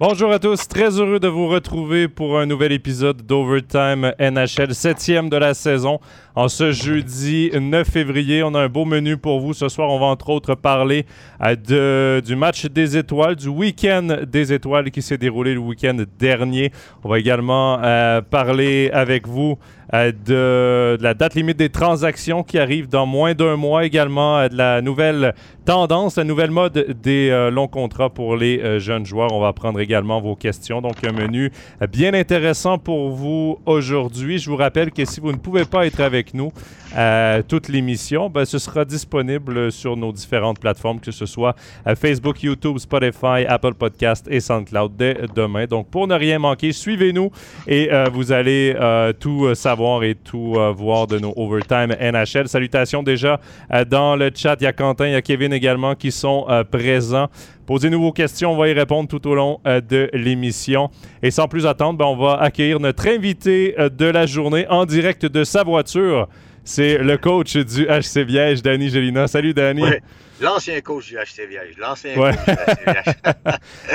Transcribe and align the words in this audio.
Bonjour 0.00 0.32
à 0.32 0.38
tous, 0.38 0.66
très 0.66 0.98
heureux 0.98 1.20
de 1.20 1.28
vous 1.28 1.46
retrouver 1.46 2.08
pour 2.08 2.38
un 2.38 2.46
nouvel 2.46 2.72
épisode 2.72 3.20
d'Overtime 3.20 4.14
NHL, 4.18 4.74
septième 4.74 5.28
de 5.28 5.36
la 5.36 5.52
saison. 5.52 6.00
En 6.34 6.48
ce 6.48 6.72
jeudi 6.72 7.50
9 7.52 7.86
février, 7.86 8.42
on 8.42 8.54
a 8.54 8.60
un 8.60 8.68
beau 8.70 8.86
menu 8.86 9.18
pour 9.18 9.40
vous. 9.40 9.52
Ce 9.52 9.68
soir, 9.68 9.90
on 9.90 9.98
va 9.98 10.06
entre 10.06 10.30
autres 10.30 10.54
parler 10.54 11.04
euh, 11.42 12.22
du 12.22 12.34
match 12.34 12.64
des 12.64 12.96
étoiles, 12.96 13.36
du 13.36 13.48
week-end 13.48 14.24
des 14.26 14.54
étoiles 14.54 14.90
qui 14.90 15.02
s'est 15.02 15.18
déroulé 15.18 15.52
le 15.52 15.60
week-end 15.60 16.02
dernier. 16.18 16.72
On 17.04 17.10
va 17.10 17.18
également 17.18 17.78
euh, 17.82 18.22
parler 18.22 18.88
avec 18.94 19.28
vous 19.28 19.58
de, 19.92 20.10
de, 20.24 20.98
la 21.00 21.14
date 21.14 21.34
limite 21.34 21.56
des 21.56 21.68
transactions 21.68 22.42
qui 22.42 22.58
arrive 22.58 22.88
dans 22.88 23.06
moins 23.06 23.34
d'un 23.34 23.56
mois, 23.56 23.84
également 23.84 24.46
de 24.48 24.56
la 24.56 24.82
nouvelle 24.82 25.34
tendance, 25.64 26.16
la 26.16 26.24
nouvelle 26.24 26.50
mode 26.50 26.96
des 27.02 27.48
longs 27.52 27.68
contrats 27.68 28.10
pour 28.10 28.36
les 28.36 28.80
jeunes 28.80 29.06
joueurs. 29.06 29.32
On 29.32 29.40
va 29.40 29.52
prendre 29.52 29.80
également 29.80 30.20
vos 30.20 30.36
questions. 30.36 30.80
Donc, 30.80 31.04
un 31.04 31.12
menu 31.12 31.50
bien 31.90 32.14
intéressant 32.14 32.78
pour 32.78 33.10
vous 33.10 33.58
aujourd'hui. 33.66 34.38
Je 34.38 34.50
vous 34.50 34.56
rappelle 34.56 34.90
que 34.90 35.04
si 35.04 35.20
vous 35.20 35.32
ne 35.32 35.38
pouvez 35.38 35.64
pas 35.64 35.86
être 35.86 36.00
avec 36.00 36.34
nous 36.34 36.52
euh, 36.96 37.42
toute 37.46 37.68
l'émission, 37.68 38.30
ben, 38.30 38.44
ce 38.44 38.58
sera 38.58 38.84
disponible 38.84 39.70
sur 39.70 39.96
nos 39.96 40.12
différentes 40.12 40.58
plateformes, 40.58 40.98
que 40.98 41.12
ce 41.12 41.26
soit 41.26 41.54
euh, 41.86 41.94
Facebook, 41.94 42.42
YouTube, 42.42 42.78
Spotify, 42.78 43.44
Apple 43.48 43.74
Podcast 43.74 44.26
et 44.28 44.40
SoundCloud 44.40 44.96
dès 44.96 45.16
demain. 45.34 45.66
Donc, 45.66 45.88
pour 45.88 46.08
ne 46.08 46.14
rien 46.14 46.38
manquer, 46.38 46.72
suivez-nous 46.72 47.30
et 47.68 47.92
euh, 47.92 48.06
vous 48.12 48.32
allez 48.32 48.74
euh, 48.78 49.12
tout 49.12 49.54
savoir 49.54 49.79
et 50.02 50.14
tout 50.14 50.54
euh, 50.56 50.72
voir 50.72 51.06
de 51.06 51.18
nos 51.18 51.32
Overtime 51.36 51.94
NHL. 52.00 52.48
Salutations 52.48 53.02
déjà 53.02 53.40
euh, 53.72 53.84
dans 53.84 54.16
le 54.16 54.30
chat. 54.34 54.56
Il 54.60 54.64
y 54.64 54.66
a 54.66 54.72
Quentin, 54.72 55.06
il 55.06 55.12
y 55.12 55.16
a 55.16 55.22
Kevin 55.22 55.52
également 55.52 55.94
qui 55.94 56.10
sont 56.12 56.46
présents. 56.70 57.28
Posez-nous 57.70 58.00
vos 58.00 58.10
questions, 58.10 58.50
on 58.50 58.56
va 58.56 58.68
y 58.68 58.72
répondre 58.72 59.08
tout 59.08 59.24
au 59.28 59.34
long 59.36 59.60
euh, 59.64 59.80
de 59.80 60.10
l'émission. 60.12 60.90
Et 61.22 61.30
sans 61.30 61.46
plus 61.46 61.66
attendre, 61.66 61.98
ben, 61.98 62.06
on 62.06 62.16
va 62.16 62.34
accueillir 62.40 62.80
notre 62.80 63.06
invité 63.06 63.76
euh, 63.78 63.88
de 63.88 64.06
la 64.06 64.26
journée 64.26 64.66
en 64.68 64.86
direct 64.86 65.24
de 65.24 65.44
sa 65.44 65.62
voiture. 65.62 66.26
C'est 66.64 66.98
le 66.98 67.16
coach 67.16 67.56
du 67.56 67.86
HC 67.86 68.24
Viège, 68.26 68.62
Danny 68.62 68.90
Gelina. 68.90 69.28
Salut, 69.28 69.54
Danny. 69.54 69.82
Ouais. 69.82 70.02
L'ancien 70.40 70.80
coach 70.80 71.06
du 71.06 71.14
HC 71.14 71.48
Viège. 71.48 71.76
L'ancien 71.78 72.16
Ouais. 72.18 72.32
coach 72.32 72.44
du 72.44 72.52
HC 72.52 72.92
Viège. 72.92 73.14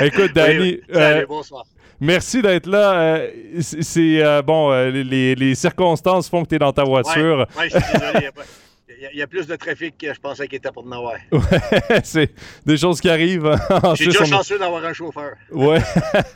Écoute, 0.06 0.32
Danny, 0.34 0.58
Oui, 0.58 0.80
oui. 0.88 0.94
Salut, 0.94 1.22
euh, 1.22 1.26
bonsoir. 1.28 1.64
Merci 2.00 2.42
d'être 2.42 2.66
là. 2.66 2.92
Euh, 2.94 3.30
c'est 3.60 4.22
euh, 4.22 4.42
bon, 4.42 4.70
euh, 4.72 4.90
les, 4.90 5.34
les 5.34 5.54
circonstances 5.54 6.28
font 6.28 6.42
que 6.44 6.48
tu 6.48 6.54
es 6.56 6.58
dans 6.58 6.72
ta 6.72 6.84
voiture. 6.84 7.46
Ouais, 7.56 7.62
ouais, 7.64 7.70
je 7.70 7.78
suis 7.78 7.98
désolé. 7.98 8.30
Il 8.98 9.16
y 9.16 9.18
y, 9.18 9.22
a, 9.22 9.26
plus 9.26 9.46
de 9.46 9.56
trafic 9.56 9.98
que 9.98 10.14
je 10.14 10.18
pensais 10.18 10.46
qu'il 10.48 10.56
était 10.56 10.70
pour 10.70 10.86
en 10.86 10.92
avoir. 10.92 11.16
c'est 12.04 12.30
des 12.64 12.76
choses 12.78 12.98
qui 13.00 13.10
arrivent. 13.10 13.54
En 13.68 13.94
Je 13.94 14.04
suis 14.04 14.06
déjà 14.06 14.22
on- 14.22 14.26
chanceux 14.26 14.58
d'avoir 14.58 14.82
un 14.84 14.92
chauffeur. 14.94 15.32
Ouais. 15.50 15.80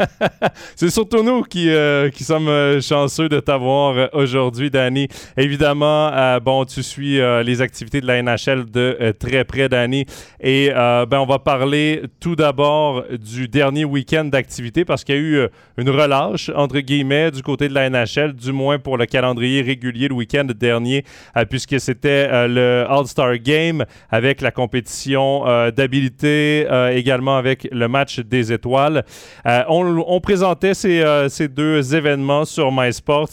c'est 0.76 0.90
surtout 0.90 1.22
nous 1.22 1.42
qui, 1.42 1.70
euh, 1.70 2.10
qui 2.10 2.22
sommes 2.24 2.48
euh, 2.48 2.80
chanceux 2.80 3.28
de 3.28 3.40
t'avoir 3.40 3.96
euh, 3.96 4.06
aujourd'hui, 4.12 4.70
Danny. 4.70 5.08
Évidemment, 5.38 6.08
euh, 6.12 6.38
bon, 6.40 6.64
tu 6.66 6.82
suis 6.82 7.18
euh, 7.20 7.42
les 7.42 7.62
activités 7.62 8.00
de 8.02 8.06
la 8.06 8.22
NHL 8.22 8.70
de 8.70 9.14
très 9.18 9.44
près, 9.44 9.68
Danny. 9.68 10.04
Et 10.40 10.70
ben, 10.70 11.18
on 11.18 11.26
va 11.26 11.38
parler 11.38 12.02
tout 12.20 12.36
d'abord 12.36 13.04
du 13.10 13.48
dernier 13.48 13.84
week-end 13.84 14.24
d'activité 14.24 14.84
parce 14.84 15.04
qu'il 15.04 15.14
y 15.14 15.18
a 15.18 15.20
eu 15.20 15.48
une 15.78 15.90
relâche, 15.90 16.50
entre 16.54 16.80
guillemets, 16.80 17.30
du 17.30 17.42
côté 17.42 17.68
de 17.68 17.74
la 17.74 17.88
NHL, 17.88 18.34
du 18.34 18.52
moins 18.52 18.78
pour 18.78 18.98
le 18.98 19.06
calendrier 19.06 19.62
régulier 19.62 20.08
le 20.08 20.14
week-end 20.14 20.44
dernier, 20.44 21.04
puisque 21.48 21.80
c'était 21.80 22.48
le 22.50 22.84
All-Star 22.88 23.38
Game 23.38 23.84
avec 24.10 24.40
la 24.40 24.50
compétition 24.50 25.46
euh, 25.46 25.70
d'habileté, 25.70 26.66
euh, 26.70 26.90
également 26.90 27.36
avec 27.36 27.68
le 27.70 27.88
match 27.88 28.20
des 28.20 28.52
étoiles. 28.52 29.04
Euh, 29.46 29.62
on, 29.68 30.20
présentait 30.20 30.74
ces, 30.74 31.04
ces 31.28 31.48
deux 31.48 31.94
événements 31.94 32.44
sur 32.44 32.70
MySports. 32.70 33.30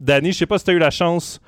Danny, 0.00 0.26
je 0.26 0.28
ne 0.28 0.32
sais 0.32 0.46
pas 0.46 0.58
si 0.58 0.64
tu 0.64 0.70
as 0.72 0.74
eu 0.74 0.78
la 0.78 0.90
chance 0.90 1.40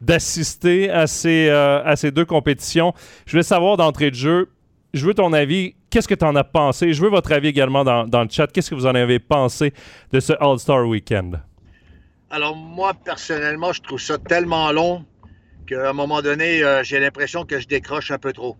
d'assister 0.00 0.90
à, 0.90 1.06
ces, 1.06 1.50
à 1.50 1.96
ces 1.96 2.10
deux 2.10 2.24
compétitions. 2.24 2.92
Je 3.26 3.32
voulais 3.32 3.42
savoir 3.42 3.76
d'entrée 3.76 4.10
de 4.10 4.14
jeu, 4.14 4.48
je 4.94 5.04
veux 5.04 5.14
ton 5.14 5.32
avis. 5.32 5.74
Qu'est-ce 5.90 6.06
que 6.06 6.14
tu 6.14 6.24
en 6.24 6.36
as 6.36 6.44
pensé? 6.44 6.92
Je 6.92 7.02
veux 7.02 7.08
votre 7.08 7.32
avis 7.32 7.48
également 7.48 7.82
dans, 7.82 8.06
dans 8.06 8.22
le 8.22 8.28
chat. 8.30 8.46
Qu'est-ce 8.46 8.70
que 8.70 8.74
vous 8.74 8.86
en 8.86 8.94
avez 8.94 9.18
pensé 9.18 9.72
de 10.12 10.20
ce 10.20 10.34
All-Star 10.40 10.86
Weekend? 10.86 11.40
Alors, 12.30 12.54
moi, 12.54 12.92
personnellement, 12.92 13.72
je 13.72 13.80
trouve 13.80 14.00
ça 14.00 14.18
tellement 14.18 14.70
long 14.70 15.04
qu'à 15.68 15.90
un 15.90 15.92
moment 15.92 16.22
donné, 16.22 16.64
euh, 16.64 16.82
j'ai 16.82 16.98
l'impression 16.98 17.44
que 17.44 17.60
je 17.60 17.68
décroche 17.68 18.10
un 18.10 18.18
peu 18.18 18.32
trop. 18.32 18.56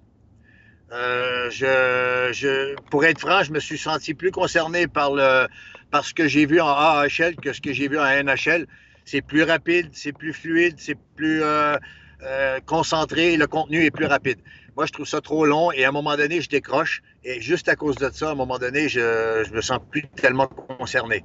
Euh, 0.92 1.50
je, 1.50 2.30
je, 2.32 2.74
pour 2.91 3.04
être 3.04 3.20
franc, 3.20 3.42
je 3.42 3.52
me 3.52 3.60
suis 3.60 3.78
senti 3.78 4.14
plus 4.14 4.30
concerné 4.30 4.86
par, 4.86 5.12
le, 5.14 5.46
par 5.91 6.04
ce 6.04 6.14
que 6.14 6.28
j'ai 6.28 6.46
vu 6.46 6.60
en 6.60 6.69
AHL 6.69 7.36
que 7.36 7.52
ce 7.52 7.60
que 7.60 7.72
j'ai 7.72 7.88
vu 7.88 7.98
en 7.98 8.04
NHL. 8.04 8.66
C'est 9.04 9.22
plus 9.22 9.42
rapide, 9.42 9.88
c'est 9.92 10.12
plus 10.12 10.32
fluide, 10.32 10.76
c'est 10.78 10.98
plus 11.16 11.42
euh, 11.42 11.76
euh, 12.22 12.60
concentré, 12.66 13.36
le 13.36 13.46
contenu 13.46 13.84
est 13.84 13.90
plus 13.90 14.06
rapide. 14.06 14.38
Moi, 14.76 14.86
je 14.86 14.92
trouve 14.92 15.06
ça 15.06 15.20
trop 15.20 15.44
long 15.46 15.72
et 15.72 15.84
à 15.84 15.88
un 15.88 15.92
moment 15.92 16.16
donné, 16.16 16.40
je 16.40 16.48
décroche. 16.48 17.02
Et 17.25 17.40
juste 17.40 17.69
à 17.69 17.76
cause 17.76 17.96
de 17.96 18.10
ça, 18.12 18.28
à 18.28 18.32
un 18.32 18.34
moment 18.34 18.58
donné, 18.58 18.88
je, 18.88 19.44
je 19.46 19.52
me 19.52 19.60
sens 19.60 19.80
plus 19.90 20.06
tellement 20.16 20.46
concerné. 20.46 21.25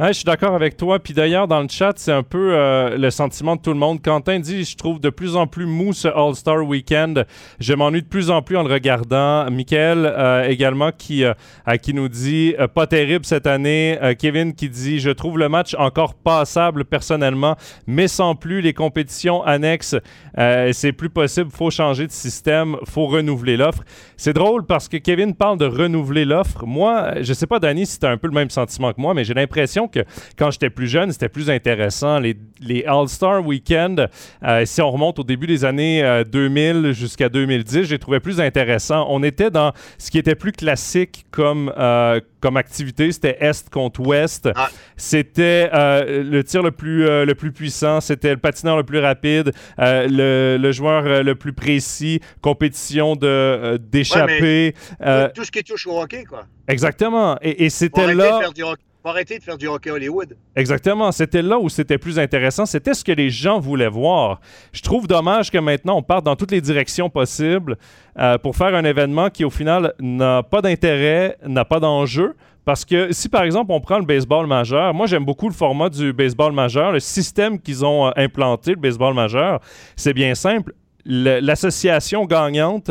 Je 0.00 0.12
suis 0.12 0.24
d'accord 0.24 0.54
avec 0.54 0.76
toi. 0.76 0.98
Puis 0.98 1.12
d'ailleurs, 1.12 1.48
dans 1.48 1.60
le 1.60 1.68
chat, 1.68 1.92
c'est 1.96 2.12
un 2.12 2.22
peu 2.22 2.54
euh, 2.54 2.96
le 2.96 3.10
sentiment 3.10 3.56
de 3.56 3.60
tout 3.60 3.72
le 3.72 3.78
monde. 3.78 4.00
Quentin 4.00 4.38
dit 4.38 4.64
Je 4.64 4.76
trouve 4.76 5.00
de 5.00 5.10
plus 5.10 5.36
en 5.36 5.46
plus 5.46 5.66
mou 5.66 5.92
ce 5.92 6.08
All-Star 6.08 6.64
Weekend. 6.64 7.26
Je 7.58 7.74
m'ennuie 7.74 8.02
de 8.02 8.06
plus 8.06 8.30
en 8.30 8.42
plus 8.42 8.56
en 8.56 8.62
le 8.62 8.72
regardant. 8.72 9.50
Michael 9.50 10.06
euh, 10.06 10.48
également 10.48 10.90
qui, 10.96 11.24
euh, 11.24 11.34
qui 11.82 11.94
nous 11.94 12.08
dit 12.08 12.54
Pas 12.74 12.86
terrible 12.86 13.24
cette 13.24 13.46
année. 13.46 13.98
Kevin 14.18 14.54
qui 14.54 14.68
dit 14.68 15.00
Je 15.00 15.10
trouve 15.10 15.38
le 15.38 15.48
match 15.48 15.74
encore 15.78 16.14
passable 16.14 16.84
personnellement, 16.84 17.56
mais 17.86 18.08
sans 18.08 18.34
plus 18.34 18.60
les 18.60 18.72
compétitions 18.72 19.42
annexes. 19.42 19.96
c'est 20.36 20.92
plus 20.92 21.10
possible. 21.10 21.50
faut 21.50 21.70
changer 21.70 22.06
de 22.06 22.12
système. 22.12 22.76
faut 22.84 23.06
renouveler 23.06 23.56
l'offre. 23.56 23.82
C'est 24.16 24.32
drôle 24.32 24.64
parce 24.64 24.88
que 24.88 24.96
Kevin 24.96 25.34
parle 25.34 25.58
de 25.58 25.66
renouveler 25.66 26.24
l'offre. 26.24 26.66
Moi, 26.66 27.22
je 27.22 27.32
sais 27.32 27.46
pas, 27.46 27.58
Danny, 27.58 27.86
si 27.86 27.98
tu 27.98 28.06
as 28.06 28.10
un 28.10 28.16
peu 28.16 28.28
le 28.28 28.34
même 28.34 28.50
sentiment 28.50 28.92
que 28.92 29.00
moi, 29.00 29.14
mais 29.14 29.24
j'ai 29.24 29.34
l'impression 29.34 29.67
que 29.88 30.00
quand 30.38 30.50
j'étais 30.50 30.70
plus 30.70 30.88
jeune, 30.88 31.12
c'était 31.12 31.28
plus 31.28 31.50
intéressant. 31.50 32.18
Les, 32.18 32.36
les 32.60 32.84
All-Star 32.84 33.44
Weekend, 33.46 34.08
euh, 34.42 34.64
si 34.64 34.80
on 34.80 34.90
remonte 34.90 35.18
au 35.18 35.24
début 35.24 35.46
des 35.46 35.64
années 35.64 36.02
euh, 36.02 36.24
2000 36.24 36.92
jusqu'à 36.92 37.28
2010, 37.28 37.84
j'ai 37.84 37.98
trouvé 37.98 38.20
plus 38.20 38.40
intéressant. 38.40 39.06
On 39.10 39.22
était 39.22 39.50
dans 39.50 39.72
ce 39.98 40.10
qui 40.10 40.18
était 40.18 40.34
plus 40.34 40.52
classique 40.52 41.26
comme, 41.30 41.72
euh, 41.78 42.20
comme 42.40 42.56
activité. 42.56 43.12
C'était 43.12 43.36
Est 43.40 43.68
contre 43.70 44.00
Ouest. 44.00 44.48
Ah. 44.56 44.70
C'était 44.96 45.68
euh, 45.74 46.22
le 46.24 46.42
tir 46.42 46.62
le 46.62 46.70
plus, 46.70 47.06
euh, 47.06 47.24
le 47.24 47.34
plus 47.34 47.52
puissant. 47.52 48.00
C'était 48.00 48.30
le 48.30 48.36
patineur 48.38 48.76
le 48.76 48.84
plus 48.84 48.98
rapide. 48.98 49.52
euh, 49.78 50.06
le, 50.10 50.56
le 50.62 50.72
joueur 50.72 51.04
euh, 51.06 51.22
le 51.22 51.34
plus 51.34 51.52
précis. 51.52 52.20
Compétition 52.40 53.14
de, 53.16 53.26
euh, 53.26 53.78
d'échapper. 53.78 54.74
euh, 55.02 55.28
Tout 55.34 55.44
ce 55.44 55.50
qui 55.50 55.62
touche 55.62 55.86
au 55.86 56.00
hockey, 56.00 56.24
quoi. 56.24 56.46
exactement. 56.66 57.36
Et, 57.42 57.68
c'était 57.70 58.14
là. 58.14 58.32
de 58.36 58.38
faire 58.40 58.52
du 58.52 58.62
hockey, 58.62 58.82
faut 59.08 59.14
arrêter 59.14 59.38
de 59.38 59.42
faire 59.42 59.56
du 59.56 59.66
hockey 59.66 59.90
Hollywood. 59.90 60.36
Exactement. 60.54 61.10
C'était 61.12 61.42
là 61.42 61.58
où 61.58 61.68
c'était 61.68 61.98
plus 61.98 62.18
intéressant. 62.18 62.66
C'était 62.66 62.94
ce 62.94 63.02
que 63.02 63.12
les 63.12 63.30
gens 63.30 63.58
voulaient 63.58 63.88
voir. 63.88 64.40
Je 64.72 64.82
trouve 64.82 65.06
dommage 65.06 65.50
que 65.50 65.58
maintenant 65.58 65.96
on 65.96 66.02
parte 66.02 66.24
dans 66.24 66.36
toutes 66.36 66.50
les 66.50 66.60
directions 66.60 67.08
possibles 67.10 67.76
euh, 68.18 68.36
pour 68.38 68.54
faire 68.56 68.74
un 68.74 68.84
événement 68.84 69.30
qui, 69.30 69.44
au 69.44 69.50
final, 69.50 69.94
n'a 70.00 70.42
pas 70.42 70.60
d'intérêt, 70.60 71.36
n'a 71.46 71.64
pas 71.64 71.80
d'enjeu. 71.80 72.34
Parce 72.64 72.84
que 72.84 73.12
si, 73.12 73.30
par 73.30 73.44
exemple, 73.44 73.72
on 73.72 73.80
prend 73.80 73.98
le 73.98 74.04
baseball 74.04 74.46
majeur, 74.46 74.92
moi, 74.92 75.06
j'aime 75.06 75.24
beaucoup 75.24 75.48
le 75.48 75.54
format 75.54 75.88
du 75.88 76.12
baseball 76.12 76.52
majeur, 76.52 76.92
le 76.92 77.00
système 77.00 77.58
qu'ils 77.58 77.84
ont 77.84 78.08
euh, 78.08 78.10
implanté, 78.16 78.72
le 78.72 78.76
baseball 78.80 79.14
majeur. 79.14 79.60
C'est 79.96 80.12
bien 80.12 80.34
simple. 80.34 80.74
Le- 81.06 81.40
L'association 81.40 82.26
gagnante 82.26 82.90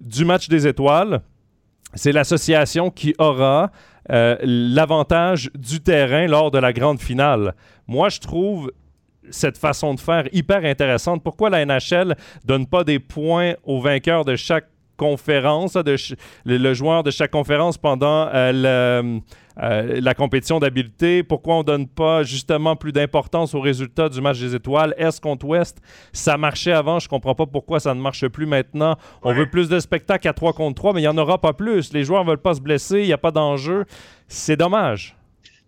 du 0.00 0.24
match 0.24 0.48
des 0.48 0.66
étoiles, 0.66 1.20
c'est 1.94 2.12
l'association 2.12 2.90
qui 2.90 3.14
aura 3.18 3.70
euh, 4.10 4.36
l'avantage 4.42 5.50
du 5.54 5.80
terrain 5.80 6.26
lors 6.26 6.50
de 6.50 6.58
la 6.58 6.72
grande 6.72 7.00
finale. 7.00 7.54
Moi, 7.86 8.08
je 8.08 8.20
trouve 8.20 8.72
cette 9.30 9.58
façon 9.58 9.94
de 9.94 10.00
faire 10.00 10.28
hyper 10.32 10.64
intéressante. 10.64 11.22
Pourquoi 11.22 11.50
la 11.50 11.64
NHL 11.64 12.16
donne 12.44 12.66
pas 12.66 12.84
des 12.84 12.98
points 12.98 13.54
aux 13.64 13.80
vainqueurs 13.80 14.24
de 14.24 14.36
chaque 14.36 14.68
conférence, 14.98 15.72
de 15.72 15.96
ch- 15.96 16.14
le, 16.44 16.58
le 16.58 16.74
joueur 16.74 17.02
de 17.02 17.10
chaque 17.10 17.30
conférence 17.30 17.78
pendant 17.78 18.28
euh, 18.34 18.52
le- 18.52 19.20
euh, 19.62 20.00
la 20.02 20.14
compétition 20.14 20.58
d'habileté? 20.58 21.22
Pourquoi 21.22 21.54
on 21.56 21.62
donne 21.62 21.88
pas 21.88 22.22
justement 22.22 22.76
plus 22.76 22.92
d'importance 22.92 23.54
aux 23.54 23.60
résultats 23.60 24.08
du 24.10 24.20
match 24.20 24.38
des 24.38 24.54
étoiles, 24.54 24.94
Est 24.98 25.18
contre 25.20 25.46
Ouest? 25.46 25.78
Ça 26.12 26.36
marchait 26.36 26.72
avant, 26.72 26.98
je 26.98 27.08
comprends 27.08 27.34
pas 27.34 27.46
pourquoi 27.46 27.80
ça 27.80 27.94
ne 27.94 28.00
marche 28.00 28.28
plus 28.28 28.46
maintenant. 28.46 28.96
On 29.22 29.30
Ouais. 29.30 29.34
veut 29.36 29.50
plus 29.50 29.68
de 29.70 29.80
spectacles 29.80 30.28
à 30.28 30.32
3 30.34 30.52
contre 30.52 30.74
3, 30.74 30.92
mais 30.92 31.00
il 31.00 31.04
n'y 31.04 31.08
en 31.08 31.16
aura 31.18 31.40
pas 31.40 31.54
plus. 31.54 31.92
Les 31.94 32.04
joueurs 32.04 32.24
veulent 32.24 32.36
pas 32.38 32.54
se 32.54 32.60
blesser, 32.60 33.00
il 33.00 33.06
n'y 33.06 33.12
a 33.14 33.18
pas 33.18 33.30
d'enjeu. 33.30 33.86
C'est 34.28 34.56
dommage. 34.56 35.14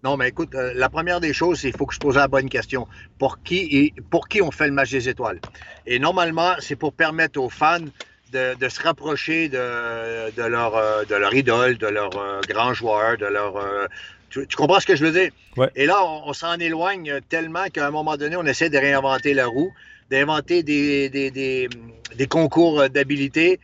Non, 0.02 0.16
mais 0.16 0.28
écoute, 0.30 0.54
euh, 0.54 0.72
la 0.76 0.88
première 0.88 1.20
des 1.20 1.34
choses, 1.34 1.58
c'est 1.60 1.70
qu'il 1.70 1.76
faut 1.76 1.84
que 1.84 1.92
je 1.92 1.98
pose 1.98 2.16
la 2.16 2.26
bonne 2.26 2.48
question. 2.48 2.86
Pour 3.18 3.42
qui, 3.42 3.56
et, 3.70 3.92
pour 4.08 4.28
qui 4.28 4.40
on 4.40 4.50
fait 4.50 4.66
le 4.66 4.72
match 4.72 4.90
des 4.90 5.10
étoiles? 5.10 5.40
Et 5.86 5.98
normalement, 5.98 6.52
c'est 6.58 6.76
pour 6.76 6.94
permettre 6.94 7.38
aux 7.38 7.50
fans 7.50 7.84
de, 8.32 8.68
se 8.68 8.80
rapprocher 8.82 9.48
de, 9.48 10.30
de, 10.30 10.42
leur, 10.42 10.76
euh, 10.76 11.04
de 11.04 11.14
leur 11.14 11.34
idole, 11.34 11.78
de 11.78 11.86
leur 11.86 12.16
euh, 12.16 12.40
grand 12.48 12.74
joueur, 12.74 13.16
de 13.16 13.26
leur. 13.26 13.56
Euh, 13.56 13.86
tu, 14.30 14.46
comprends 14.56 14.80
ce 14.80 14.86
que 14.86 14.96
je 14.96 15.04
veux 15.04 15.12
dire? 15.12 15.30
Et 15.74 15.86
là, 15.86 16.04
on, 16.04 16.32
s'en 16.32 16.54
éloigne 16.58 17.20
tellement 17.28 17.64
qu'à 17.72 17.86
un 17.86 17.90
moment 17.90 18.16
donné, 18.16 18.36
on 18.36 18.46
essaie 18.46 18.70
de 18.70 18.78
réinventer 18.78 19.34
la 19.34 19.46
roue, 19.46 19.72
d'inventer 20.08 20.62
des, 20.62 21.08
des, 21.08 21.32
des, 21.32 21.68
des, 22.14 22.26
concours 22.28 22.88
d'habilité 22.88 23.58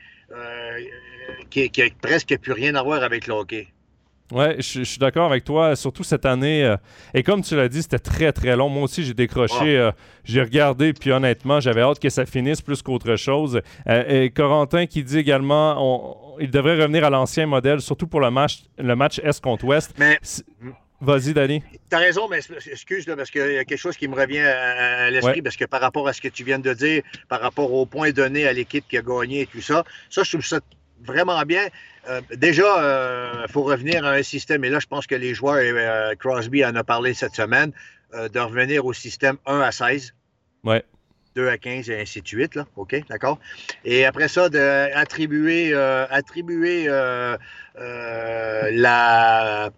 qui, 1.50 1.70
qui 1.70 1.90
presque 2.02 2.36
plus 2.38 2.52
rien 2.52 2.74
à 2.74 2.82
voir 2.82 3.04
avec 3.04 3.28
le 3.28 3.34
hockey. 3.34 3.68
Oui, 4.32 4.44
je, 4.58 4.82
suis 4.82 4.98
d'accord 4.98 5.26
avec 5.26 5.44
toi. 5.44 5.76
Surtout 5.76 6.02
cette 6.02 6.26
année. 6.26 6.64
Euh, 6.64 6.76
et 7.14 7.22
comme 7.22 7.42
tu 7.42 7.54
l'as 7.54 7.68
dit, 7.68 7.82
c'était 7.82 7.98
très, 7.98 8.32
très 8.32 8.56
long. 8.56 8.68
Moi 8.68 8.84
aussi, 8.84 9.04
j'ai 9.04 9.14
décroché. 9.14 9.78
Euh, 9.78 9.92
j'ai 10.24 10.42
regardé, 10.42 10.92
puis 10.92 11.12
honnêtement, 11.12 11.60
j'avais 11.60 11.82
hâte 11.82 12.00
que 12.00 12.08
ça 12.08 12.26
finisse 12.26 12.60
plus 12.60 12.82
qu'autre 12.82 13.16
chose. 13.16 13.60
Euh, 13.88 14.24
et 14.24 14.30
Corentin 14.30 14.86
qui 14.86 15.04
dit 15.04 15.18
également 15.18 16.36
il 16.40 16.50
devrait 16.50 16.76
revenir 16.76 17.04
à 17.04 17.10
l'ancien 17.10 17.46
modèle, 17.46 17.80
surtout 17.80 18.06
pour 18.06 18.20
le 18.20 18.30
match, 18.30 18.64
le 18.78 18.96
match 18.96 19.20
Est 19.20 19.40
contre 19.40 19.64
Ouest. 19.64 19.94
Mais. 19.98 20.18
Vas-y, 20.98 21.34
Danny. 21.34 21.62
Tu 21.90 21.94
as 21.94 21.98
raison, 21.98 22.26
mais 22.26 22.40
excuse, 22.70 23.04
parce 23.04 23.30
qu'il 23.30 23.52
y 23.52 23.58
a 23.58 23.64
quelque 23.66 23.78
chose 23.78 23.98
qui 23.98 24.08
me 24.08 24.14
revient 24.14 24.38
à, 24.38 25.10
l'esprit, 25.10 25.42
parce 25.42 25.56
que 25.56 25.66
par 25.66 25.82
rapport 25.82 26.08
à 26.08 26.14
ce 26.14 26.22
que 26.22 26.28
tu 26.28 26.42
viens 26.42 26.58
de 26.58 26.72
dire, 26.72 27.02
par 27.28 27.42
rapport 27.42 27.70
aux 27.70 27.84
points 27.84 28.12
donnés 28.12 28.46
à 28.46 28.52
l'équipe 28.54 28.84
qui 28.88 28.96
a 28.96 29.02
gagné 29.02 29.42
et 29.42 29.46
tout 29.46 29.60
ça, 29.60 29.84
ça, 30.08 30.22
je 30.22 30.30
trouve 30.30 30.44
ça 30.44 30.60
vraiment 31.04 31.42
bien. 31.42 31.68
Euh, 32.08 32.20
déjà, 32.36 32.62
il 32.62 32.82
euh, 32.82 33.46
faut 33.48 33.62
revenir 33.62 34.04
à 34.04 34.12
un 34.12 34.22
système, 34.22 34.64
et 34.64 34.70
là, 34.70 34.78
je 34.80 34.86
pense 34.86 35.06
que 35.06 35.14
les 35.14 35.34
joueurs, 35.34 35.56
euh, 35.58 36.14
Crosby 36.14 36.64
en 36.64 36.74
a 36.74 36.84
parlé 36.84 37.14
cette 37.14 37.34
semaine, 37.34 37.72
de 38.12 38.38
revenir 38.38 38.86
au 38.86 38.92
système 38.94 39.36
1 39.46 39.60
à 39.60 39.72
16. 39.72 40.14
Ouais. 40.64 40.84
2 41.34 41.48
à 41.48 41.58
15 41.58 41.90
et 41.90 42.00
ainsi 42.00 42.22
de 42.22 42.28
suite, 42.28 42.54
là. 42.54 42.64
OK, 42.76 42.96
d'accord? 43.10 43.38
Et 43.84 44.06
après 44.06 44.28
ça, 44.28 44.48
d'attribuer 44.48 45.74
attribuer, 45.74 46.86
la, 47.76 49.70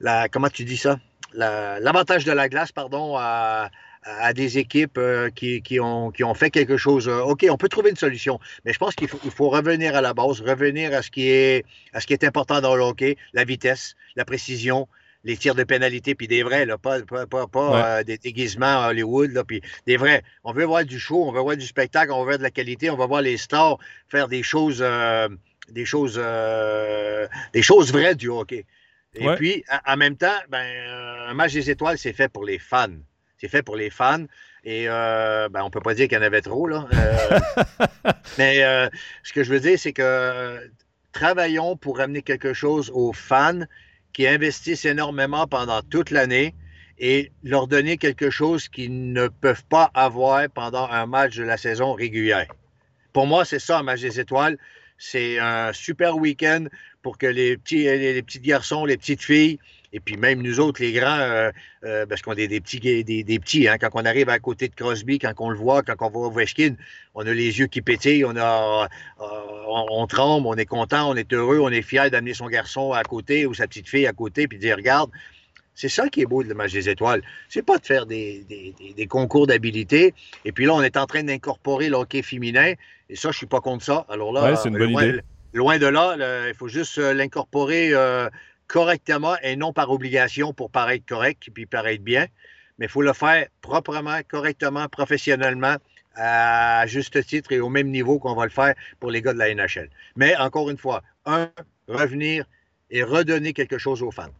la. 0.00 0.28
Comment 0.28 0.50
tu 0.50 0.64
dis 0.64 0.76
ça? 0.76 0.98
L'avantage 1.32 2.26
de 2.26 2.32
la 2.32 2.50
glace, 2.50 2.72
pardon, 2.72 3.16
à, 3.16 3.70
à 4.02 4.32
des 4.32 4.58
équipes 4.58 4.98
euh, 4.98 5.30
qui, 5.30 5.62
qui, 5.62 5.80
ont, 5.80 6.10
qui 6.10 6.24
ont 6.24 6.34
fait 6.34 6.50
quelque 6.50 6.76
chose. 6.76 7.08
Euh, 7.08 7.20
OK, 7.20 7.46
on 7.50 7.56
peut 7.56 7.68
trouver 7.68 7.90
une 7.90 7.96
solution, 7.96 8.38
mais 8.64 8.72
je 8.72 8.78
pense 8.78 8.94
qu'il 8.94 9.08
faut, 9.08 9.20
il 9.24 9.30
faut 9.30 9.48
revenir 9.48 9.94
à 9.96 10.00
la 10.00 10.14
base, 10.14 10.40
revenir 10.40 10.94
à 10.94 11.02
ce 11.02 11.10
qui 11.10 11.28
est, 11.28 11.64
à 11.92 12.00
ce 12.00 12.06
qui 12.06 12.12
est 12.12 12.24
important 12.24 12.60
dans 12.60 12.76
le 12.76 12.82
hockey, 12.82 13.16
la 13.32 13.44
vitesse, 13.44 13.94
la 14.16 14.24
précision, 14.24 14.88
les 15.24 15.36
tirs 15.36 15.54
de 15.54 15.64
pénalité, 15.64 16.14
puis 16.14 16.28
des 16.28 16.42
vrais, 16.42 16.64
là, 16.64 16.78
pas, 16.78 17.00
pas, 17.02 17.46
pas, 17.46 17.98
euh, 17.98 18.04
des 18.04 18.18
déguisements 18.18 18.84
à 18.84 18.90
Hollywood, 18.90 19.32
là, 19.32 19.44
puis 19.44 19.60
des 19.86 19.96
vrais. 19.96 20.22
On 20.44 20.52
veut 20.52 20.64
voir 20.64 20.84
du 20.84 20.98
show, 20.98 21.24
on 21.24 21.32
veut 21.32 21.40
voir 21.40 21.56
du 21.56 21.66
spectacle, 21.66 22.12
on 22.12 22.20
veut 22.20 22.26
voir 22.26 22.38
de 22.38 22.42
la 22.42 22.50
qualité, 22.50 22.90
on 22.90 22.96
va 22.96 23.06
voir 23.06 23.22
les 23.22 23.36
stars 23.36 23.78
faire 24.08 24.28
des 24.28 24.42
choses, 24.42 24.84
des 25.70 25.84
choses, 25.84 26.22
des 27.52 27.62
choses 27.62 27.92
vraies 27.92 28.14
du 28.14 28.28
hockey. 28.28 28.64
Et 29.14 29.28
puis, 29.34 29.64
en 29.86 29.96
même 29.96 30.16
temps, 30.16 30.38
ben, 30.48 30.64
un 31.28 31.34
match 31.34 31.52
des 31.52 31.70
étoiles, 31.70 31.98
c'est 31.98 32.12
fait 32.12 32.28
pour 32.28 32.44
les 32.44 32.58
fans. 32.58 32.88
C'est 33.40 33.48
fait 33.48 33.62
pour 33.62 33.76
les 33.76 33.90
fans. 33.90 34.24
Et 34.64 34.88
euh, 34.88 35.48
ben, 35.48 35.62
on 35.62 35.66
ne 35.66 35.70
peut 35.70 35.80
pas 35.80 35.94
dire 35.94 36.08
qu'il 36.08 36.18
y 36.18 36.20
en 36.20 36.24
avait 36.24 36.40
trop. 36.40 36.66
Là. 36.66 36.88
Euh, 36.92 37.38
mais 38.38 38.62
euh, 38.64 38.88
ce 39.22 39.32
que 39.32 39.44
je 39.44 39.52
veux 39.52 39.60
dire, 39.60 39.78
c'est 39.78 39.92
que 39.92 40.70
travaillons 41.12 41.76
pour 41.76 42.00
amener 42.00 42.22
quelque 42.22 42.52
chose 42.52 42.90
aux 42.92 43.12
fans 43.12 43.60
qui 44.12 44.26
investissent 44.26 44.84
énormément 44.84 45.46
pendant 45.46 45.82
toute 45.82 46.10
l'année 46.10 46.54
et 46.98 47.30
leur 47.44 47.68
donner 47.68 47.96
quelque 47.96 48.30
chose 48.30 48.68
qu'ils 48.68 49.12
ne 49.12 49.28
peuvent 49.28 49.64
pas 49.64 49.90
avoir 49.94 50.48
pendant 50.50 50.88
un 50.90 51.06
match 51.06 51.36
de 51.36 51.44
la 51.44 51.56
saison 51.56 51.92
régulière. 51.92 52.48
Pour 53.12 53.26
moi, 53.26 53.44
c'est 53.44 53.60
ça 53.60 53.78
un 53.78 53.82
match 53.84 54.00
des 54.00 54.18
étoiles. 54.18 54.58
C'est 54.98 55.38
un 55.38 55.72
super 55.72 56.16
week-end 56.16 56.64
pour 57.02 57.18
que 57.18 57.26
les 57.26 57.56
petits, 57.56 57.84
les 57.84 58.20
petits 58.22 58.40
garçons, 58.40 58.84
les 58.84 58.96
petites 58.96 59.22
filles 59.22 59.60
et 59.92 60.00
puis 60.00 60.16
même 60.16 60.42
nous 60.42 60.60
autres, 60.60 60.82
les 60.82 60.92
grands, 60.92 61.18
euh, 61.18 61.50
euh, 61.84 62.06
parce 62.06 62.20
qu'on 62.20 62.34
est 62.34 62.48
des 62.48 62.60
petits, 62.60 62.80
des, 62.80 63.38
petits 63.38 63.68
hein, 63.68 63.78
quand 63.78 63.88
on 63.94 64.04
arrive 64.04 64.28
à 64.28 64.38
côté 64.38 64.68
de 64.68 64.74
Crosby, 64.74 65.18
quand 65.18 65.32
on 65.38 65.50
le 65.50 65.56
voit, 65.56 65.82
quand 65.82 65.96
on 66.00 66.10
voit 66.10 66.26
Ovechkin, 66.26 66.74
on 67.14 67.26
a 67.26 67.32
les 67.32 67.58
yeux 67.58 67.66
qui 67.66 67.80
pétillent, 67.80 68.24
on, 68.24 68.36
a, 68.36 68.88
euh, 69.20 69.24
on, 69.66 70.06
tremble, 70.06 70.46
on 70.46 70.54
est 70.54 70.66
content, 70.66 71.10
on 71.10 71.16
est 71.16 71.32
heureux, 71.32 71.58
on 71.60 71.70
est 71.70 71.82
fier 71.82 72.10
d'amener 72.10 72.34
son 72.34 72.48
garçon 72.48 72.92
à 72.92 73.02
côté 73.02 73.46
ou 73.46 73.54
sa 73.54 73.66
petite 73.66 73.88
fille 73.88 74.06
à 74.06 74.12
côté, 74.12 74.46
puis 74.46 74.58
dire, 74.58 74.76
regarde, 74.76 75.10
c'est 75.74 75.88
ça 75.88 76.08
qui 76.08 76.20
est 76.22 76.26
beau 76.26 76.42
de 76.42 76.48
le 76.48 76.54
match 76.54 76.72
des 76.72 76.88
étoiles. 76.88 77.22
C'est 77.48 77.62
pas 77.62 77.78
de 77.78 77.86
faire 77.86 78.04
des, 78.04 78.44
des 78.96 79.06
concours 79.06 79.46
d'habilité. 79.46 80.12
Et 80.44 80.50
puis 80.50 80.66
là, 80.66 80.74
on 80.74 80.82
est 80.82 80.96
en 80.96 81.06
train 81.06 81.22
d'incorporer 81.22 81.88
le 81.88 81.94
hockey 81.94 82.22
féminin. 82.22 82.72
Et 83.08 83.14
ça, 83.14 83.30
je 83.30 83.36
suis 83.36 83.46
pas 83.46 83.60
contre 83.60 83.84
ça. 83.84 84.04
Alors 84.08 84.32
là, 84.32 84.56
loin, 85.54 85.78
de 85.78 85.86
là, 85.86 86.48
il 86.48 86.54
faut 86.54 86.66
juste 86.66 86.98
l'incorporer 86.98 87.92
correctement 88.68 89.36
et 89.42 89.56
non 89.56 89.72
par 89.72 89.90
obligation 89.90 90.52
pour 90.52 90.70
paraître 90.70 91.04
correct 91.06 91.48
puis 91.52 91.66
paraître 91.66 92.04
bien. 92.04 92.26
Mais 92.78 92.86
il 92.86 92.88
faut 92.88 93.02
le 93.02 93.12
faire 93.12 93.48
proprement, 93.60 94.20
correctement, 94.28 94.86
professionnellement, 94.88 95.76
à 96.14 96.86
juste 96.86 97.24
titre 97.26 97.52
et 97.52 97.60
au 97.60 97.68
même 97.68 97.88
niveau 97.88 98.18
qu'on 98.18 98.34
va 98.34 98.44
le 98.44 98.50
faire 98.50 98.74
pour 99.00 99.10
les 99.10 99.22
gars 99.22 99.32
de 99.32 99.38
la 99.38 99.52
NHL. 99.54 99.88
Mais 100.16 100.36
encore 100.36 100.70
une 100.70 100.78
fois, 100.78 101.02
un, 101.26 101.50
revenir 101.88 102.44
et 102.90 103.02
redonner 103.02 103.52
quelque 103.52 103.78
chose 103.78 104.02
aux 104.02 104.10
fans. 104.10 104.30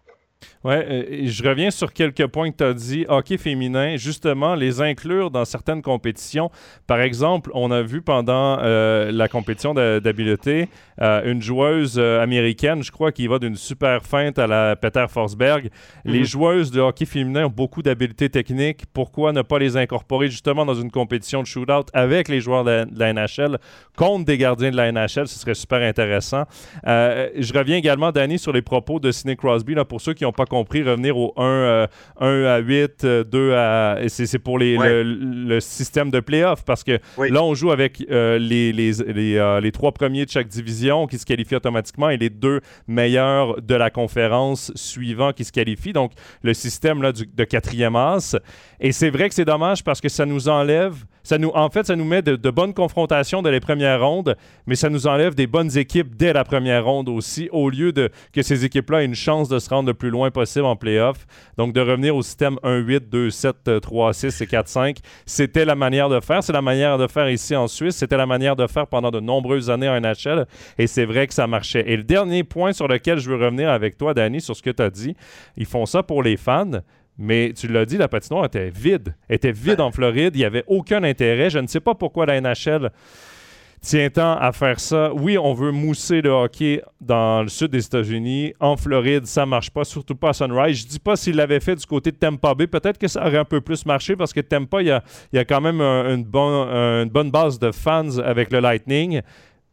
Oui, 0.65 0.75
euh, 0.75 1.27
je 1.27 1.43
reviens 1.49 1.71
sur 1.71 1.93
quelques 1.93 2.27
points 2.27 2.51
que 2.51 2.57
tu 2.57 2.65
as 2.65 2.75
dit. 2.75 3.07
Hockey 3.09 3.39
féminin, 3.39 3.97
justement, 3.97 4.55
les 4.55 4.81
inclure 4.81 5.31
dans 5.31 5.45
certaines 5.45 5.83
compétitions. 5.83 6.51
Par 6.87 7.01
exemple, 7.01 7.51
on 7.55 7.71
a 7.71 7.83
vu 7.83 8.03
pendant 8.03 8.59
euh, 8.61 9.13
la 9.13 9.29
compétition 9.29 9.73
d'habileté 9.73 10.69
euh, 11.01 11.31
une 11.31 11.41
joueuse 11.41 11.99
américaine, 11.99 12.83
je 12.83 12.91
crois, 12.91 13.13
qui 13.13 13.27
va 13.29 13.39
d'une 13.39 13.55
super 13.55 14.03
feinte 14.03 14.39
à 14.39 14.47
la 14.47 14.75
Peter 14.75 15.07
Forsberg. 15.09 15.71
Les 16.05 16.21
mhm. 16.21 16.25
joueuses 16.25 16.71
de 16.71 16.81
hockey 16.81 17.05
féminin 17.05 17.47
ont 17.47 17.53
beaucoup 17.55 17.83
d'habiletés 17.83 18.29
techniques. 18.29 18.83
Pourquoi 18.93 19.33
ne 19.33 19.43
pas 19.43 19.59
les 19.59 19.77
incorporer 19.77 20.29
justement 20.29 20.67
dans 20.67 20.75
une 20.75 20.91
compétition 20.91 21.41
de 21.41 21.47
shootout 21.47 21.87
avec 21.93 22.29
les 22.29 22.41
joueurs 22.41 22.65
de 22.65 22.87
la, 22.97 23.13
NHL 23.13 23.59
contre 23.97 24.25
des 24.25 24.39
gardiens 24.39 24.71
de 24.71 24.77
la 24.77 24.91
NHL? 24.91 25.29
Ce 25.29 25.39
serait 25.39 25.55
super 25.55 25.81
intéressant. 25.83 26.45
je 26.85 27.53
reviens 27.57 27.77
également, 27.77 28.11
Danny, 28.11 28.39
sur 28.39 28.53
les 28.53 28.63
propos 28.63 28.99
de 28.99 29.13
Sidney 29.13 29.37
Crosby, 29.37 29.75
là, 29.75 29.85
pour 29.85 30.01
ceux 30.01 30.15
qui 30.15 30.25
n'ont 30.29 30.33
pas 30.33 30.47
compris, 30.47 30.83
revenir 30.83 31.17
au 31.17 31.33
1, 31.37 31.87
1 32.21 32.27
euh, 32.27 32.57
à 32.57 32.59
8, 32.59 33.05
2 33.05 33.29
euh, 33.35 33.99
à. 34.05 34.09
C'est 34.09 34.39
pour 34.39 34.59
les, 34.59 34.77
le, 34.79 35.61
système 35.61 36.11
de 36.11 36.21
playoff 36.21 36.65
parce 36.65 36.85
que 36.85 36.99
là, 37.19 37.43
on 37.43 37.55
joue 37.55 37.71
avec 37.71 38.05
euh, 38.11 38.39
les, 38.39 38.73
les, 38.73 38.93
les, 39.61 39.73
trois 39.73 39.93
premiers 39.93 40.25
de 40.25 40.31
chaque 40.31 40.49
division 40.49 41.07
qui 41.07 41.19
se 41.19 41.27
qualifient 41.27 41.57
automatiquement 41.57 42.11
et 42.11 42.17
les 42.17 42.31
deux 42.31 42.61
meilleurs 42.87 43.61
de 43.61 43.75
la 43.75 43.91
conférence 43.91 44.73
suivant 44.75 45.33
qui 45.33 45.45
se 45.45 45.53
qualifient. 45.53 45.93
Donc, 45.93 46.13
le 46.43 46.55
système 46.55 47.03
là, 47.03 47.13
du, 47.13 47.27
de 47.27 47.45
quatrième 47.45 47.97
as. 47.97 48.37
Et 48.81 48.93
c'est 48.93 49.11
vrai 49.11 49.29
que 49.29 49.35
c'est 49.35 49.45
dommage 49.45 49.83
parce 49.83 50.01
que 50.01 50.09
ça 50.09 50.27
nous 50.27 50.49
enlève 50.49 51.05
en 51.55 51.71
fait, 51.71 51.87
ça 51.87 51.97
nous 51.97 52.05
met 52.05 52.23
de, 52.23 52.51
bonnes 52.51 52.75
confrontations 52.75 53.43
de 53.43 53.51
les 53.51 53.61
premières 53.61 54.01
rondes, 54.01 54.37
mais 54.67 54.75
ça 54.75 54.89
nous 54.89 55.07
enlève 55.07 55.35
des 55.35 55.47
bonnes 55.47 55.77
équipes 55.77 56.17
dès 56.17 56.33
la 56.33 56.45
première 56.45 56.85
ronde 56.85 57.09
aussi, 57.09 57.49
au 57.53 57.71
lieu 57.71 57.93
de 57.93 58.11
que 58.33 58.43
ces 58.43 58.65
équipes-là 58.65 59.03
aient 59.03 59.07
une 59.07 59.15
chance 59.15 59.49
de 59.49 59.59
se 59.59 59.69
rendre 59.69 59.89
le 59.89 59.95
plus 59.95 60.11
loin 60.11 60.31
possible 60.31 60.65
en 60.65 60.77
playoff. 60.77 61.27
Donc, 61.57 61.73
de 61.73 61.81
revenir 61.81 62.17
au 62.17 62.23
système 62.23 62.57
1-8, 62.63 63.09
2-7, 63.11 63.81
3-6 63.81 64.43
et 64.43 64.47
4-5, 64.47 64.97
c'était 65.27 65.65
la 65.65 65.75
manière 65.75 66.09
de 66.09 66.21
faire. 66.21 66.43
C'est 66.43 66.53
la 66.53 66.63
manière 66.63 66.99
de 66.99 67.07
faire 67.07 67.29
ici 67.29 67.55
en 67.55 67.69
Suisse. 67.69 67.97
C'était 67.97 68.17
la 68.17 68.27
manière 68.27 68.57
de 68.57 68.67
faire 68.67 68.87
pendant 68.87 69.11
de 69.11 69.21
nombreuses 69.21 69.71
années 69.71 69.89
en 69.89 70.01
NHL. 70.01 70.47
Et 70.79 70.87
c'est 70.87 71.05
vrai 71.05 71.27
que 71.27 71.35
ça 71.35 71.47
marchait. 71.47 71.85
Et 71.87 71.97
le 71.97 72.05
dernier 72.05 72.45
point 72.45 72.73
sur 72.73 72.89
lequel 72.89 73.19
je 73.19 73.31
veux 73.31 73.37
revenir 73.37 73.71
avec 73.71 73.97
toi, 73.97 74.15
Danny, 74.15 74.41
sur 74.41 74.57
ce 74.57 74.63
que 74.63 74.71
tu 74.71 74.83
as 74.83 74.91
dit, 74.91 75.15
ils 75.57 75.67
font 75.67 75.87
ça 75.87 76.03
pour 76.03 76.23
les 76.23 76.37
fans. 76.37 76.81
Mais 77.19 77.53
tu 77.53 77.67
l'as 77.67 77.85
dit, 77.85 77.97
la 77.97 78.09
patinoire 78.09 78.45
était 78.45 78.71
vide. 78.71 79.15
Elle 79.29 79.37
était 79.37 79.53
vide 79.53 79.81
en 79.81 79.91
Floride. 79.91 80.37
Il 80.37 80.39
n'y 80.39 80.45
avait 80.45 80.65
aucun 80.69 81.03
intérêt. 81.03 81.51
Je 81.51 81.59
ne 81.59 81.67
sais 81.67 81.81
pas 81.81 81.95
pourquoi 81.95 82.27
la 82.27 82.41
NHL 82.41 82.91
tient 83.81 84.09
tant 84.11 84.37
à 84.37 84.53
faire 84.53 84.79
ça. 84.81 85.13
Oui, 85.15 85.39
on 85.39 85.53
veut 85.53 85.71
mousser 85.71 86.21
le 86.21 86.31
hockey 86.31 86.83
dans 87.01 87.43
le 87.43 87.49
sud 87.49 87.71
des 87.71 87.85
États-Unis. 87.85 88.55
En 88.61 88.77
Floride, 88.77 89.27
ça 89.27 89.43
ne 89.43 89.51
marche 89.51 89.71
pas, 89.71 89.85
surtout 89.85 90.15
pas 90.15 90.31
à 90.31 90.33
Sunrise. 90.33 90.79
Je 90.79 90.85
ne 90.85 90.91
dis 90.91 90.99
pas 90.99 91.17
s'il 91.17 91.37
l'avait 91.37 91.61
fait 91.61 91.75
du 91.75 91.87
côté 91.87 92.11
de 92.11 92.17
Tampa 92.17 92.55
Bay. 92.55 92.67
Peut-être 92.67 92.99
que 92.99 93.09
ça 93.09 93.27
aurait 93.27 93.39
un 93.39 93.45
peu 93.45 93.61
plus 93.61 93.85
marché 93.87 94.17
parce 94.17 94.33
que 94.33 94.41
Tampa, 94.41 94.83
il 94.83 94.89
y 94.89 94.91
a, 94.91 95.03
y 95.33 95.39
a 95.39 95.45
quand 95.45 95.61
même 95.61 95.81
une, 95.81 96.27
une 96.33 97.09
bonne 97.11 97.31
base 97.31 97.59
de 97.59 97.73
fans 97.73 98.19
avec 98.19 98.53
le 98.53 98.61
Lightning. 98.61 99.23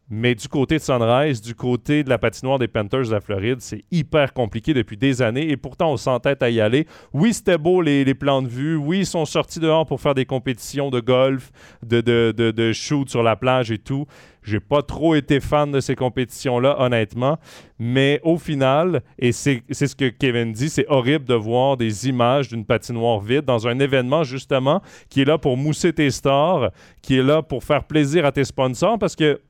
Mais 0.08 0.36
du 0.36 0.46
côté 0.46 0.76
de 0.76 0.82
Sunrise, 0.82 1.40
du 1.40 1.56
côté 1.56 2.04
de 2.04 2.08
la 2.08 2.18
patinoire 2.18 2.60
des 2.60 2.68
Panthers 2.68 3.06
de 3.06 3.10
la 3.10 3.20
Floride, 3.20 3.56
c'est 3.60 3.84
hyper 3.90 4.32
compliqué 4.32 4.72
depuis 4.72 4.96
des 4.96 5.20
années 5.20 5.50
et 5.50 5.56
pourtant 5.56 5.90
on 5.90 5.96
s'entête 5.96 6.44
à 6.44 6.50
y 6.50 6.60
aller. 6.60 6.86
Oui, 7.12 7.34
c'était 7.34 7.58
beau 7.58 7.82
les, 7.82 8.14
plans 8.14 8.40
de 8.40 8.48
vue. 8.48 8.76
Oui, 8.76 9.00
ils 9.00 9.06
sont 9.06 9.24
sortis 9.24 9.58
dehors 9.58 9.84
pour 9.84 10.00
faire 10.00 10.14
des 10.14 10.24
compétitions 10.24 10.90
de 10.90 11.00
golf, 11.00 11.50
de, 11.82 12.00
de, 12.00 12.72
shoot 12.72 13.10
sur 13.10 13.24
la 13.24 13.34
plage 13.34 13.72
et 13.72 13.78
tout. 13.78 14.06
J'ai 14.44 14.60
pas 14.60 14.82
trop 14.82 15.16
été 15.16 15.40
fan 15.40 15.72
de 15.72 15.80
ces 15.80 15.96
compétitions-là, 15.96 16.80
honnêtement. 16.80 17.36
Mais 17.80 18.20
au 18.22 18.38
final, 18.38 19.02
et 19.18 19.32
c'est 19.32 19.64
ce 19.68 19.96
que 19.96 20.08
Kevin 20.08 20.52
dit, 20.52 20.70
c'est 20.70 20.86
horrible 20.86 21.24
de 21.24 21.34
voir 21.34 21.76
des 21.76 22.08
images 22.08 22.48
d'une 22.48 22.64
patinoire 22.64 23.18
vide 23.18 23.44
dans 23.44 23.66
un 23.66 23.80
événement, 23.80 24.22
justement, 24.22 24.82
qui 25.08 25.22
est 25.22 25.24
là 25.24 25.36
pour 25.36 25.56
mousser 25.56 25.92
tes 25.92 26.12
stars, 26.12 26.70
qui 27.02 27.18
est 27.18 27.24
là 27.24 27.42
pour 27.42 27.64
faire 27.64 27.82
plaisir 27.82 28.24
à 28.24 28.30
tes 28.30 28.44
sponsors 28.44 29.00
parce 29.00 29.16
que 29.16 29.40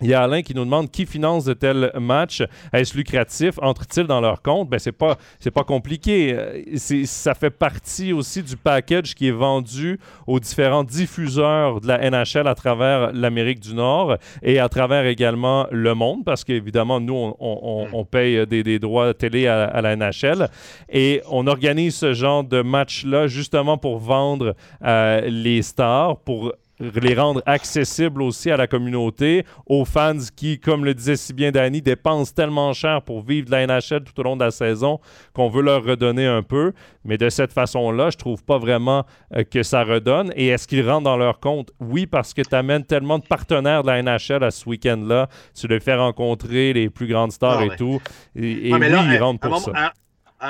Il 0.00 0.08
y 0.08 0.14
a 0.14 0.22
Alain 0.22 0.42
qui 0.42 0.54
nous 0.54 0.64
demande 0.64 0.90
qui 0.90 1.06
finance 1.06 1.44
de 1.44 1.52
tels 1.52 1.92
matchs. 2.00 2.42
Est-ce 2.72 2.96
lucratif? 2.96 3.54
Entre-ils 3.62 4.06
dans 4.06 4.20
leur 4.20 4.42
compte? 4.42 4.68
Ben, 4.68 4.78
c'est 4.78 4.90
pas, 4.90 5.16
c'est 5.38 5.52
pas 5.52 5.62
compliqué. 5.62 6.34
Euh, 6.36 7.04
ça 7.04 7.34
fait 7.34 7.50
partie 7.50 8.12
aussi 8.12 8.42
du 8.42 8.56
package 8.56 9.14
qui 9.14 9.28
est 9.28 9.32
vendu 9.32 10.00
aux 10.26 10.40
différents 10.40 10.82
diffuseurs 10.82 11.80
de 11.80 11.86
la 11.86 12.10
NHL 12.10 12.48
à 12.48 12.54
travers 12.54 13.12
l'Amérique 13.12 13.60
du 13.60 13.74
Nord 13.74 14.16
et 14.42 14.58
à 14.58 14.68
travers 14.68 15.06
également 15.06 15.68
le 15.70 15.94
monde, 15.94 16.24
parce 16.24 16.42
qu'évidemment, 16.42 16.98
nous, 16.98 17.34
on, 17.38 17.86
on, 17.92 18.04
paye 18.04 18.44
des, 18.46 18.64
des, 18.64 18.78
droits 18.80 19.14
télé 19.14 19.46
à, 19.46 19.64
à, 19.64 19.82
la 19.82 19.94
NHL. 19.94 20.48
Et 20.88 21.22
on 21.30 21.46
organise 21.46 21.94
ce 21.94 22.12
genre 22.12 22.42
de 22.42 22.62
match-là 22.62 23.28
justement 23.28 23.78
pour 23.78 23.98
vendre 23.98 24.56
euh, 24.84 25.20
les 25.26 25.62
stars, 25.62 26.16
pour 26.18 26.52
les 27.00 27.14
rendre 27.14 27.42
accessibles 27.46 28.22
aussi 28.22 28.50
à 28.50 28.56
la 28.56 28.66
communauté, 28.66 29.44
aux 29.66 29.84
fans 29.84 30.12
qui, 30.34 30.58
comme 30.58 30.84
le 30.84 30.94
disait 30.94 31.16
si 31.16 31.32
bien 31.32 31.50
Danny, 31.50 31.82
dépensent 31.82 32.32
tellement 32.34 32.72
cher 32.72 33.02
pour 33.02 33.22
vivre 33.22 33.46
de 33.46 33.52
la 33.52 33.66
NHL 33.66 34.04
tout 34.04 34.18
au 34.18 34.22
long 34.22 34.36
de 34.36 34.44
la 34.44 34.50
saison 34.50 35.00
qu'on 35.34 35.48
veut 35.48 35.62
leur 35.62 35.84
redonner 35.84 36.26
un 36.26 36.42
peu. 36.42 36.72
Mais 37.04 37.18
de 37.18 37.28
cette 37.28 37.52
façon-là, 37.52 38.10
je 38.10 38.16
trouve 38.16 38.44
pas 38.44 38.58
vraiment 38.58 39.04
euh, 39.34 39.44
que 39.44 39.62
ça 39.62 39.84
redonne. 39.84 40.32
Et 40.36 40.48
est-ce 40.48 40.66
qu'ils 40.68 40.88
rentrent 40.88 41.04
dans 41.04 41.16
leur 41.16 41.40
compte? 41.40 41.70
Oui, 41.80 42.06
parce 42.06 42.34
que 42.34 42.42
tu 42.42 42.54
amènes 42.54 42.84
tellement 42.84 43.18
de 43.18 43.26
partenaires 43.26 43.82
de 43.82 43.88
la 43.88 44.02
NHL 44.02 44.44
à 44.44 44.50
ce 44.50 44.68
week-end-là. 44.68 45.28
Tu 45.54 45.66
les 45.68 45.80
fais 45.80 45.94
rencontrer 45.94 46.72
les 46.72 46.90
plus 46.90 47.06
grandes 47.06 47.32
stars 47.32 47.60
ah 47.60 47.66
et 47.66 47.76
tout. 47.76 48.00
Et, 48.36 48.72
oui, 48.72 48.80
ils 48.80 49.18
rentrent 49.18 49.48
pour 49.48 49.58
ça 49.58 49.72
à 49.74 49.92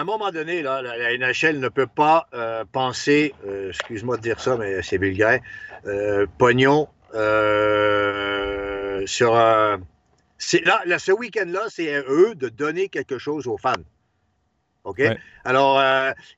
un 0.01 0.05
moment 0.05 0.31
donné, 0.31 0.63
là, 0.63 0.81
la, 0.83 1.17
NHL 1.17 1.59
ne 1.59 1.69
peut 1.69 1.87
pas 1.87 2.27
euh, 2.35 2.65
penser, 2.71 3.35
euh, 3.47 3.69
excuse-moi 3.69 4.17
de 4.17 4.23
dire 4.23 4.41
ça, 4.41 4.57
mais 4.57 4.83
c'est 4.83 4.97
vulgaire, 4.99 5.41
euh, 5.87 6.27
pognon 6.39 6.89
sur. 9.07 9.35
là, 9.35 9.79
là, 10.87 10.99
ce 10.99 11.13
week-end-là, 11.13 11.67
c'est 11.69 11.95
à 11.95 12.01
eux 12.09 12.35
de 12.35 12.49
donner 12.49 12.89
quelque 12.89 13.19
chose 13.19 13.47
aux 13.47 13.59
fans. 13.59 13.75
OK? 14.85 15.03
Alors, 15.45 15.77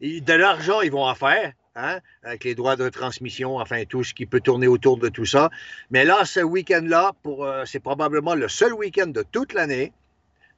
de 0.00 0.32
l'argent, 0.32 0.80
ils 0.80 0.90
vont 0.90 1.04
en 1.04 1.14
faire. 1.14 1.52
Hein, 1.76 1.98
avec 2.22 2.44
les 2.44 2.54
droits 2.54 2.76
de 2.76 2.88
transmission, 2.88 3.56
enfin 3.56 3.82
tout 3.84 4.04
ce 4.04 4.14
qui 4.14 4.26
peut 4.26 4.38
tourner 4.38 4.68
autour 4.68 4.96
de 4.96 5.08
tout 5.08 5.24
ça. 5.24 5.50
Mais 5.90 6.04
là, 6.04 6.24
ce 6.24 6.38
week-end-là, 6.38 7.14
pour, 7.24 7.44
c'est 7.66 7.80
probablement 7.80 8.36
le 8.36 8.46
seul 8.46 8.72
week-end 8.72 9.08
de 9.08 9.24
toute 9.28 9.52
l'année 9.54 9.92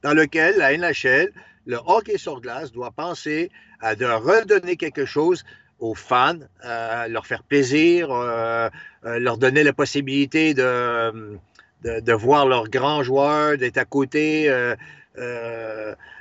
dans 0.07 0.13
lequel 0.13 0.57
la 0.57 0.77
NHL 0.77 1.33
le 1.65 1.79
hockey 1.85 2.17
sur 2.17 2.39
glace 2.39 2.71
doit 2.71 2.91
penser 2.91 3.51
à 3.81 3.93
de 3.93 4.05
redonner 4.05 4.77
quelque 4.77 5.03
chose 5.03 5.43
aux 5.79 5.95
fans, 5.95 6.39
euh, 6.63 7.07
leur 7.09 7.27
faire 7.27 7.43
plaisir, 7.43 8.09
euh, 8.09 8.69
euh, 9.03 9.19
leur 9.19 9.37
donner 9.37 9.63
la 9.63 9.73
possibilité 9.73 10.53
de, 10.53 11.37
de, 11.83 12.13
voir 12.13 12.47
leurs 12.47 12.69
grands 12.69 13.03
joueurs, 13.03 13.57
d'être 13.57 13.77
à 13.77 13.83
côté. 13.83 14.49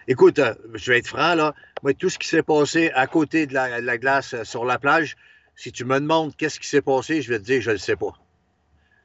écoute, 0.09 0.41
je 0.75 0.91
vais 0.91 0.99
être 0.99 1.07
franc, 1.07 1.37
là. 1.37 1.55
Moi, 1.85 1.95
tout 1.95 2.11
ce 2.11 2.19
qui 2.19 2.27
s'est 2.27 2.43
passé 2.43 2.91
à 2.93 3.07
côté 3.07 3.47
de 3.47 3.55
la, 3.55 3.99
glace 3.99 4.35
sur 4.43 4.65
la 4.65 4.81
plage, 4.81 5.17
si 5.55 5.71
tu 5.71 5.85
me 5.85 6.01
demandes 6.01 6.35
qu'est-ce 6.37 6.59
qui 6.59 6.67
s'est 6.67 6.83
passé, 6.83 7.23
je 7.23 7.29
vais 7.33 7.39
te 7.39 7.45
dire, 7.45 7.61
je 7.63 7.71
ne 7.71 7.75
le 7.75 7.79
sais 7.79 7.97
pas. 7.97 8.15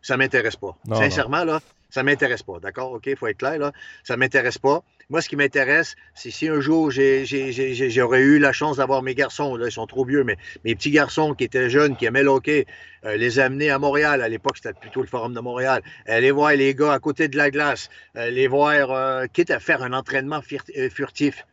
Ça 0.02 0.16
ne 0.16 0.24
m'intéresse 0.24 0.56
pas. 0.56 0.76
Sincèrement, 0.92 1.44
là, 1.44 1.62
ça 1.92 2.02
ne 2.02 2.06
m'intéresse 2.10 2.42
pas. 2.42 2.60
D'accord? 2.60 2.94
OK, 2.94 3.04
il 3.06 3.16
faut 3.16 3.28
être 3.28 3.38
clair, 3.38 3.60
là. 3.60 3.72
Ça 4.04 4.16
ne 4.16 4.20
m'intéresse 4.20 4.58
pas. 4.58 4.84
Moi, 5.10 5.22
ce 5.22 5.28
qui 5.28 5.36
m'intéresse, 5.36 5.98
c'est 6.16 6.32
si 6.32 6.48
un 6.48 6.62
jour 6.62 6.90
j'aurais 6.90 8.22
eu 8.22 8.40
la 8.40 8.54
chance 8.54 8.78
d'avoir 8.78 9.04
mes 9.04 9.14
garçons, 9.14 9.58
là, 9.58 9.68
ils 9.68 9.72
sont 9.72 9.86
trop 9.86 10.06
vieux, 10.06 10.24
mais 10.24 10.38
mes 10.64 10.74
petits 10.74 10.90
garçons 10.90 11.34
qui 11.34 11.44
étaient 11.44 11.70
jeunes, 11.70 11.98
qui 11.98 12.06
aimaient 12.06 12.24
le 12.24 12.30
hockey, 12.30 12.66
euh, 13.04 13.18
les 13.18 13.38
amener 13.40 13.70
à 13.70 13.78
Montréal. 13.78 14.22
À 14.22 14.30
l'époque, 14.30 14.56
c'était 14.56 14.74
plutôt 14.74 15.02
le 15.02 15.08
Forum 15.08 15.34
de 15.34 15.42
Montréal. 15.42 15.82
Aller 16.06 16.32
voir 16.32 16.54
les 16.54 16.74
gars 16.74 16.94
à 16.94 17.00
côté 17.00 17.28
de 17.28 17.36
la 17.36 17.52
glace, 17.52 17.90
euh, 18.16 18.30
les 18.30 18.48
voir, 18.48 18.92
euh, 18.92 19.26
quitte 19.26 19.52
à 19.52 19.60
faire 19.60 19.84
un 19.84 19.92
entraînement 19.92 20.42
furtif. 20.42 21.46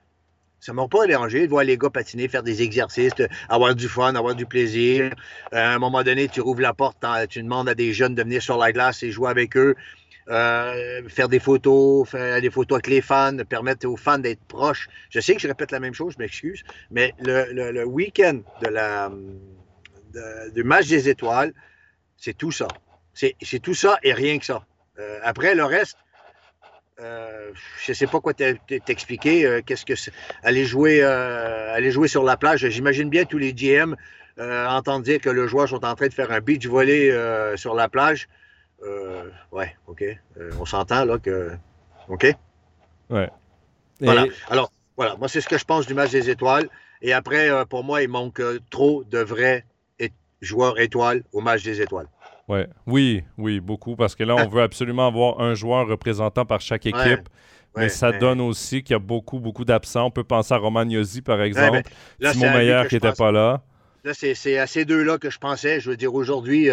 Ça 0.61 0.73
m'a 0.73 0.87
pas 0.87 1.07
dérangé 1.07 1.45
de 1.47 1.50
voir 1.50 1.64
les 1.64 1.76
gars 1.76 1.90
patiner, 1.90 2.28
faire 2.28 2.42
des 2.45 2.62
exercices, 2.62 3.12
avoir 3.49 3.75
du 3.75 3.88
fun, 3.88 4.14
avoir 4.14 4.35
du 4.37 4.47
plaisir. 4.47 5.12
à 5.52 5.75
un 5.75 5.78
moment 5.78 6.02
donné, 6.04 6.28
tu 6.28 6.40
rouvres 6.40 6.61
la 6.61 6.75
porte, 6.75 7.04
tu 7.28 7.42
demandes 7.42 7.68
à 7.68 7.75
des 7.75 7.92
jeunes 7.92 8.14
de 8.14 8.23
venir 8.23 8.42
sur 8.42 8.57
la 8.57 8.73
glace 8.73 9.02
et 9.02 9.11
jouer 9.11 9.30
avec 9.30 9.57
eux. 9.57 9.75
Euh, 10.30 11.08
faire 11.08 11.28
des 11.28 11.38
photos, 11.38 12.06
faire 12.06 12.40
des 12.42 12.50
photos 12.50 12.76
avec 12.76 12.88
les 12.88 13.00
fans, 13.00 13.35
permettre 13.49 13.87
aux 13.87 13.97
fans 13.97 14.18
d'être 14.18 14.44
proches. 14.44 14.88
Je 15.08 15.20
sais 15.20 15.35
que 15.35 15.40
je 15.40 15.49
répète 15.49 15.73
la 15.73 15.80
même 15.80 15.94
chose, 15.94 16.14
je 16.14 16.23
m'excuse, 16.23 16.62
mais 16.90 17.14
le, 17.20 17.85
week-end 17.85 18.40
du 20.54 20.64
match 20.64 20.87
des 20.88 21.08
étoiles, 21.08 21.54
c'est 22.18 22.37
tout 22.37 22.52
ça. 22.52 22.68
C'est 23.14 23.62
tout 23.62 23.75
ça 23.75 23.99
et 24.02 24.12
rien 24.12 24.38
que 24.38 24.44
ça. 24.44 24.66
Euh, 24.99 25.18
après, 25.23 25.54
le 25.54 25.64
reste, 25.64 25.97
euh, 27.00 27.50
je 27.85 27.92
ne 27.92 27.94
sais 27.94 28.06
pas 28.06 28.20
quoi 28.20 28.35
t'expliquer. 28.35 29.62
Qu'est-ce 29.64 29.87
que 29.87 29.94
c'est? 29.94 30.12
Aller 30.42 30.66
jouer, 30.66 31.02
aller 31.02 31.90
jouer 31.90 32.08
sur 32.08 32.23
la 32.23 32.37
plage. 32.37 32.68
J'imagine 32.68 33.08
bien 33.08 33.25
tous 33.25 33.38
les 33.38 33.54
GM 33.54 33.97
entendre 34.38 35.02
dire 35.02 35.20
que 35.20 35.30
le 35.30 35.49
joueur 35.49 35.68
sont 35.68 35.85
en 35.85 35.94
train 35.94 36.06
de 36.06 36.14
faire 36.14 36.30
un 36.30 36.40
beach 36.40 36.66
volley 36.66 37.11
sur 37.56 37.75
la 37.75 37.88
plage. 37.88 38.28
Euh, 38.82 39.30
ouais, 39.52 39.75
OK. 39.87 40.02
Euh, 40.02 40.50
on 40.61 40.64
s'entend 40.64 41.04
là 41.04 41.18
que. 41.18 41.50
OK? 42.08 42.26
Ouais. 43.11 43.30
Voilà. 44.00 44.26
Alors, 44.49 44.73
voilà. 44.97 45.16
Moi, 45.16 45.28
c'est 45.28 45.40
ce 45.40 45.49
que 45.49 45.58
je 45.58 45.64
pense 45.64 45.87
du 45.87 45.94
match 45.94 46.11
des 46.11 46.30
étoiles. 46.30 46.68
Et 47.02 47.12
après, 47.12 47.50
euh, 47.50 47.64
pour 47.64 47.85
moi, 47.85 48.02
il 48.02 48.08
manque 48.08 48.42
trop 48.70 49.04
de 49.04 49.18
vrais 49.18 49.64
joueurs 50.40 50.78
étoiles 50.78 51.25
au 51.32 51.40
match 51.40 51.64
des 51.64 51.82
étoiles. 51.82 52.06
Ouais. 52.47 52.68
Oui, 52.87 53.25
oui, 53.37 53.58
beaucoup. 53.58 53.97
Parce 53.97 54.14
que 54.14 54.23
là, 54.23 54.37
on 54.37 54.49
veut 54.49 54.62
absolument 54.62 55.08
avoir 55.08 55.40
un 55.40 55.54
joueur 55.54 55.88
représentant 55.88 56.44
par 56.44 56.61
chaque 56.61 56.87
équipe. 56.87 57.28
mais 57.76 57.88
ça 57.88 58.12
donne 58.12 58.40
aussi 58.40 58.85
qu'il 58.85 58.94
y 58.94 58.97
a 58.97 59.00
beaucoup, 59.00 59.40
beaucoup 59.40 59.64
d'absents. 59.64 60.06
On 60.06 60.11
peut 60.12 60.23
penser 60.23 60.54
à 60.54 60.58
Romagnosi, 60.58 61.23
par 61.23 61.42
exemple. 61.42 61.82
Simon 62.20 62.52
Meyer 62.52 62.82
qui 62.88 62.94
n'était 62.94 63.12
pas 63.12 63.32
là. 63.32 63.62
Là, 64.04 64.12
c'est 64.14 64.58
à 64.58 64.68
ces 64.68 64.85
deux-là 64.85 65.18
que 65.18 65.28
je 65.28 65.38
pensais. 65.38 65.80
Je 65.80 65.90
veux 65.90 65.97
dire, 65.97 66.14
aujourd'hui, 66.14 66.70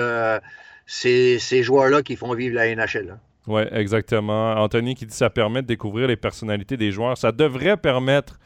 ces 0.85 1.63
joueurs-là 1.63 2.01
qui 2.01 2.15
font 2.15 2.33
vivre 2.33 2.55
la 2.55 2.73
NHL. 2.75 3.11
Hein. 3.11 3.19
Oui, 3.47 3.61
exactement. 3.71 4.53
Anthony 4.53 4.95
qui 4.95 5.05
dit 5.05 5.11
que 5.11 5.17
ça 5.17 5.29
permet 5.29 5.61
de 5.61 5.67
découvrir 5.67 6.07
les 6.07 6.15
personnalités 6.15 6.77
des 6.77 6.91
joueurs. 6.91 7.17
Ça 7.17 7.31
devrait 7.31 7.77
permettre 7.77 8.39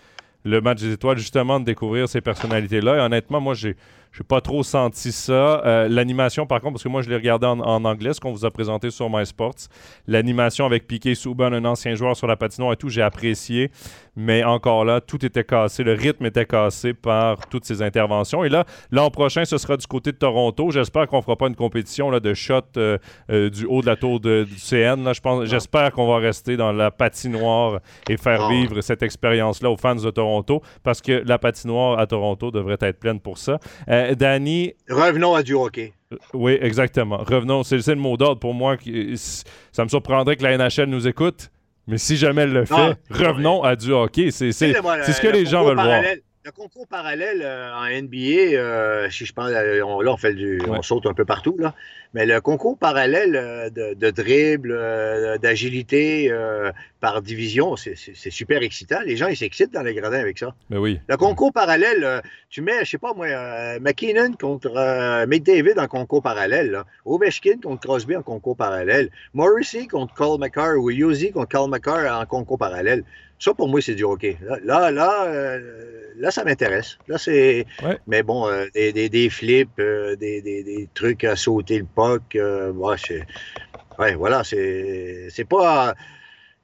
le 0.43 0.61
match 0.61 0.81
des 0.81 0.93
étoiles, 0.93 1.17
justement, 1.17 1.59
de 1.59 1.65
découvrir 1.65 2.07
ces 2.09 2.21
personnalités-là. 2.21 2.97
Et 2.97 2.99
honnêtement, 2.99 3.39
moi, 3.39 3.53
j'ai 3.53 3.75
je 4.11 4.21
n'ai 4.21 4.27
pas 4.27 4.41
trop 4.41 4.63
senti 4.63 5.11
ça. 5.11 5.63
Euh, 5.65 5.87
l'animation, 5.87 6.45
par 6.45 6.61
contre, 6.61 6.73
parce 6.73 6.83
que 6.83 6.89
moi, 6.89 7.01
je 7.01 7.09
l'ai 7.09 7.15
regardé 7.15 7.45
en, 7.45 7.59
anglais, 7.85 8.13
ce 8.13 8.19
qu'on 8.19 8.31
vous 8.31 8.45
a 8.45 8.51
présenté 8.51 8.89
sur 8.89 9.09
MySports. 9.09 9.67
L'animation 10.07 10.65
avec 10.65 10.87
Piqué 10.87 11.15
Souban, 11.15 11.53
un 11.53 11.65
ancien 11.65 11.95
joueur 11.95 12.15
sur 12.17 12.27
la 12.27 12.35
patinoire 12.35 12.73
et 12.73 12.77
tout, 12.77 12.89
j'ai 12.89 13.01
apprécié. 13.01 13.71
Mais 14.15 14.43
encore 14.43 14.83
là, 14.83 14.99
tout 14.99 15.23
était 15.25 15.43
cassé. 15.43 15.83
Le 15.83 15.93
rythme 15.93 16.25
était 16.25 16.45
cassé 16.45 16.93
par 16.93 17.47
toutes 17.47 17.65
ces 17.65 17.81
interventions. 17.81 18.43
Et 18.43 18.49
là, 18.49 18.65
l'an 18.91 19.09
prochain, 19.11 19.45
ce 19.45 19.57
sera 19.57 19.77
du 19.77 19.87
côté 19.87 20.11
de 20.11 20.17
Toronto. 20.17 20.71
J'espère 20.71 21.07
qu'on 21.07 21.17
ne 21.17 21.21
fera 21.21 21.37
pas 21.37 21.47
une 21.47 21.55
compétition 21.55 22.09
là, 22.09 22.19
de 22.19 22.33
shot 22.33 22.61
euh, 22.77 22.97
euh, 23.31 23.49
du 23.49 23.65
haut 23.65 23.81
de 23.81 23.85
la 23.85 23.95
tour 23.95 24.19
du 24.19 24.45
CN. 24.57 25.03
Là, 25.03 25.13
j'espère 25.45 25.91
qu'on 25.91 26.07
va 26.07 26.17
rester 26.17 26.57
dans 26.57 26.71
la 26.71 26.91
patinoire 26.91 27.79
et 28.09 28.17
faire 28.17 28.49
vivre 28.49 28.81
cette 28.81 29.03
expérience-là 29.03 29.69
aux 29.69 29.77
fans 29.77 29.95
de 29.95 30.09
Toronto 30.09 30.61
parce 30.83 31.01
que 31.01 31.23
la 31.25 31.37
patinoire 31.37 31.99
à 31.99 32.07
Toronto 32.07 32.51
devrait 32.51 32.77
être 32.81 32.99
pleine 32.99 33.19
pour 33.19 33.37
ça. 33.37 33.59
Euh, 33.87 33.98
Danny. 34.15 34.73
Revenons 34.89 35.35
à 35.35 35.43
du 35.43 35.53
hockey. 35.53 35.93
Euh, 36.11 36.17
oui, 36.33 36.57
exactement. 36.61 37.17
Revenons. 37.17 37.63
C'est 37.63 37.85
le 37.87 37.95
mot 37.95 38.17
d'ordre 38.17 38.39
pour 38.39 38.53
moi. 38.53 38.77
Ça 39.71 39.83
me 39.83 39.89
surprendrait 39.89 40.35
que 40.35 40.43
la 40.43 40.57
NHL 40.57 40.85
nous 40.85 41.07
écoute. 41.07 41.51
Mais 41.87 41.97
si 41.97 42.17
jamais 42.17 42.43
elle 42.43 42.53
le 42.53 42.65
fait, 42.65 42.97
revenons 43.09 43.63
à 43.63 43.75
du 43.75 43.91
hockey. 43.91 44.31
C'est 44.31 44.51
ce 44.51 45.21
que 45.21 45.27
les 45.27 45.45
gens 45.45 45.63
veulent 45.63 45.75
voir 45.75 46.03
le 46.45 46.51
concours 46.51 46.87
parallèle 46.87 47.41
euh, 47.43 47.73
en 47.73 47.85
NBA, 47.85 48.55
euh, 48.55 49.09
si 49.09 49.25
je 49.25 49.33
pense, 49.33 49.49
euh, 49.49 49.81
on, 49.81 49.99
là, 49.99 50.13
on 50.13 50.17
fait 50.17 50.33
du, 50.33 50.61
on 50.67 50.81
saute 50.81 51.05
un 51.05 51.13
peu 51.13 51.25
partout, 51.25 51.57
là. 51.59 51.75
Mais 52.13 52.25
le 52.25 52.39
concours 52.41 52.77
parallèle 52.77 53.71
de, 53.75 53.93
de 53.93 54.09
dribble, 54.09 55.37
d'agilité 55.39 56.35
par 56.99 57.21
division, 57.21 57.75
c'est 57.75 57.93
super 58.31 58.63
excitant. 58.63 58.99
Les 59.05 59.15
gens, 59.15 59.27
ils 59.27 59.37
s'excitent 59.37 59.71
dans 59.71 59.83
les 59.83 59.93
gradins 59.93 60.19
avec 60.19 60.39
ça. 60.39 60.55
Mais 60.71 60.77
ben 60.77 60.81
oui. 60.81 60.99
Le 61.07 61.17
concours 61.17 61.53
parallèle, 61.53 62.23
tu 62.49 62.63
mets, 62.63 62.83
je 62.83 62.89
sais 62.89 62.97
pas 62.97 63.13
moi, 63.13 63.27
McKinnon 63.79 64.31
contre 64.39 64.71
McDavid 65.27 65.77
en 65.77 65.85
concours 65.85 66.23
parallèle, 66.23 66.71
là. 66.71 66.85
Ovechkin 67.05 67.59
contre 67.61 67.81
Crosby 67.81 68.15
en 68.15 68.23
concours 68.23 68.57
parallèle. 68.57 69.11
Morrissey 69.35 69.85
contre 69.85 70.15
Cole 70.15 70.39
McCarr 70.39 70.79
ou 70.79 70.89
Yuzi 70.89 71.31
contre 71.31 71.49
Cole 71.49 71.69
McCarr 71.69 72.19
en 72.19 72.25
concours 72.25 72.57
parallèle. 72.57 73.03
Ça, 73.39 73.53
pour 73.53 73.69
moi, 73.69 73.81
c'est 73.81 73.95
du 73.95 74.03
hockey. 74.03 74.37
Là, 74.65 74.91
là, 74.91 75.25
euh, 75.27 76.11
là, 76.17 76.29
ça 76.29 76.43
m'intéresse. 76.43 76.97
Là, 77.07 77.17
c'est. 77.17 77.65
Mais 78.05 78.21
bon, 78.21 78.49
euh, 78.49 78.65
des, 78.73 79.29
flips, 79.29 79.79
euh, 79.79 80.17
des, 80.17 80.89
trucs 80.93 81.23
à 81.23 81.37
sauter 81.37 81.79
le 81.79 81.85
puck. 81.85 82.37
ouais, 83.97 84.15
voilà, 84.15 84.43
c'est, 84.43 85.29
c'est 85.29 85.47
pas. 85.47 85.95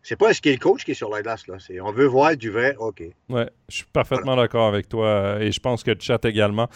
C'est 0.03 0.17
pas 0.17 0.29
un 0.29 0.33
skill 0.33 0.59
coach 0.59 0.85
qui 0.85 0.91
est 0.91 0.95
sur 0.95 1.09
la 1.09 1.23
glace. 1.23 1.47
Là. 1.47 1.55
on 1.81 1.91
veut 1.91 2.05
voir 2.05 2.37
du 2.37 2.51
vrai 2.51 2.75
hockey. 2.77 3.13
Ouais, 3.27 3.49
je 3.69 3.77
suis 3.77 3.85
parfaitement 3.91 4.35
d'accord 4.35 4.67
avec 4.67 4.87
toi 4.87 5.37
et 5.41 5.51
je 5.51 5.59
pense 5.59 5.83
que 5.83 5.89
le 5.89 5.97
chat 5.99 6.23
également. 6.25 6.67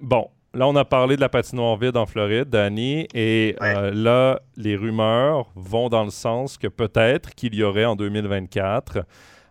bon, 0.00 0.28
là, 0.54 0.66
on 0.66 0.76
a 0.76 0.86
parlé 0.86 1.16
de 1.16 1.20
la 1.20 1.28
patinoire 1.28 1.76
vide 1.76 1.98
en 1.98 2.06
Floride, 2.06 2.48
Danny, 2.48 3.08
et 3.12 3.56
là, 3.60 4.40
les 4.56 4.76
rumeurs 4.76 5.50
vont 5.54 5.90
dans 5.90 6.04
le 6.04 6.10
sens 6.10 6.56
que 6.56 6.66
peut-être 6.66 7.34
qu'il 7.34 7.54
y 7.54 7.62
aurait 7.62 7.84
en 7.84 7.94
2024 7.94 9.04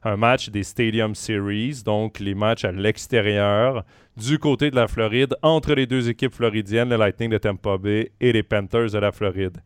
un 0.03 0.17
match 0.17 0.49
des 0.49 0.63
Stadium 0.63 1.15
Series, 1.15 1.83
donc 1.85 2.19
les 2.19 2.33
matchs 2.33 2.65
à 2.65 2.71
l'extérieur 2.71 3.83
du 4.17 4.39
côté 4.39 4.71
de 4.71 4.75
la 4.75 4.87
Floride 4.87 5.35
entre 5.41 5.73
les 5.73 5.85
deux 5.85 6.09
équipes 6.09 6.33
floridiennes, 6.33 6.89
le 6.89 6.97
Lightning 6.97 7.29
de 7.29 7.37
Tampa 7.37 7.77
Bay 7.77 8.11
et 8.19 8.31
les 8.31 8.43
Panthers 8.43 8.91
de 8.91 8.97
la 8.97 9.11
Floride. 9.11 9.57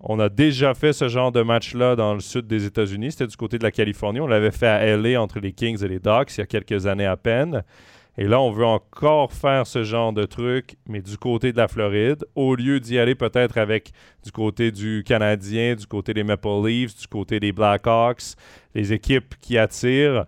On 0.00 0.18
a 0.18 0.28
déjà 0.28 0.72
fait 0.74 0.92
ce 0.94 1.08
genre 1.08 1.30
de 1.30 1.42
match-là 1.42 1.94
dans 1.94 2.14
le 2.14 2.20
sud 2.20 2.46
des 2.46 2.64
États-Unis. 2.64 3.12
C'était 3.12 3.26
du 3.26 3.36
côté 3.36 3.58
de 3.58 3.64
la 3.64 3.70
Californie. 3.70 4.20
On 4.20 4.26
l'avait 4.26 4.50
fait 4.50 4.66
à 4.66 4.96
LA 4.96 5.20
entre 5.20 5.40
les 5.40 5.52
Kings 5.52 5.84
et 5.84 5.88
les 5.88 5.98
Ducks 5.98 6.36
il 6.36 6.40
y 6.40 6.42
a 6.42 6.46
quelques 6.46 6.86
années 6.86 7.06
à 7.06 7.18
peine. 7.18 7.62
Et 8.20 8.28
là, 8.28 8.38
on 8.38 8.50
veut 8.50 8.66
encore 8.66 9.32
faire 9.32 9.66
ce 9.66 9.82
genre 9.82 10.12
de 10.12 10.26
truc, 10.26 10.76
mais 10.86 11.00
du 11.00 11.16
côté 11.16 11.52
de 11.52 11.56
la 11.56 11.68
Floride, 11.68 12.26
au 12.34 12.54
lieu 12.54 12.78
d'y 12.78 12.98
aller 12.98 13.14
peut-être 13.14 13.56
avec 13.56 13.92
du 14.22 14.30
côté 14.30 14.70
du 14.72 15.02
Canadien, 15.06 15.74
du 15.74 15.86
côté 15.86 16.12
des 16.12 16.22
Maple 16.22 16.66
Leafs, 16.66 16.94
du 17.00 17.06
côté 17.06 17.40
des 17.40 17.52
Blackhawks, 17.52 18.34
les 18.74 18.92
équipes 18.92 19.36
qui 19.40 19.56
attirent. 19.56 20.26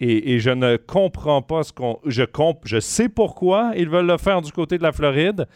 Et, 0.00 0.38
je 0.38 0.50
ne 0.50 0.76
comprends 0.76 1.40
pas 1.40 1.62
ce 1.62 1.72
qu'on. 1.72 1.98
Je, 2.04 2.24
je 2.64 2.78
sais 2.78 3.08
pourquoi 3.08 3.72
ils 3.74 3.88
veulent 3.88 4.06
le 4.06 4.18
faire 4.18 4.42
du 4.42 4.52
côté 4.52 4.76
de 4.76 4.82
la 4.82 4.92
Floride, 4.92 5.46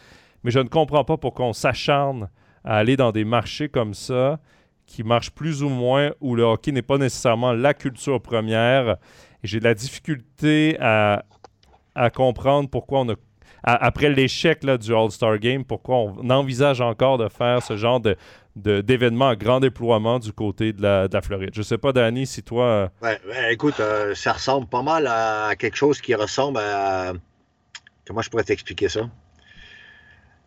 mais 0.43 0.49
je 0.49 0.57
ne 0.57 0.69
comprends 0.69 1.03
pas 1.03 1.17
pourquoi 1.17 1.45
on 1.45 1.53
s'acharne 1.53 2.29
à 2.63 2.77
aller 2.77 2.97
dans 2.97 3.11
des 3.11 3.25
marchés 3.25 3.69
comme 3.69 3.93
ça, 3.93 4.39
qui 4.87 5.03
marchent 5.03 5.31
plus 5.31 5.61
ou 5.61 5.69
moins, 5.69 6.13
où 6.19 6.33
le 6.33 6.41
hockey 6.41 6.71
n'est 6.71 6.81
pas 6.81 6.97
nécessairement 6.97 7.53
la 7.53 7.75
culture 7.75 8.19
première. 8.19 8.97
J'ai 9.43 9.59
de 9.59 9.65
la 9.65 9.75
difficulté 9.75 10.75
à, 10.81 11.23
à 11.99 12.09
comprendre 12.09 12.69
pourquoi 12.69 13.01
on 13.01 13.09
a 13.09 13.15
après 13.63 14.09
l'échec 14.09 14.65
du 14.65 14.95
All-Star 14.95 15.37
Game, 15.37 15.65
pourquoi 15.65 15.97
on 15.97 16.29
envisage 16.29 16.79
encore 16.79 17.17
de 17.17 17.27
faire 17.27 17.61
ce 17.61 17.75
genre 17.75 17.99
de, 17.99 18.15
d'événements 18.55 19.29
à 19.29 19.35
grand 19.35 19.59
déploiement 19.59 20.17
du 20.17 20.31
côté 20.31 20.71
de 20.71 20.81
la, 20.81 21.21
Floride. 21.21 21.49
Je 21.53 21.61
sais 21.61 21.77
pas, 21.77 21.91
Danny, 21.91 22.25
si 22.25 22.41
toi... 22.41 22.63
Euh, 22.63 22.87
ouais, 23.01 23.53
écoute, 23.53 23.79
euh, 23.81 24.15
ça 24.15 24.31
ressemble 24.31 24.67
pas 24.67 24.81
mal 24.81 25.07
à 25.07 25.55
quelque 25.57 25.75
chose 25.75 25.99
qui 25.99 26.15
ressemble 26.15 26.59
à... 26.59 27.13
Comment 28.07 28.21
je 28.21 28.29
pourrais 28.29 28.45
t'expliquer 28.45 28.87
ça? 28.87 29.09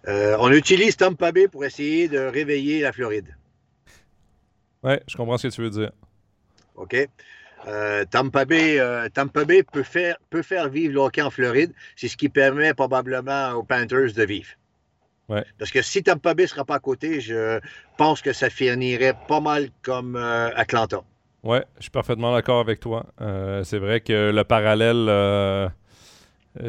Euh, 0.08 0.36
on 0.40 0.50
utilise 0.50 0.96
Tampa 0.96 1.32
Bay 1.32 1.48
pour 1.48 1.66
essayer 1.66 2.08
de 2.08 2.18
réveiller 2.18 2.80
la 2.80 2.92
Floride. 2.92 3.36
Oui, 4.82 4.94
je 5.06 5.16
comprends 5.16 5.36
ce 5.36 5.48
que 5.48 5.52
tu 5.52 5.60
veux 5.60 5.70
dire. 5.70 5.92
OK? 6.76 6.96
Euh, 7.68 8.04
Tampa, 8.10 8.44
Bay, 8.44 8.78
euh, 8.78 9.08
Tampa 9.08 9.44
Bay 9.44 9.62
peut 9.62 9.82
faire, 9.82 10.16
peut 10.30 10.42
faire 10.42 10.68
vivre 10.68 10.94
le 10.94 11.00
hockey 11.00 11.22
en 11.22 11.30
Floride. 11.30 11.72
C'est 11.96 12.08
ce 12.08 12.16
qui 12.16 12.28
permet 12.28 12.74
probablement 12.74 13.52
aux 13.52 13.62
Panthers 13.62 14.12
de 14.14 14.24
vivre. 14.24 14.48
Ouais. 15.28 15.44
Parce 15.58 15.70
que 15.70 15.82
si 15.82 16.02
Tampa 16.02 16.34
Bay 16.34 16.44
ne 16.44 16.48
sera 16.48 16.64
pas 16.64 16.74
à 16.74 16.80
côté, 16.80 17.20
je 17.20 17.60
pense 17.96 18.20
que 18.20 18.32
ça 18.32 18.50
finirait 18.50 19.14
pas 19.28 19.40
mal 19.40 19.68
comme 19.82 20.16
euh, 20.16 20.50
Atlanta. 20.56 21.02
Oui, 21.44 21.58
je 21.78 21.82
suis 21.82 21.90
parfaitement 21.90 22.32
d'accord 22.34 22.60
avec 22.60 22.78
toi. 22.78 23.06
c'est 23.64 23.78
vrai 23.78 24.00
que 24.00 24.30
le 24.30 24.44
parallèle 24.44 25.06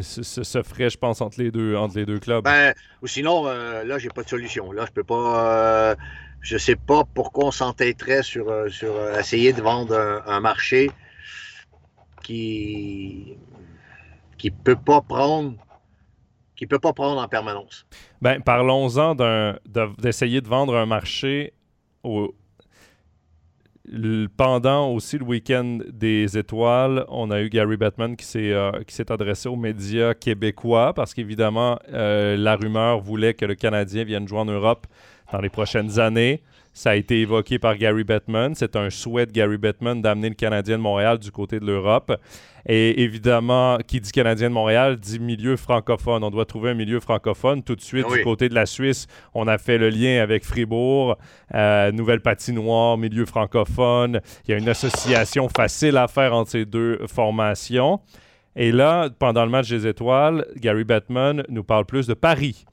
se, 0.01 0.63
ferait, 0.63 0.89
je 0.89 0.97
pense, 0.97 1.21
entre 1.21 1.39
les 1.39 1.51
deux, 1.51 1.75
entre 1.75 1.95
les 1.97 2.07
deux 2.07 2.19
clubs. 2.19 2.43
Ben, 2.43 2.73
ou 3.03 3.07
sinon, 3.07 3.43
là, 3.43 3.99
j'ai 3.99 4.09
pas 4.09 4.23
de 4.23 4.29
solution. 4.29 4.71
Là, 4.71 4.85
je 4.87 4.91
peux 4.91 5.03
pas 5.03 5.95
je 6.43 6.55
ne 6.55 6.59
sais 6.59 6.75
pas 6.75 7.03
pourquoi 7.05 7.45
on 7.45 7.51
s'entêterait 7.51 8.21
sur, 8.21 8.49
euh, 8.49 8.67
sur 8.67 8.93
euh, 8.93 9.17
essayer 9.17 9.53
de 9.53 9.61
vendre 9.61 9.95
un, 10.27 10.39
marché 10.41 10.91
qui 12.21 13.37
qui 14.37 14.51
peut 14.51 14.75
pas 14.75 15.01
prendre 15.01 15.53
qui 16.55 16.67
peut 16.67 16.79
pas 16.79 16.93
prendre 16.93 17.19
en 17.21 17.27
permanence. 17.27 17.85
Ben, 18.21 18.41
parlons-en 18.41 19.15
d'essayer 19.97 20.41
de, 20.41 20.47
vendre 20.47 20.75
un 20.75 20.85
marché 20.85 21.53
au, 22.03 22.35
pendant 24.35 24.91
aussi 24.91 25.17
le 25.17 25.23
week-end 25.23 25.79
des 25.89 26.37
étoiles, 26.37 27.05
on 27.07 27.31
a 27.31 27.41
eu 27.41 27.49
Gary 27.49 27.77
Batman 27.77 28.15
qui 28.17 28.25
s'est 28.25 28.51
euh, 28.51 28.71
adressé 29.09 29.47
aux 29.47 29.55
médias 29.55 30.13
québécois 30.13 30.93
parce 30.93 31.13
qu'évidemment, 31.13 31.79
la 31.89 32.55
rumeur 32.57 32.99
voulait 32.99 33.33
que 33.33 33.45
le 33.45 33.55
Canadien 33.55 34.03
vienne 34.03 34.27
jouer 34.27 34.39
en 34.39 34.45
Europe 34.45 34.87
dans 35.31 35.39
les 35.39 35.49
prochaines 35.49 35.99
années. 35.99 36.41
Ça 36.73 36.91
a 36.91 36.95
été 36.95 37.21
évoqué 37.21 37.59
par 37.59 37.77
Gary 37.77 38.03
Bettman. 38.03 38.55
C'est 38.55 38.75
un 38.75 38.89
souhait 38.89 39.27
de 39.27 39.31
Gary 39.31 39.57
Bettman 39.57 40.01
d'amener 40.01 40.29
le 40.29 40.35
Canadien 40.35 40.77
de 40.77 40.81
Montréal 40.81 41.19
du 41.19 41.31
côté 41.31 41.59
de 41.59 41.65
l'Europe. 41.65 42.11
Et 42.65 43.03
évidemment, 43.03 43.77
qui 43.85 43.99
dit 43.99 44.11
Canadien 44.11 44.49
de 44.49 44.53
Montréal 44.55 44.97
dit 44.97 45.19
milieu 45.19 45.55
francophone. 45.55 46.23
On 46.23 46.31
doit 46.31 46.45
trouver 46.45 46.71
un 46.71 46.73
milieu 46.73 46.99
francophone. 46.99 47.61
Tout 47.61 47.75
de 47.75 47.81
suite, 47.81 48.05
ah 48.09 48.15
du 48.15 48.23
côté 48.23 48.49
de 48.49 48.55
la 48.55 48.65
Suisse, 48.65 49.05
on 49.35 49.47
a 49.47 49.59
fait 49.59 49.77
le 49.77 49.89
lien 49.89 50.23
avec 50.23 50.43
Fribourg, 50.45 51.17
euh, 51.53 51.91
nouvelle 51.91 52.21
patinoire, 52.21 52.97
milieu 52.97 53.25
francophone. 53.27 54.21
Il 54.47 54.51
y 54.51 54.53
a 54.55 54.57
une 54.57 54.69
association 54.69 55.49
facile 55.49 55.97
à 55.97 56.07
faire 56.07 56.33
entre 56.33 56.51
ces 56.51 56.65
deux 56.65 57.05
formations. 57.05 57.99
Et 58.55 58.71
là, 58.71 59.09
pendant 59.19 59.45
le 59.45 59.51
match 59.51 59.69
des 59.69 59.85
étoiles, 59.85 60.45
Gary 60.55 60.85
Bettman 60.85 61.43
nous 61.49 61.63
parle 61.63 61.85
plus 61.85 62.07
de 62.07 62.13
Paris. 62.15 62.65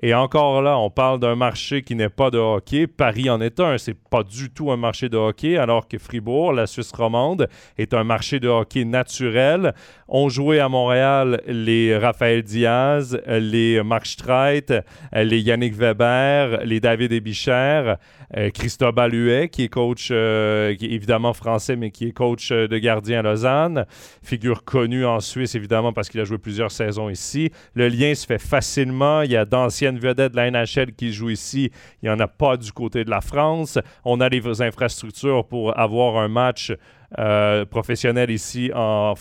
Et 0.00 0.14
encore 0.14 0.62
là, 0.62 0.78
on 0.78 0.90
parle 0.90 1.20
d'un 1.20 1.34
marché 1.34 1.82
qui 1.82 1.94
n'est 1.94 2.08
pas 2.08 2.30
de 2.30 2.38
hockey. 2.38 2.86
Paris 2.86 3.28
en 3.28 3.40
est 3.40 3.60
un. 3.60 3.78
C'est 3.78 3.96
pas 3.96 4.22
du 4.22 4.50
tout 4.50 4.70
un 4.70 4.76
marché 4.76 5.08
de 5.08 5.16
hockey, 5.16 5.56
alors 5.56 5.86
que 5.86 5.98
Fribourg, 5.98 6.52
la 6.52 6.66
Suisse 6.66 6.92
romande, 6.92 7.48
est 7.78 7.92
un 7.94 8.02
marché 8.02 8.40
de 8.40 8.48
hockey 8.48 8.84
naturel. 8.84 9.74
On 10.08 10.28
jouait 10.28 10.60
à 10.60 10.68
Montréal 10.68 11.42
les 11.46 11.96
Raphaël 11.96 12.42
Diaz, 12.42 13.20
les 13.26 13.82
Marc 13.82 14.06
Streit, 14.06 14.82
les 15.12 15.40
Yannick 15.40 15.74
Weber, 15.74 16.64
les 16.64 16.80
David 16.80 17.12
Ebicher, 17.12 17.94
euh, 18.36 18.50
Christophe 18.50 18.94
Huet, 19.12 19.48
qui 19.48 19.64
est 19.64 19.68
coach, 19.68 20.08
euh, 20.10 20.74
qui 20.74 20.86
est 20.86 20.90
évidemment 20.90 21.32
français, 21.32 21.76
mais 21.76 21.90
qui 21.90 22.06
est 22.08 22.12
coach 22.12 22.50
euh, 22.50 22.66
de 22.66 22.78
gardien 22.78 23.20
à 23.20 23.22
Lausanne. 23.22 23.86
Figure 24.22 24.64
connue 24.64 25.04
en 25.04 25.20
Suisse, 25.20 25.54
évidemment, 25.54 25.92
parce 25.92 26.08
qu'il 26.08 26.20
a 26.20 26.24
joué 26.24 26.38
plusieurs 26.38 26.70
saisons 26.70 27.10
ici. 27.10 27.50
Le 27.74 27.88
lien 27.88 28.14
se 28.14 28.26
fait 28.26 28.40
facilement. 28.40 29.22
Il 29.22 29.32
y 29.32 29.36
a 29.36 29.44
d'anciennes 29.82 29.98
vedettes 29.98 30.32
de 30.32 30.36
la 30.36 30.50
NHL 30.50 30.92
qui 30.92 31.12
jouent 31.12 31.30
ici. 31.30 31.70
Il 32.02 32.08
n'y 32.08 32.10
en 32.10 32.20
a 32.20 32.28
pas 32.28 32.56
du 32.56 32.72
côté 32.72 33.04
de 33.04 33.10
la 33.10 33.20
France. 33.20 33.78
On 34.04 34.20
a 34.20 34.28
les 34.28 34.62
infrastructures 34.62 35.46
pour 35.46 35.78
avoir 35.78 36.16
un 36.16 36.28
match 36.28 36.72
euh, 37.18 37.64
professionnels 37.64 38.30
ici 38.30 38.70
en, 38.74 39.14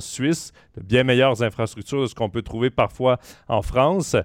Suisse, 0.00 0.52
de 0.76 0.82
bien 0.82 1.04
meilleures 1.04 1.42
infrastructures 1.42 2.02
de 2.02 2.06
ce 2.06 2.14
qu'on 2.14 2.30
peut 2.30 2.42
trouver 2.42 2.70
parfois 2.70 3.18
en 3.48 3.62
France. 3.62 4.16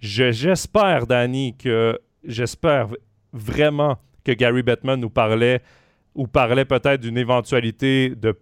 j'espère, 0.00 1.06
Danny, 1.06 1.56
que 1.56 1.98
j'espère 2.24 2.88
vraiment 3.32 3.98
que 4.24 4.32
Gary 4.32 4.62
Bettman 4.62 5.00
nous 5.00 5.10
parlait 5.10 5.62
ou 6.14 6.26
parlait 6.26 6.66
peut-être 6.66 7.00
d'une 7.00 7.16
éventualité 7.16 8.10
de, 8.10 8.36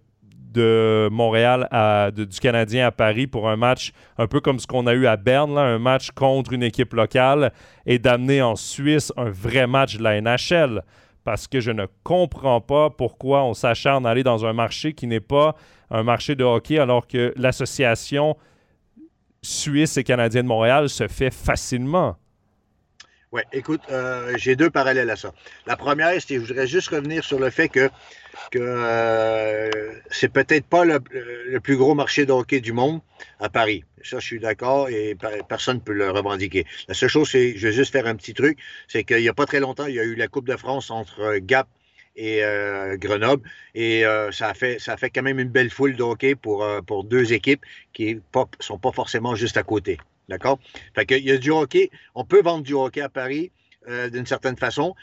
de 0.52 1.08
Montréal 1.10 1.68
à, 1.70 2.10
du 2.10 2.40
Canadien 2.40 2.86
à 2.86 2.90
Paris 2.90 3.26
pour 3.26 3.48
un 3.48 3.56
match 3.56 3.92
un 4.18 4.26
peu 4.26 4.40
comme 4.40 4.58
ce 4.58 4.66
qu'on 4.66 4.86
a 4.86 4.94
eu 4.94 5.06
à 5.06 5.16
Berne, 5.16 5.56
un 5.58 5.78
match 5.78 6.10
contre 6.10 6.52
une 6.52 6.62
équipe 6.62 6.92
locale 6.92 7.52
et 7.86 7.98
d'amener 7.98 8.42
en 8.42 8.56
Suisse 8.56 9.12
un 9.16 9.30
vrai 9.30 9.66
match 9.66 9.96
de 9.96 10.02
la 10.02 10.20
NHL 10.20 10.82
parce 11.24 11.46
que 11.46 11.60
je 11.60 11.70
ne 11.70 11.86
comprends 12.02 12.60
pas 12.60 12.90
pourquoi 12.90 13.44
on 13.44 13.54
s'acharne 13.54 14.06
à 14.06 14.10
aller 14.10 14.22
dans 14.22 14.46
un 14.46 14.52
marché 14.52 14.94
qui 14.94 15.06
n'est 15.06 15.20
pas 15.20 15.54
un 15.90 16.02
marché 16.02 16.34
de 16.34 16.44
hockey 16.44 16.78
alors 16.78 17.06
que 17.06 17.32
l'association 17.36 18.36
suisse 19.42 19.96
et 19.96 20.04
canadienne 20.04 20.44
de 20.44 20.48
Montréal 20.48 20.88
se 20.88 21.08
fait 21.08 21.32
facilement. 21.32 22.16
Oui, 23.32 23.42
écoute, 23.52 23.82
euh, 23.90 24.32
j'ai 24.36 24.56
deux 24.56 24.70
parallèles 24.70 25.08
à 25.08 25.14
ça. 25.14 25.32
La 25.66 25.76
première, 25.76 26.10
c'est 26.20 26.34
que 26.34 26.40
je 26.40 26.46
voudrais 26.48 26.66
juste 26.66 26.88
revenir 26.88 27.22
sur 27.24 27.38
le 27.38 27.50
fait 27.50 27.68
que, 27.68 27.88
que 28.50 28.58
euh, 28.60 29.70
c'est 30.10 30.28
peut-être 30.28 30.66
pas 30.66 30.84
le, 30.84 31.00
plus 31.60 31.76
gros 31.76 31.94
marché 31.94 32.26
de 32.26 32.32
hockey 32.32 32.60
du 32.60 32.72
monde 32.72 33.00
à 33.38 33.48
Paris. 33.48 33.84
Ça, 34.02 34.18
je 34.18 34.26
suis 34.26 34.40
d'accord 34.40 34.88
et 34.88 35.16
personne 35.48 35.76
ne 35.76 35.80
peut 35.80 35.92
le 35.92 36.10
revendiquer. 36.10 36.66
La 36.88 36.94
seule 36.94 37.08
chose, 37.08 37.30
c'est, 37.30 37.56
je 37.56 37.68
vais 37.68 37.72
juste 37.72 37.92
faire 37.92 38.06
un 38.06 38.16
petit 38.16 38.34
truc, 38.34 38.58
c'est 38.88 39.04
qu'il 39.04 39.18
n'y 39.18 39.28
a 39.28 39.34
pas 39.34 39.46
très 39.46 39.60
longtemps, 39.60 39.86
il 39.86 39.94
y 39.94 40.00
a 40.00 40.04
eu 40.04 40.14
la 40.14 40.28
Coupe 40.28 40.48
de 40.48 40.56
France 40.56 40.90
entre 40.90 41.36
Gap 41.38 41.68
et 42.16 42.42
euh, 42.42 42.96
Grenoble. 42.96 43.48
Et 43.74 44.04
ça, 44.32 44.48
a 44.48 44.54
fait, 44.54 44.78
quand 45.14 45.22
même 45.22 45.38
une 45.38 45.50
belle 45.50 45.70
foule 45.70 45.96
de 45.96 46.02
hockey 46.02 46.34
pour, 46.34 46.64
deux 47.04 47.32
équipes 47.32 47.64
qui 47.92 48.14
ne 48.14 48.20
sont 48.60 48.78
pas 48.78 48.92
forcément 48.92 49.34
juste 49.34 49.56
à 49.56 49.62
côté. 49.62 49.98
D'accord? 50.28 50.60
Fait 50.94 51.04
qu'il 51.04 51.24
y 51.24 51.32
a 51.32 51.38
du 51.38 51.50
hockey. 51.50 51.90
On 52.14 52.24
peut 52.24 52.40
vendre 52.40 52.62
du 52.62 52.72
hockey 52.72 53.00
à 53.00 53.08
Paris 53.08 53.50
euh, 53.88 54.10
d'une 54.10 54.26
certaine 54.26 54.56
façon. 54.56 54.94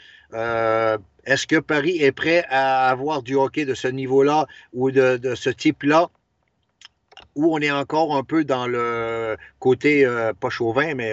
Euh, 1.28 1.32
est-ce 1.32 1.46
que 1.46 1.56
Paris 1.56 1.98
est 2.00 2.12
prêt 2.12 2.44
à 2.48 2.88
avoir 2.88 3.22
du 3.22 3.34
hockey 3.34 3.64
de 3.64 3.74
ce 3.74 3.88
niveau-là 3.88 4.46
ou 4.72 4.90
de, 4.90 5.34
ce 5.34 5.50
type-là? 5.50 6.10
Où 7.34 7.54
on 7.54 7.60
est 7.60 7.70
encore 7.70 8.16
un 8.16 8.24
peu 8.24 8.44
dans 8.44 8.66
le 8.66 9.36
côté, 9.58 10.04
euh, 10.04 10.32
pas 10.32 10.50
chauvin, 10.50 10.94
mais 10.94 11.12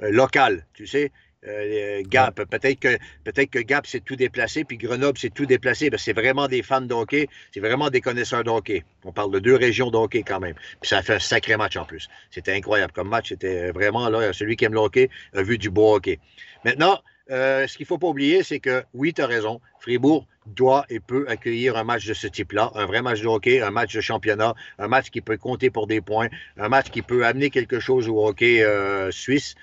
local, 0.00 0.64
tu 0.74 0.86
sais? 0.86 1.12
Euh, 1.46 2.02
Gap, 2.06 2.34
peut-être 2.34 2.78
que 2.78 2.98
peut-être 3.24 3.50
que 3.50 3.60
Gap 3.60 3.86
s'est 3.86 4.00
tout 4.00 4.16
déplacé, 4.16 4.64
puis 4.64 4.76
Grenoble 4.76 5.16
s'est 5.16 5.30
tout 5.30 5.46
déplacé. 5.46 5.90
c'est 5.96 6.12
vraiment 6.12 6.48
des 6.48 6.62
fans 6.62 6.82
de 6.82 6.92
hockey, 6.92 7.28
c'est 7.52 7.60
vraiment 7.60 7.88
des 7.88 8.02
connaisseurs 8.02 8.44
de 8.44 8.50
hockey. 8.50 8.84
On 9.04 9.12
parle 9.12 9.32
de 9.32 9.38
deux 9.38 9.56
régions 9.56 9.90
de 9.90 9.96
hockey 9.96 10.22
quand 10.22 10.40
même. 10.40 10.54
Puis 10.80 10.90
ça 10.90 10.98
a 10.98 11.02
fait 11.02 11.14
un 11.14 11.18
sacré 11.18 11.56
match 11.56 11.76
en 11.76 11.84
plus. 11.86 12.08
C'était 12.30 12.52
incroyable 12.52 12.92
comme 12.92 13.08
match. 13.08 13.30
C'était 13.30 13.70
vraiment 13.70 14.10
là, 14.10 14.32
celui 14.34 14.56
qui 14.56 14.66
aime 14.66 14.74
le 14.74 14.80
hockey 14.80 15.08
a 15.34 15.42
vu 15.42 15.56
du 15.56 15.70
beau 15.70 15.94
hockey. 15.94 16.18
Maintenant, 16.64 17.00
euh, 17.30 17.66
ce 17.68 17.76
qu'il 17.76 17.84
ne 17.84 17.88
faut 17.88 17.98
pas 17.98 18.08
oublier, 18.08 18.42
c'est 18.42 18.58
que 18.58 18.82
oui, 18.92 19.14
tu 19.14 19.22
as 19.22 19.26
raison, 19.26 19.60
Fribourg 19.78 20.26
doit 20.46 20.84
et 20.88 20.98
peut 20.98 21.26
accueillir 21.28 21.76
un 21.76 21.84
match 21.84 22.06
de 22.06 22.14
ce 22.14 22.26
type-là, 22.26 22.72
un 22.74 22.86
vrai 22.86 23.02
match 23.02 23.20
de 23.20 23.28
hockey, 23.28 23.60
un 23.60 23.70
match 23.70 23.94
de 23.94 24.00
championnat, 24.00 24.54
un 24.78 24.88
match 24.88 25.10
qui 25.10 25.20
peut 25.20 25.36
compter 25.36 25.70
pour 25.70 25.86
des 25.86 26.00
points, 26.00 26.28
un 26.56 26.68
match 26.68 26.90
qui 26.90 27.02
peut 27.02 27.24
amener 27.24 27.50
quelque 27.50 27.78
chose 27.78 28.08
au 28.08 28.26
hockey 28.26 28.64
euh, 28.64 29.12
suisse. 29.12 29.54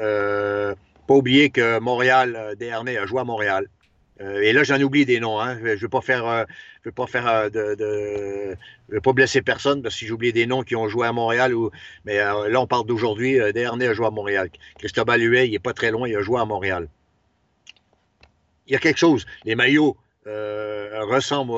Euh, 0.00 0.74
pas 1.06 1.14
oublier 1.14 1.50
que 1.50 1.78
Montréal, 1.78 2.56
Dernay, 2.58 2.96
a 2.96 3.06
joué 3.06 3.20
à 3.20 3.24
Montréal. 3.24 3.68
Et 4.20 4.52
là, 4.52 4.62
j'en 4.62 4.80
oublie 4.80 5.04
des 5.04 5.18
noms. 5.18 5.40
Hein. 5.40 5.58
Je 5.64 5.70
ne 5.70 5.74
veux 5.74 5.88
pas 5.88 6.00
faire, 6.00 6.46
je 6.84 6.88
veux 6.88 6.92
pas 6.92 7.50
de, 7.50 8.56
je 8.88 8.94
veux 8.94 9.00
pas 9.00 9.12
blesser 9.12 9.42
personne 9.42 9.82
parce 9.82 9.96
que 9.96 9.98
si 10.00 10.06
j'oublie 10.06 10.32
des 10.32 10.46
noms 10.46 10.62
qui 10.62 10.76
ont 10.76 10.88
joué 10.88 11.08
à 11.08 11.12
Montréal 11.12 11.52
mais 12.04 12.18
là, 12.18 12.60
on 12.60 12.66
parle 12.68 12.86
d'aujourd'hui. 12.86 13.38
Dernay 13.52 13.88
a 13.88 13.94
joué 13.94 14.06
à 14.06 14.10
Montréal. 14.10 14.48
Christophe 14.78 15.08
Huet, 15.16 15.48
il 15.48 15.54
est 15.54 15.58
pas 15.58 15.72
très 15.72 15.90
loin, 15.90 16.08
il 16.08 16.14
a 16.14 16.22
joué 16.22 16.40
à 16.40 16.44
Montréal. 16.44 16.88
Il 18.72 18.76
y 18.76 18.76
a 18.76 18.80
quelque 18.80 19.00
chose. 19.00 19.26
Les 19.44 19.54
maillots 19.54 19.98
ressemblent, 20.24 21.52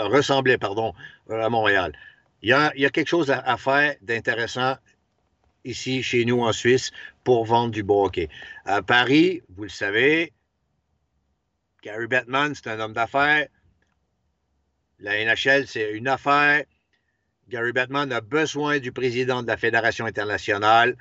ressemblaient, 0.00 0.58
à 0.64 1.48
Montréal. 1.50 1.92
Il 2.40 2.48
y 2.48 2.54
a, 2.54 2.90
quelque 2.90 3.08
chose 3.08 3.30
à, 3.30 3.56
faire 3.58 3.96
d'intéressant 4.00 4.78
ici, 5.66 6.02
chez 6.02 6.24
nous 6.24 6.40
en 6.40 6.54
Suisse, 6.54 6.90
pour 7.22 7.44
vendre 7.44 7.70
du 7.70 7.82
beau. 7.82 8.10
À 8.64 8.80
Paris, 8.80 9.42
vous 9.50 9.64
le 9.64 9.68
savez, 9.68 10.32
Gary 11.82 12.06
Bettman, 12.06 12.54
c'est 12.54 12.68
un 12.68 12.80
homme 12.80 12.94
d'affaires. 12.94 13.48
La 14.98 15.22
NHL, 15.22 15.66
c'est 15.66 15.92
une 15.92 16.08
affaire. 16.08 16.64
Gary 17.50 17.72
Bettman 17.72 18.10
a 18.10 18.22
besoin 18.22 18.78
du 18.78 18.90
président 18.90 19.42
de 19.42 19.48
la 19.48 19.58
Fédération 19.58 20.06
internationale 20.06 20.96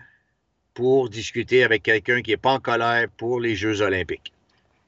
pour 0.73 1.09
discuter 1.09 1.63
avec 1.63 1.83
quelqu'un 1.83 2.21
qui 2.21 2.31
n'est 2.31 2.37
pas 2.37 2.51
en 2.51 2.59
colère 2.59 3.07
pour 3.15 3.39
les 3.39 3.55
Jeux 3.55 3.81
olympiques. 3.81 4.34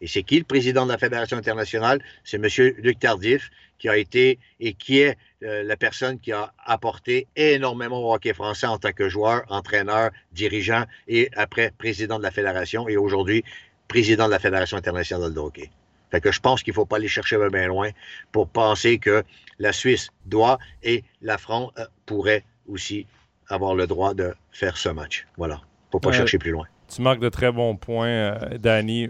Et 0.02 0.08
c'est 0.08 0.24
qui 0.24 0.38
le 0.38 0.44
président 0.44 0.86
de 0.86 0.92
la 0.92 0.98
Fédération 0.98 1.38
internationale? 1.38 2.02
C'est 2.24 2.38
M. 2.38 2.74
Luc 2.78 3.00
Tardif, 3.00 3.50
qui 3.80 3.90
a 3.90 3.98
été 3.98 4.40
et 4.60 4.74
qui 4.74 5.00
est 5.00 5.18
euh, 5.44 5.64
la 5.64 5.78
personne 5.78 6.20
qui 6.20 6.32
a 6.32 6.54
apporté 6.66 7.28
énormément 7.36 8.00
au 8.00 8.14
hockey 8.14 8.34
français 8.34 8.68
en 8.68 8.78
tant 8.78 8.92
que 8.92 9.10
joueur, 9.10 9.44
entraîneur, 9.50 10.12
dirigeant 10.32 10.84
et 11.08 11.30
après 11.36 11.72
président 11.78 12.18
de 12.18 12.24
la 12.24 12.32
Fédération 12.32 12.88
et 12.88 12.98
aujourd'hui 12.98 13.44
président 13.88 14.26
de 14.26 14.32
la 14.32 14.40
Fédération 14.40 14.78
internationale 14.78 15.34
de 15.34 15.40
hockey. 15.40 15.70
Fait 16.12 16.22
que 16.22 16.32
je 16.32 16.40
pense 16.40 16.64
qu'il 16.64 16.72
ne 16.72 16.76
faut 16.76 16.86
pas 16.86 16.98
aller 16.98 17.08
chercher 17.08 17.38
bien 17.52 17.68
loin 17.68 17.90
pour 18.32 18.48
penser 18.48 18.98
que 18.98 19.24
la 19.60 19.74
Suisse 19.74 20.10
doit 20.26 20.58
et 20.84 21.04
la 21.22 21.38
France 21.38 21.72
euh, 21.78 21.86
pourrait 22.06 22.44
aussi 22.68 23.06
avoir 23.50 23.76
le 23.76 23.88
droit 23.88 24.14
de 24.14 24.34
faire 24.52 24.78
ce 24.78 24.90
match. 24.90 25.28
Voilà. 25.38 25.56
Il 25.56 25.88
ne 25.88 25.92
faut 25.94 26.00
pas 26.00 26.12
chercher 26.12 26.38
plus 26.38 26.52
loin. 26.52 26.66
Tu 26.94 27.02
marques 27.02 27.20
de 27.20 27.30
très 27.30 27.52
bons 27.52 27.76
points, 27.76 28.08
euh, 28.08 28.58
Danny 28.58 29.10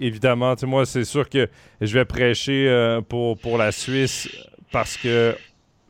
évidemment, 0.00 0.54
moi, 0.64 0.86
c'est 0.86 1.04
sûr 1.04 1.28
que 1.28 1.48
je 1.80 1.94
vais 1.94 2.04
prêcher 2.04 2.68
euh, 2.68 3.00
pour, 3.00 3.38
pour 3.38 3.58
la 3.58 3.72
Suisse 3.72 4.28
parce 4.70 4.96
que 4.96 5.36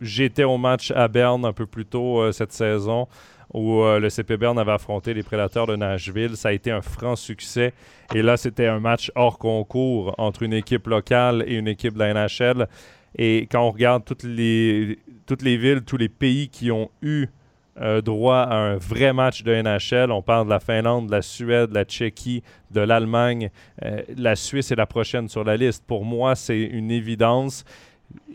j'étais 0.01 0.45
au 0.45 0.59
match 0.59 0.91
à 0.91 1.09
Berne 1.09 1.45
un 1.45 1.53
peu 1.53 1.67
plus 1.67 1.87
tôt 1.87 2.21
euh, 2.21 2.33
cette 2.33 2.53
saison 2.53 3.07
où 3.53 3.83
euh, 3.83 3.99
le 3.99 4.09
CP 4.09 4.37
Berne 4.37 4.59
avait 4.59 4.73
affronté 4.73 5.15
les 5.15 5.23
Prédateurs 5.23 5.67
de 5.67 5.77
Nashville. 5.77 6.37
Ça 6.37 6.49
a 6.49 6.53
été 6.53 6.71
un 6.71 6.81
franc 6.81 7.17
succès. 7.17 7.75
Et 8.15 8.23
là, 8.23 8.37
c'était 8.37 8.67
un 8.67 8.81
match 8.81 9.11
hors 9.15 9.39
concours 9.39 10.15
entre 10.19 10.43
une 10.43 10.55
équipe 10.55 10.87
locale 10.87 11.45
et 11.47 11.57
une 11.57 11.69
équipe 11.69 11.95
de 11.95 11.99
la 11.99 12.15
NHL. 12.15 12.67
Et 13.17 13.47
quand 13.51 13.63
on 13.63 13.71
regarde 13.71 14.05
toutes 14.05 14.23
les, 14.23 14.99
toutes 15.27 15.43
les 15.43 15.59
villes, 15.59 15.83
tous 15.83 15.99
les 15.99 16.09
pays 16.09 16.49
qui 16.49 16.71
ont 16.71 16.91
eu 17.03 17.27
droit 17.77 18.39
à 18.39 18.55
un 18.55 18.77
vrai 18.77 19.13
match 19.13 19.43
de 19.43 19.55
NHL. 19.55 20.11
On 20.11 20.23
parle 20.23 20.47
de 20.47 20.51
la 20.51 20.61
Finlande, 20.61 21.07
de 21.07 21.13
la 21.13 21.23
Suède, 21.23 21.71
de 21.71 21.75
la 21.75 21.85
Tchéquie, 21.85 22.43
de 22.71 22.81
l'Allemagne. 22.81 23.51
Euh, 23.85 24.03
la 24.17 24.37
Suisse 24.37 24.71
est 24.71 24.77
la 24.77 24.87
prochaine 24.87 25.29
sur 25.29 25.45
la 25.45 25.57
liste. 25.57 25.85
Pour 25.87 26.05
moi, 26.05 26.35
c'est 26.35 26.61
une 26.61 26.91
évidence. 26.91 27.65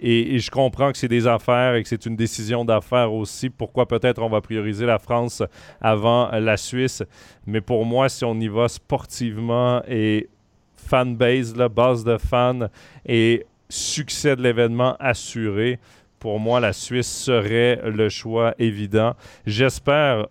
Et, 0.02 0.39
je 0.39 0.50
comprends 0.50 0.91
que 0.91 0.97
c'est 0.97 1.08
des 1.08 1.28
affaires 1.28 1.76
et 1.76 1.84
que 1.84 1.89
c'est 1.89 2.06
une 2.06 2.15
décision 2.15 2.65
d'affaires 2.65 3.13
aussi. 3.13 3.50
Pourquoi 3.50 3.88
peut-être 3.88 4.21
on 4.21 4.30
va 4.30 4.41
prioriser 4.41 4.86
la 4.86 5.00
France 5.00 5.43
avant 5.82 6.30
la 6.32 6.58
Suisse? 6.58 7.04
Mais 7.45 7.62
pour 7.62 7.86
moi, 7.86 8.10
si 8.10 8.26
on 8.26 8.36
y 8.39 8.47
va 8.47 8.67
sportivement 8.69 9.82
et 9.88 10.30
fanbase, 10.76 11.54
base 11.54 12.04
de 12.04 12.17
fans 12.17 12.69
et 13.06 13.45
succès 13.69 14.36
de 14.36 14.41
l'événement 14.41 14.95
assuré, 15.00 15.80
pour 16.19 16.39
moi, 16.39 16.60
la 16.60 16.73
Suisse 16.73 17.12
serait 17.12 17.80
le 17.84 18.10
choix 18.10 18.56
évident. 18.60 19.15
J'espère 19.45 20.27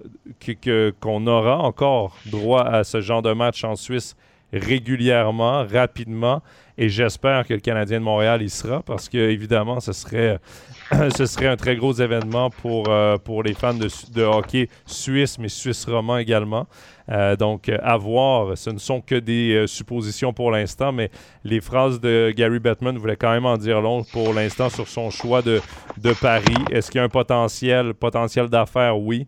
qu'on 1.00 1.26
aura 1.26 1.58
encore 1.58 2.16
droit 2.26 2.64
à 2.64 2.84
ce 2.84 3.00
genre 3.00 3.22
de 3.22 3.32
match 3.32 3.62
en 3.64 3.76
Suisse 3.76 4.16
régulièrement, 4.58 5.64
rapidement. 5.66 6.42
Et 6.78 6.90
j'espère 6.90 7.46
que 7.46 7.54
le 7.54 7.60
Canadien 7.60 8.00
de 8.00 8.04
Montréal 8.04 8.42
y 8.42 8.50
sera 8.50 8.82
parce 8.82 9.08
que, 9.08 9.16
évidemment, 9.16 9.80
ce 9.80 9.92
serait, 9.92 10.38
ce 11.16 11.24
serait 11.24 11.46
un 11.46 11.56
très 11.56 11.74
gros 11.76 11.94
événement 11.94 12.50
pour, 12.50 12.88
euh, 12.88 13.16
pour 13.16 13.42
les 13.42 13.54
fans 13.54 13.72
de, 13.74 14.22
hockey 14.22 14.68
suisse, 14.84 15.38
mais 15.38 15.48
suisse 15.48 15.86
roman 15.86 16.18
également. 16.18 16.66
Euh, 17.08 17.36
donc, 17.36 17.70
à 17.70 17.96
voir. 17.96 18.58
Ce 18.58 18.68
ne 18.68 18.78
sont 18.78 19.00
que 19.00 19.14
des 19.14 19.54
euh, 19.54 19.66
suppositions 19.66 20.32
pour 20.32 20.50
l'instant, 20.50 20.92
mais 20.92 21.10
les 21.44 21.60
phrases 21.60 22.00
de 22.00 22.32
Gary 22.36 22.58
Bettman 22.58 22.98
voulaient 22.98 23.16
quand 23.16 23.30
même 23.30 23.46
en 23.46 23.56
dire 23.56 23.80
long 23.80 24.04
pour 24.12 24.34
l'instant 24.34 24.68
sur 24.68 24.88
son 24.88 25.10
choix 25.10 25.40
de, 25.40 25.62
de 25.98 26.12
Paris. 26.12 26.56
Est-ce 26.70 26.90
qu'il 26.90 26.98
y 26.98 27.00
a 27.00 27.04
un 27.04 27.08
potentiel, 27.08 27.94
potentiel 27.94 28.48
d'affaires? 28.48 28.98
Oui. 28.98 29.26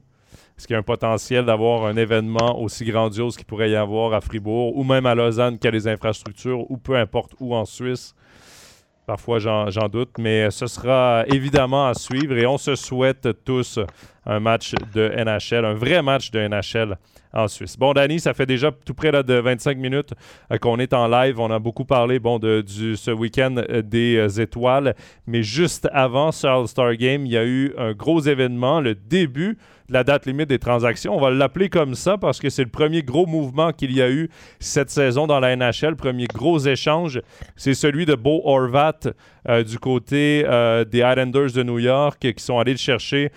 Est-ce 0.58 0.66
qu'il 0.66 0.74
y 0.74 0.76
a 0.76 0.80
un 0.80 0.82
potentiel 0.82 1.44
d'avoir 1.44 1.84
un 1.84 1.96
événement 1.96 2.60
aussi 2.60 2.84
grandiose 2.84 3.36
qu'il 3.36 3.46
pourrait 3.46 3.70
y 3.70 3.76
avoir 3.76 4.12
à 4.12 4.20
Fribourg 4.20 4.76
ou 4.76 4.82
même 4.82 5.06
à 5.06 5.14
Lausanne 5.14 5.56
qui 5.56 5.68
a 5.68 5.70
les 5.70 5.86
infrastructures 5.86 6.68
ou 6.68 6.76
peu 6.76 6.96
importe 6.96 7.36
où 7.38 7.54
en 7.54 7.64
Suisse? 7.64 8.12
Parfois, 9.06 9.38
j'en 9.38 9.88
doute, 9.88 10.18
mais 10.18 10.50
ce 10.50 10.66
sera 10.66 11.22
évidemment 11.28 11.86
à 11.86 11.94
suivre 11.94 12.36
et 12.36 12.44
on 12.44 12.58
se 12.58 12.74
souhaite 12.74 13.28
tous 13.44 13.78
un 14.28 14.40
match 14.40 14.74
de 14.94 15.08
NHL, 15.08 15.64
un 15.64 15.74
vrai 15.74 16.02
match 16.02 16.30
de 16.30 16.46
NHL 16.46 16.96
en 17.32 17.48
Suisse. 17.48 17.76
Bon, 17.78 17.92
Danny, 17.92 18.20
ça 18.20 18.34
fait 18.34 18.46
déjà 18.46 18.70
tout 18.84 18.94
près 18.94 19.10
de 19.10 19.34
25 19.34 19.78
minutes 19.78 20.12
euh, 20.52 20.58
qu'on 20.58 20.78
est 20.78 20.92
en 20.92 21.06
live. 21.08 21.40
On 21.40 21.50
a 21.50 21.58
beaucoup 21.58 21.84
parlé 21.84 22.18
bon, 22.18 22.38
de 22.38 22.64
ce 22.66 23.10
week-end 23.10 23.56
euh, 23.56 23.82
des 23.82 24.16
euh, 24.16 24.42
étoiles, 24.42 24.94
mais 25.26 25.42
juste 25.42 25.88
avant 25.92 26.32
ce 26.32 26.46
All-Star 26.46 26.94
Game, 26.96 27.26
il 27.26 27.32
y 27.32 27.38
a 27.38 27.44
eu 27.44 27.72
un 27.78 27.92
gros 27.92 28.20
événement, 28.20 28.80
le 28.80 28.94
début 28.94 29.58
de 29.88 29.94
la 29.94 30.04
date 30.04 30.26
limite 30.26 30.50
des 30.50 30.58
transactions. 30.58 31.16
On 31.16 31.20
va 31.20 31.30
l'appeler 31.30 31.70
comme 31.70 31.94
ça 31.94 32.18
parce 32.18 32.40
que 32.40 32.50
c'est 32.50 32.64
le 32.64 32.68
premier 32.68 33.02
gros 33.02 33.24
mouvement 33.24 33.72
qu'il 33.72 33.92
y 33.96 34.02
a 34.02 34.10
eu 34.10 34.28
cette 34.60 34.90
saison 34.90 35.26
dans 35.26 35.40
la 35.40 35.56
NHL. 35.56 35.96
Premier 35.96 36.26
gros 36.26 36.58
échange, 36.58 37.22
c'est 37.56 37.72
celui 37.72 38.04
de 38.04 38.14
Bo 38.14 38.42
Horvat 38.44 39.00
du 39.66 39.78
côté 39.78 40.42
des 40.90 40.98
Islanders 40.98 41.52
de 41.54 41.62
New 41.62 41.78
York 41.78 42.18
qui 42.20 42.44
sont 42.44 42.58
allés 42.58 42.72
le 42.72 42.78
chercher 42.78 43.32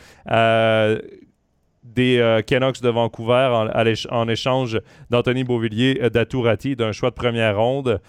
des 1.84 2.20
euh, 2.20 2.42
Canucks 2.42 2.82
de 2.82 2.90
Vancouver 2.90 3.68
en, 4.10 4.28
échange 4.28 4.80
d'Anthony 5.10 5.44
Beauvillier 5.44 6.00
euh, 6.02 6.10
d'Atourati 6.10 6.76
d'un 6.76 6.92
choix 6.92 7.10
de 7.10 7.16
première 7.16 7.58
ronde. 7.58 8.02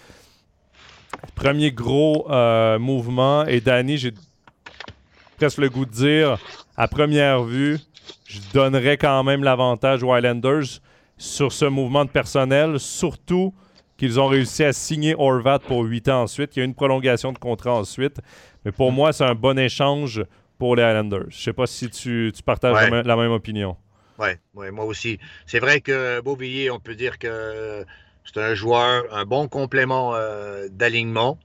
Premier 1.34 1.72
gros 1.72 2.30
euh, 2.30 2.78
mouvement. 2.78 3.46
Et 3.46 3.60
Danny, 3.60 3.96
j'ai 3.96 4.12
presque 5.36 5.58
le 5.58 5.70
goût 5.70 5.86
de 5.86 5.90
dire, 5.90 6.38
à 6.76 6.88
première 6.88 7.42
vue, 7.42 7.78
je 8.26 8.40
donnerais 8.52 8.96
quand 8.96 9.22
même 9.24 9.42
l'avantage 9.42 10.02
aux 10.02 10.16
Islanders 10.16 10.80
sur 11.16 11.52
ce 11.52 11.64
mouvement 11.64 12.04
de 12.04 12.10
personnel, 12.10 12.78
surtout 12.78 13.54
qu'ils 13.96 14.18
ont 14.18 14.26
réussi 14.26 14.64
à 14.64 14.72
signer 14.72 15.14
Orvat 15.16 15.60
pour 15.60 15.82
8 15.84 16.08
ans 16.08 16.22
ensuite. 16.22 16.56
Il 16.56 16.60
y 16.60 16.62
a 16.62 16.64
une 16.64 16.74
prolongation 16.74 17.32
de 17.32 17.38
contrat 17.38 17.74
ensuite. 17.74 18.18
Mais 18.64 18.72
pour 18.72 18.90
moi, 18.90 19.12
c'est 19.12 19.24
un 19.24 19.34
bon 19.34 19.58
échange 19.58 20.24
pour 20.62 20.76
les 20.76 20.84
Islanders. 20.84 21.24
Je 21.28 21.42
sais 21.42 21.52
pas 21.52 21.66
si 21.66 21.90
tu, 21.90 22.32
partages 22.46 22.88
la, 22.88 23.16
même, 23.16 23.32
opinion. 23.32 23.76
Oui, 24.20 24.28
ouais, 24.54 24.70
moi 24.70 24.84
aussi. 24.84 25.18
C'est 25.44 25.58
vrai 25.58 25.80
que 25.80 26.20
Beauvillier, 26.20 26.70
on 26.70 26.78
peut 26.78 26.94
dire 26.94 27.18
que 27.18 27.84
c'est 28.24 28.40
un 28.40 28.54
joueur, 28.54 29.12
un 29.12 29.24
bon 29.24 29.48
complément 29.48 30.14
euh, 30.14 30.68
d'alignement. 30.70 31.36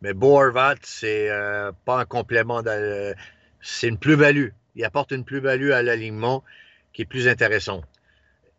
Mais 0.00 0.14
Beau 0.14 0.40
c'est 0.84 1.28
euh, 1.28 1.70
pas 1.84 2.00
un 2.00 2.06
complément, 2.06 2.62
c'est 3.60 3.88
une 3.88 3.98
plus-value. 3.98 4.52
Il 4.74 4.84
apporte 4.86 5.10
une 5.10 5.26
plus-value 5.26 5.72
à 5.72 5.82
l'alignement 5.82 6.42
qui 6.94 7.02
est 7.02 7.10
plus 7.14 7.28
intéressante. 7.28 7.84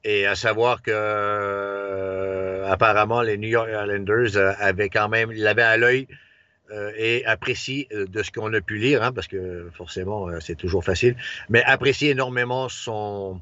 Et 0.03 0.27
à 0.27 0.35
savoir 0.35 0.83
que 0.83 0.91
euh, 0.93 2.69
apparemment 2.69 3.23
les 3.23 3.39
New 3.39 3.49
York 3.49 3.67
Islanders 3.67 4.37
avaient 4.59 4.89
quand 4.89 5.09
même, 5.09 5.31
l'avaient 5.31 5.63
à 5.63 5.77
l'œil 5.77 6.07
euh, 6.71 6.91
et 6.97 7.25
apprécie 7.25 7.87
euh, 7.91 8.05
de 8.05 8.23
ce 8.23 8.31
qu'on 8.31 8.53
a 8.53 8.61
pu 8.61 8.77
lire, 8.77 9.03
hein, 9.03 9.11
parce 9.11 9.27
que 9.27 9.69
forcément, 9.73 10.27
euh, 10.27 10.39
c'est 10.39 10.55
toujours 10.55 10.83
facile, 10.83 11.15
mais 11.49 11.63
apprécie 11.63 12.07
énormément 12.07 12.69
son, 12.69 13.41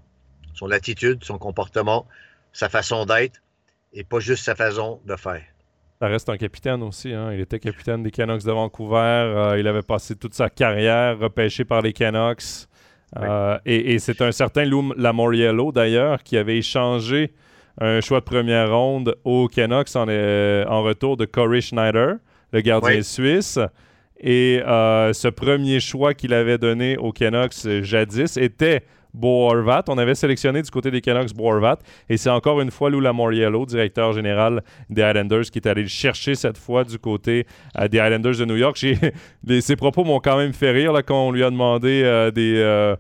son 0.54 0.72
attitude, 0.72 1.24
son 1.24 1.38
comportement, 1.38 2.08
sa 2.54 2.70
façon 2.70 3.06
d'être 3.06 3.42
et 3.94 4.04
pas 4.04 4.20
juste 4.20 4.44
sa 4.44 4.56
façon 4.56 5.00
de 5.06 5.16
faire. 5.16 5.44
Ça 6.00 6.08
reste 6.08 6.30
un 6.30 6.38
capitaine 6.38 6.84
aussi. 6.84 7.12
Hein. 7.12 7.34
Il 7.34 7.40
était 7.40 7.60
capitaine 7.60 8.04
des 8.04 8.12
Canucks 8.12 8.44
de 8.44 8.52
Vancouver. 8.52 9.56
Il 9.58 9.68
avait 9.68 9.82
passé 9.82 10.16
toute 10.16 10.36
sa 10.36 10.50
carrière 10.50 11.18
repêché 11.18 11.66
par 11.66 11.82
les 11.82 11.92
Canucks. 11.92 12.68
Et, 13.66 13.98
c'est 13.98 14.22
un 14.22 14.32
certain 14.32 14.66
Lou 14.66 14.94
Lamoriello, 14.96 15.72
d'ailleurs, 15.72 16.22
qui 16.22 16.38
avait 16.38 16.58
échangé 16.58 17.34
un 17.80 18.02
choix 18.02 18.20
de 18.20 18.26
première 18.26 18.72
ronde 18.72 19.16
aux 19.24 19.48
Canucks 19.48 19.96
en, 19.96 20.06
euh, 20.10 20.66
en 20.68 20.82
retour 20.82 21.18
de 21.18 21.26
Corey 21.26 21.62
Schneider, 21.62 22.16
le 22.52 22.62
gardien 22.62 23.02
suisse. 23.02 23.60
Et 24.20 24.62
ce 24.64 25.28
premier 25.28 25.80
choix 25.80 26.14
qu'il 26.14 26.34
avait 26.34 26.58
donné 26.58 26.98
aux 26.98 27.12
Canucks 27.12 27.82
jadis 27.82 28.38
était 28.38 28.84
Bo 29.18 29.50
Horvat. 29.50 29.84
On 29.88 29.98
avait 29.98 30.16
sélectionné 30.16 30.62
du 30.62 30.70
côté 30.70 30.92
des 30.92 31.02
Canucks 31.02 31.34
Bo 31.34 31.52
Horvat. 31.52 31.80
Et 32.10 32.18
c'est 32.18 32.30
encore 32.30 32.62
une 32.62 32.72
fois 32.72 32.90
Lou 32.90 33.00
Lamoriello, 33.00 33.66
directeur 33.66 34.14
général 34.14 34.64
des 34.90 35.02
Islanders, 35.02 35.46
qui 35.52 35.60
est 35.60 35.68
allé 35.68 35.82
le 35.82 35.88
chercher 35.88 36.36
cette 36.36 36.58
fois 36.58 36.84
du 36.84 37.00
côté 37.00 37.46
euh, 37.78 37.88
des 37.88 37.98
Islanders 37.98 38.38
de 38.38 38.46
New 38.46 38.56
York. 38.56 38.78
ses 39.60 39.76
propos 39.76 40.04
m'ont 40.04 40.20
quand 40.20 40.38
même 40.38 40.54
fait 40.54 40.72
rire 40.72 40.94
là, 40.94 41.04
quand 41.04 41.28
on 41.28 41.32
lui 41.32 41.44
a 41.44 41.50
demandé 41.50 42.02
euh, 42.04 42.32
des, 42.32 42.54
euh, 42.58 42.96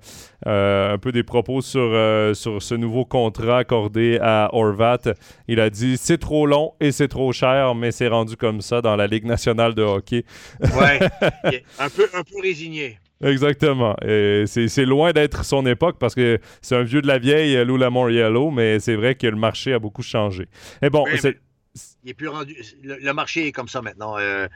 un 0.46 0.98
peu 0.98 1.12
des 1.12 1.24
propos 1.24 1.62
sur, 1.62 1.92
sur 2.36 2.62
ce 2.62 2.76
nouveau 2.76 3.06
contrat 3.06 3.60
accordé 3.60 4.20
à 4.22 4.50
Horvat. 4.54 5.14
Il 5.48 5.60
a 5.60 5.70
dit 5.70 5.98
c'est 5.98 6.18
trop 6.18 6.46
long 6.46 6.74
et 6.80 6.92
c'est 6.92 7.08
trop 7.08 7.32
cher, 7.32 7.76
mais 7.76 7.92
c'est 7.92 8.08
rendu 8.08 8.36
comme 8.36 8.62
ça 8.62 8.82
dans 8.82 8.96
la 8.96 9.08
Ligue 9.08 9.26
nationale 9.26 9.74
de 9.74 9.84
hockey. 9.84 10.24
ouais, 10.62 11.00
un 11.80 11.90
peu, 11.90 12.08
un 12.14 12.24
peu 12.24 12.42
résigné. 12.42 12.98
Exactement. 13.22 13.96
C'est 14.02 14.86
loin 14.86 15.12
d'être 15.12 15.44
son 15.46 15.66
époque 15.66 15.98
parce 16.00 16.16
que 16.16 16.40
c'est 16.62 16.76
un 16.76 16.84
vieux 16.84 17.02
de 17.02 17.08
la 17.08 17.18
vieille, 17.18 17.56
euh, 17.56 17.66
Lou 17.66 17.78
Lamoriello, 17.78 18.52
mais 18.52 18.80
c'est 18.80 18.96
vrai 18.96 19.16
que 19.16 19.28
le 19.28 19.36
marché 19.36 19.74
a 19.74 19.80
beaucoup 19.80 20.04
changé. 20.04 20.48
Et 20.82 20.90
bon, 20.90 21.06
il 22.04 22.10
est 22.10 22.14
plus 22.14 22.28
rendu. 22.28 22.56
Le, 22.84 23.12
marché 23.14 23.48
est 23.48 23.52
comme 23.52 23.68
ça 23.68 23.82
maintenant. 23.82 24.18
Euh, 24.18 24.48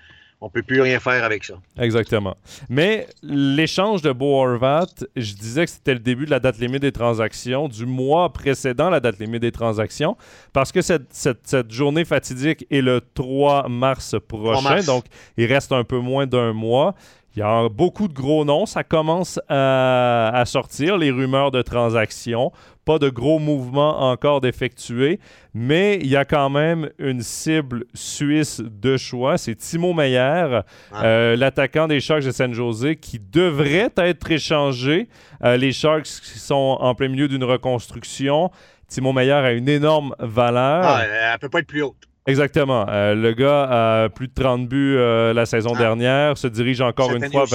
on 0.44 0.50
peut 0.50 0.64
plus 0.64 0.82
rien 0.82 1.00
faire 1.00 1.24
avec 1.24 1.44
ça. 1.44 1.54
Exactement. 1.80 2.36
Mais 2.68 3.08
l'échange 3.22 4.02
de 4.02 4.12
Bo 4.12 4.42
Horvat, 4.42 4.88
je 5.16 5.34
disais 5.36 5.66
que 5.66 5.72
c'était 5.72 5.94
le 5.94 6.00
début 6.00 6.26
de 6.26 6.32
la 6.32 6.40
date 6.40 6.58
limite 6.58 6.82
des 6.82 6.92
transactions, 6.92 7.68
du 7.68 7.86
mois 7.86 8.34
précédent 8.34 8.90
la 8.90 9.00
date 9.00 9.20
limite 9.20 9.44
des 9.44 9.52
transactions, 9.52 10.18
parce 10.52 10.72
que 10.72 10.82
cette, 10.82 11.14
cette, 11.14 11.72
journée 11.72 12.06
fatidique 12.06 12.66
est 12.72 12.82
le 12.82 13.02
3 13.14 13.70
mars 13.70 14.16
prochain, 14.28 14.82
donc 14.82 15.06
il 15.38 15.46
reste 15.46 15.72
un 15.72 15.84
peu 15.84 16.00
moins 16.00 16.26
d'un 16.26 16.54
mois. 16.54 16.96
Il 17.36 17.40
y 17.40 17.44
a 17.44 17.70
beaucoup 17.70 18.10
de 18.10 18.14
gros 18.14 18.44
noms. 18.44 18.66
Ça 18.66 18.84
commence 18.84 19.40
à, 19.48 20.44
sortir, 20.46 20.98
les 20.98 21.12
rumeurs 21.12 21.52
de 21.52 21.62
transactions. 21.62 22.52
Pas 22.84 23.00
de 23.00 23.10
gros 23.10 23.40
mouvements 23.40 24.10
encore 24.12 24.42
d'effectuer, 24.42 25.20
mais 25.54 25.98
il 26.02 26.08
y 26.08 26.16
a 26.16 26.26
quand 26.26 26.50
même 26.50 26.90
une 26.98 27.22
cible 27.22 27.86
suisse 27.94 28.60
de 28.60 28.98
choix. 28.98 29.38
C'est 29.38 29.56
Timo 29.56 29.94
Meyer, 29.94 30.62
euh, 30.96 31.36
l'attaquant 31.36 31.88
des 31.88 32.00
Sharks 32.00 32.24
de 32.24 32.32
San 32.32 32.54
Jose, 32.54 32.96
qui 33.00 33.20
devrait 33.20 33.92
être 33.98 34.32
échangé. 34.32 35.10
Euh, 35.44 35.58
les 35.58 35.72
Sharks 35.72 36.08
sont 36.08 36.78
en 36.80 36.96
plein 36.96 37.08
milieu 37.08 37.28
d'une 37.28 37.44
reconstruction. 37.44 38.50
Timo 38.88 39.14
Meyer 39.14 39.32
a 39.32 39.52
une 39.52 39.70
énorme 39.70 40.16
valeur. 40.20 40.84
Ah, 40.84 41.02
elle 41.04 41.34
ne 41.34 41.38
peut 41.38 41.50
pas 41.50 41.60
être 41.60 41.68
plus 41.68 41.84
haute. 41.84 42.11
Exactement. 42.28 42.86
Euh, 42.88 43.16
le 43.16 43.34
gars 43.34 44.04
a 44.04 44.10
plus 44.10 44.28
de 44.28 44.34
30 44.34 44.68
buts 44.68 44.96
euh, 44.96 45.34
la 45.34 45.46
saison 45.46 45.72
ah. 45.76 45.80
dernière, 45.80 46.38
se 46.38 46.48
dirige 46.48 46.82
encore 46.82 47.12
une 47.14 47.32
fois 47.32 47.46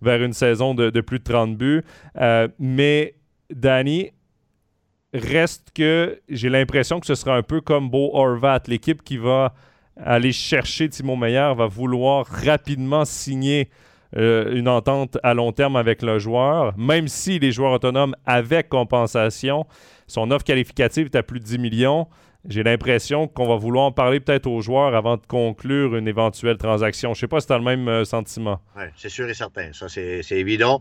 vers, 0.00 0.22
une 0.22 0.32
saison 0.32 0.74
de, 0.74 1.00
plus 1.00 1.18
de 1.18 1.24
30 1.24 1.56
buts. 1.56 1.82
Euh, 2.20 2.46
mais 2.58 3.14
Danny, 3.50 4.10
reste 5.12 5.68
que 5.74 6.20
j'ai 6.28 6.48
l'impression 6.48 7.00
que 7.00 7.06
ce 7.06 7.14
sera 7.14 7.36
un 7.36 7.42
peu 7.42 7.60
comme 7.60 7.90
Beau 7.90 8.10
Horvat, 8.14 8.62
l'équipe 8.68 9.02
qui 9.02 9.16
va 9.16 9.54
aller 9.96 10.32
chercher 10.32 10.88
Timo 10.88 11.16
Meyer 11.16 11.52
va 11.56 11.66
vouloir 11.66 12.24
rapidement 12.24 13.04
signer 13.04 13.68
une 14.14 14.68
entente 14.68 15.16
à 15.22 15.32
long 15.32 15.52
terme 15.52 15.74
avec 15.74 16.02
le 16.02 16.18
joueur, 16.18 16.76
même 16.76 17.08
si 17.08 17.38
les 17.38 17.50
joueurs 17.50 17.72
autonomes 17.72 18.14
avec 18.26 18.68
compensation, 18.68 19.66
son 20.06 20.30
offre 20.30 20.44
qualificative 20.44 21.06
est 21.06 21.16
à 21.16 21.22
plus 21.22 21.40
de 21.40 21.44
10 21.44 21.58
millions 21.58 22.06
j'ai 22.48 22.64
l'impression 22.64 23.28
qu'on 23.28 23.46
va 23.46 23.56
vouloir 23.56 23.84
en 23.84 23.92
parler 23.92 24.18
peut-être 24.18 24.48
aux 24.48 24.60
joueurs 24.60 24.96
avant 24.96 25.16
de 25.16 25.24
conclure 25.26 25.94
une 25.94 26.08
éventuelle 26.08 26.56
transaction. 26.56 27.14
Je 27.14 27.18
ne 27.18 27.20
sais 27.20 27.28
pas 27.28 27.40
si 27.40 27.46
tu 27.46 27.52
as 27.52 27.58
le 27.58 27.64
même 27.64 27.86
euh, 27.88 28.04
sentiment. 28.04 28.60
Oui, 28.76 28.84
c'est 28.96 29.08
sûr 29.08 29.28
et 29.28 29.34
certain. 29.34 29.72
Ça, 29.72 29.88
c'est 29.88 30.24
évident. 30.32 30.80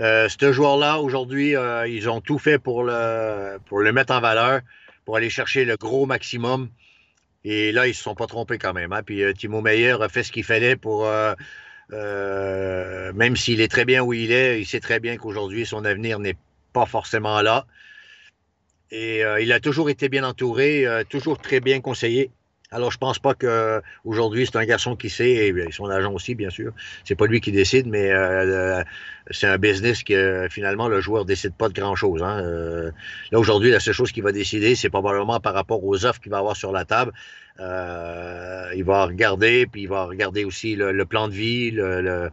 Euh, 0.00 0.28
ce 0.28 0.52
joueur-là, 0.52 1.00
aujourd'hui, 1.00 1.54
euh, 1.54 1.86
ils 1.86 2.08
ont 2.08 2.22
tout 2.22 2.38
fait 2.38 2.58
pour 2.58 2.82
le, 2.82 3.58
pour 3.66 3.80
le 3.80 3.92
mettre 3.92 4.14
en 4.14 4.20
valeur, 4.20 4.60
pour 5.04 5.16
aller 5.16 5.28
chercher 5.28 5.66
le 5.66 5.76
gros 5.76 6.06
maximum. 6.06 6.70
Et 7.44 7.72
là, 7.72 7.86
ils 7.86 7.90
ne 7.90 7.94
se 7.94 8.02
sont 8.02 8.14
pas 8.14 8.26
trompés 8.26 8.56
quand 8.56 8.72
même. 8.72 8.92
Hein. 8.92 9.02
Puis 9.04 9.22
Timo 9.34 9.60
Meyer 9.60 9.96
a 10.00 10.08
fait 10.08 10.22
ce 10.22 10.32
qu'il 10.32 10.44
fallait 10.44 10.76
pour. 10.76 11.06
même 11.90 13.36
s'il 13.36 13.60
est 13.60 13.70
très 13.70 13.84
bien 13.84 14.02
où 14.02 14.14
il 14.14 14.32
est, 14.32 14.60
il 14.60 14.64
sait 14.64 14.80
très 14.80 14.98
bien 14.98 15.18
qu'aujourd'hui, 15.18 15.66
son 15.66 15.84
avenir 15.84 16.18
n'est 16.20 16.36
pas 16.72 16.86
forcément 16.86 17.42
là. 17.42 17.66
Et 18.92 19.24
euh, 19.24 19.40
il 19.40 19.50
a 19.52 19.58
toujours 19.58 19.88
été 19.88 20.10
bien 20.10 20.22
entouré, 20.22 20.86
euh, 20.86 21.02
toujours 21.02 21.38
très 21.38 21.60
bien 21.60 21.80
conseillé. 21.80 22.30
Alors, 22.70 22.90
je 22.90 22.98
pense 22.98 23.18
pas 23.18 23.34
qu'aujourd'hui, 23.34 24.46
c'est 24.46 24.56
un 24.56 24.64
garçon 24.64 24.96
qui 24.96 25.08
sait, 25.08 25.30
et 25.30 25.72
son 25.72 25.88
agent 25.88 26.12
aussi, 26.12 26.34
bien 26.34 26.50
sûr. 26.50 26.72
C'est 27.04 27.14
pas 27.14 27.26
lui 27.26 27.40
qui 27.40 27.52
décide, 27.52 27.86
mais 27.86 28.10
euh, 28.10 28.82
c'est 29.30 29.46
un 29.46 29.58
business 29.58 30.02
que 30.02 30.46
finalement, 30.50 30.88
le 30.88 31.00
joueur 31.00 31.24
décide 31.24 31.54
pas 31.54 31.68
de 31.68 31.74
grand-chose. 31.74 32.22
Hein. 32.22 32.42
là, 33.30 33.38
aujourd'hui, 33.38 33.70
la 33.70 33.80
seule 33.80 33.94
chose 33.94 34.12
qu'il 34.12 34.22
va 34.22 34.32
décider, 34.32 34.74
c'est 34.74 34.88
probablement 34.90 35.40
par 35.40 35.54
rapport 35.54 35.84
aux 35.84 36.04
offres 36.06 36.20
qu'il 36.20 36.30
va 36.30 36.38
avoir 36.38 36.56
sur 36.56 36.72
la 36.72 36.86
table. 36.86 37.12
il 37.58 38.84
va 38.84 39.06
regarder, 39.06 39.66
puis 39.66 39.82
il 39.82 39.88
va 39.88 40.04
regarder 40.04 40.44
aussi 40.44 40.74
le, 40.74 41.04
plan 41.04 41.28
de 41.28 41.34
vie, 41.34 41.70
le, 41.72 42.30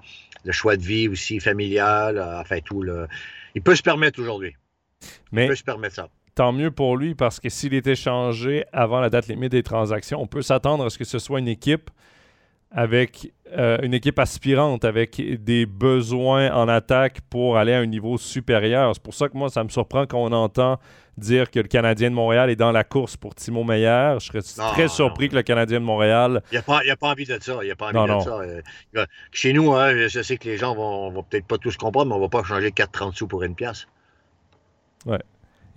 choix 0.52 0.78
de 0.78 0.84
vie 0.84 1.10
aussi 1.10 1.42
familial, 1.42 2.18
enfin 2.40 2.60
tout. 2.62 2.86
Il 3.56 3.62
peut 3.62 3.76
se 3.76 3.84
permettre 3.84 4.22
aujourd'hui. 4.22 4.56
Mais... 5.34 5.46
Il 5.46 5.50
peut 5.50 5.56
se 5.56 5.64
permettre 5.64 5.96
ça 5.96 6.10
tant 6.40 6.54
mieux 6.54 6.72
pour 6.72 6.96
lui 6.96 7.16
parce 7.16 7.42
que 7.42 7.50
s'il 7.50 7.74
est 7.74 7.86
échangé 7.86 8.64
avant 8.72 9.02
la 9.02 9.10
date 9.10 9.28
limite 9.28 9.52
des 9.52 9.62
transactions, 9.62 10.22
on 10.22 10.26
peut 10.26 10.42
s'attendre 10.42 10.86
à 10.86 10.90
ce 10.90 10.98
que 10.98 11.04
ce 11.04 11.20
soit 11.20 11.40
une 11.40 11.50
équipe 11.50 11.90
avec 12.72 13.34
euh, 13.58 13.78
une 13.84 13.94
équipe 13.94 14.18
aspirante, 14.20 14.86
avec 14.86 15.22
des 15.44 15.66
besoins 15.66 16.50
en 16.54 16.70
attaque 16.70 17.20
pour 17.30 17.58
aller 17.58 17.74
à 17.74 17.80
un 17.80 17.86
niveau 17.86 18.18
supérieur. 18.18 18.96
C'est 18.96 19.04
pour 19.04 19.14
ça 19.16 19.28
que 19.28 19.36
moi, 19.36 19.50
ça 19.50 19.66
me 19.66 19.70
surprend 19.70 20.06
quand 20.06 20.20
on 20.20 20.32
entend 20.32 20.80
dire 21.18 21.52
que 21.52 21.60
le 21.60 21.68
Canadien 21.68 22.10
de 22.10 22.16
Montréal 22.16 22.50
est 22.50 22.56
dans 22.56 22.72
la 22.72 22.86
course 22.86 23.18
pour 23.18 23.36
Timo 23.36 23.66
Meyer. 23.66 24.16
Je 24.22 24.28
serais 24.28 24.72
très 24.72 24.88
surpris 24.88 25.28
que 25.28 25.36
le 25.36 25.44
Canadien 25.44 25.82
de 25.82 25.86
Montréal. 25.86 26.42
Il 26.54 26.54
n'y 26.54 26.90
a, 26.90 26.96
pas 26.96 27.10
envie 27.10 27.26
de 27.26 27.38
ça. 27.42 27.60
Il 27.64 27.70
a 27.70 27.76
pas 27.76 27.92
envie 27.92 28.14
de 28.14 28.20
ça. 28.22 28.40
Euh, 28.96 29.06
chez 29.34 29.52
nous, 29.52 29.74
hein, 29.74 30.08
je 30.08 30.22
sais 30.22 30.38
que 30.38 30.48
les 30.48 30.56
gens 30.56 30.74
vont, 30.74 31.12
vont 31.12 31.24
peut-être 31.24 31.48
pas 31.48 31.58
tous 31.58 31.76
comprendre, 31.76 32.08
mais 32.08 32.16
on 32.16 32.20
ne 32.20 32.24
va 32.24 32.30
pas 32.30 32.44
changer 32.44 32.70
4,30 32.70 33.14
sous 33.14 33.28
pour 33.28 33.44
une 33.44 33.56
pièce. 33.56 33.88
Ouais. 35.06 35.20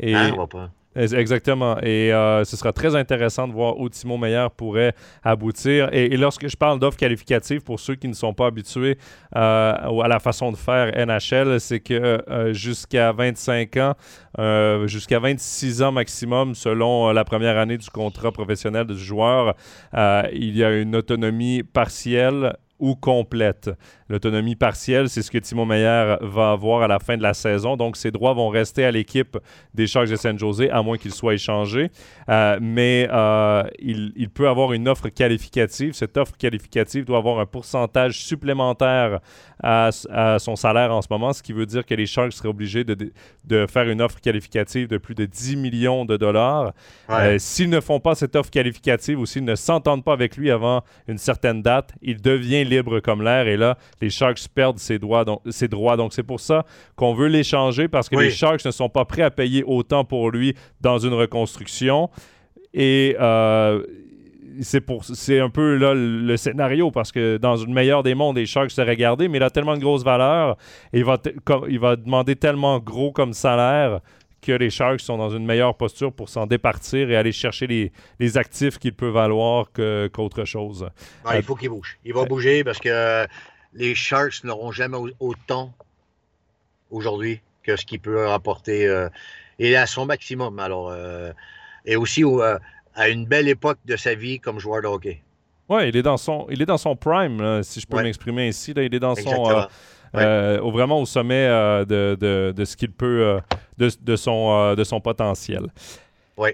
Et... 0.01 0.15
Ah, 0.15 0.31
on 0.33 0.37
va 0.37 0.47
pas. 0.47 0.71
Exactement. 0.95 1.79
Et 1.81 2.13
euh, 2.13 2.45
ce 2.45 2.57
sera 2.57 2.73
très 2.73 2.95
intéressant 2.95 3.49
de 3.49 3.53
voir 3.53 3.79
où 3.79 3.89
Timo 3.89 4.19
Meyer 4.19 4.49
pourrait 4.55 4.95
aboutir. 5.23 5.89
Et, 5.93 6.17
lorsque 6.17 6.49
je 6.49 6.57
parle 6.57 6.79
d'offres 6.79 6.99
qualificatives, 6.99 7.63
pour 7.63 7.81
ceux 7.81 7.95
qui 7.95 8.09
ne 8.09 8.13
sont 8.13 8.35
pas 8.35 8.47
habitués 8.47 8.99
euh, 9.35 10.01
à 10.03 10.09
la 10.09 10.21
façon 10.21 10.53
de 10.53 10.57
faire 10.57 10.93
NHL, 10.95 11.61
c'est 11.61 11.81
que 11.81 11.95
euh, 12.29 12.53
jusqu'à 12.53 13.13
25 13.13 13.77
ans, 13.79 13.95
jusqu'à 14.87 15.19
26 15.19 15.83
ans 15.83 15.93
maximum, 15.93 16.55
selon 16.55 17.11
la 17.13 17.25
première 17.25 17.57
année 17.59 17.79
du 17.79 17.89
contrat 17.89 18.33
professionnel 18.33 18.87
du 18.87 18.99
joueur, 18.99 19.55
il 19.95 20.57
y 20.57 20.65
a 20.65 20.79
une 20.79 20.97
autonomie 20.97 21.63
partielle 21.63 22.55
ou 22.83 22.97
complète. 22.97 23.71
L'autonomie 24.09 24.57
partielle, 24.57 25.09
c'est 25.09 25.23
ce 25.23 25.31
que 25.31 25.39
Timo 25.39 25.65
Meyer 25.65 26.17
va 26.21 26.51
avoir 26.51 26.83
à 26.83 26.89
la 26.89 26.99
fin 26.99 27.17
de 27.17 27.23
la 27.23 27.33
saison. 27.33 27.77
Donc, 27.77 27.97
ses 27.97 28.11
droits 28.11 28.35
vont 28.35 28.49
rester 28.49 28.85
à 28.85 28.91
l'équipe 28.91 29.39
des 29.73 29.87
Sharks 29.87 30.11
de 30.11 30.17
San 30.17 30.39
Jose, 30.39 30.69
à 30.71 30.83
moins 30.83 30.99
qu'il 30.99 31.13
soit 31.13 31.33
échangé. 31.33 31.91
Euh, 32.29 32.59
mais 32.61 33.09
euh, 33.11 33.63
il, 33.79 34.29
peut 34.29 34.49
avoir 34.49 34.73
une 34.73 34.89
offre 34.89 35.09
qualificative. 35.09 35.93
Cette 35.95 36.17
offre 36.17 36.37
qualificative 36.37 37.05
doit 37.05 37.19
avoir 37.19 37.39
un 37.39 37.47
pourcentage 37.47 38.19
supplémentaire 38.25 39.21
à, 39.63 39.91
son 40.39 40.57
salaire 40.57 40.93
en 40.93 41.03
ce 41.03 41.09
moment, 41.09 41.33
ce 41.33 41.43
qui 41.43 41.53
veut 41.53 41.67
dire 41.67 41.87
que 41.87 41.95
les 41.95 42.07
Sharks 42.07 42.33
seraient 42.33 42.49
obligés 42.49 42.85
de, 42.85 43.67
faire 43.67 43.89
une 43.89 44.03
offre 44.03 44.21
qualificative 44.21 44.89
de 44.89 44.99
plus 44.99 45.15
de 45.15 45.25
10 45.25 45.57
millions 45.57 46.05
de 46.05 46.17
dollars. 46.17 46.73
Euh, 47.11 47.39
s'ils 47.39 47.71
ne 47.71 47.81
font 47.81 48.01
pas 48.01 48.17
cette 48.17 48.35
offre 48.35 48.51
qualificative 48.51 49.21
ou 49.21 49.27
s'ils 49.27 49.45
ne 49.45 49.55
s'entendent 49.55 50.05
pas 50.05 50.13
avec 50.13 50.37
lui 50.37 50.51
avant 50.51 50.83
une 51.07 51.19
certaine 51.19 51.63
date, 51.63 51.93
il 52.03 52.21
devient 52.21 52.65
libre 52.73 53.01
comme 53.01 53.23
l'air. 53.23 53.47
Et 53.47 53.57
là, 53.57 53.77
les 54.01 54.11
Sharks 54.11 54.49
perdent 54.55 54.79
ses, 54.79 54.99
droits. 54.99 55.25
Donc, 55.25 55.43
Donc, 55.45 56.13
c'est 56.13 56.23
pour 56.23 56.41
ça 56.41 56.65
qu'on 56.97 57.15
veut 57.15 57.29
l'échanger 57.29 57.89
parce 57.89 58.09
que 58.09 58.17
les 58.17 58.31
Sharks 58.31 58.65
ne 58.65 58.71
sont 58.71 58.89
pas 58.89 59.05
prêts 59.05 59.23
à 59.23 59.31
payer 59.31 59.63
autant 59.65 60.05
pour 60.05 60.31
lui 60.31 60.55
dans 60.81 60.99
une 60.99 61.15
reconstruction. 61.15 62.11
Et 62.75 63.17
euh, 63.21 63.83
c'est 64.61 65.41
un 65.41 65.51
peu 65.51 65.77
là 65.77 65.95
le 65.95 66.37
scénario 66.37 66.91
parce 66.91 67.13
que 67.13 67.37
dans 67.37 67.57
une 67.57 67.73
meilleure 67.73 68.03
des 68.03 68.15
mondes, 68.15 68.37
les 68.37 68.47
Sharks 68.47 68.71
seraient 68.71 68.97
gardés, 68.97 69.29
mais 69.29 69.39
il 69.39 69.43
a 69.43 69.51
tellement 69.51 69.77
de 69.77 69.81
grosses 69.81 70.05
valeurs 70.05 70.57
et 70.93 70.99
il 70.99 71.05
va, 71.05 71.19
il 71.69 71.79
va 71.79 71.97
demander 71.97 72.37
tellement 72.37 72.79
gros 72.79 73.13
comme 73.13 73.33
salaire 73.33 74.01
que 74.43 74.53
les 74.53 74.71
Sharks 74.71 75.01
sont 75.01 75.17
dans 75.17 75.31
une 75.31 75.47
meilleure 75.47 75.77
posture 75.77 76.13
pour 76.13 76.29
s'en 76.29 76.47
départir 76.47 77.09
et 77.11 77.17
aller 77.17 77.33
chercher 77.33 77.67
les, 77.67 77.93
les 78.19 78.37
actifs 78.37 78.79
qu'il 78.79 78.93
peut 78.93 79.09
valoir 79.09 79.71
qu'autre 79.73 80.45
chose. 80.45 80.91
Ah, 81.25 81.37
il 81.37 81.43
faut 81.43 81.55
qu'il 81.55 81.71
bouge. 81.71 81.99
Il 82.05 82.13
va 82.13 82.25
bouger 82.25 82.65
parce 82.65 82.79
que 82.79 83.27
les 83.73 83.95
Sharks 83.95 84.45
n'auront 84.45 84.73
jamais 84.73 84.99
autant 85.21 85.73
aujourd'hui 86.91 87.41
que 87.63 87.77
ce 87.77 87.87
qu'il 87.87 88.01
peut 88.01 88.27
rapporter. 88.27 88.87
Euh, 88.87 89.09
il 89.59 89.69
est 89.69 89.77
à 89.77 89.87
son 89.87 90.07
maximum. 90.07 90.59
Alors, 90.59 90.91
euh, 90.91 91.33
et 91.87 91.97
aussi 91.97 92.25
euh, 92.25 92.59
à 92.95 93.09
une 93.09 93.25
belle 93.25 93.49
époque 93.49 93.79
de 93.85 93.97
sa 93.97 94.15
vie 94.15 94.41
comme 94.41 94.59
joueur 94.59 94.83
de 94.83 94.89
hockey. 94.89 95.23
Oui, 95.69 95.89
il 95.89 95.97
est 95.97 96.03
dans 96.03 96.17
son, 96.17 96.47
il 96.51 96.61
est 96.61 96.67
dans 96.67 96.77
son 96.79 96.97
prime, 96.97 97.63
si 97.63 97.81
je 97.81 97.87
peux 97.87 98.03
m'exprimer. 98.03 98.51
Là, 98.51 98.83
il 98.83 98.95
est 98.95 99.01
dans 99.01 99.15
son. 99.15 99.67
Vraiment 100.13 101.01
au 101.01 101.07
sommet 101.07 101.49
de, 101.49 102.17
de, 102.19 102.53
de, 102.57 102.65
ce 102.65 102.77
qu'il 102.77 102.93
peut, 102.93 103.41
de, 103.79 103.91
de, 104.01 104.17
son, 104.17 104.75
de 104.75 104.85
son 104.85 105.01
potentiel. 105.01 105.67
Oui. 106.37 106.51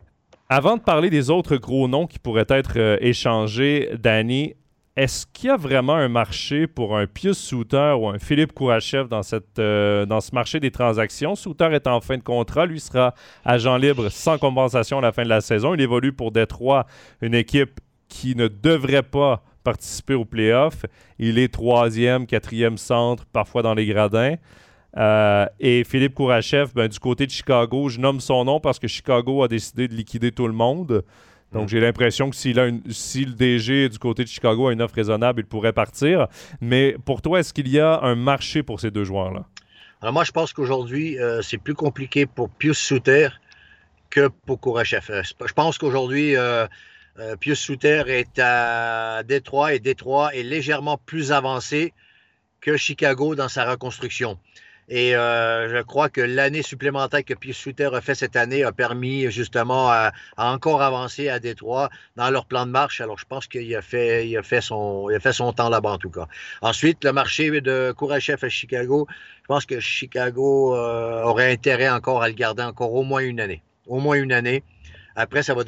Avant 0.48 0.76
de 0.76 0.82
parler 0.82 1.10
des 1.10 1.28
autres 1.28 1.56
gros 1.56 1.88
noms 1.88 2.06
qui 2.06 2.18
pourraient 2.18 2.46
être 2.48 2.98
échangés, 3.02 3.90
Danny, 3.98 4.54
est-ce 4.98 5.26
qu'il 5.32 5.46
y 5.46 5.52
a 5.52 5.56
vraiment 5.56 5.94
un 5.94 6.08
marché 6.08 6.66
pour 6.66 6.96
un 6.98 7.06
Pius 7.06 7.38
Souter 7.38 7.94
ou 7.96 8.08
un 8.08 8.18
Philippe 8.18 8.52
Kourachev 8.52 9.06
dans, 9.08 9.22
cette, 9.22 9.60
euh, 9.60 10.04
dans 10.06 10.20
ce 10.20 10.34
marché 10.34 10.58
des 10.58 10.72
transactions? 10.72 11.36
Souter 11.36 11.68
est 11.72 11.86
en 11.86 12.00
fin 12.00 12.16
de 12.16 12.22
contrat. 12.24 12.66
Lui 12.66 12.80
sera 12.80 13.14
agent 13.44 13.76
libre 13.76 14.08
sans 14.08 14.38
compensation 14.38 14.98
à 14.98 15.00
la 15.00 15.12
fin 15.12 15.22
de 15.22 15.28
la 15.28 15.40
saison. 15.40 15.72
Il 15.72 15.80
évolue 15.80 16.12
pour 16.12 16.32
Détroit, 16.32 16.84
une 17.22 17.34
équipe 17.34 17.78
qui 18.08 18.34
ne 18.34 18.48
devrait 18.48 19.04
pas 19.04 19.44
participer 19.64 20.14
aux 20.14 20.24
playoffs. 20.24 20.86
Il 21.18 21.38
est 21.38 21.52
troisième, 21.52 22.26
quatrième 22.26 22.78
centre, 22.78 23.24
parfois 23.26 23.62
dans 23.62 23.74
les 23.74 23.86
gradins. 23.86 24.36
Euh, 24.96 25.46
et 25.60 25.84
Philippe 25.84 26.14
Kourachev, 26.14 26.72
ben, 26.74 26.88
du 26.88 26.98
côté 26.98 27.26
de 27.26 27.30
Chicago, 27.30 27.88
je 27.88 28.00
nomme 28.00 28.20
son 28.20 28.44
nom 28.44 28.60
parce 28.60 28.78
que 28.78 28.88
Chicago 28.88 29.42
a 29.42 29.48
décidé 29.48 29.86
de 29.86 29.94
liquider 29.94 30.32
tout 30.32 30.46
le 30.46 30.54
monde. 30.54 31.04
Donc, 31.52 31.64
mm. 31.64 31.68
j'ai 31.68 31.80
l'impression 31.80 32.30
que 32.30 32.36
si 32.36 32.52
le 32.52 33.32
DG 33.32 33.88
du 33.88 33.98
côté 33.98 34.24
de 34.24 34.28
Chicago 34.28 34.68
a 34.68 34.72
une 34.72 34.82
offre 34.82 34.94
raisonnable, 34.94 35.40
il 35.40 35.46
pourrait 35.46 35.72
partir. 35.72 36.26
Mais 36.60 36.96
pour 37.04 37.22
toi, 37.22 37.40
est-ce 37.40 37.52
qu'il 37.52 37.68
y 37.68 37.78
a 37.78 38.00
un 38.00 38.14
marché 38.14 38.62
pour 38.62 38.80
ces 38.80 38.90
deux 38.90 39.04
joueurs-là? 39.04 39.44
Alors, 40.00 40.12
moi, 40.12 40.24
je 40.24 40.32
pense 40.32 40.52
qu'aujourd'hui, 40.52 41.18
euh, 41.18 41.42
c'est 41.42 41.58
plus 41.58 41.74
compliqué 41.74 42.26
pour 42.26 42.50
Pius 42.50 42.78
Souter 42.78 43.28
que 44.10 44.28
pour 44.46 44.60
Kourachev. 44.60 45.04
Euh, 45.10 45.22
je 45.22 45.52
pense 45.52 45.78
qu'aujourd'hui, 45.78 46.36
euh, 46.36 46.66
Pius 47.40 47.58
Souter 47.58 48.04
est 48.06 48.38
à 48.38 49.22
Détroit 49.24 49.74
et 49.74 49.80
Détroit 49.80 50.34
est 50.34 50.42
légèrement 50.42 50.98
plus 50.98 51.32
avancé 51.32 51.92
que 52.60 52.76
Chicago 52.76 53.34
dans 53.34 53.48
sa 53.48 53.70
reconstruction. 53.70 54.38
Et 54.90 55.14
euh, 55.14 55.68
je 55.68 55.82
crois 55.82 56.08
que 56.08 56.22
l'année 56.22 56.62
supplémentaire 56.62 57.22
que 57.22 57.34
Pius 57.34 57.56
Souter 57.58 57.90
a 57.92 58.00
fait 58.00 58.14
cette 58.14 58.36
année 58.36 58.64
a 58.64 58.72
permis 58.72 59.30
justement 59.30 59.90
à, 59.90 60.12
encore 60.38 60.80
avancer 60.80 61.28
à 61.28 61.40
Détroit 61.40 61.90
dans 62.16 62.30
leur 62.30 62.46
plan 62.46 62.64
de 62.64 62.70
marche. 62.70 63.02
Alors, 63.02 63.18
je 63.18 63.26
pense 63.26 63.46
qu'il 63.46 63.74
a 63.76 63.82
fait 63.82 64.60
son 64.62 65.52
temps 65.54 65.68
là-bas 65.68 65.90
en 65.90 65.98
tout 65.98 66.10
cas. 66.10 66.26
Ensuite, 66.62 67.04
le 67.04 67.12
marché 67.12 67.60
de 67.60 67.92
Kourachev 67.96 68.44
à 68.46 68.48
Chicago, 68.48 69.06
je 69.42 69.46
pense 69.46 69.66
que 69.66 69.78
Chicago 69.78 70.74
euh, 70.74 71.22
aurait 71.22 71.52
intérêt 71.52 71.90
encore 71.90 72.22
à 72.22 72.28
le 72.28 72.34
garder 72.34 72.62
encore 72.62 72.94
au 72.94 73.02
moins 73.02 73.20
une 73.20 73.40
année. 73.40 73.62
Au 73.86 74.00
moins 74.00 74.16
une 74.16 74.32
année. 74.32 74.62
Après, 75.20 75.42
ça 75.42 75.52
va, 75.52 75.64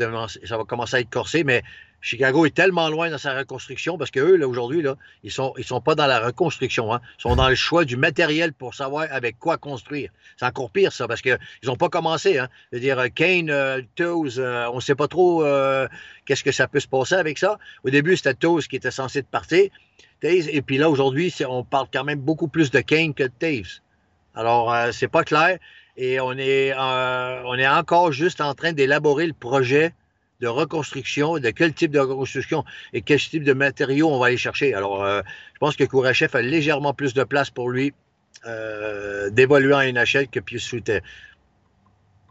commencer 0.65 0.97
à 0.97 1.01
être 1.01 1.11
corsé, 1.11 1.43
mais 1.43 1.65
Chicago 2.01 2.47
est 2.47 2.55
tellement 2.55 2.89
loin 2.89 3.11
dans 3.11 3.19
sa 3.19 3.37
reconstruction 3.37 3.99
parce 3.99 4.13
qu'eux, 4.13 4.37
là, 4.37 4.47
aujourd'hui, 4.47 4.81
ils 5.25 5.33
ils 5.59 5.65
sont 5.65 5.81
pas 5.81 5.97
dans 5.97 6.07
la 6.07 6.21
reconstruction, 6.21 6.95
hein. 6.95 7.01
Ils 7.19 7.23
sont 7.23 7.35
dans 7.35 7.49
le 7.49 7.57
choix 7.57 7.85
du 7.85 7.97
matériel 7.97 8.53
pour 8.53 8.75
savoir 8.75 9.09
avec 9.11 9.41
quoi 9.41 9.59
construire. 9.59 10.13
C'est 10.37 10.47
encore 10.47 10.71
pire, 10.71 10.93
ça, 10.93 11.09
parce 11.09 11.21
qu'ils 11.21 11.37
n'ont 11.65 11.75
pas 11.75 11.89
commencé, 11.89 12.39
hein. 12.39 12.49
Je 12.71 12.77
veux 12.77 12.81
dire, 12.81 13.01
euh, 13.01 13.09
Kane, 13.13 13.51
euh, 13.51 13.83
Toes, 13.97 14.39
euh, 14.39 14.71
on 14.73 14.77
ne 14.77 14.81
sait 14.81 14.95
pas 14.95 15.09
trop 15.09 15.45
qu'est-ce 16.27 16.45
que 16.45 16.53
ça 16.53 16.69
peut 16.69 16.79
se 16.79 16.87
passer 16.87 17.17
avec 17.17 17.37
ça. 17.37 17.59
Au 17.83 17.91
début, 17.91 18.17
c'était 18.17 18.35
Toes 18.35 18.61
qui 18.61 18.77
était 18.77 18.93
censé 18.93 19.25
partir. 19.25 19.69
et 20.23 20.63
puis 20.63 20.79
là, 20.79 20.89
aujourd'hui, 20.89 21.35
on 21.49 21.65
parle 21.65 21.89
quand 21.93 22.05
même 22.05 22.21
beaucoup 22.21 22.47
plus 22.47 22.71
de 22.71 22.79
Kane 22.79 23.15
que 23.15 23.25
de 23.25 23.33
Taves. 23.37 23.81
Alors, 24.37 24.73
c'est 24.93 25.09
pas 25.09 25.25
clair. 25.25 25.59
Et 26.03 26.19
on 26.19 26.33
est, 26.33 26.73
on 26.75 27.55
est 27.57 27.69
encore 27.69 28.11
juste 28.11 28.41
en 28.41 28.55
train 28.55 28.73
d'élaborer 28.73 29.27
le 29.27 29.35
projet 29.35 29.93
de 30.41 30.49
reconstruction, 30.49 31.39
de 31.39 31.51
quel 31.51 31.75
type 31.75 31.91
de 31.91 31.99
reconstruction 31.99 32.65
et 32.95 33.03
quel 33.03 33.21
type 33.21 33.45
de 33.45 33.53
matériaux 33.53 34.09
on 34.09 34.19
va 34.19 34.29
aller 34.29 34.39
chercher. 34.39 34.73
Alors, 34.73 35.05
euh, 35.05 35.21
je 35.53 35.59
pense 35.59 35.77
que 35.77 35.85
Kourachev 35.85 36.35
a 36.35 36.41
légèrement 36.41 36.95
plus 36.95 37.13
de 37.13 37.23
place 37.23 37.51
pour 37.51 37.69
lui 37.69 37.93
euh, 38.47 39.29
d'évoluer 39.29 39.75
en 39.75 39.83
NHL 39.83 40.29
que 40.29 40.41
Pius. 40.41 40.75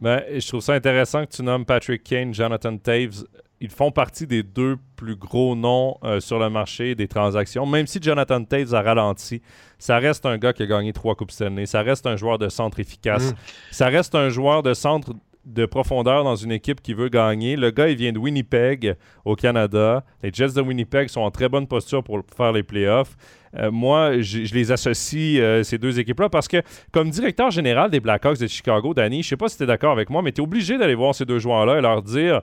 Ben, 0.02 0.24
je 0.34 0.48
trouve 0.48 0.62
ça 0.62 0.74
intéressant 0.74 1.28
que 1.28 1.36
tu 1.36 1.44
nommes 1.44 1.66
Patrick 1.66 2.04
Kane, 2.04 2.34
Jonathan 2.34 2.76
Taves. 2.76 3.26
Ils 3.62 3.70
font 3.70 3.92
partie 3.92 4.26
des 4.26 4.44
deux 4.44 4.78
plus 4.96 5.16
gros 5.16 5.56
noms 5.56 5.98
euh, 6.04 6.20
sur 6.20 6.40
le 6.40 6.50
marché 6.50 6.96
des 6.96 7.08
transactions. 7.08 7.66
Même 7.66 7.88
si 7.88 8.00
Jonathan 8.02 8.44
Taves 8.44 8.74
a 8.74 8.82
ralenti, 8.82 9.42
ça 9.78 9.98
reste 9.98 10.26
un 10.26 10.38
gars 10.38 10.54
qui 10.54 10.64
a 10.64 10.66
gagné 10.66 10.94
trois 10.94 11.16
Coupes 11.16 11.32
Stanley. 11.32 11.66
Ça 11.66 11.82
reste 11.82 12.08
un 12.08 12.16
joueur 12.16 12.38
de 12.38 12.48
centre 12.48 12.80
efficace. 12.80 13.32
Mm. 13.32 13.36
Ça 13.72 13.88
reste 13.88 14.16
un 14.16 14.30
joueur 14.30 14.64
de 14.64 14.74
centre 14.74 15.14
de 15.46 15.66
profondeur 15.66 16.24
dans 16.24 16.36
une 16.36 16.52
équipe 16.52 16.82
qui 16.82 16.94
veut 16.94 17.10
gagner. 17.10 17.56
Le 17.56 17.72
gars, 17.72 17.90
il 17.90 17.96
vient 17.96 18.12
de 18.12 18.20
Winnipeg, 18.20 18.96
au 19.26 19.36
Canada. 19.36 20.04
Les 20.22 20.32
Jets 20.32 20.54
de 20.56 20.62
Winnipeg 20.62 21.10
sont 21.10 21.22
en 21.22 21.32
très 21.32 21.50
bonne 21.50 21.68
posture 21.68 22.04
pour 22.04 22.22
faire 22.36 22.52
les 22.52 22.64
playoffs. 22.64 23.16
Euh, 23.58 23.72
moi, 23.72 24.20
je, 24.20 24.54
les 24.54 24.72
associe, 24.72 25.40
euh, 25.40 25.64
ces 25.64 25.80
deux 25.80 26.00
équipes-là, 26.00 26.30
parce 26.30 26.48
que 26.48 26.62
comme 26.92 27.10
directeur 27.10 27.50
général 27.50 27.90
des 27.90 28.00
Blackhawks 28.00 28.38
de 28.38 28.48
Chicago, 28.48 28.94
Danny, 28.94 29.24
je 29.24 29.28
ne 29.28 29.30
sais 29.30 29.38
pas 29.38 29.50
si 29.50 29.58
tu 29.58 29.64
es 29.64 29.66
d'accord 29.66 29.92
avec 29.92 30.10
moi, 30.12 30.22
mais 30.22 30.32
tu 30.32 30.42
es 30.42 30.44
obligé 30.44 30.78
d'aller 30.78 30.94
voir 30.94 31.16
ces 31.16 31.26
deux 31.26 31.40
joueurs-là 31.40 31.80
et 31.80 31.82
leur 31.82 32.04
dire, 32.04 32.42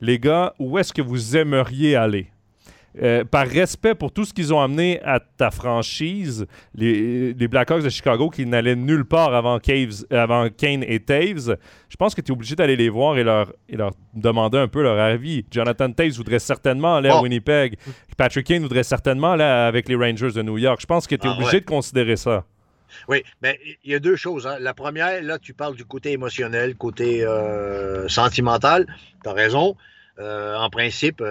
les 0.00 0.18
gars, 0.18 0.54
où 0.58 0.78
est-ce 0.78 0.92
que 0.92 1.02
vous 1.02 1.36
aimeriez 1.36 1.96
aller? 1.96 2.30
Euh, 3.00 3.22
par 3.22 3.46
respect 3.46 3.94
pour 3.94 4.10
tout 4.10 4.24
ce 4.24 4.32
qu'ils 4.32 4.52
ont 4.52 4.60
amené 4.60 5.00
à 5.04 5.20
ta 5.20 5.52
franchise, 5.52 6.46
les, 6.74 7.32
les 7.32 7.48
Blackhawks 7.48 7.84
de 7.84 7.90
Chicago 7.90 8.28
qui 8.28 8.44
n'allaient 8.44 8.74
nulle 8.74 9.04
part 9.04 9.34
avant, 9.34 9.60
Caves, 9.60 10.04
avant 10.10 10.48
Kane 10.48 10.82
et 10.82 10.98
Taves, 10.98 11.58
je 11.88 11.96
pense 11.96 12.14
que 12.14 12.22
tu 12.22 12.32
es 12.32 12.34
obligé 12.34 12.56
d'aller 12.56 12.74
les 12.76 12.88
voir 12.88 13.16
et 13.16 13.22
leur, 13.22 13.52
et 13.68 13.76
leur 13.76 13.92
demander 14.14 14.58
un 14.58 14.68
peu 14.68 14.82
leur 14.82 14.98
avis. 14.98 15.44
Jonathan 15.50 15.92
Taves 15.92 16.12
voudrait 16.12 16.40
certainement 16.40 16.96
aller 16.96 17.10
à 17.10 17.20
Winnipeg. 17.20 17.76
Patrick 18.16 18.46
Kane 18.46 18.62
voudrait 18.62 18.82
certainement 18.82 19.32
aller 19.32 19.44
avec 19.44 19.88
les 19.88 19.94
Rangers 19.94 20.32
de 20.32 20.42
New 20.42 20.58
York. 20.58 20.80
Je 20.80 20.86
pense 20.86 21.06
que 21.06 21.14
tu 21.14 21.26
es 21.26 21.30
ah, 21.30 21.36
obligé 21.36 21.60
de 21.60 21.66
considérer 21.66 22.16
ça. 22.16 22.44
Oui, 23.08 23.22
mais 23.42 23.58
il 23.84 23.92
y 23.92 23.94
a 23.94 23.98
deux 23.98 24.16
choses. 24.16 24.46
Hein. 24.46 24.58
La 24.60 24.74
première, 24.74 25.22
là, 25.22 25.38
tu 25.38 25.54
parles 25.54 25.76
du 25.76 25.84
côté 25.84 26.12
émotionnel, 26.12 26.76
côté 26.76 27.24
euh, 27.24 28.08
sentimental. 28.08 28.86
Tu 29.22 29.28
as 29.28 29.32
raison. 29.32 29.76
Euh, 30.18 30.56
en 30.56 30.70
principe, 30.70 31.22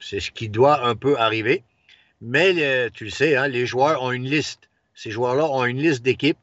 c'est 0.00 0.20
ce 0.20 0.30
qui 0.30 0.48
doit 0.48 0.84
un 0.86 0.96
peu 0.96 1.18
arriver. 1.18 1.64
Mais 2.20 2.90
tu 2.90 3.04
le 3.04 3.10
sais, 3.10 3.36
hein, 3.36 3.48
les 3.48 3.66
joueurs 3.66 4.02
ont 4.02 4.12
une 4.12 4.24
liste. 4.24 4.68
Ces 4.94 5.10
joueurs-là 5.10 5.46
ont 5.46 5.64
une 5.64 5.78
liste 5.78 6.02
d'équipes 6.02 6.38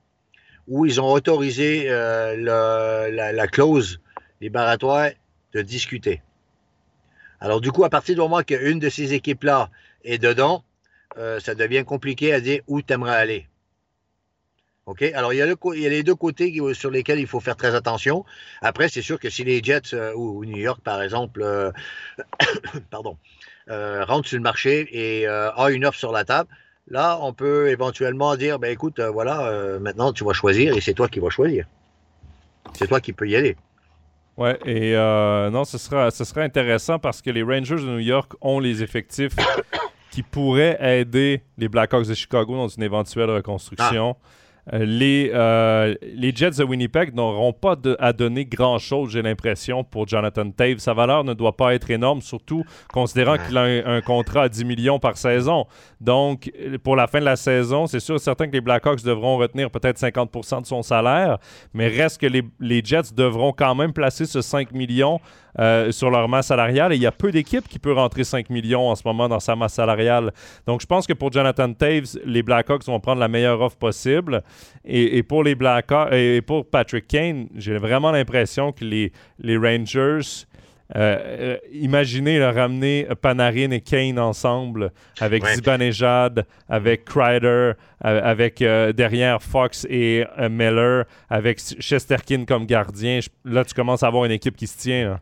où 0.67 0.86
ils 0.86 1.01
ont 1.01 1.12
autorisé 1.12 1.86
euh, 1.88 2.36
la, 3.12 3.47
clause 3.47 3.99
libératoire 4.39 5.10
de 5.54 5.62
discuter. 5.62 6.21
Alors, 7.39 7.62
du 7.62 7.71
coup, 7.71 7.84
à 7.84 7.89
partir 7.89 8.15
du 8.15 8.21
moment 8.21 8.43
qu'une 8.43 8.80
de 8.80 8.89
ces 8.89 9.13
équipes-là 9.13 9.69
est 10.04 10.17
dedans, 10.17 10.63
euh, 11.17 11.39
ça 11.39 11.56
devient 11.56 11.84
compliqué 11.86 12.34
à 12.34 12.39
dire 12.39 12.62
où 12.67 12.82
tu 12.82 12.93
aimerais 12.93 13.15
aller. 13.15 13.47
OK? 14.91 15.04
Alors, 15.15 15.34
il 15.34 15.38
y, 15.38 15.41
a 15.41 15.45
il 15.47 15.82
y, 15.82 15.86
a 15.86 15.89
les 15.89 16.04
deux 16.04 16.15
côtés 16.15 16.56
sur 16.73 16.91
lesquels 16.91 17.19
il 17.19 17.27
faut 17.27 17.39
faire 17.39 17.56
très 17.56 17.75
attention. 17.75 18.25
Après, 18.62 18.89
c'est 18.89 19.01
sûr 19.01 19.19
que 19.19 19.30
si 19.30 19.43
les 19.43 19.62
Jets 19.62 19.93
euh, 19.93 20.13
ou, 20.15 20.45
New 20.45 20.58
York, 20.58 20.82
par 20.84 21.01
exemple, 21.01 21.43
pardon, 22.89 23.17
euh, 23.69 24.04
rentre 24.06 24.27
sur 24.27 24.38
le 24.38 24.43
marché 24.43 24.88
et 24.91 25.27
euh, 25.27 25.51
a 25.51 25.69
une 25.69 25.86
offre 25.86 25.97
sur 25.97 26.12
la 26.12 26.25
table, 26.25 26.49
là, 26.88 27.19
on 27.21 27.32
peut 27.32 27.69
éventuellement 27.69 28.36
dire, 28.36 28.58
ben 28.58 28.71
écoute, 28.71 28.99
euh, 28.99 29.12
voilà, 29.12 29.77
maintenant 29.80 30.12
tu 30.13 30.23
vas 30.23 30.34
choisir 30.34 30.75
et 30.75 30.82
c'est 30.82 30.93
toi 30.93 31.08
qui 31.08 31.19
vas 31.19 31.30
choisir. 31.30 31.65
C'est 32.73 32.88
toi 32.88 32.99
qui 32.99 33.13
peux 33.13 33.27
y 33.27 33.36
aller. 33.36 33.56
Ouais, 34.38 34.58
et 34.65 34.93
non, 35.51 35.63
ce 35.63 35.77
sera, 35.77 36.10
ce 36.10 36.23
sera 36.23 36.41
intéressant 36.41 36.97
parce 36.99 37.21
que 37.21 37.30
les 37.30 37.43
Rangers 37.43 37.75
de 37.75 37.86
New 37.86 37.99
York 37.99 38.34
ont 38.41 38.60
les 38.60 38.82
effectifs 38.82 39.36
qui 40.12 40.23
pourraient 40.23 40.77
aider 40.82 41.43
les 41.58 41.69
Blackhawks 41.69 42.08
de 42.08 42.13
Chicago 42.13 42.56
dans 42.56 42.67
une 42.67 42.84
éventuelle 42.84 43.30
reconstruction. 43.30 44.18
Ah. 44.20 44.28
Euh, 44.74 44.86
les, 44.86 45.32
euh, 45.34 45.95
les 46.01 46.34
Jets 46.34 46.51
de 46.51 46.63
Winnipeg 46.63 47.13
n'auront 47.13 47.53
pas 47.53 47.76
à 47.99 48.13
donner 48.13 48.45
grand-chose, 48.45 49.11
j'ai 49.11 49.22
l'impression, 49.22 49.84
pour 49.84 50.07
Jonathan 50.07 50.49
Taves. 50.49 50.80
Sa 50.80 50.93
valeur 50.93 51.24
ne 51.24 51.34
doit 51.34 51.57
pas 51.57 51.74
être 51.74 51.89
énorme, 51.89 52.22
surtout 52.22 52.63
considérant 52.93 53.38
qu'il 53.38 53.57
a 53.57 53.63
un, 53.63 54.01
contrat 54.01 54.43
à 54.43 54.49
10 54.49 54.65
millions 54.65 54.99
par 54.99 55.17
saison. 55.17 55.65
Donc, 55.99 56.51
pour 56.84 56.95
la 56.95 57.07
fin 57.07 57.19
de 57.19 57.26
la 57.26 57.36
saison, 57.36 57.88
c'est 57.88 57.99
sûr 57.99 58.15
et 58.15 58.19
certain 58.19 58.47
que 58.47 58.53
les 58.53 58.61
Blackhawks 58.61 59.03
devront 59.03 59.38
retenir 59.38 59.69
peut-être 59.69 59.97
50% 59.97 60.61
de 60.61 60.65
son 60.65 60.82
salaire, 60.82 61.38
mais 61.74 61.88
reste 61.88 62.19
que 62.19 62.28
les, 62.28 62.43
les 62.59 62.82
Jets 62.84 63.13
devront 63.15 63.53
quand 63.53 63.76
même 63.76 63.93
placer 63.93 64.26
ce 64.26 64.41
5 64.41 64.72
millions 64.72 65.19
euh, 65.60 65.91
sur 65.91 66.10
leur 66.10 66.30
masse 66.30 66.47
salariale. 66.47 66.93
Et 66.93 66.95
il 66.95 67.02
y 67.02 67.06
a 67.06 67.12
peu 67.12 67.32
d'équipes 67.32 67.68
qui 67.68 67.80
peuvent 67.80 67.97
rentrer 67.97 68.24
5 68.24 68.49
millions 68.49 68.89
en 68.89 68.95
ce 68.95 69.02
moment 69.06 69.28
dans 69.28 69.39
sa 69.39 69.56
masse 69.56 69.74
salariale. 69.74 70.32
Donc, 70.66 70.82
je 70.82 70.86
pense 70.86 71.06
que 71.06 71.14
pour 71.14 71.32
Jonathan 71.32 71.74
Taves, 71.74 72.18
les 72.26 72.41
Blackhawks 72.41 72.86
vont 72.86 72.99
prendre 72.99 73.20
la 73.20 73.28
meilleure 73.28 73.60
offre 73.60 73.78
possible. 73.78 74.43
Et, 74.86 75.24
pour 75.24 75.43
les 75.43 75.56
Blackhawks 75.56 76.14
et 76.14 76.41
pour 76.41 76.66
Patrick 76.66 77.08
Kane, 77.08 77.47
j'ai 77.56 77.78
vraiment 77.78 78.12
l'impression 78.12 78.72
que 78.72 78.86
les, 78.86 79.12
les 79.39 79.58
Rangers 79.58 80.45
euh, 80.93 81.18
euh, 81.24 81.58
imaginez 81.72 82.38
le 82.38 82.49
ramener 82.49 83.08
Panarin 83.22 83.72
et 83.72 83.80
Kane 83.80 84.20
ensemble 84.20 84.91
avec 85.22 85.45
Zibanejad, 85.45 86.45
avec 86.68 87.06
Kreider, 87.06 87.74
avec 88.02 88.60
derrière 88.60 89.41
Fox 89.41 89.88
et 89.89 90.26
Miller, 90.49 91.06
avec 91.30 91.60
Chesterkin 91.60 92.43
comme 92.43 92.66
gardien. 92.66 93.20
Là, 93.45 93.64
tu 93.64 93.74
commences 93.74 94.04
à 94.04 94.08
avoir 94.08 94.26
une 94.26 94.32
équipe 94.32 94.58
qui 94.58 94.68
se 94.68 94.78
tient. 94.78 95.20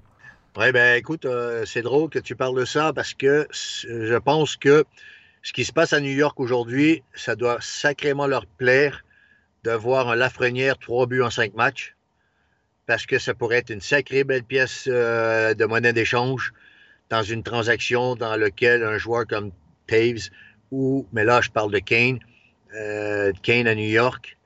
Oui, 0.59 0.73
ben 0.73 0.97
écoute, 0.97 1.25
c'est 1.63 1.83
drôle 1.83 2.09
que 2.09 2.19
tu 2.19 2.35
parles 2.35 2.59
de 2.59 2.65
ça 2.65 2.91
parce 2.91 3.13
que 3.13 3.47
je 3.53 4.17
pense 4.17 4.57
que 4.57 4.83
ce 5.41 5.53
qui 5.53 5.63
se 5.63 5.71
passe 5.71 5.93
à 5.93 6.01
New 6.01 6.11
York 6.11 6.37
aujourd'hui, 6.37 7.01
ça 7.13 7.37
doit 7.37 7.59
sacrément 7.61 8.27
leur 8.27 8.45
plaire 8.45 9.05
de 9.63 9.71
voir 9.71 10.09
un 10.09 10.17
Lafrenière 10.17 10.77
trois 10.77 11.07
buts 11.07 11.21
en 11.21 11.29
cinq 11.29 11.53
matchs, 11.53 11.95
parce 12.87 13.05
que 13.05 13.19
ça 13.19 13.33
pourrait 13.33 13.59
être 13.59 13.69
une 13.69 13.79
sacrée 13.79 14.25
belle 14.25 14.43
pièce 14.43 14.89
euh, 14.91 15.53
de 15.53 15.63
monnaie 15.63 15.93
d'échange 15.93 16.51
dans 17.09 17.23
une 17.23 17.41
transaction 17.41 18.17
dans 18.17 18.35
laquelle 18.35 18.83
un 18.83 18.97
joueur 18.97 19.25
comme 19.27 19.53
Taves 19.87 20.29
ou, 20.71 21.07
mais 21.13 21.23
là 21.23 21.39
je 21.39 21.51
parle 21.51 21.71
de 21.71 21.79
Kane, 21.79 22.19
euh, 22.75 23.31
Kane 23.43 23.65
à 23.65 23.75
New 23.75 23.87
York, 23.87 24.37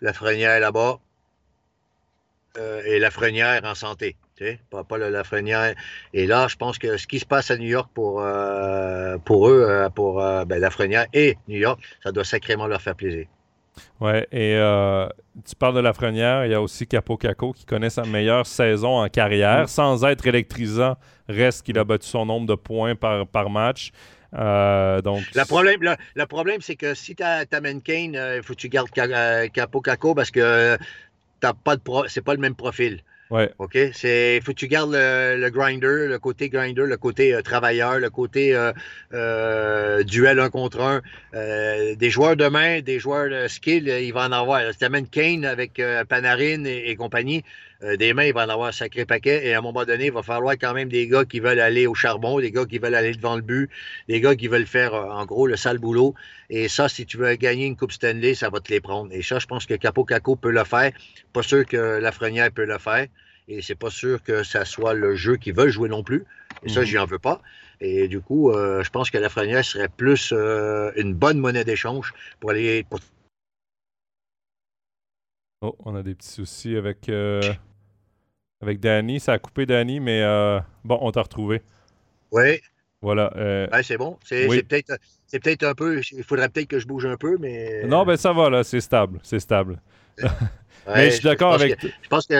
Lafrenière 0.00 0.60
là-bas, 0.60 1.00
euh, 2.56 2.82
et 2.84 2.98
Lafrenière 2.98 3.62
en 3.64 3.74
santé. 3.74 4.16
Pas, 4.70 4.84
pas 4.84 4.98
la 4.98 5.10
Lafrenière. 5.10 5.74
Et 6.12 6.26
là, 6.26 6.46
je 6.48 6.56
pense 6.56 6.78
que 6.78 6.96
ce 6.96 7.06
qui 7.06 7.18
se 7.18 7.26
passe 7.26 7.50
à 7.50 7.56
New 7.56 7.68
York 7.68 7.90
pour, 7.94 8.22
euh, 8.22 9.18
pour 9.18 9.48
eux, 9.48 9.66
euh, 9.68 9.88
pour 9.90 10.22
euh, 10.22 10.44
ben, 10.44 10.60
Lafrenière 10.60 11.06
et 11.12 11.36
New 11.48 11.58
York, 11.58 11.80
ça 12.02 12.12
doit 12.12 12.24
sacrément 12.24 12.66
leur 12.66 12.80
faire 12.80 12.94
plaisir. 12.94 13.26
Ouais, 14.00 14.26
et 14.32 14.54
tu 15.48 15.54
parles 15.54 15.76
de 15.76 15.80
Lafrenière, 15.80 16.44
il 16.44 16.50
y 16.50 16.54
a 16.54 16.60
aussi 16.60 16.84
Capo 16.88 17.16
Caco 17.16 17.52
qui 17.52 17.64
connaît 17.64 17.90
sa 17.90 18.02
meilleure 18.02 18.44
saison 18.44 18.98
en 18.98 19.08
carrière, 19.08 19.64
mm. 19.64 19.66
sans 19.68 20.04
être 20.04 20.26
électrisant, 20.26 20.96
reste 21.28 21.64
qu'il 21.64 21.78
a 21.78 21.84
battu 21.84 22.08
son 22.08 22.26
nombre 22.26 22.48
de 22.48 22.56
points 22.56 22.96
par, 22.96 23.24
par 23.28 23.50
match. 23.50 23.92
donc... 24.32 25.22
Le 25.32 25.46
problème, 25.46 25.94
le, 26.16 26.26
problème 26.26 26.60
c'est 26.60 26.74
que 26.74 26.92
si 26.94 27.14
tu 27.14 27.22
amènes 27.22 27.80
Kane, 27.80 28.14
il 28.36 28.42
faut 28.42 28.54
que 28.54 28.58
tu 28.58 28.68
gardes 28.68 28.90
Capo 29.52 29.80
Caco 29.80 30.12
parce 30.12 30.32
que 30.32 30.76
t'as 31.40 31.52
pas 31.52 31.76
de 31.76 31.82
c'est 32.08 32.22
pas 32.22 32.34
le 32.34 32.40
même 32.40 32.54
profil. 32.54 33.02
Ouais. 33.30 33.50
OK? 33.58 33.76
C'est 33.92 34.40
faut 34.42 34.52
que 34.52 34.56
tu 34.56 34.68
gardes 34.68 34.92
le, 34.92 35.48
grinder, 35.50 36.06
le 36.08 36.18
côté 36.18 36.48
grinder, 36.48 36.84
le 36.86 36.96
côté 36.96 37.34
euh, 37.34 37.42
travailleur, 37.42 37.98
le 37.98 38.08
côté 38.08 38.54
euh, 38.54 38.72
euh, 39.12 40.02
duel 40.02 40.40
un 40.40 40.48
contre 40.48 40.80
un. 40.80 41.02
des 41.94 42.10
joueurs 42.10 42.36
de 42.36 42.46
main, 42.46 42.80
des 42.80 42.98
joueurs 42.98 43.28
de 43.28 43.46
skill, 43.48 43.88
il 43.88 44.12
va 44.12 44.26
en 44.26 44.32
avoir. 44.32 44.72
Si 44.72 44.78
tu 44.78 44.84
amènes 44.84 45.08
Kane 45.08 45.44
avec 45.44 45.80
Panarin 46.08 46.64
et 46.64 46.96
compagnie, 46.96 47.44
euh, 47.84 47.96
des 47.96 48.12
mains, 48.12 48.24
il 48.24 48.34
va 48.34 48.44
en 48.44 48.48
avoir 48.48 48.68
un 48.68 48.72
sacré 48.72 49.04
paquet. 49.04 49.46
Et 49.46 49.54
à 49.54 49.58
un 49.58 49.60
moment 49.60 49.84
donné, 49.84 50.06
il 50.06 50.12
va 50.12 50.22
falloir 50.22 50.54
quand 50.54 50.74
même 50.74 50.88
des 50.88 51.06
gars 51.06 51.24
qui 51.24 51.38
veulent 51.38 51.60
aller 51.60 51.86
au 51.86 51.94
charbon, 51.94 52.40
des 52.40 52.50
gars 52.50 52.64
qui 52.64 52.78
veulent 52.78 52.94
aller 52.94 53.12
devant 53.12 53.36
le 53.36 53.42
but, 53.42 53.70
des 54.08 54.20
gars 54.20 54.34
qui 54.34 54.48
veulent 54.48 54.66
faire, 54.66 54.94
euh, 54.94 55.10
en 55.10 55.24
gros, 55.26 55.46
le 55.46 55.56
sale 55.56 55.78
boulot. 55.78 56.14
Et 56.50 56.68
ça, 56.68 56.88
si 56.88 57.06
tu 57.06 57.18
veux 57.18 57.32
gagner 57.36 57.66
une 57.66 57.76
Coupe 57.76 57.92
Stanley, 57.92 58.34
ça 58.34 58.50
va 58.50 58.58
te 58.58 58.72
les 58.72 58.80
prendre. 58.80 59.12
Et 59.12 59.22
ça, 59.22 59.38
je 59.38 59.46
pense 59.46 59.64
que 59.64 59.74
Capo 59.74 60.04
Caco 60.04 60.34
peut 60.34 60.50
le 60.50 60.64
faire. 60.64 60.90
Pas 61.32 61.42
sûr 61.42 61.64
que 61.64 61.98
Lafrenière 62.00 62.50
peut 62.50 62.64
le 62.64 62.78
faire. 62.78 63.06
Et 63.46 63.62
c'est 63.62 63.76
pas 63.76 63.90
sûr 63.90 64.22
que 64.22 64.42
ça 64.42 64.64
soit 64.64 64.94
le 64.94 65.14
jeu 65.14 65.36
qu'ils 65.36 65.54
veulent 65.54 65.70
jouer 65.70 65.88
non 65.88 66.02
plus. 66.02 66.24
Et 66.64 66.68
ça, 66.68 66.80
mhm. 66.80 66.86
j'y 66.86 66.98
en 66.98 67.06
veux 67.06 67.20
pas. 67.20 67.40
Et 67.80 68.08
du 68.08 68.20
coup, 68.20 68.50
euh, 68.50 68.82
je 68.82 68.90
pense 68.90 69.08
que 69.08 69.18
Lafrenière 69.18 69.64
serait 69.64 69.88
plus 69.88 70.32
une 70.32 71.14
bonne 71.14 71.38
monnaie 71.38 71.64
d'échange 71.64 72.12
pour 72.40 72.50
aller. 72.50 72.84
Oh, 75.60 75.76
on 75.84 75.94
a 75.94 76.02
des 76.02 76.14
petits 76.16 76.28
soucis 76.28 76.76
avec 76.76 77.08
avec 78.60 78.80
Danny. 78.80 79.20
Ça 79.20 79.34
a 79.34 79.38
coupé 79.38 79.66
Danny, 79.66 80.00
mais 80.00 80.22
euh, 80.22 80.60
bon, 80.84 80.98
on 81.00 81.10
t'a 81.10 81.22
retrouvé. 81.22 81.62
Oui. 82.30 82.60
Voilà. 83.00 83.32
Euh, 83.36 83.66
c'est 83.82 83.96
bon. 83.96 84.18
C'est 84.24 84.46
peut-être 84.46 85.62
un 85.64 85.74
peu. 85.74 86.00
Il 86.12 86.24
faudrait 86.24 86.48
peut-être 86.48 86.68
que 86.68 86.78
je 86.78 86.86
bouge 86.86 87.06
un 87.06 87.16
peu, 87.16 87.36
mais. 87.38 87.84
Non, 87.84 88.04
ben 88.04 88.16
ça 88.16 88.32
va, 88.32 88.50
là. 88.50 88.64
C'est 88.64 88.80
stable. 88.80 89.20
C'est 89.22 89.40
stable. 89.40 89.80
mais 90.86 91.10
je 91.10 91.16
suis 91.16 91.24
d'accord 91.24 91.54
avec. 91.54 91.80
je 91.80 92.08
pense 92.08 92.26
que 92.26 92.34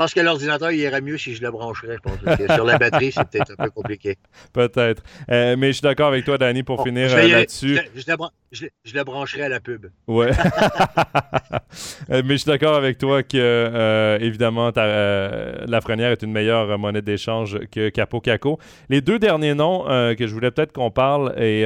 pense 0.00 0.14
que 0.14 0.20
l'ordinateur, 0.20 0.70
il 0.70 0.78
irait 0.78 1.02
mieux 1.02 1.18
si 1.18 1.34
je 1.34 1.42
le 1.42 1.50
brancherais. 1.50 1.96
Je 1.96 2.00
pense. 2.00 2.54
sur 2.54 2.64
la 2.64 2.78
batterie, 2.78 3.12
c'est 3.12 3.28
peut-être 3.28 3.52
un 3.58 3.64
peu 3.64 3.70
compliqué. 3.70 4.16
Peut-être. 4.54 5.02
Euh, 5.30 5.56
mais 5.58 5.68
je 5.68 5.72
suis 5.72 5.82
d'accord 5.82 6.08
avec 6.08 6.24
toi, 6.24 6.38
Danny, 6.38 6.62
pour 6.62 6.82
finir 6.82 7.12
euh, 7.12 7.28
là-dessus. 7.28 7.78
Je, 7.94 8.00
je, 8.82 8.94
le 8.94 9.04
brancherai 9.04 9.42
à 9.42 9.48
la 9.50 9.60
pub. 9.60 9.86
Ouais. 10.06 10.30
Euh, 12.10 12.22
mais 12.24 12.32
je 12.32 12.38
suis 12.38 12.48
d'accord 12.48 12.74
avec 12.74 12.98
toi 12.98 13.22
que, 13.22 14.18
évidemment, 14.20 14.72
la 14.74 15.80
Frenière 15.80 16.10
est 16.10 16.22
une 16.22 16.32
meilleure 16.32 16.76
monnaie 16.78 17.02
d'échange 17.02 17.60
que 17.70 17.90
Capo 17.90 18.20
Caco. 18.20 18.58
Les 18.88 19.00
deux 19.00 19.20
derniers 19.20 19.54
noms 19.54 19.84
que 19.84 20.26
je 20.26 20.34
voulais 20.34 20.50
peut-être 20.50 20.72
qu'on 20.72 20.90
parle, 20.90 21.32
et 21.40 21.62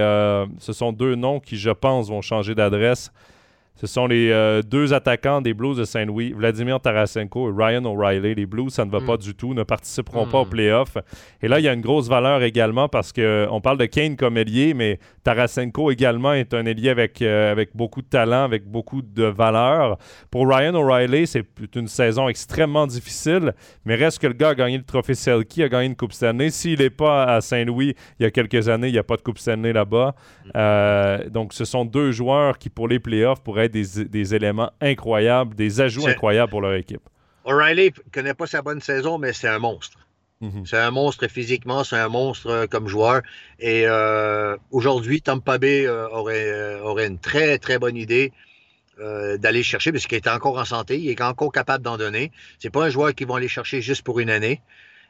ce 0.59 0.73
sont 0.73 0.93
deux 0.93 1.15
noms 1.15 1.41
qui, 1.41 1.57
je 1.57 1.71
pense, 1.71 2.11
vont 2.11 2.21
changer 2.21 2.55
d'adresse. 2.55 3.13
Ce 3.77 3.89
sont 3.89 4.07
les 4.07 4.31
euh, 4.31 4.63
deux 4.63 4.95
attaquants 4.95 5.41
des 5.41 5.53
Blues 5.53 5.77
de 5.77 5.85
Saint-Louis, 5.85 6.33
Vladimir 6.33 6.79
Tarasenko 6.79 7.51
et 7.51 7.53
Ryan 7.57 7.85
O'Reilly. 7.85 8.37
Les 8.37 8.47
Blues, 8.47 8.73
ça 8.73 8.85
ne 8.85 8.91
va 8.91 9.01
pas 9.01 9.15
mm. 9.15 9.19
du 9.19 9.35
tout, 9.35 9.53
ne 9.53 9.65
participeront 9.65 10.27
pas 10.29 10.39
aux 10.39 10.47
mm. 10.47 10.51
playoffs. 10.51 10.97
Et 11.43 11.49
là, 11.49 11.59
il 11.59 11.65
y 11.65 11.69
a 11.69 11.73
une 11.73 11.81
grosse 11.81 12.09
valeur 12.09 12.43
également 12.45 12.89
parce 12.89 13.13
qu'on 13.13 13.61
parle 13.61 13.79
de 13.79 13.87
Kane 13.87 14.17
comme 14.17 14.37
ailier, 14.37 14.75
mais 14.75 15.01
Tarasenko 15.25 15.91
également 15.91 16.35
est 16.35 16.53
un 16.53 16.67
ailier 16.67 16.91
avec, 16.91 17.23
euh, 17.23 17.51
avec 17.51 17.75
beaucoup 17.75 18.03
de 18.03 18.07
talent, 18.07 18.45
avec 18.45 18.67
beaucoup 18.67 19.01
de 19.01 19.25
valeur. 19.25 19.97
Pour 20.31 20.47
Ryan 20.49 20.75
O'Reilly, 20.75 21.27
c'est 21.27 21.47
une 21.75 21.89
saison 21.89 22.29
extrêmement 22.29 22.87
difficile, 22.87 23.55
mais 23.87 23.95
reste 23.95 24.19
que 24.19 24.27
le 24.27 24.35
gars 24.35 24.51
a 24.51 24.55
gagné 24.55 24.77
le 24.77 24.85
trophée 24.85 25.15
Selkie, 25.15 25.63
a 25.63 25.69
gagné 25.71 25.87
une 25.87 25.97
Coupe 25.97 26.13
Stanley. 26.13 26.51
S'il 26.51 26.79
n'est 26.79 26.91
pas 26.91 27.25
à 27.25 27.41
Saint-Louis 27.41 27.95
il 28.21 28.23
y 28.23 28.27
a 28.27 28.31
quelques 28.31 28.69
années, 28.69 28.89
il 28.89 28.93
n'y 28.93 28.99
a 28.99 29.03
pas 29.03 29.17
de 29.17 29.23
Coupe 29.23 29.39
Stanley 29.39 29.73
là-bas. 29.73 30.15
Mm. 30.45 30.51
Euh, 30.57 31.29
donc, 31.31 31.55
ce 31.55 31.65
sont 31.65 31.87
deux 31.87 32.13
joueurs 32.13 32.59
qui, 32.59 32.69
pour 32.69 32.87
les 32.87 33.01
playoffs, 33.01 33.43
pourraient 33.43 33.71
des, 33.71 34.35
éléments 34.35 34.73
incroyables, 34.83 35.55
des 35.55 35.81
ajouts 35.81 36.07
incroyables 36.07 36.51
pour 36.51 36.61
leur 36.61 36.75
équipe. 36.75 37.09
O'Reilly 37.47 37.87
ne 37.87 38.11
connaît 38.13 38.35
pas 38.35 38.47
sa 38.47 38.61
bonne 38.61 38.81
saison, 38.81 39.17
mais 39.19 39.33
c'est 39.33 39.49
un 39.49 39.59
monstre. 39.59 40.04
Mhm. 40.45 40.67
C'est 40.67 40.77
un 40.77 40.91
monstre 40.91 41.27
physiquement, 41.29 41.85
c'est 41.85 41.97
un 41.97 42.09
monstre 42.09 42.49
euh, 42.49 42.67
comme 42.67 42.87
joueur. 42.87 43.23
Et 43.59 43.85
euh, 43.87 44.57
aujourd'hui, 44.71 45.23
Tampa 45.23 45.57
Bay 45.57 45.87
euh, 45.87 46.09
aurait, 46.11 46.81
aurait 46.81 47.07
une 47.07 47.19
très, 47.19 47.59
très 47.59 47.79
bonne 47.79 47.97
idée 47.97 48.33
d'aller 49.41 49.65
chercher, 49.65 49.91
parce 49.91 50.07
qu'il 50.07 50.17
est 50.19 50.29
encore 50.29 50.57
en 50.57 50.65
santé, 50.65 50.97
il 51.01 51.11
est 51.11 51.21
encore 51.21 51.51
capable 51.51 51.83
d'en 51.83 51.97
donner. 51.97 52.31
C'est 52.61 52.71
pas 52.71 52.85
un 52.85 52.91
joueur 52.91 53.13
qui 53.13 53.25
vont 53.25 53.35
aller 53.35 53.49
chercher 53.49 53.81
juste 53.81 54.03
pour 54.03 54.21
une 54.21 54.31
année. 54.31 54.63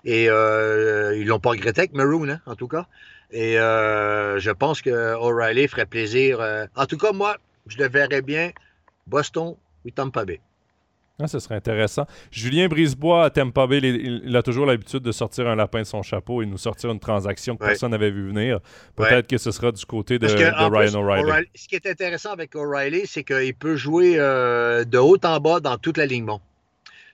Et 0.06 0.24
ils 0.24 1.26
l'ont 1.26 1.38
pas 1.38 1.50
regretté 1.50 1.82
avec 1.82 1.92
Maroon, 1.92 2.30
hein, 2.30 2.40
en 2.46 2.54
tout 2.54 2.66
cas. 2.66 2.86
Et 3.30 3.56
je 3.56 4.50
pense 4.52 4.80
que 4.80 5.14
O'Reilly 5.16 5.68
ferait 5.68 5.84
plaisir. 5.84 6.40
en 6.74 6.86
tout 6.86 6.96
cas, 6.96 7.12
moi, 7.12 7.36
je 7.66 7.76
le 7.76 7.88
verrais 7.90 8.22
bien 8.22 8.52
Boston 9.06 9.54
ou 9.84 9.90
Tampa 9.90 10.24
Bay. 10.24 10.40
Ah, 11.22 11.28
ce 11.28 11.38
serait 11.38 11.54
intéressant. 11.54 12.06
Julien 12.32 12.66
Brisebois 12.66 13.26
à 13.26 13.30
Tampa 13.30 13.68
Bay, 13.68 13.78
il, 13.78 14.36
a 14.36 14.42
toujours 14.42 14.66
l'habitude 14.66 14.98
de 14.98 15.12
sortir 15.12 15.46
un 15.46 15.54
lapin 15.54 15.80
de 15.80 15.86
son 15.86 16.02
chapeau 16.02 16.42
et 16.42 16.46
nous 16.46 16.58
sortir 16.58 16.90
une 16.90 16.98
transaction 16.98 17.56
que 17.56 17.64
personne 17.64 17.92
n'avait 17.92 18.10
vu 18.10 18.28
venir. 18.28 18.58
Peut-être 18.96 19.28
que 19.28 19.38
ce 19.38 19.52
sera 19.52 19.70
du 19.70 19.84
côté 19.86 20.18
de, 20.18 20.26
Ryan 20.26 20.94
O'Reilly. 20.94 21.48
Ce 21.54 21.68
qui 21.68 21.76
est 21.76 21.86
intéressant 21.86 22.32
avec 22.32 22.56
O'Reilly, 22.56 23.06
c'est 23.06 23.22
qu'il 23.22 23.54
peut 23.54 23.76
jouer 23.76 24.14
euh, 24.18 24.84
de 24.84 24.98
haut 24.98 25.18
en 25.22 25.38
bas 25.38 25.60
dans 25.60 25.78
toute 25.78 25.98
la 25.98 26.06
ligne. 26.06 26.26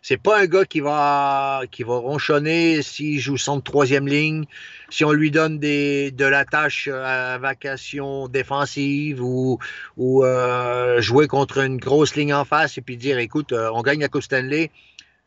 C'est 0.03 0.16
pas 0.16 0.40
un 0.40 0.46
gars 0.46 0.64
qui 0.64 0.80
va, 0.80 1.62
qui 1.70 1.82
va 1.82 1.96
ronchonner 1.96 2.80
s'il 2.82 3.20
joue 3.20 3.36
son 3.36 3.61
troisième 3.61 4.09
ligne, 4.09 4.46
si 4.88 5.05
on 5.05 5.12
lui 5.12 5.30
donne 5.30 5.59
des, 5.59 6.11
de 6.11 6.24
la 6.24 6.44
tâche 6.44 6.88
à 6.88 7.36
vacation 7.38 8.26
défensive 8.28 9.22
ou, 9.22 9.59
ou 9.98 10.24
euh, 10.24 11.01
jouer 11.03 11.28
contre 11.28 11.59
une 11.59 11.76
grosse 11.76 12.16
ligne 12.16 12.32
en 12.32 12.44
face 12.44 12.78
et 12.78 12.80
puis 12.80 12.96
dire 12.96 13.18
écoute, 13.18 13.53
euh, 13.53 13.70
on 13.74 13.82
gagne 13.82 14.01
la 14.01 14.09
Coupe 14.09 14.22
Stanley, 14.22 14.70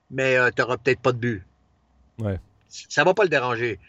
mais 0.09 0.37
euh, 0.37 0.49
tu 0.55 0.61
n'auras 0.61 0.77
peut-être 0.77 1.01
pas 1.01 1.11
de 1.11 1.17
but. 1.17 1.43
Ouais. 2.17 2.39
Ça 2.67 3.03
va 3.03 3.13
pas 3.13 3.23
le 3.23 3.29
déranger. 3.29 3.79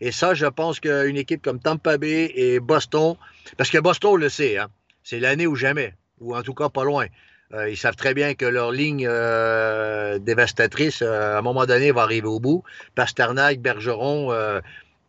Et 0.00 0.12
ça, 0.12 0.34
je 0.34 0.46
pense 0.46 0.78
qu'une 0.78 1.16
équipe 1.16 1.42
comme 1.42 1.58
Tampa 1.58 1.98
Bay 1.98 2.30
et 2.36 2.60
Boston, 2.60 3.16
parce 3.56 3.70
que 3.70 3.78
Boston 3.78 4.16
le 4.16 4.28
sait, 4.28 4.58
hein, 4.58 4.68
c'est 5.02 5.18
l'année 5.18 5.48
ou 5.48 5.56
jamais, 5.56 5.94
ou 6.20 6.36
en 6.36 6.42
tout 6.42 6.54
cas 6.54 6.68
pas 6.68 6.84
loin. 6.84 7.06
Euh, 7.54 7.70
ils 7.70 7.76
savent 7.76 7.96
très 7.96 8.12
bien 8.12 8.34
que 8.34 8.44
leur 8.44 8.72
ligne 8.72 9.06
euh, 9.08 10.18
dévastatrice, 10.18 11.00
euh, 11.00 11.36
à 11.36 11.38
un 11.38 11.42
moment 11.42 11.64
donné, 11.64 11.92
va 11.92 12.02
arriver 12.02 12.26
au 12.26 12.40
bout. 12.40 12.62
Pasternak, 12.94 13.60
Bergeron, 13.60 14.30
à 14.30 14.60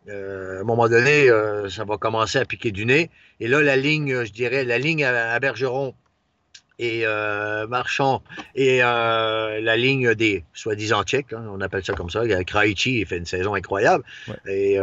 un 0.08 0.64
moment 0.64 0.88
donné, 0.88 1.28
ça 1.68 1.84
va 1.84 1.98
commencer 1.98 2.38
à 2.38 2.44
piquer 2.44 2.72
du 2.72 2.86
nez. 2.86 3.10
Et 3.38 3.48
là, 3.48 3.62
la 3.62 3.76
ligne, 3.76 4.24
je 4.24 4.32
dirais, 4.32 4.64
la 4.64 4.78
ligne 4.78 5.04
à, 5.04 5.38
Bergeron 5.38 5.94
et 6.78 7.04
Marchand 7.68 8.22
et 8.54 8.78
la 8.78 9.76
ligne 9.76 10.14
des 10.14 10.44
soi-disant 10.54 11.04
tchèques, 11.04 11.32
hein, 11.32 11.44
on 11.52 11.60
appelle 11.60 11.84
ça 11.84 11.92
comme 11.92 12.10
ça. 12.10 12.22
Kraichi, 12.44 13.00
il 13.00 13.06
fait 13.06 13.18
une 13.18 13.26
saison 13.26 13.54
incroyable. 13.54 14.02
Et 14.48 14.78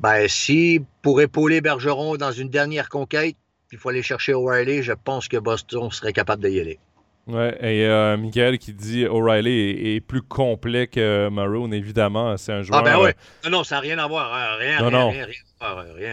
ben, 0.00 0.26
si 0.26 0.80
pour 1.02 1.20
épauler 1.20 1.60
Bergeron 1.60 2.16
dans 2.16 2.32
une 2.32 2.48
dernière 2.48 2.88
conquête, 2.88 3.36
il 3.72 3.78
faut 3.78 3.88
aller 3.88 4.02
chercher 4.02 4.34
O'Reilly, 4.34 4.82
je 4.82 4.92
pense 4.92 5.28
que 5.28 5.38
Boston 5.38 5.90
serait 5.90 6.12
capable 6.12 6.48
d'y 6.48 6.60
aller. 6.60 6.78
Ouais, 7.26 7.56
et 7.60 7.86
euh, 7.86 8.16
Michael 8.16 8.58
qui 8.58 8.72
dit 8.72 9.06
O'Reilly 9.06 9.94
est, 9.94 10.00
plus 10.00 10.22
complet 10.22 10.88
que 10.88 11.28
Maroon, 11.28 11.70
évidemment. 11.70 12.36
C'est 12.36 12.52
un 12.52 12.62
joueur. 12.62 12.80
Ah, 12.80 12.82
ben 12.82 13.00
oui. 13.00 13.10
Non, 13.44 13.58
non, 13.58 13.64
ça 13.64 13.76
n'a 13.76 13.80
rien 13.80 13.98
à 13.98 14.08
voir. 14.08 14.34
Hein. 14.34 14.56
Rien, 14.58 14.88
rien, 14.88 15.08
rien, 15.08 15.24
rien, 15.26 15.34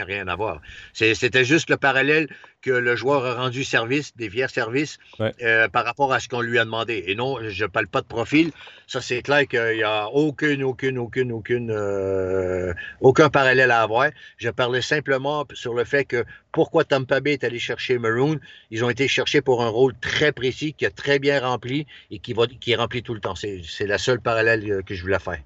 rien 0.06 0.28
à 0.28 0.36
voir. 0.36 0.62
C'était 0.94 1.44
juste 1.44 1.70
le 1.70 1.78
parallèle 1.78 2.28
que 2.62 2.72
le 2.72 2.96
joueur 2.96 3.26
a 3.26 3.36
rendu 3.36 3.64
service, 3.64 4.16
des 4.18 4.30
fiers 4.30 4.50
services, 4.50 4.98
euh, 5.20 5.68
par 5.70 5.86
rapport 5.86 6.12
à 6.12 6.20
ce 6.20 6.28
qu'on 6.28 6.42
lui 6.42 6.60
a 6.60 6.66
demandé. 6.66 7.06
Et 7.08 7.16
non, 7.16 7.38
je 7.48 7.64
ne 7.64 7.70
parle 7.70 7.88
pas 7.88 8.02
de 8.02 8.08
profil. 8.08 8.52
Ça, 8.88 9.02
c'est 9.02 9.22
clair 9.22 9.48
qu'il 9.48 9.78
n'y 9.78 9.84
a 9.84 10.08
aucune, 10.08 10.64
aucune, 10.64 10.98
aucune, 10.98 11.32
aucune, 11.32 11.72
euh, 11.72 12.74
aucun 13.02 13.30
parallèle 13.30 13.72
à 13.72 13.82
avoir. 13.82 14.10
Je 14.38 14.50
parlais 14.50 14.82
simplement 14.82 15.46
sur 15.54 15.74
le 15.74 15.86
fait 15.86 16.06
que 16.06 16.26
pourquoi 16.52 16.84
Tampa 16.84 17.20
Bay 17.22 17.34
est 17.34 17.44
allé 17.44 17.60
chercher 17.60 17.98
Maroon. 17.98 18.40
Ils 18.72 18.84
ont 18.84 18.90
été 18.90 19.08
cherchés 19.08 19.42
pour 19.42 19.64
un 19.64 19.70
rôle 19.70 19.94
très 20.00 20.32
précis, 20.32 20.74
qui 20.74 20.86
a 20.86 20.92
très 20.92 21.20
bien 21.20 21.40
rempli 21.40 21.88
et 22.12 22.20
qui, 22.20 22.34
va, 22.34 22.48
qui 22.48 22.72
est 22.72 22.76
rempli 22.76 23.04
tout 23.04 23.14
le 23.14 23.22
temps. 23.22 23.36
C'est 23.36 23.88
la 23.88 23.98
seule 23.98 24.20
parallèle 24.20 24.84
que 24.86 24.96
je 24.96 25.02
voulais 25.02 25.20
faire. 25.20 25.40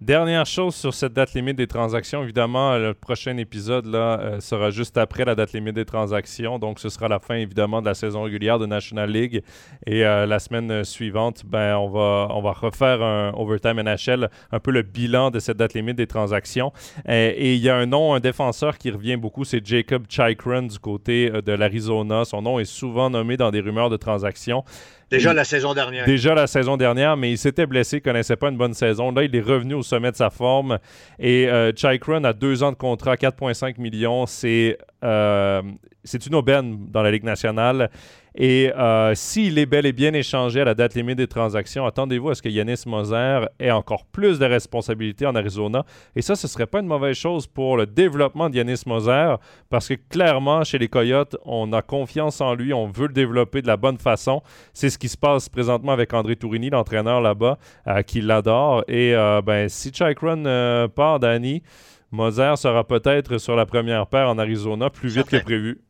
Dernière 0.00 0.46
chose 0.46 0.76
sur 0.76 0.94
cette 0.94 1.12
date 1.12 1.34
limite 1.34 1.56
des 1.56 1.66
transactions, 1.66 2.22
évidemment, 2.22 2.78
le 2.78 2.94
prochain 2.94 3.36
épisode 3.36 3.84
là, 3.86 4.20
euh, 4.20 4.38
sera 4.38 4.70
juste 4.70 4.96
après 4.96 5.24
la 5.24 5.34
date 5.34 5.54
limite 5.54 5.74
des 5.74 5.84
transactions, 5.84 6.60
donc 6.60 6.78
ce 6.78 6.88
sera 6.88 7.08
la 7.08 7.18
fin 7.18 7.34
évidemment 7.34 7.80
de 7.80 7.86
la 7.86 7.94
saison 7.94 8.22
régulière 8.22 8.60
de 8.60 8.66
National 8.66 9.10
League. 9.10 9.42
Et 9.86 10.06
euh, 10.06 10.24
la 10.24 10.38
semaine 10.38 10.84
suivante, 10.84 11.42
ben, 11.44 11.76
on, 11.78 11.88
va, 11.88 12.28
on 12.30 12.40
va 12.40 12.52
refaire 12.52 13.02
un 13.02 13.32
Overtime 13.34 13.82
NHL, 13.82 14.30
un 14.52 14.60
peu 14.60 14.70
le 14.70 14.82
bilan 14.82 15.32
de 15.32 15.40
cette 15.40 15.56
date 15.56 15.74
limite 15.74 15.96
des 15.96 16.06
transactions. 16.06 16.72
Euh, 17.08 17.32
et 17.34 17.56
il 17.56 17.60
y 17.60 17.68
a 17.68 17.74
un 17.74 17.86
nom, 17.86 18.14
un 18.14 18.20
défenseur 18.20 18.78
qui 18.78 18.92
revient 18.92 19.16
beaucoup, 19.16 19.44
c'est 19.44 19.66
Jacob 19.66 20.04
Chikrin 20.08 20.62
du 20.62 20.78
côté 20.78 21.28
de 21.28 21.52
l'Arizona. 21.52 22.24
Son 22.24 22.42
nom 22.42 22.60
est 22.60 22.64
souvent 22.64 23.10
nommé 23.10 23.36
dans 23.36 23.50
des 23.50 23.60
rumeurs 23.60 23.90
de 23.90 23.96
transactions. 23.96 24.62
Déjà 25.10 25.32
la 25.32 25.44
saison 25.44 25.72
dernière. 25.74 26.04
Déjà 26.04 26.34
la 26.34 26.46
saison 26.46 26.76
dernière, 26.76 27.16
mais 27.16 27.30
il 27.30 27.38
s'était 27.38 27.66
blessé, 27.66 27.96
il 27.96 28.02
connaissait 28.02 28.36
pas 28.36 28.50
une 28.50 28.58
bonne 28.58 28.74
saison. 28.74 29.10
Là, 29.10 29.24
il 29.24 29.34
est 29.34 29.40
revenu 29.40 29.74
au 29.74 29.82
sommet 29.82 30.10
de 30.10 30.16
sa 30.16 30.30
forme. 30.30 30.78
Et 31.18 31.48
euh, 31.48 31.72
a 32.24 32.32
deux 32.32 32.62
ans 32.62 32.72
de 32.72 32.76
contrat, 32.76 33.14
4,5 33.14 33.80
millions. 33.80 34.26
C'est 34.26 34.76
euh, 35.04 35.62
c'est 36.04 36.26
une 36.26 36.34
aubaine 36.34 36.90
dans 36.90 37.02
la 37.02 37.10
Ligue 37.10 37.24
nationale. 37.24 37.90
Et 38.40 38.72
euh, 38.72 39.16
s'il 39.16 39.58
est 39.58 39.66
bel 39.66 39.84
et 39.84 39.92
bien 39.92 40.14
échangé 40.14 40.60
à 40.60 40.64
la 40.64 40.74
date 40.74 40.94
limite 40.94 41.18
des 41.18 41.26
transactions, 41.26 41.84
attendez-vous 41.84 42.30
à 42.30 42.34
ce 42.36 42.40
que 42.40 42.48
Yanis 42.48 42.84
Moser 42.86 43.40
ait 43.58 43.72
encore 43.72 44.04
plus 44.06 44.38
de 44.38 44.44
responsabilités 44.44 45.26
en 45.26 45.34
Arizona. 45.34 45.84
Et 46.14 46.22
ça, 46.22 46.36
ce 46.36 46.46
ne 46.46 46.50
serait 46.50 46.68
pas 46.68 46.78
une 46.78 46.86
mauvaise 46.86 47.16
chose 47.16 47.48
pour 47.48 47.76
le 47.76 47.84
développement 47.84 48.48
de 48.48 48.54
Yanis 48.54 48.82
Moser, 48.86 49.34
parce 49.70 49.88
que 49.88 49.94
clairement, 49.94 50.62
chez 50.62 50.78
les 50.78 50.86
Coyotes, 50.86 51.36
on 51.44 51.72
a 51.72 51.82
confiance 51.82 52.40
en 52.40 52.54
lui, 52.54 52.72
on 52.72 52.86
veut 52.86 53.08
le 53.08 53.12
développer 53.12 53.60
de 53.60 53.66
la 53.66 53.76
bonne 53.76 53.98
façon. 53.98 54.40
C'est 54.72 54.88
ce 54.88 54.98
qui 54.98 55.08
se 55.08 55.16
passe 55.16 55.48
présentement 55.48 55.90
avec 55.90 56.14
André 56.14 56.36
Tourini, 56.36 56.70
l'entraîneur 56.70 57.20
là-bas, 57.20 57.58
euh, 57.88 58.02
qui 58.02 58.20
l'adore. 58.20 58.84
Et 58.86 59.16
euh, 59.16 59.42
ben, 59.42 59.68
si 59.68 59.90
Chikron 59.92 60.44
part, 60.94 61.18
Danny, 61.18 61.64
Moser 62.12 62.54
sera 62.56 62.84
peut-être 62.84 63.38
sur 63.38 63.56
la 63.56 63.66
première 63.66 64.06
paire 64.06 64.28
en 64.28 64.38
Arizona 64.38 64.90
plus 64.90 65.08
vite 65.08 65.28
que 65.28 65.38
prévu. 65.38 65.80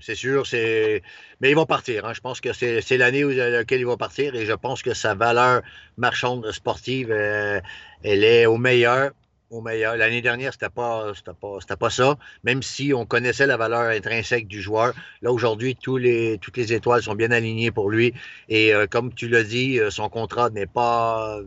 C'est 0.00 0.14
sûr. 0.14 0.46
C'est... 0.46 1.02
Mais 1.40 1.50
il 1.50 1.56
va 1.56 1.66
partir. 1.66 2.06
Hein. 2.06 2.12
Je 2.14 2.20
pense 2.20 2.40
que 2.40 2.52
c'est, 2.52 2.96
l'année 2.96 3.22
laquelle 3.22 3.80
il 3.80 3.86
va 3.86 3.96
partir 3.96 4.34
et 4.34 4.46
je 4.46 4.52
pense 4.52 4.82
que 4.82 4.94
sa 4.94 5.14
valeur 5.14 5.62
marchande 5.96 6.50
sportive, 6.52 7.10
euh, 7.10 7.60
elle 8.02 8.24
est 8.24 8.46
au 8.46 8.56
meilleur. 8.56 9.10
Au 9.50 9.62
meilleur. 9.62 9.96
L'année 9.96 10.20
dernière, 10.20 10.52
c'était 10.52 10.68
pas, 10.68 11.12
pas, 11.40 11.76
pas 11.76 11.90
ça. 11.90 12.18
Même 12.44 12.62
si 12.62 12.92
on 12.92 13.06
connaissait 13.06 13.46
la 13.46 13.56
valeur 13.56 13.88
intrinsèque 13.88 14.46
du 14.46 14.60
joueur, 14.60 14.92
là 15.22 15.32
aujourd'hui, 15.32 15.74
toutes 15.74 16.02
les 16.02 16.72
étoiles 16.72 17.02
sont 17.02 17.14
bien 17.14 17.30
alignées 17.30 17.70
pour 17.70 17.88
lui. 17.88 18.12
Et 18.50 18.74
euh, 18.74 18.86
comme 18.86 19.14
tu 19.14 19.26
l'as 19.26 19.44
dit, 19.44 19.78
euh, 19.78 19.88
son 19.90 20.10
contrat 20.10 20.50
n'est 20.50 20.66
pas, 20.66 21.38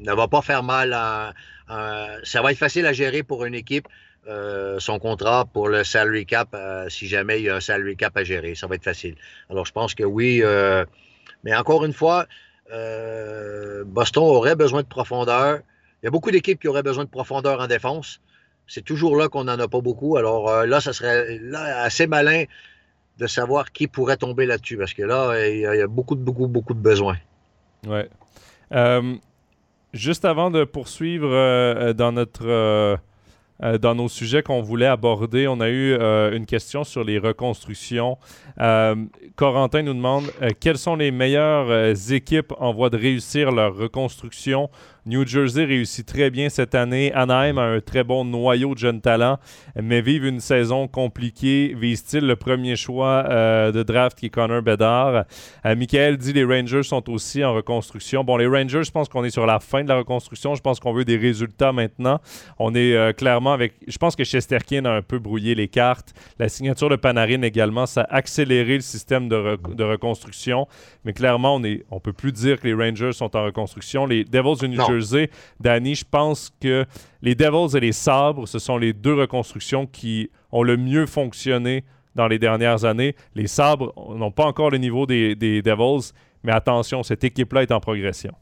ne 0.00 0.12
va 0.12 0.26
pas 0.26 0.40
faire 0.40 0.62
mal. 0.62 0.92
ça 2.24 2.42
va 2.42 2.52
être 2.52 2.58
facile 2.58 2.86
à 2.86 2.94
gérer 2.94 3.22
pour 3.22 3.44
une 3.44 3.54
équipe. 3.54 3.86
Euh, 4.28 4.78
son 4.80 4.98
contrat 4.98 5.46
pour 5.50 5.68
le 5.68 5.82
salary 5.82 6.26
cap 6.26 6.50
euh, 6.54 6.90
si 6.90 7.06
jamais 7.06 7.40
il 7.40 7.44
y 7.44 7.48
a 7.48 7.56
un 7.56 7.60
salary 7.60 7.96
cap 7.96 8.14
à 8.18 8.22
gérer. 8.22 8.54
Ça 8.54 8.66
va 8.66 8.74
être 8.74 8.84
facile. 8.84 9.16
Alors, 9.48 9.64
je 9.64 9.72
pense 9.72 9.94
que 9.94 10.04
oui. 10.04 10.40
Euh, 10.42 10.84
mais 11.42 11.56
encore 11.56 11.86
une 11.86 11.94
fois, 11.94 12.26
Boston 13.86 14.24
aurait 14.24 14.56
besoin 14.56 14.82
de 14.82 14.86
profondeur. 14.86 15.60
Il 16.02 16.06
y 16.06 16.08
a 16.08 16.10
beaucoup 16.10 16.30
d'équipes 16.30 16.60
qui 16.60 16.68
auraient 16.68 16.82
besoin 16.82 17.04
de 17.04 17.08
profondeur 17.08 17.60
en 17.60 17.66
défense. 17.66 18.20
C'est 18.66 18.84
toujours 18.84 19.16
là 19.16 19.28
qu'on 19.28 19.44
n'en 19.44 19.58
a 19.58 19.68
pas 19.68 19.80
beaucoup. 19.80 20.18
Alors 20.18 20.66
là, 20.66 20.80
ça 20.80 20.92
serait 20.92 21.40
assez 21.54 22.06
malin 22.06 22.44
de 23.18 23.26
savoir 23.26 23.72
qui 23.72 23.88
pourrait 23.88 24.18
tomber 24.18 24.46
là-dessus 24.46 24.76
parce 24.76 24.92
que 24.92 25.02
là, 25.02 25.48
il 25.48 25.60
y, 25.60 25.66
a, 25.66 25.86
beaucoup, 25.86 26.14
beaucoup, 26.14 26.46
beaucoup 26.46 26.74
de 26.74 26.78
besoins. 26.78 27.16
Ouais. 27.86 28.08
juste 29.94 30.26
avant 30.26 30.50
de 30.50 30.64
poursuivre 30.64 31.92
dans 31.94 32.12
notre 32.12 33.00
euh, 33.62 33.78
dans 33.78 33.94
nos 33.94 34.08
sujets 34.08 34.42
qu'on 34.42 34.62
voulait 34.62 34.86
aborder, 34.86 35.46
on 35.46 35.60
a 35.60 35.68
eu 35.68 35.92
euh, 35.92 36.34
une 36.34 36.46
question 36.46 36.84
sur 36.84 37.04
les 37.04 37.18
reconstructions. 37.18 38.18
Euh, 38.60 38.94
Corentin 39.36 39.82
nous 39.82 39.94
demande 39.94 40.24
quelles 40.60 40.78
sont 40.78 40.96
les 40.96 41.10
meilleures 41.10 41.94
équipes 42.12 42.52
en 42.58 42.72
voie 42.72 42.90
de 42.90 42.96
réussir 42.96 43.52
leur 43.52 43.74
reconstruction? 43.74 44.70
New 45.10 45.26
Jersey 45.26 45.64
réussit 45.64 46.06
très 46.06 46.30
bien 46.30 46.48
cette 46.48 46.76
année. 46.76 47.12
Anaheim 47.14 47.58
a 47.58 47.62
un 47.62 47.80
très 47.80 48.04
bon 48.04 48.24
noyau 48.24 48.74
de 48.74 48.78
jeunes 48.78 49.00
talents, 49.00 49.38
mais 49.74 50.00
vive 50.00 50.24
une 50.24 50.38
saison 50.38 50.86
compliquée. 50.86 51.74
Vise-t-il 51.76 52.24
le 52.24 52.36
premier 52.36 52.76
choix 52.76 53.24
euh, 53.28 53.72
de 53.72 53.82
draft 53.82 54.16
qui 54.16 54.26
est 54.26 54.30
Connor 54.30 54.62
Bedard? 54.62 55.24
Euh, 55.66 55.74
Michael 55.74 56.16
dit 56.16 56.32
les 56.32 56.44
Rangers 56.44 56.84
sont 56.84 57.10
aussi 57.10 57.42
en 57.42 57.54
reconstruction. 57.54 58.22
Bon, 58.22 58.36
les 58.36 58.46
Rangers, 58.46 58.84
je 58.84 58.92
pense 58.92 59.08
qu'on 59.08 59.24
est 59.24 59.30
sur 59.30 59.46
la 59.46 59.58
fin 59.58 59.82
de 59.82 59.88
la 59.88 59.96
reconstruction. 59.96 60.54
Je 60.54 60.60
pense 60.60 60.78
qu'on 60.78 60.92
veut 60.92 61.04
des 61.04 61.16
résultats 61.16 61.72
maintenant. 61.72 62.20
On 62.60 62.72
est 62.76 62.94
euh, 62.94 63.12
clairement 63.12 63.52
avec. 63.52 63.72
Je 63.88 63.98
pense 63.98 64.14
que 64.14 64.22
Chesterkin 64.22 64.84
a 64.84 64.92
un 64.92 65.02
peu 65.02 65.18
brouillé 65.18 65.56
les 65.56 65.66
cartes. 65.66 66.14
La 66.38 66.48
signature 66.48 66.88
de 66.88 66.94
Panarin 66.94 67.42
également, 67.42 67.86
ça 67.86 68.02
a 68.02 68.14
accéléré 68.14 68.76
le 68.76 68.80
système 68.80 69.28
de, 69.28 69.58
de 69.74 69.82
reconstruction. 69.82 70.68
Mais 71.04 71.12
clairement, 71.14 71.56
on 71.56 71.60
ne 71.60 71.78
on 71.90 71.98
peut 71.98 72.12
plus 72.12 72.30
dire 72.30 72.60
que 72.60 72.68
les 72.68 72.74
Rangers 72.74 73.12
sont 73.12 73.34
en 73.36 73.44
reconstruction. 73.44 74.06
Les 74.06 74.22
Devils 74.22 74.60
de 74.60 74.66
New 74.68 74.86
Jersey, 74.86 74.99
Danny, 75.60 75.94
je 75.94 76.04
pense 76.08 76.52
que 76.60 76.86
les 77.22 77.34
Devils 77.34 77.76
et 77.76 77.80
les 77.80 77.92
Sabres, 77.92 78.46
ce 78.46 78.58
sont 78.58 78.78
les 78.78 78.92
deux 78.92 79.14
reconstructions 79.14 79.86
qui 79.86 80.30
ont 80.52 80.62
le 80.62 80.76
mieux 80.76 81.06
fonctionné 81.06 81.84
dans 82.14 82.28
les 82.28 82.38
dernières 82.38 82.84
années. 82.84 83.14
Les 83.34 83.46
Sabres 83.46 83.92
n'ont 84.16 84.32
pas 84.32 84.44
encore 84.44 84.70
le 84.70 84.78
niveau 84.78 85.06
des, 85.06 85.34
Devils, 85.34 86.12
mais 86.42 86.52
attention, 86.52 87.02
cette 87.02 87.24
équipe-là 87.24 87.62
est 87.62 87.72
en 87.72 87.80
progression. 87.80 88.34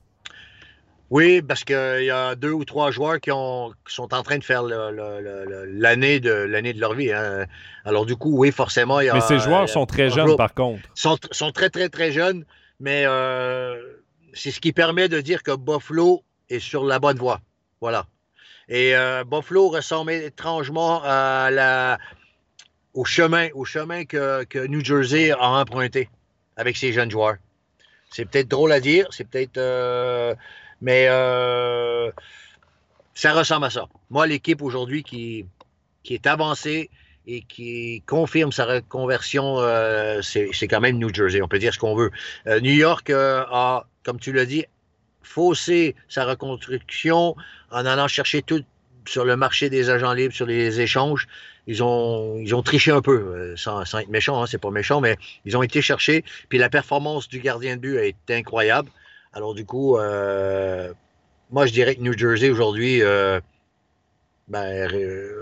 Oui, 1.11 1.41
parce 1.41 1.65
qu'il 1.65 2.05
y 2.05 2.11
a 2.11 2.35
deux 2.35 2.53
ou 2.53 2.67
trois 2.67 2.91
joueurs 2.91 3.19
qui, 3.19 3.33
ont, 3.33 3.73
sont 3.87 4.13
en 4.13 4.23
train 4.23 4.37
de 4.37 4.45
faire 4.45 4.63
l'année 4.63 6.21
de 6.21 6.31
l'année 6.31 6.75
de 6.75 6.81
leur 6.81 6.93
vie. 6.93 7.11
Hein. 7.11 7.47
Alors 7.87 8.05
du 8.05 8.15
coup, 8.15 8.37
oui, 8.37 8.53
forcément, 8.53 9.01
il 9.01 9.07
y 9.07 9.09
a. 9.09 9.15
Mais 9.15 9.23
ces 9.23 9.39
joueurs 9.39 9.69
sont 9.71 9.87
très 9.87 10.11
jeunes, 10.11 10.37
par 10.37 10.53
contre. 10.53 10.83
Sont, 10.95 11.17
sont 11.31 11.51
très 11.51 11.71
très 11.71 11.89
très 11.89 12.13
jeunes, 12.13 12.45
mais 12.79 13.05
euh, 13.07 13.75
c'est 14.35 14.51
ce 14.51 14.61
qui 14.61 14.73
permet 14.73 15.09
de 15.09 15.23
dire 15.23 15.43
que 15.43 15.57
Buffalo 15.57 16.25
est 16.51 16.61
sur 16.61 16.85
la 16.85 16.99
bonne 16.99 17.19
voie. 17.19 17.41
Voilà. 17.81 18.07
Et 18.69 18.95
euh, 18.95 19.25
Buffalo 19.25 19.69
ressemble 19.69 20.13
étrangement 20.13 21.03
au 22.95 23.05
chemin, 23.05 23.49
au 23.55 23.65
chemin 23.65 24.05
que, 24.05 24.45
que, 24.45 24.67
New 24.67 24.85
Jersey 24.85 25.31
a 25.31 25.49
emprunté 25.49 26.11
avec 26.57 26.77
ses 26.77 26.93
jeunes 26.93 27.11
joueurs. 27.11 27.37
C'est 28.11 28.25
peut-être 28.27 28.49
drôle 28.49 28.73
à 28.73 28.81
dire, 28.81 29.07
c'est 29.11 29.29
peut-être. 29.29 29.59
Euh, 29.59 30.35
mais 30.81 31.07
euh, 31.09 32.11
ça 33.15 33.33
ressemble 33.33 33.67
à 33.67 33.71
ça. 33.71 33.89
Moi, 34.11 34.27
l'équipe 34.27 34.63
aujourd'hui 34.63 35.03
qui, 35.03 35.47
qui 36.03 36.15
est 36.15 36.27
avancée 36.27 36.91
et 37.27 37.43
qui 37.43 38.03
confirme 38.07 38.53
sa 38.53 38.65
reconversion, 38.65 39.59
c'est 40.23 40.69
quand 40.69 40.81
même 40.81 40.99
New 40.99 41.13
Jersey. 41.13 41.43
On 41.43 41.49
peut 41.49 41.59
dire 41.59 41.75
ce 41.75 41.79
qu'on 41.79 41.95
veut. 41.95 42.11
New 42.47 42.73
York 42.73 43.11
a, 43.11 43.87
comme 44.03 44.19
tu 44.19 44.33
l'as 44.33 44.47
dit, 44.47 44.65
fausser 45.29 45.95
sa 46.09 46.25
reconstruction 46.25 47.37
en 47.71 47.87
allant 47.87 48.09
chercher 48.09 48.43
tout 48.43 48.65
sur 49.07 49.25
le 49.25 49.37
marché 49.37 49.71
des 49.71 49.91
agents 49.91 50.13
libres, 50.13 50.35
sur 50.35 50.47
les 50.47 50.81
échanges. 50.81 51.29
Ils 51.67 51.83
ont, 51.83 52.39
ils 52.39 52.55
ont 52.55 52.63
triché 52.63 52.91
un 52.91 53.03
peu, 53.03 53.17
euh, 53.17 53.57
sans, 53.57 53.83
être 53.83 54.09
méchant, 54.09 54.43
hein, 54.43 54.47
c'est 54.47 54.61
pas 54.61 54.71
méchant, 54.71 55.01
mais 55.01 55.17
ils 55.45 55.57
ont 55.57 55.63
été 55.63 55.83
cherchés. 55.83 56.25
Puis 56.49 56.59
la 56.59 56.71
performance 56.71 57.29
du 57.29 57.41
gardien 57.41 57.77
de 57.77 57.81
but 57.81 57.99
a 57.99 58.05
été 58.05 58.35
incroyable. 58.35 58.91
Alors 59.35 59.55
du 59.55 59.65
coup, 59.67 59.99
euh, 59.99 60.93
moi 61.51 61.67
je 61.67 61.73
dirais 61.73 61.95
que 61.95 62.01
New 62.01 62.17
Jersey 62.17 62.49
aujourd'hui 62.49 63.03
euh, 63.03 63.41
ben, 64.49 64.89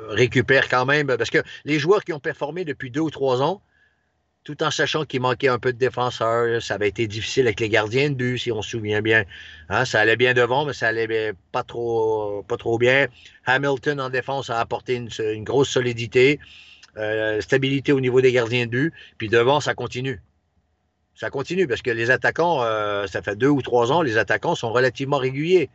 récupère 0.09 0.69
quand 0.69 0.85
même, 0.85 1.07
parce 1.07 1.31
que 1.31 1.43
les 1.65 1.79
joueurs 1.79 2.05
qui 2.05 2.13
ont 2.13 2.21
performé 2.21 2.65
depuis 2.65 2.91
deux 2.91 3.01
ou 3.01 3.11
trois 3.11 3.41
ans, 3.41 3.61
tout 4.47 4.63
en 4.63 4.71
sachant 4.71 5.05
qu'il 5.05 5.21
manquait 5.21 5.49
un 5.49 5.59
peu 5.59 5.73
de 5.73 5.79
défenseurs. 5.79 6.63
Ça 6.63 6.75
avait 6.75 6.89
été 6.89 7.09
difficile 7.09 7.49
avec 7.49 7.59
les 7.59 7.69
gardiens 7.69 8.11
de 8.11 8.15
but, 8.15 8.39
si 8.39 8.53
on 8.53 8.63
se 8.63 8.71
souvient 8.71 9.03
bien. 9.03 9.25
Hein, 9.69 9.85
ça 9.85 9.99
allait 9.99 10.15
bien 10.15 10.35
devant, 10.35 10.65
mais 10.65 10.73
ça 10.73 10.87
allait 10.87 11.33
pas 11.51 11.65
trop, 11.65 12.45
pas 12.47 12.57
trop 12.57 12.79
bien. 12.79 13.09
Hamilton 13.45 14.01
en 14.01 14.09
défense 14.09 14.49
a 14.49 14.61
apporté 14.61 14.95
une, 14.95 15.43
grosse 15.43 15.69
solidité. 15.69 16.39
stabilité 17.41 17.91
au 17.91 18.01
niveau 18.01 18.21
des 18.21 18.31
gardiens 18.31 18.67
de 18.67 18.71
but, 18.71 18.95
puis 19.19 19.29
devant, 19.29 19.59
ça 19.61 19.75
continue. 19.75 20.23
Ça 21.17 21.29
continue 21.29 21.67
parce 21.67 21.83
que 21.83 21.91
les 21.91 22.13
attaquants, 22.13 22.61
ça 23.09 23.23
fait 23.23 23.35
deux 23.35 23.49
ou 23.49 23.63
trois 23.63 23.91
ans, 23.91 24.01
les 24.01 24.17
attaquants 24.17 24.55
sont 24.55 24.71
relativement 24.71 25.19
réguliers. 25.19 25.71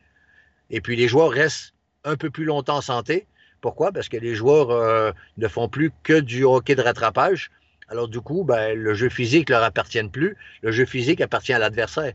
Et 0.70 0.80
puis 0.80 0.96
les 0.96 1.10
joueurs 1.10 1.32
restent 1.32 1.74
un 2.06 2.16
peu 2.16 2.30
plus 2.30 2.46
longtemps 2.46 2.78
en 2.78 2.82
santé. 2.82 3.28
Pourquoi? 3.60 3.92
Parce 3.92 4.08
que 4.08 4.16
les 4.16 4.34
joueurs 4.34 5.14
ne 5.38 5.48
font 5.50 5.68
plus 5.68 5.92
que 6.04 6.22
du 6.22 6.46
hockey 6.46 6.76
de 6.76 6.82
rattrapage. 6.82 7.52
Alors 7.90 8.08
du 8.08 8.22
coup, 8.22 8.44
ben, 8.44 8.78
le 8.78 8.94
jeu 8.94 9.10
physique 9.10 9.50
leur 9.50 9.64
appartient 9.64 10.04
plus. 10.04 10.38
Le 10.62 10.72
jeu 10.72 10.86
physique 10.86 11.22
appartient 11.22 11.54
à 11.54 11.60
l'adversaire. 11.60 12.14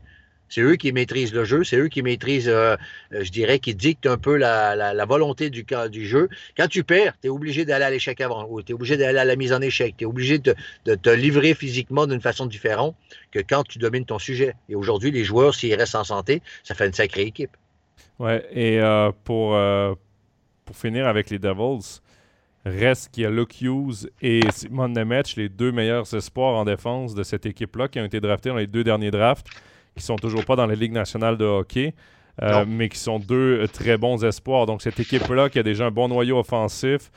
C'est 0.49 0.61
eux 0.61 0.75
qui 0.75 0.91
maîtrisent 0.91 1.33
le 1.33 1.43
jeu, 1.43 1.63
c'est 1.63 1.77
eux 1.77 1.89
qui 1.89 2.01
maîtrisent, 2.01 2.47
euh, 2.47 2.75
euh, 3.13 3.23
je 3.23 3.31
dirais, 3.31 3.59
qui 3.59 3.75
dictent 3.75 4.07
un 4.07 4.17
peu 4.17 4.37
la, 4.37 5.05
volonté 5.05 5.49
du, 5.49 5.65
du 5.91 6.07
jeu. 6.07 6.29
Quand 6.55 6.67
tu 6.67 6.83
perds, 6.83 7.13
tu 7.21 7.27
es 7.27 7.29
obligé 7.29 7.65
d'aller 7.65 7.85
à 7.85 7.89
l'échec 7.89 8.21
avant, 8.21 8.47
ou 8.49 8.61
tu 8.61 8.71
es 8.71 8.75
obligé 8.75 8.97
d'aller 8.97 9.19
à 9.19 9.25
la 9.25 9.35
mise 9.35 9.51
en 9.51 9.61
échec, 9.61 9.95
tu 9.97 10.03
es 10.03 10.07
obligé 10.07 10.39
de, 10.39 10.55
te 10.85 11.09
livrer 11.09 11.53
physiquement 11.53 12.07
d'une 12.07 12.21
façon 12.21 12.45
différente 12.45 12.95
que 13.31 13.39
quand 13.39 13.63
tu 13.63 13.77
domines 13.77 14.05
ton 14.05 14.19
sujet. 14.19 14.55
Et 14.69 14.75
aujourd'hui, 14.75 15.11
les 15.11 15.23
joueurs, 15.23 15.53
s'ils 15.53 15.75
restent 15.75 15.95
en 15.95 16.03
santé, 16.03 16.41
ça 16.63 16.75
fait 16.75 16.87
une 16.87 16.93
sacrée 16.93 17.23
équipe. 17.23 17.51
Ouais, 18.19 18.45
et 18.51 18.79
euh, 18.79 19.11
pour, 19.25 19.57
pour 20.65 20.75
finir 20.75 21.07
avec 21.07 21.29
les 21.29 21.39
Devils, 21.39 22.01
reste 22.69 23.11
qu'il 23.11 23.23
y 23.23 23.25
a 23.25 23.29
Luke 23.29 23.61
Hughes 23.61 24.09
et 24.21 24.41
Simon 24.51 24.89
Nemec, 24.89 25.35
les 25.35 25.49
deux 25.49 25.71
meilleurs 25.71 26.13
espoirs 26.13 26.55
en 26.55 26.65
défense 26.65 27.13
de 27.15 27.23
cette 27.23 27.45
équipe-là, 27.45 27.87
qui 27.87 27.99
ont 27.99 28.05
été 28.05 28.19
draftés 28.19 28.49
dans 28.49 28.57
les 28.57 28.67
deux 28.67 28.83
derniers 28.83 29.11
drafts, 29.11 29.47
qui 29.95 30.03
sont 30.03 30.15
toujours 30.15 30.45
pas 30.45 30.55
dans 30.55 30.67
la 30.67 30.75
Ligue 30.75 30.93
nationale 30.93 31.37
de 31.37 31.45
hockey. 31.45 31.93
Euh, 32.43 32.65
mais 32.67 32.87
qui 32.87 32.99
sont 32.99 33.17
deux 33.17 33.67
très 33.73 33.97
bons 33.97 34.23
espoirs. 34.23 34.67
Donc, 34.67 34.83
cette 34.83 34.99
équipe-là, 34.99 35.49
qui 35.49 35.57
a 35.57 35.63
déjà 35.63 35.87
un 35.87 35.91
bon 35.91 36.07
noyau 36.07 36.37
offensif, 36.37 37.09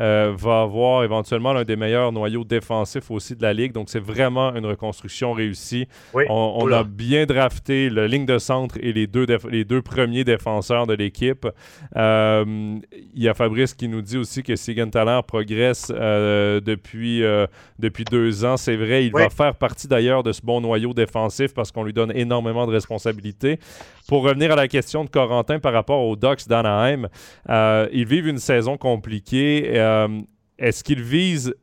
euh, 0.00 0.32
va 0.36 0.62
avoir 0.62 1.04
éventuellement 1.04 1.52
l'un 1.52 1.62
des 1.62 1.76
meilleurs 1.76 2.10
noyaux 2.10 2.42
défensifs 2.42 3.10
aussi 3.10 3.36
de 3.36 3.42
la 3.42 3.52
Ligue. 3.52 3.72
Donc, 3.72 3.88
c'est 3.88 4.02
vraiment 4.02 4.54
une 4.54 4.66
reconstruction 4.66 5.32
réussie. 5.32 5.86
on, 6.14 6.72
a 6.72 6.82
bien 6.82 7.26
drafté 7.26 7.90
la 7.90 8.08
ligne 8.08 8.26
de 8.26 8.38
centre 8.38 8.76
et 8.80 8.92
les 8.92 9.06
deux, 9.06 9.26
les 9.50 9.64
deux 9.64 9.82
premiers 9.82 10.24
défenseurs 10.24 10.86
de 10.86 10.94
l'équipe. 10.94 11.46
Euh, 11.96 12.44
il 13.14 13.22
y 13.22 13.28
a 13.28 13.34
Fabrice 13.34 13.74
qui 13.74 13.88
nous 13.88 14.02
dit 14.02 14.16
aussi 14.16 14.42
que 14.42 14.56
Sigan 14.56 14.88
Thaler 14.88 15.20
progresse 15.26 15.92
euh, 15.94 16.60
depuis, 16.60 17.22
depuis 17.78 18.04
deux 18.04 18.44
ans. 18.44 18.56
C'est 18.56 18.76
vrai, 18.76 19.06
il 19.06 19.12
va 19.12 19.30
faire 19.30 19.54
partie 19.54 19.86
d'ailleurs 19.86 20.22
de 20.22 20.32
ce 20.32 20.40
bon 20.42 20.60
noyau 20.60 20.92
défensif 20.92 21.54
parce 21.54 21.70
qu'on 21.70 21.84
lui 21.84 21.92
donne 21.92 22.12
énormément 22.14 22.66
de 22.66 22.72
responsabilités. 22.72 23.58
Pour 24.08 24.22
revenir 24.22 24.52
à 24.52 24.56
la 24.56 24.68
question 24.68 25.04
de 25.04 25.08
Corentin 25.08 25.58
par 25.58 25.72
rapport 25.72 26.04
aux 26.04 26.16
Ducks 26.16 26.46
d'Anaheim, 26.48 27.08
ils 27.48 28.06
vivent 28.06 28.26
une 28.26 28.38
saison 28.38 28.76
compliquée. 28.76 29.83
Euh, 29.84 30.20
est-ce 30.58 30.82
qu'ils 30.82 31.02
visent 31.02 31.54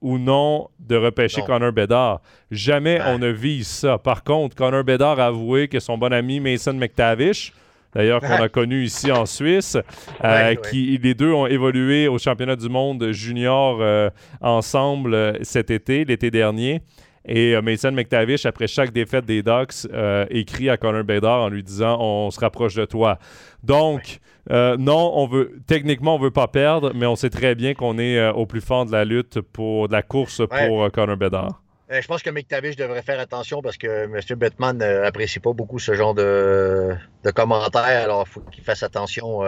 ou 0.00 0.18
non 0.18 0.68
de 0.78 0.96
repêcher 0.96 1.42
Connor 1.42 1.72
Bedard? 1.72 2.20
Jamais 2.50 3.00
on 3.06 3.18
ne 3.18 3.28
vise 3.28 3.66
ça. 3.66 3.98
Par 3.98 4.22
contre, 4.22 4.54
Connor 4.54 4.84
Bedard 4.84 5.18
a 5.18 5.26
avoué 5.26 5.68
que 5.68 5.80
son 5.80 5.98
bon 5.98 6.12
ami 6.12 6.40
Mason 6.40 6.74
McTavish, 6.74 7.52
d'ailleurs 7.94 8.20
qu'on 8.20 8.42
a 8.42 8.48
connu 8.50 8.84
ici 8.84 9.10
en 9.10 9.26
Suisse, 9.26 9.78
euh, 10.22 10.54
qui 10.54 10.98
les 11.02 11.14
deux 11.14 11.32
ont 11.32 11.46
évolué 11.46 12.08
au 12.08 12.18
championnat 12.18 12.56
du 12.56 12.68
monde 12.68 13.12
junior 13.12 14.10
ensemble 14.40 15.38
cet 15.42 15.70
été, 15.70 16.04
l'été 16.04 16.30
dernier. 16.30 16.82
Et 17.26 17.54
euh, 17.54 17.62
Mason 17.62 17.92
McTavish, 17.92 18.44
après 18.46 18.66
chaque 18.66 18.92
défaite 18.92 19.24
des 19.24 19.42
Ducks, 19.42 19.86
euh, 19.92 20.26
écrit 20.30 20.68
à 20.68 20.76
Connor 20.76 21.04
Bedard 21.04 21.42
en 21.42 21.48
lui 21.48 21.62
disant 21.62 21.96
On 21.98 22.30
se 22.30 22.38
rapproche 22.38 22.74
de 22.74 22.84
toi. 22.84 23.18
Donc, 23.62 24.18
euh, 24.50 24.76
non, 24.78 25.12
on 25.14 25.26
veut 25.26 25.60
techniquement, 25.66 26.16
on 26.16 26.18
veut 26.18 26.30
pas 26.30 26.48
perdre, 26.48 26.92
mais 26.94 27.06
on 27.06 27.16
sait 27.16 27.30
très 27.30 27.54
bien 27.54 27.74
qu'on 27.74 27.98
est 27.98 28.28
au 28.30 28.46
plus 28.46 28.60
fort 28.60 28.86
de 28.86 28.92
la 28.92 29.04
lutte 29.04 29.40
pour 29.40 29.88
de 29.88 29.92
la 29.92 30.02
course 30.02 30.42
pour 30.46 30.90
Connor 30.92 31.16
Bedard. 31.16 31.62
je 31.90 32.06
pense 32.06 32.22
que 32.22 32.30
McTavish 32.30 32.76
devrait 32.76 33.02
faire 33.02 33.20
attention 33.20 33.62
parce 33.62 33.76
que 33.76 34.04
M. 34.04 34.20
Bettman 34.38 34.76
n'apprécie 34.76 35.40
pas 35.40 35.52
beaucoup 35.52 35.78
ce 35.78 35.94
genre 35.94 36.14
de, 36.14 36.94
de 37.24 37.30
commentaires. 37.30 38.04
Alors, 38.04 38.24
il 38.26 38.30
faut 38.30 38.40
qu'il 38.40 38.64
fasse 38.64 38.82
attention. 38.82 39.42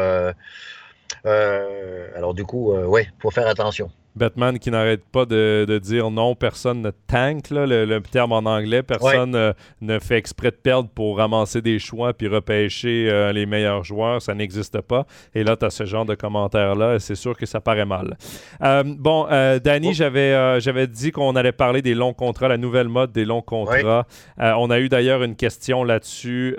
alors, 1.25 2.35
du 2.35 2.45
coup, 2.45 2.75
oui, 2.75 3.03
il 3.05 3.21
faut 3.21 3.31
faire 3.31 3.49
attention. 3.49 3.91
Batman 4.17 4.59
qui 4.59 4.71
n'arrête 4.71 5.05
pas 5.05 5.27
de, 5.27 5.79
dire 5.83 6.11
non, 6.11 6.35
personne 6.35 6.81
ne 6.81 6.91
tank, 6.91 7.51
le, 7.51 7.99
terme 8.01 8.33
en 8.33 8.39
anglais, 8.39 8.83
personne 8.83 9.35
euh, 9.35 9.53
ne 9.83 9.99
fait 9.99 10.17
exprès 10.17 10.51
de 10.51 10.57
perdre 10.57 10.89
pour 10.89 11.19
ramasser 11.19 11.61
des 11.61 11.79
choix 11.79 12.15
puis 12.15 12.27
repêcher 12.27 13.09
euh, 13.11 13.33
les 13.33 13.45
meilleurs 13.45 13.85
joueurs, 13.85 14.23
ça 14.23 14.35
n'existe 14.35 14.81
pas. 14.81 15.07
Et 15.35 15.45
là, 15.45 15.57
tu 15.57 15.67
as 15.67 15.71
ce 15.71 15.85
genre 15.85 16.07
de 16.07 16.15
commentaires-là 16.15 16.95
et 16.95 16.99
c'est 16.99 17.15
sûr 17.15 17.37
que 17.37 17.45
ça 17.45 17.61
paraît 17.61 17.85
mal. 17.85 18.17
Euh, 18.63 18.83
bon, 18.87 19.27
Danny, 19.63 19.89
oh. 19.91 19.93
j'avais, 19.93 20.61
j'avais 20.61 20.87
dit 20.87 21.13
qu'on 21.13 21.37
allait 21.37 21.53
parler 21.53 21.83
des 21.83 21.95
longs 21.95 22.15
contrats, 22.15 22.49
la 22.49 22.57
nouvelle 22.57 22.89
mode 22.89 23.13
des 23.13 23.27
longs 23.27 23.43
contrats. 23.43 24.07
on 24.39 24.71
a 24.71 24.81
eu 24.81 24.89
d'ailleurs 24.89 25.23
une 25.23 25.37
question 25.37 25.85
là-dessus 25.85 26.57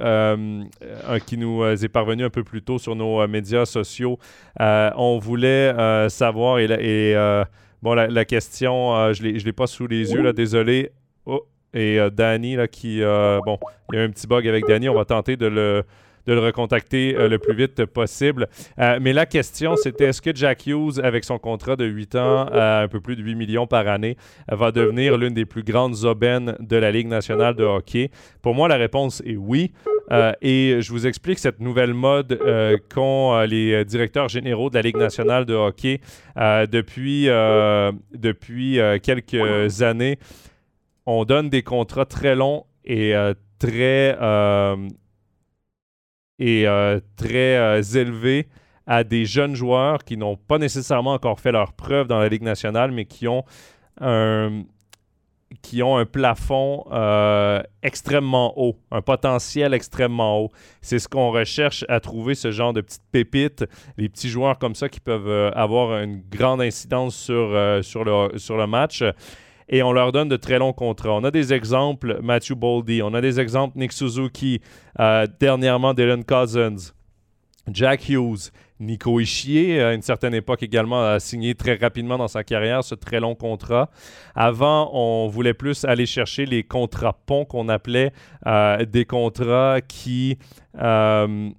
qui 1.26 1.38
nous 1.38 1.66
est 1.66 1.90
parvenue 1.90 2.24
un 2.24 2.30
peu 2.30 2.44
plus 2.44 2.62
tôt 2.62 2.78
sur 2.78 2.96
nos 2.96 3.28
médias 3.28 3.66
sociaux. 3.66 4.20
on 4.60 5.18
voulait 5.20 5.74
savoir 6.10 6.60
et, 6.60 6.66
et 6.66 7.16
Bon, 7.82 7.94
la, 7.94 8.26
question, 8.26 8.96
euh, 8.96 9.14
je 9.14 9.24
ne 9.24 9.32
l'ai 9.32 9.54
pas 9.54 9.68
sous 9.68 9.88
les 9.88 10.12
yeux, 10.12 10.22
là, 10.22 10.34
désolé. 10.34 10.92
Oh, 11.26 11.46
et 11.74 12.00
euh, 12.00 12.10
Danny, 12.10 12.56
là, 12.56 12.68
qui. 12.68 13.04
Euh, 13.04 13.40
bon, 13.46 13.60
il 13.92 14.00
y 14.00 14.02
a 14.02 14.04
un 14.04 14.10
petit 14.10 14.26
bug 14.26 14.48
avec 14.48 14.66
Danny, 14.66 14.90
on 14.90 14.96
va 14.96 15.06
tenter 15.06 15.38
de 15.38 15.46
le, 15.46 15.84
de 16.28 16.34
le 16.34 16.40
recontacter 16.40 17.14
le 17.14 17.40
plus 17.40 17.56
vite 17.56 17.86
possible. 17.86 18.48
mais 18.78 19.14
la 19.14 19.26
question, 19.26 19.76
c'était 19.76 20.06
est-ce 20.06 20.22
que 20.22 20.36
Jack 20.36 20.68
Hughes, 20.68 21.00
avec 21.04 21.24
son 21.24 21.40
contrat 21.40 21.76
de 21.76 21.86
8 21.86 22.16
ans 22.16 22.48
un 22.52 22.88
peu 22.88 23.00
plus 23.00 23.16
de 23.16 23.24
8 23.24 23.36
millions 23.36 23.68
par 23.68 23.88
année, 23.88 24.18
va 24.50 24.72
devenir 24.72 25.18
l'une 25.18 25.34
des 25.34 25.46
plus 25.46 25.64
grandes 25.64 26.04
aubaines 26.04 26.56
de 26.60 26.78
la 26.78 26.92
Ligue 26.92 27.08
nationale 27.08 27.56
de 27.56 27.64
hockey? 27.64 28.12
Pour 28.42 28.54
moi, 28.54 28.68
la 28.68 28.76
réponse 28.76 29.22
est 29.26 29.36
oui. 29.36 29.72
Euh, 30.12 30.32
et 30.42 30.78
je 30.80 30.92
vous 30.92 31.06
explique 31.06 31.40
cette 31.40 31.60
nouvelle 31.60 31.94
mode 31.94 32.32
euh, 32.32 32.78
qu'ont 32.94 33.36
euh, 33.36 33.46
les 33.46 33.84
directeurs 33.84 34.30
généraux 34.30 34.70
de 34.70 34.76
la 34.76 34.82
Ligue 34.82 34.98
nationale 34.98 35.46
de 35.46 35.54
hockey 35.54 36.00
depuis 36.36 37.30
quelques 39.04 39.82
années. 39.82 40.18
On 41.06 41.26
donne 41.26 41.50
des 41.50 41.64
contrats 41.64 42.06
très 42.06 42.36
longs 42.36 42.66
et 42.86 43.14
très, 43.60 44.18
et, 46.40 46.66
très 47.16 47.98
élevés 47.98 48.48
à 48.86 49.04
des 49.04 49.26
jeunes 49.26 49.56
joueurs 49.56 50.04
qui 50.04 50.18
n'ont 50.18 50.38
pas 50.38 50.58
nécessairement 50.58 51.14
encore 51.14 51.40
fait 51.40 51.52
leur 51.52 51.74
preuve 51.74 52.08
dans 52.08 52.20
la 52.20 52.30
Ligue 52.30 52.44
nationale, 52.44 52.92
mais 52.92 53.06
qui 53.06 53.28
ont 53.28 53.44
un, 54.00 54.64
qui 55.62 55.82
ont 55.82 55.98
un 55.98 56.06
plafond 56.06 56.86
euh, 56.92 57.62
extrêmement 57.84 58.54
haut, 58.58 58.78
un 58.92 59.02
potentiel 59.02 59.74
extrêmement 59.74 60.40
haut. 60.40 60.52
C'est 60.82 61.00
ce 61.00 61.08
qu'on 61.08 61.32
recherche 61.32 61.86
à 61.90 62.00
trouver, 62.00 62.36
ce 62.36 62.52
genre 62.52 62.74
de 62.74 62.82
petites 62.82 63.04
pépites, 63.12 63.66
les 63.98 64.10
petits 64.10 64.30
joueurs 64.30 64.60
comme 64.60 64.76
ça 64.76 64.90
qui 64.90 65.00
peuvent 65.00 65.28
euh, 65.28 65.52
avoir 65.52 66.02
une 66.02 66.22
grande 66.30 66.62
incidence 66.62 67.16
sur, 67.16 67.36
euh, 67.36 67.82
sur, 67.82 68.04
le, 68.04 68.38
sur 68.38 68.58
le 68.58 68.68
match. 68.68 69.04
Et 69.70 69.84
on 69.84 69.92
leur 69.92 70.12
donne 70.12 70.30
de 70.30 70.38
très 70.38 70.60
longs 70.60 70.74
contrats. 70.74 71.14
On 71.14 71.24
a 71.24 71.32
des 71.32 71.54
exemples, 71.54 72.20
Matthew 72.22 72.54
Boldy, 72.54 73.02
on 73.02 73.14
a 73.14 73.22
des 73.22 73.40
exemples, 73.40 73.78
Nick 73.78 73.92
Suzuki, 73.92 74.62
dernièrement 75.40 75.94
Dylan 75.94 76.24
Cousins, 76.24 76.94
Jack 77.72 78.08
Hughes. 78.10 78.52
Nico 78.80 79.20
Ischier, 79.20 79.82
à 79.82 79.94
une 79.94 80.02
certaine 80.02 80.36
époque 80.36 80.62
également, 80.62 81.04
a 81.04 81.20
signé 81.20 81.56
très 81.56 81.76
rapidement 81.76 82.18
dans 82.18 82.28
sa 82.28 82.44
carrière 82.44 82.84
ce 82.84 82.96
très 82.96 83.20
long 83.20 83.34
contrat. 83.34 83.90
Avant, 84.36 84.92
on 84.94 85.28
voulait 85.28 85.56
plus 85.56 85.84
aller 85.86 86.06
chercher 86.06 86.46
les 86.46 86.64
contrats 86.64 87.18
ponts 87.26 87.46
qu'on 87.46 87.70
appelait 87.70 88.12
euh, 88.46 88.86
des 88.86 89.06
contrats 89.06 89.82
qui, 89.82 90.38
euh, 90.80 91.50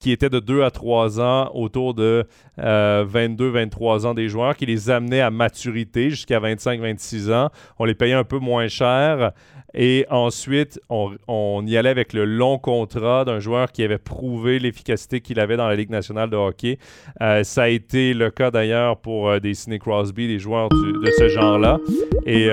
qui 0.00 0.12
étaient 0.12 0.30
de 0.30 0.40
2 0.40 0.62
à 0.62 0.70
3 0.70 1.20
ans, 1.20 1.50
autour 1.54 1.92
de 1.92 2.24
22-23 2.58 2.62
euh, 2.62 4.08
ans 4.08 4.14
des 4.14 4.28
joueurs, 4.28 4.56
qui 4.56 4.64
les 4.64 4.88
amenaient 4.88 5.20
à 5.20 5.30
maturité 5.30 6.08
jusqu'à 6.08 6.40
25-26 6.40 7.32
ans. 7.32 7.50
On 7.78 7.84
les 7.84 7.94
payait 7.94 8.14
un 8.14 8.24
peu 8.24 8.38
moins 8.38 8.66
cher. 8.68 9.32
Et 9.72 10.06
ensuite, 10.10 10.80
on, 10.88 11.64
y 11.64 11.76
allait 11.76 11.90
avec 11.90 12.12
le 12.12 12.24
long 12.24 12.58
contrat 12.58 13.24
d'un 13.24 13.38
joueur 13.38 13.70
qui 13.70 13.84
avait 13.84 13.98
prouvé 13.98 14.58
l'efficacité 14.58 15.20
qu'il 15.20 15.38
avait 15.38 15.56
dans 15.56 15.68
la 15.68 15.76
Ligue 15.76 15.90
nationale 15.90 16.28
de 16.28 16.36
hockey. 16.36 16.78
Euh, 17.20 17.44
ça 17.44 17.64
a 17.64 17.68
été 17.68 18.14
le 18.14 18.30
cas 18.30 18.50
d'ailleurs 18.50 18.96
pour 18.96 19.28
euh, 19.28 19.38
des 19.38 19.54
Sidney 19.54 19.78
Crosby, 19.78 20.26
des 20.26 20.40
joueurs 20.40 20.70
de 20.70 21.10
ce 21.16 21.28
genre-là. 21.28 21.78
Et 22.26 22.50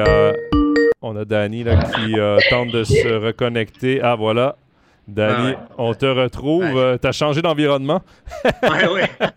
on 1.02 1.16
a 1.16 1.26
Danny 1.26 1.64
qui 1.64 2.16
tente 2.50 2.72
de 2.72 2.84
se 2.84 3.08
reconnecter. 3.08 4.02
Ah 4.02 4.16
voilà, 4.16 4.58
Danny, 5.08 5.56
on 5.78 5.94
te 5.94 6.06
retrouve. 6.06 6.64
Euh, 6.66 6.98
tu 7.02 7.08
as 7.08 7.12
changé 7.12 7.42
d'environnement? 7.42 8.02
oui, 8.46 8.80
oui. 8.94 9.28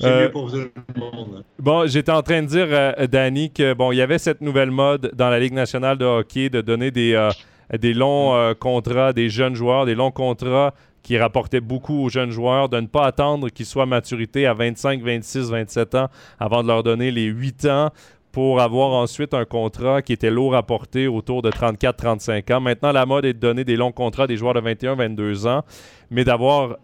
C'est 0.00 0.20
mieux 0.20 0.30
pour 0.30 0.50
tout 0.50 0.56
le 0.58 0.70
monde. 0.96 1.44
Bon, 1.58 1.86
j'étais 1.86 2.12
en 2.12 2.22
train 2.22 2.42
de 2.42 2.46
dire, 2.46 2.68
euh, 2.70 3.06
Danny, 3.08 3.52
que 3.52 3.74
bon, 3.74 3.92
il 3.92 3.96
y 3.96 4.00
avait 4.00 4.18
cette 4.18 4.40
nouvelle 4.40 4.70
mode 4.70 5.10
dans 5.14 5.28
la 5.28 5.40
Ligue 5.40 5.54
nationale 5.54 5.98
de 5.98 6.04
hockey 6.04 6.50
de 6.50 6.60
donner 6.60 6.90
des, 6.90 7.14
euh, 7.14 7.30
des 7.76 7.94
longs 7.94 8.54
contrats, 8.60 9.12
des 9.12 9.28
jeunes 9.28 9.54
joueurs, 9.54 9.86
des 9.86 9.94
longs 9.96 10.12
contrats 10.12 10.72
qui 11.02 11.18
rapportait 11.18 11.60
beaucoup 11.60 12.04
aux 12.04 12.08
jeunes 12.08 12.30
joueurs, 12.30 12.68
de 12.68 12.80
ne 12.80 12.86
pas 12.86 13.06
attendre 13.06 13.48
qu'ils 13.48 13.66
soient 13.66 13.84
à 13.84 13.86
maturité 13.86 14.46
à 14.46 14.54
25, 14.54 15.02
26, 15.02 15.50
27 15.50 15.94
ans 15.94 16.08
avant 16.38 16.62
de 16.62 16.68
leur 16.68 16.82
donner 16.82 17.10
les 17.10 17.24
8 17.24 17.64
ans 17.66 17.90
pour 18.32 18.60
avoir 18.60 18.90
ensuite 18.90 19.34
un 19.34 19.44
contrat 19.44 20.02
qui 20.02 20.12
était 20.12 20.30
lourd 20.30 20.54
à 20.54 20.62
porter 20.62 21.08
autour 21.08 21.42
de 21.42 21.50
34-35 21.50 22.52
ans. 22.54 22.60
Maintenant, 22.60 22.92
la 22.92 23.06
mode 23.06 23.24
est 23.24 23.32
de 23.32 23.38
donner 23.38 23.64
des 23.64 23.76
longs 23.76 23.92
contrats 23.92 24.24
à 24.24 24.26
des 24.26 24.36
joueurs 24.36 24.54
de 24.54 24.60
21-22 24.60 25.46
ans, 25.46 25.62
mais 26.10 26.24
d'avoir 26.24 26.76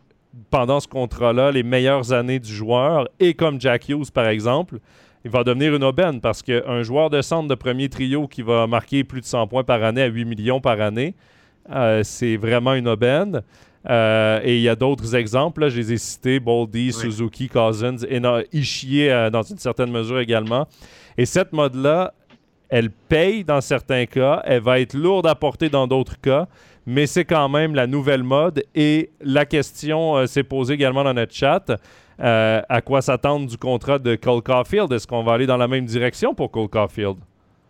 pendant 0.51 0.81
ce 0.81 0.89
contrat-là 0.89 1.53
les 1.53 1.63
meilleures 1.63 2.13
années 2.13 2.39
du 2.39 2.53
joueur. 2.53 3.09
Et 3.21 3.35
comme 3.35 3.61
Jack 3.61 3.89
Hughes, 3.89 4.11
par 4.13 4.27
exemple, 4.29 4.79
il 5.25 5.31
va 5.31 5.45
devenir 5.45 5.75
une 5.75 5.85
aubaine 5.85 6.21
parce 6.21 6.43
qu'un 6.43 6.83
joueur 6.83 7.11
de 7.11 7.23
centre 7.23 7.49
de 7.49 7.55
premier 7.55 7.89
trio 7.89 8.27
qui 8.27 8.43
va 8.43 8.67
marquer 8.67 9.05
plus 9.05 9.21
de 9.21 9.27
100 9.27 9.47
points 9.47 9.65
par 9.65 9.83
année 9.83 10.03
à 10.03 10.07
8 10.07 10.25
millions 10.25 10.61
par 10.61 10.81
année, 10.81 11.15
euh, 11.71 12.03
c'est 12.05 12.37
vraiment 12.37 12.75
une 12.75 12.89
aubaine. 12.89 13.43
Euh, 13.89 14.41
et 14.43 14.57
il 14.57 14.63
y 14.63 14.69
a 14.69 14.77
d'autres 14.77 15.15
exemples, 15.15 15.69
je 15.69 15.77
les 15.77 15.93
ai 15.93 15.99
cités, 15.99 16.41
Boldy, 16.41 16.93
Suzuki, 16.93 17.49
Cousins, 17.49 17.99
et 18.09 18.21
Ishii 18.53 19.09
euh, 19.09 19.31
dans 19.31 19.43
une 19.43 19.59
certaine 19.59 19.91
mesure 19.91 20.21
également. 20.21 20.67
Et 21.17 21.27
cette 21.27 21.53
mode-là, 21.53 22.13
elle 22.69 22.91
paye 22.91 23.45
dans 23.45 23.61
certains 23.61 24.07
cas, 24.07 24.43
elle 24.45 24.63
va 24.63 24.81
être 24.81 24.95
lourde 24.95 25.27
à 25.27 25.35
porter 25.35 25.69
dans 25.69 25.87
d'autres 25.87 26.21
cas, 26.21 26.49
mais 26.87 27.07
c'est 27.07 27.25
quand 27.25 27.49
même 27.49 27.75
la 27.75 27.87
nouvelle 27.87 28.23
mode. 28.23 28.65
Et 28.75 29.11
la 29.21 29.47
question 29.47 30.17
euh, 30.17 30.27
s'est 30.27 30.43
posée 30.43 30.75
également 30.75 31.05
dans 31.05 31.15
notre 31.15 31.35
chat. 31.35 31.65
Euh, 32.21 32.63
à 32.69 32.81
quoi 32.81 33.03
s'attendre 33.03 33.47
du 33.47 33.57
contrat 33.57 33.99
de 33.99 34.17
Cole 34.17 34.43
Caulfield? 34.43 34.93
Est-ce 34.93 35.07
qu'on 35.07 35.23
va 35.23 35.33
aller 35.33 35.47
dans 35.47 35.57
la 35.57 35.69
même 35.69 35.85
direction 35.85 36.35
pour 36.35 36.51
Cole 36.51 36.69
Caulfield? 36.69 37.17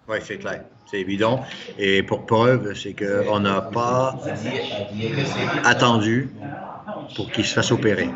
Oui, 0.08 0.18
c'est 0.20 0.38
clair. 0.38 0.64
C'est 0.90 1.00
évident. 1.00 1.44
Et 1.78 2.02
pour 2.02 2.26
preuve, 2.26 2.74
c'est 2.74 2.94
qu'on 2.94 3.40
n'a 3.40 3.60
pas 3.60 4.18
attendu 5.64 6.30
pour 7.16 7.30
qu'il 7.30 7.44
se 7.44 7.54
fasse 7.54 7.72
opérer. 7.72 8.08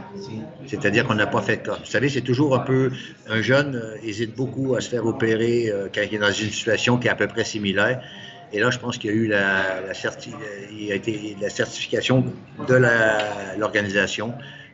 C'est-à-dire 0.67 1.07
qu'on 1.07 1.15
n'a 1.15 1.27
pas 1.27 1.43
fait 1.43 1.63
cas. 1.63 1.77
Vous 1.77 1.91
savez, 1.91 2.09
c'est 2.09 2.21
toujours 2.21 2.55
un 2.55 2.61
peu. 2.61 2.91
Un 3.29 3.41
jeune 3.41 3.77
euh, 3.77 3.97
hésite 4.03 4.35
beaucoup 4.35 4.75
à 4.77 4.81
se 4.81 4.89
faire 4.91 5.07
opérer 5.07 5.71
euh, 5.71 5.89
quand 5.93 6.03
il 6.03 6.15
est 6.15 6.19
dans 6.19 6.33
une 6.33 6.51
situation 6.51 6.99
qui 6.99 7.09
est 7.09 7.11
à 7.11 7.15
peu 7.15 7.27
près 7.27 7.45
similaire. 7.45 8.03
Et 8.53 8.61
là, 8.61 8.71
je 8.71 8.79
pense 8.79 8.99
qu'il 8.99 9.11
y 9.11 9.13
a 9.13 9.17
eu 9.17 9.27
la, 9.27 9.81
la, 9.81 9.93
il 10.73 10.91
a 10.91 10.95
été, 10.95 11.37
la 11.41 11.51
certification 11.51 12.25
de 12.67 12.83
l'organisation 13.59 14.33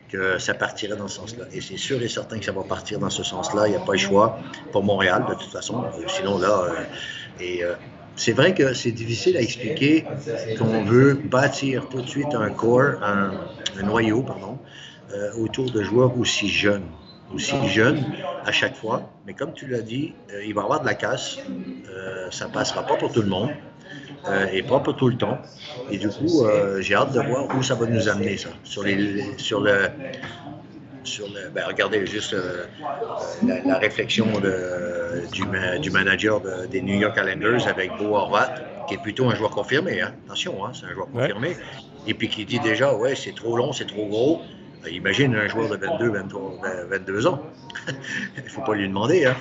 que 0.09 0.37
ça 0.37 0.53
partirait 0.53 0.95
dans 0.95 1.07
ce 1.07 1.17
sens-là. 1.17 1.45
Et 1.51 1.59
c'est 1.59 1.77
sûr 1.77 2.01
et 2.01 2.07
certain 2.07 2.39
que 2.39 2.45
ça 2.45 2.53
va 2.53 2.63
partir 2.63 2.99
dans 2.99 3.09
ce 3.09 3.23
sens-là. 3.23 3.67
Il 3.67 3.71
n'y 3.71 3.77
a 3.77 3.81
pas 3.81 3.93
le 3.93 3.97
choix 3.97 4.39
pour 4.71 4.83
Montréal, 4.83 5.25
de 5.27 5.33
toute 5.33 5.51
façon. 5.51 5.83
Euh, 5.83 6.03
sinon, 6.07 6.37
là, 6.37 6.71
et 7.39 7.63
c'est 8.15 8.31
vrai 8.31 8.53
que 8.53 8.73
c'est 8.73 8.91
difficile 8.91 9.37
à 9.37 9.41
expliquer 9.41 10.05
qu'on 10.57 10.83
veut 10.83 11.13
bâtir 11.15 11.87
tout 11.89 12.01
de 12.01 12.07
suite 12.07 12.33
un 12.33 12.49
corps, 12.49 13.01
un, 13.03 13.31
noyau, 13.83 14.21
pardon, 14.21 14.57
euh, 15.13 15.33
autour 15.37 15.69
de 15.69 15.81
joueurs 15.83 16.17
aussi 16.17 16.47
jeunes. 16.47 16.87
Aussi 17.33 17.55
jeunes 17.67 18.03
à 18.45 18.51
chaque 18.51 18.75
fois. 18.75 19.09
Mais 19.25 19.33
comme 19.33 19.53
tu 19.53 19.67
l'as 19.67 19.81
dit, 19.81 20.13
euh, 20.31 20.45
il 20.45 20.53
va 20.53 20.61
y 20.61 20.63
avoir 20.63 20.81
de 20.81 20.85
la 20.85 20.93
casse. 20.93 21.39
Euh, 21.89 22.27
ça 22.31 22.47
ne 22.47 22.53
passera 22.53 22.85
pas 22.85 22.95
pour 22.95 23.11
tout 23.11 23.21
le 23.21 23.27
monde. 23.27 23.49
et 24.53 24.63
pas 24.63 24.79
pour 24.79 24.95
tout 24.95 25.09
le 25.09 25.17
temps. 25.17 25.37
Et 25.91 25.97
du 25.97 26.07
coup, 26.09 26.45
j'ai 26.79 26.95
hâte 26.95 27.13
de 27.13 27.19
voir 27.19 27.47
où 27.55 27.61
ça 27.61 27.75
va 27.75 27.85
nous 27.85 28.07
amener, 28.07 28.37
ça. 28.37 28.49
Sur, 28.63 28.83
les, 28.83 29.37
sur 29.37 29.59
le, 29.59 29.89
sur 31.05 31.27
le, 31.27 31.49
ben, 31.49 31.63
regardez 31.67 32.05
juste 32.05 32.33
euh, 32.33 32.65
la, 33.43 33.77
réflexion 33.77 34.39
de, 34.39 35.23
du, 35.31 35.43
du, 35.81 35.91
manager 35.91 36.41
des 36.69 36.81
New 36.81 36.99
York 36.99 37.17
Islanders 37.17 37.67
avec 37.67 37.91
Bo 37.97 38.15
Horvat, 38.15 38.55
qui 38.87 38.95
est 38.95 39.01
plutôt 39.01 39.29
un 39.29 39.35
joueur 39.35 39.51
confirmé. 39.51 40.01
Hein. 40.01 40.13
Attention, 40.25 40.65
hein, 40.65 40.71
c'est 40.73 40.85
un 40.85 40.93
joueur 40.93 41.09
confirmé. 41.09 41.55
Et 42.07 42.13
puis 42.13 42.29
qui 42.29 42.45
dit 42.45 42.59
déjà, 42.59 42.93
ouais, 42.93 43.15
c'est 43.15 43.33
trop 43.33 43.55
long, 43.55 43.71
c'est 43.71 43.87
trop 43.87 44.07
gros. 44.07 44.41
Ben, 44.83 44.93
imagine 44.93 45.35
un 45.35 45.47
joueur 45.47 45.69
de 45.69 45.77
22, 45.77 46.13
22 46.89 47.27
ans. 47.27 47.41
Il 48.37 48.43
ne 48.43 48.49
faut 48.49 48.61
pas 48.61 48.75
lui 48.75 48.87
demander. 48.87 49.25
Hein. 49.25 49.35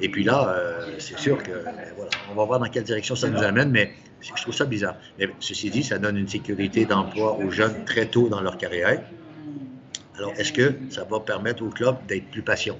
Et 0.00 0.08
puis 0.08 0.24
là, 0.24 0.48
euh, 0.48 0.96
c'est 0.98 1.18
sûr 1.18 1.42
que 1.42 1.50
ben, 1.64 1.74
voilà, 1.96 2.10
on 2.30 2.34
va 2.34 2.44
voir 2.44 2.58
dans 2.58 2.66
quelle 2.66 2.84
direction 2.84 3.14
ça 3.14 3.28
nous 3.28 3.42
amène, 3.42 3.70
mais 3.70 3.92
je 4.20 4.42
trouve 4.42 4.54
ça 4.54 4.64
bizarre. 4.64 4.96
Mais 5.18 5.28
ceci 5.40 5.70
dit, 5.70 5.82
ça 5.82 5.98
donne 5.98 6.16
une 6.16 6.28
sécurité 6.28 6.84
d'emploi 6.84 7.36
aux 7.36 7.50
jeunes 7.50 7.84
très 7.84 8.06
tôt 8.06 8.28
dans 8.28 8.40
leur 8.40 8.56
carrière. 8.56 9.00
Alors, 10.22 10.34
est-ce 10.38 10.52
que 10.52 10.74
ça 10.88 11.02
va 11.02 11.18
permettre 11.18 11.64
au 11.64 11.68
club 11.68 11.96
d'être 12.06 12.30
plus 12.30 12.42
patient? 12.42 12.78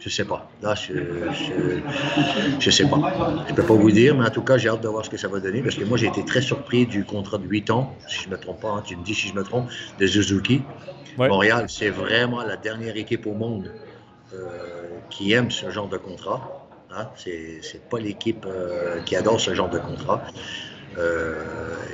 Je 0.00 0.08
ne 0.08 0.10
sais 0.10 0.24
pas. 0.24 0.50
Là, 0.60 0.74
je 0.74 0.94
ne 0.94 2.70
sais 2.72 2.84
pas. 2.88 3.44
Je 3.46 3.52
ne 3.52 3.54
peux 3.54 3.62
pas 3.62 3.74
vous 3.74 3.92
dire, 3.92 4.16
mais 4.16 4.26
en 4.26 4.30
tout 4.30 4.42
cas, 4.42 4.58
j'ai 4.58 4.68
hâte 4.68 4.80
de 4.80 4.88
voir 4.88 5.04
ce 5.04 5.10
que 5.10 5.16
ça 5.16 5.28
va 5.28 5.38
donner 5.38 5.62
parce 5.62 5.76
que 5.76 5.84
moi, 5.84 5.96
j'ai 5.96 6.08
été 6.08 6.24
très 6.24 6.42
surpris 6.42 6.86
du 6.86 7.04
contrat 7.04 7.38
de 7.38 7.46
8 7.46 7.70
ans, 7.70 7.96
si 8.08 8.24
je 8.24 8.26
ne 8.26 8.32
me 8.32 8.36
trompe 8.40 8.60
pas, 8.60 8.70
hein, 8.70 8.82
tu 8.84 8.96
me 8.96 9.04
dis 9.04 9.14
si 9.14 9.28
je 9.28 9.34
me 9.34 9.44
trompe, 9.44 9.70
de 10.00 10.06
Suzuki. 10.08 10.62
Montréal, 11.16 11.66
c'est 11.68 11.90
vraiment 11.90 12.42
la 12.42 12.56
dernière 12.56 12.96
équipe 12.96 13.24
au 13.28 13.34
monde 13.34 13.70
euh, 14.34 14.88
qui 15.08 15.30
aime 15.30 15.52
ce 15.52 15.70
genre 15.70 15.88
de 15.88 15.98
contrat. 15.98 16.66
Hein. 16.90 17.06
Ce 17.14 17.28
n'est 17.30 17.82
pas 17.88 18.00
l'équipe 18.00 18.44
euh, 18.44 19.00
qui 19.02 19.14
adore 19.14 19.40
ce 19.40 19.54
genre 19.54 19.70
de 19.70 19.78
contrat. 19.78 20.20
Euh, 20.98 21.42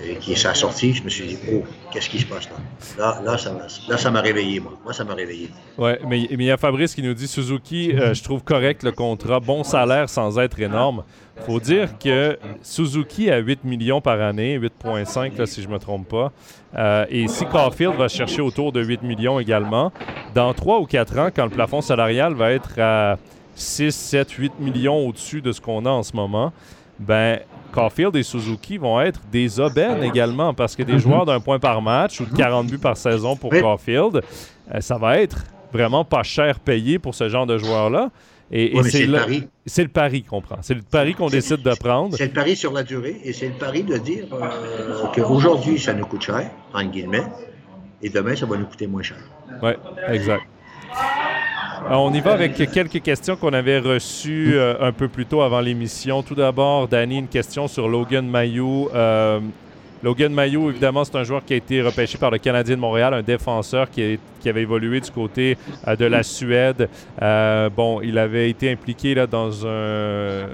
et 0.05 0.17
qui 0.17 0.35
s'est 0.37 0.55
sorti, 0.55 0.95
je 0.95 1.03
me 1.03 1.09
suis 1.09 1.27
dit, 1.27 1.39
oh, 1.53 1.63
qu'est-ce 1.93 2.09
qui 2.09 2.19
se 2.19 2.27
passe 2.27 2.49
là? 2.99 3.21
Là, 3.25 3.37
ça, 3.99 4.11
m'a 4.11 4.21
réveillé, 4.21 4.61
moi. 4.61 4.73
Moi, 4.83 4.93
ça 4.93 5.05
m'a 5.05 5.15
réveillé. 5.15 5.51
Oui, 5.77 5.91
mais 6.07 6.23
il 6.23 6.43
y 6.43 6.51
a 6.51 6.57
Fabrice 6.57 6.95
qui 6.95 7.03
nous 7.03 7.15
dit 7.15 7.29
Suzuki, 7.29 7.93
euh, 7.95 8.15
je 8.15 8.23
trouve 8.23 8.43
correct 8.43 8.83
le 8.83 8.93
contrat, 8.93 9.41
bon 9.41 9.65
salaire 9.65 10.09
sans 10.09 10.39
être 10.39 10.59
énorme. 10.61 11.05
faut 11.47 11.61
dire 11.61 11.99
que 11.99 12.39
Suzuki 12.63 13.31
a 13.31 13.39
8 13.39 13.65
millions 13.65 14.01
par 14.01 14.21
année, 14.21 14.59
8,5 14.59 15.47
si 15.47 15.63
je 15.63 15.69
ne 15.69 15.75
me 15.75 15.79
trompe 15.79 16.09
pas. 16.09 16.33
Euh, 16.77 17.07
et 17.11 17.29
si 17.29 17.45
Caulfield 17.47 17.97
va 17.97 18.09
chercher 18.09 18.41
autour 18.41 18.73
de 18.73 18.83
8 18.83 19.03
millions 19.03 19.39
également, 19.39 19.93
dans 20.35 20.53
3 20.55 20.81
ou 20.81 20.87
4 20.87 21.19
ans, 21.19 21.29
quand 21.35 21.45
le 21.45 21.51
plafond 21.51 21.81
salarial 21.81 22.35
va 22.35 22.53
être 22.53 22.79
à 22.79 23.17
6, 23.55 23.95
7, 23.95 24.31
8 24.31 24.53
millions 24.61 25.07
au-dessus 25.07 25.41
de 25.41 25.53
ce 25.53 25.61
qu'on 25.61 25.85
a 25.87 25.91
en 25.91 26.03
ce 26.03 26.15
moment, 26.15 26.53
ben 26.99 27.41
Caulfield 27.73 28.17
et 28.17 28.23
Suzuki 28.23 28.79
vont 28.79 29.01
être 29.01 29.21
des 29.31 29.61
aubaines 29.61 30.03
également 30.03 30.55
parce 30.55 30.77
que 30.77 30.83
des 30.83 30.95
mhm. 30.95 30.99
joueurs 30.99 31.27
d'un 31.27 31.41
point 31.41 31.59
par 31.59 31.83
match 31.83 32.21
ou 32.21 32.27
de 32.27 32.35
40 32.35 32.67
buts 32.67 32.79
par 32.79 32.97
saison 32.97 33.37
pour 33.37 33.51
Caulfield, 33.51 34.23
euh, 34.75 34.81
ça 34.81 34.99
va 34.99 35.19
être 35.19 35.45
vraiment 35.73 36.05
pas 36.05 36.23
cher 36.23 36.61
payé 36.61 36.99
pour 36.99 37.15
ce 37.15 37.29
genre 37.29 37.47
de 37.47 37.59
joueurs-là. 37.59 38.11
Et, 38.51 38.73
c'est 38.85 39.05
le 39.05 39.13
pari. 39.13 39.49
C'est 39.67 39.83
le 39.83 39.89
pari 39.89 40.23
qu'on 40.23 40.41
prend. 40.41 40.57
C'est 40.63 40.73
le 40.73 40.81
pari 40.81 41.15
qu'on 41.15 41.29
décide 41.29 41.63
de 41.63 41.75
prendre. 41.75 42.17
C'est 42.17 42.27
le 42.27 42.33
pari 42.33 42.57
sur 42.57 42.73
la 42.73 42.83
durée 42.83 43.21
et 43.23 43.35
c'est 43.35 43.49
le 43.49 43.55
pari 43.55 43.83
de 43.83 43.99
dire 43.99 44.27
euh, 44.33 45.05
qu'aujourd'hui, 45.15 45.79
ça 45.79 45.93
nous 45.93 46.07
coûte 46.07 46.23
cher, 46.23 46.51
en 46.73 46.85
guillemets, 46.85 47.25
et 48.01 48.09
demain, 48.09 48.35
ça 48.35 48.47
va 48.47 48.57
nous 48.57 48.65
coûter 48.65 48.87
moins 48.87 49.03
cher. 49.03 49.19
Oui, 49.63 49.73
exact. 50.09 50.45
Euh, 51.85 51.95
on 51.95 52.13
y 52.13 52.21
va 52.21 52.33
avec 52.33 52.55
quelques 52.71 53.03
questions 53.03 53.37
qu'on 53.37 53.53
avait 53.53 53.79
reçues 53.79 54.55
euh, 54.55 54.75
un 54.81 54.93
peu 54.93 55.09
plus 55.09 55.27
tôt 55.27 55.43
avant 55.43 55.61
l'émission. 55.61 56.23
Tout 56.23 56.35
d'abord, 56.35 56.89
Danny, 56.89 57.19
une 57.19 57.29
question 57.29 57.69
sur 57.69 57.89
Logan 57.89 58.27
Mayou. 58.27 58.89
Euh, 58.95 59.41
Logan 60.03 60.33
Mayou, 60.33 60.71
évidemment, 60.71 61.05
c'est 61.05 61.17
un 61.17 61.25
joueur 61.25 61.45
qui 61.45 61.55
a 61.55 61.57
été 61.57 61.83
repêché 61.83 62.19
par 62.19 62.31
le 62.31 62.39
Canadien 62.39 62.77
de 62.77 62.81
Montréal, 62.81 63.15
un 63.15 63.23
défenseur 63.23 63.91
qui, 63.91 64.19
avait 64.47 64.63
évolué 64.63 65.01
du 65.01 65.11
côté 65.11 65.59
de 65.87 66.05
la 66.05 66.23
Suède. 66.23 66.89
bon, 67.21 68.01
il 68.03 68.17
avait 68.17 68.49
été 68.49 68.71
impliqué 68.71 69.15
là, 69.15 69.27
dans 69.27 69.67
un 69.67 70.47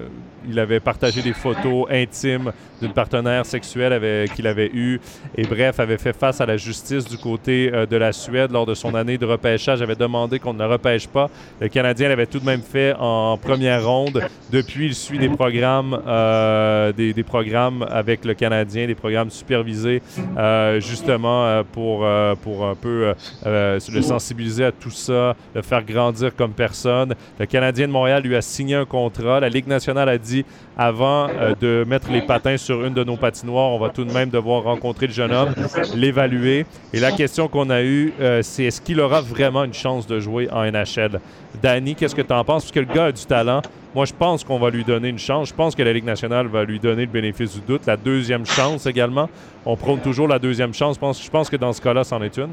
il 0.49 0.59
avait 0.59 0.81
partagé 0.81 1.23
des 1.23 1.33
photos 1.33 1.87
intimes 1.91 2.53
d'une 2.81 2.93
partenaire 2.93 3.47
sexuelle 3.47 4.29
qu'il 4.35 4.47
avait 4.47 4.71
eue. 4.73 5.01
Et 5.37 5.45
bref, 5.45 5.81
avait 5.81 5.99
fait 5.99 6.13
face 6.13 6.41
à 6.41 6.47
la 6.47 6.57
justice 6.57 7.05
du 7.05 7.17
côté 7.17 7.71
euh, 7.73 7.87
de 7.87 7.97
la 7.97 8.13
Suède 8.13 8.51
lors 8.51 8.67
de 8.67 8.75
son 8.75 8.95
année 8.95 9.19
de 9.19 9.27
repêchage. 9.27 9.81
avait 9.83 9.95
demandé 9.95 10.39
qu'on 10.39 10.53
ne 10.53 10.59
le 10.59 10.67
repêche 10.67 11.07
pas. 11.07 11.31
Le 11.61 11.69
Canadien 11.69 12.09
l'avait 12.09 12.27
tout 12.27 12.41
de 12.41 12.45
même 12.45 12.63
fait 12.63 12.95
en 12.99 13.37
première 13.37 13.87
ronde. 13.87 14.23
Depuis, 14.51 14.87
il 14.87 14.95
suit 14.95 15.19
des 15.19 15.29
programmes, 15.29 16.01
euh, 16.07 16.93
des, 16.93 17.15
programmes 17.23 17.87
avec 17.91 18.25
le 18.25 18.35
Canadien, 18.35 18.87
des 18.87 18.95
programmes 18.95 19.31
supervisés 19.31 20.03
euh, 20.37 20.81
justement 20.81 21.63
pour, 21.73 22.07
pour 22.43 22.67
un 22.67 22.75
peu 22.75 23.15
le 23.45 24.03
sensibiliser 24.03 24.65
à 24.65 24.73
tout 24.73 24.91
ça, 24.91 25.37
le 25.55 25.63
faire 25.63 25.85
grandir 25.85 26.35
comme 26.35 26.53
personne. 26.53 27.15
Le 27.39 27.47
Canadien 27.47 27.87
de 27.87 27.93
Montréal 27.93 28.23
lui 28.23 28.37
a 28.37 28.43
signé 28.43 28.75
un 28.75 28.85
contrat. 28.85 29.41
La 29.41 29.49
Ligue 29.49 29.67
nationale 29.67 30.09
a 30.09 30.19
dit 30.19 30.34
avant 30.77 31.29
euh, 31.29 31.55
de 31.61 31.85
mettre 31.87 32.11
les 32.11 32.23
patins 32.23 32.57
sur 32.57 32.85
une 32.85 32.95
de 32.95 33.05
nos 33.05 33.17
patinoires, 33.17 33.71
on 33.71 33.79
va 33.79 33.91
tout 33.91 34.05
de 34.05 34.13
même 34.13 34.31
devoir 34.31 34.65
rencontrer 34.65 35.07
le 35.07 35.13
jeune 35.13 35.33
homme, 35.33 35.55
l'évaluer. 35.95 36.67
Et 36.93 37.01
la 37.01 37.13
question 37.13 37.49
qu'on 37.49 37.71
a 37.71 37.83
eue, 37.83 38.13
euh, 38.21 38.41
c'est 38.43 38.65
est-ce 38.65 38.81
qu'il 38.81 39.01
aura 39.01 39.21
vraiment 39.21 39.65
une 39.65 39.75
chance 39.75 40.07
de 40.07 40.19
jouer 40.19 40.49
en 40.51 40.65
NHL? 40.65 41.21
Danny, 41.63 41.95
qu'est-ce 41.95 42.15
que 42.15 42.23
tu 42.23 42.33
en 42.33 42.45
penses? 42.45 42.65
Parce 42.65 42.73
que 42.73 42.81
le 42.81 42.93
gars 42.93 43.07
a 43.07 43.13
du 43.13 43.25
talent. 43.25 43.63
Moi, 43.95 44.07
je 44.07 44.13
pense 44.13 44.43
qu'on 44.43 44.59
va 44.59 44.71
lui 44.71 44.83
donner 44.83 45.09
une 45.09 45.19
chance. 45.19 45.51
Je 45.51 45.55
pense 45.55 45.77
que 45.77 45.83
la 45.83 45.93
Ligue 45.93 46.05
nationale 46.05 46.49
va 46.49 46.65
lui 46.65 46.81
donner 46.81 47.03
le 47.03 47.13
bénéfice 47.13 47.55
du 47.55 47.61
doute. 47.61 47.87
La 47.87 47.97
deuxième 47.97 48.45
chance 48.45 48.87
également. 48.87 49.29
On 49.65 49.77
prône 49.77 50.01
toujours 50.01 50.27
la 50.27 50.41
deuxième 50.41 50.75
chance. 50.75 50.97
Je 50.97 51.01
pense, 51.01 51.25
je 51.25 51.31
pense 51.31 51.49
que 51.49 51.57
dans 51.57 51.73
ce 51.73 51.81
cas-là, 51.81 52.03
c'en 52.03 52.21
est 52.21 52.37
une. 52.37 52.51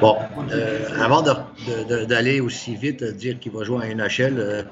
Bon, 0.00 0.16
euh, 0.52 0.88
avant 1.00 1.22
d'aller 2.08 2.40
aussi 2.40 2.74
vite, 2.74 3.02
dire 3.02 3.38
qu'il 3.38 3.52
va 3.52 3.64
jouer 3.64 3.86
à 3.86 3.94
NHL. 3.94 4.38
Euh, 4.38 4.62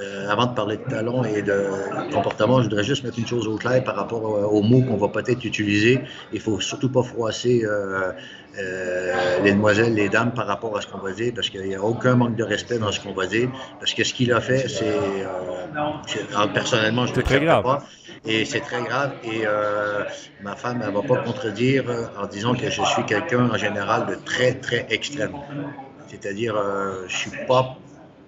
euh, 0.00 0.28
avant 0.28 0.46
de 0.46 0.54
parler 0.54 0.78
de 0.78 0.82
talons 0.88 1.22
et 1.22 1.42
de 1.42 1.66
comportement, 2.12 2.58
je 2.58 2.64
voudrais 2.64 2.82
juste 2.82 3.04
mettre 3.04 3.18
une 3.18 3.26
chose 3.26 3.46
au 3.46 3.56
clair 3.56 3.84
par 3.84 3.94
rapport 3.94 4.22
aux 4.24 4.62
mots 4.62 4.82
qu'on 4.82 4.96
va 4.96 5.08
peut-être 5.08 5.44
utiliser. 5.44 6.00
Il 6.32 6.40
faut 6.40 6.58
surtout 6.60 6.88
pas 6.88 7.02
froisser 7.02 7.62
les 8.54 9.52
demoiselles, 9.52 9.94
les 9.94 10.08
dames 10.08 10.32
par 10.32 10.46
rapport 10.46 10.76
à 10.76 10.80
ce 10.80 10.86
qu'on 10.86 10.98
va 10.98 11.12
dire, 11.12 11.32
parce 11.34 11.48
qu'il 11.50 11.62
n'y 11.62 11.74
a 11.74 11.82
aucun 11.82 12.14
manque 12.16 12.36
de 12.36 12.44
respect 12.44 12.78
dans 12.78 12.92
ce 12.92 13.00
qu'on 13.00 13.14
va 13.14 13.26
dire. 13.26 13.48
Parce 13.78 13.94
que 13.94 14.04
ce 14.04 14.12
qu'il 14.14 14.32
a 14.32 14.40
fait, 14.40 14.68
c'est 14.68 15.26
personnellement, 16.52 17.06
je 17.06 17.12
ne 17.12 17.16
le 17.16 17.62
pas. 17.62 17.82
Et 18.24 18.44
c'est 18.44 18.60
très 18.60 18.82
grave. 18.82 19.12
Et 19.24 19.42
euh, 19.46 20.04
ma 20.42 20.54
femme 20.56 20.78
ne 20.78 20.90
va 20.90 21.02
pas 21.02 21.16
contredire 21.22 21.88
euh, 21.88 22.06
en 22.16 22.26
disant 22.26 22.54
que 22.54 22.70
je 22.70 22.82
suis 22.82 23.04
quelqu'un 23.04 23.50
en 23.50 23.56
général 23.56 24.06
de 24.06 24.14
très, 24.14 24.54
très 24.54 24.86
extrême. 24.90 25.32
C'est-à-dire, 26.06 26.56
euh, 26.56 27.04
je 27.08 27.16
suis 27.16 27.30
pas 27.48 27.76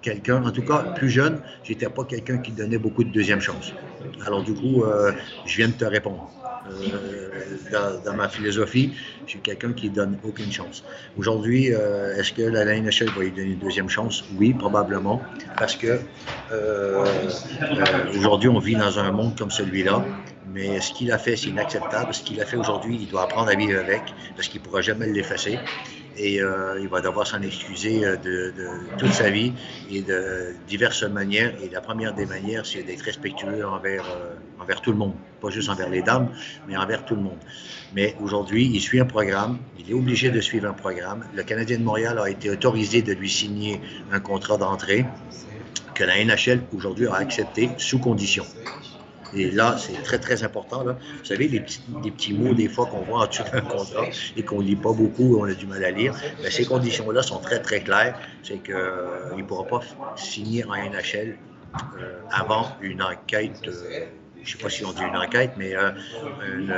quelqu'un, 0.01 0.43
en 0.43 0.51
tout 0.51 0.63
cas 0.63 0.79
plus 0.95 1.09
jeune, 1.09 1.41
j'étais 1.63 1.89
pas 1.89 2.03
quelqu'un 2.03 2.37
qui 2.37 2.51
donnait 2.51 2.77
beaucoup 2.77 3.03
de 3.03 3.09
deuxième 3.11 3.41
chance. 3.41 3.73
Alors 4.25 4.43
du 4.43 4.53
coup, 4.53 4.83
je 5.45 5.57
viens 5.57 5.67
de 5.67 5.73
te 5.73 5.85
répondre. 5.85 6.31
Euh, 6.67 7.29
dans, 8.03 8.13
ma 8.13 8.27
philosophie, 8.27 8.93
je 9.25 9.31
suis 9.31 9.39
quelqu'un 9.39 9.73
qui 9.73 9.89
donne 9.89 10.17
aucune 10.23 10.51
chance. 10.51 10.83
Aujourd'hui, 11.17 11.73
euh, 11.73 12.15
est-ce 12.17 12.33
que 12.33 12.41
la 12.41 12.65
NHL 12.65 13.09
va 13.15 13.21
lui 13.21 13.31
donner 13.31 13.51
une 13.51 13.59
deuxième 13.59 13.89
chance? 13.89 14.23
Oui, 14.37 14.53
probablement, 14.53 15.21
parce 15.57 15.75
que 15.75 15.99
euh, 16.51 17.05
aujourd'hui, 18.17 18.49
on 18.49 18.59
vit 18.59 18.75
dans 18.75 18.97
un 18.99 19.11
monde 19.11 19.37
comme 19.37 19.51
celui-là, 19.51 20.03
mais 20.55 20.79
ce 20.79 20.93
qu'il 20.93 21.11
a 21.11 21.17
fait, 21.17 21.35
c'est 21.35 21.49
inacceptable. 21.49 22.13
Ce 22.13 22.23
qu'il 22.23 22.39
a 22.39 22.45
fait 22.45 22.55
aujourd'hui, 22.55 22.97
il 23.01 23.09
doit 23.09 23.23
apprendre 23.23 23.49
à 23.49 23.55
vivre 23.55 23.77
avec, 23.77 24.01
parce 24.37 24.47
qu'il 24.47 24.61
ne 24.61 24.65
pourra 24.65 24.81
jamais 24.81 25.05
l'effacer 25.07 25.59
et 26.17 26.41
euh, 26.41 26.79
il 26.79 26.87
va 26.87 27.01
devoir 27.01 27.27
s'en 27.27 27.41
excuser 27.41 28.05
euh, 28.05 28.15
de, 28.15 28.53
toute 28.97 29.11
sa 29.11 29.29
vie 29.29 29.51
et 29.91 30.01
de 30.01 30.55
diverses 30.65 31.03
manières. 31.03 31.53
Et 31.61 31.67
la 31.67 31.81
première 31.81 32.13
des 32.13 32.25
manières, 32.25 32.65
c'est 32.65 32.83
d'être 32.83 33.01
respectueux 33.01 33.67
envers, 33.67 34.05
euh, 34.05 34.35
envers 34.61 34.79
tout 34.79 34.91
le 34.91 34.97
monde, 34.97 35.13
pas 35.41 35.49
juste 35.49 35.67
envers 35.67 35.89
les 35.89 36.01
dames, 36.01 36.29
mais 36.69 36.77
envers 36.77 37.03
tout 37.03 37.15
le 37.15 37.21
monde. 37.21 37.39
Mais 37.93 38.15
aujourd'hui, 38.21 38.71
il 38.73 38.79
suit 38.79 39.01
un 39.01 39.05
programme, 39.05 39.57
il 39.77 39.91
est 39.91 39.93
obligé 39.93 40.29
de 40.29 40.39
suivre 40.39 40.69
un 40.69 40.73
programme. 40.73 41.25
Le 41.33 41.43
Canadien 41.43 41.79
de 41.79 41.83
Montréal 41.83 42.17
a 42.17 42.29
été 42.29 42.49
autorisé 42.49 43.01
de 43.01 43.11
lui 43.11 43.29
signer 43.29 43.81
un 44.09 44.21
contrat 44.21 44.57
d'entrée 44.57 45.05
que 45.93 46.05
la 46.05 46.23
NHL 46.23 46.61
aujourd'hui 46.73 47.07
a 47.07 47.15
accepté 47.15 47.71
sous 47.77 47.99
condition. 47.99 48.45
Et 49.33 49.51
là, 49.51 49.75
c'est 49.77 50.01
très, 50.03 50.19
très 50.19 50.43
important. 50.43 50.83
Là. 50.83 50.97
Vous 51.19 51.25
savez, 51.25 51.47
les 51.47 51.59
petits, 51.59 51.81
petits 52.03 52.33
mots, 52.33 52.53
des 52.53 52.67
fois, 52.67 52.85
qu'on 52.85 53.01
voit 53.01 53.23
en 53.23 53.27
dessous 53.27 53.43
d'un 53.51 53.61
contrat 53.61 54.05
et 54.35 54.43
qu'on 54.43 54.61
ne 54.61 54.67
lit 54.67 54.75
pas 54.75 54.93
beaucoup, 54.93 55.37
on 55.39 55.45
a 55.45 55.53
du 55.53 55.65
mal 55.65 55.83
à 55.83 55.91
lire, 55.91 56.13
mais 56.41 56.51
ces 56.51 56.65
conditions-là 56.65 57.21
sont 57.21 57.39
très, 57.39 57.61
très 57.61 57.81
claires. 57.81 58.17
C'est 58.43 58.59
qu'il 58.59 58.73
euh, 58.73 59.35
ne 59.35 59.43
pourra 59.43 59.65
pas 59.65 59.79
signer 60.15 60.63
en 60.65 60.75
NHL 60.75 61.37
euh, 61.99 62.19
avant 62.31 62.67
une 62.81 63.01
enquête. 63.01 63.61
Euh, 63.67 64.05
je 64.43 64.53
ne 64.53 64.57
sais 64.57 64.63
pas 64.63 64.69
si 64.69 64.85
on 64.85 64.91
dit 64.91 65.01
une 65.01 65.17
enquête, 65.17 65.53
mais 65.57 65.73
une, 65.73 66.75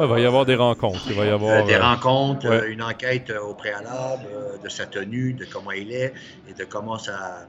il 0.00 0.06
va 0.06 0.20
y 0.20 0.24
avoir 0.24 0.46
des 0.46 0.54
rencontres. 0.54 1.02
Il 1.08 1.14
va 1.14 1.24
y 1.24 1.30
avoir 1.30 1.64
des 1.64 1.76
rencontres, 1.76 2.68
une 2.68 2.80
enquête 2.80 3.32
au 3.44 3.54
préalable 3.54 4.28
de 4.62 4.68
sa 4.68 4.86
tenue, 4.86 5.32
de 5.32 5.44
comment 5.44 5.72
il 5.72 5.90
est 5.92 6.14
et 6.48 6.54
de 6.54 6.62
comment 6.62 6.98
sa, 6.98 7.48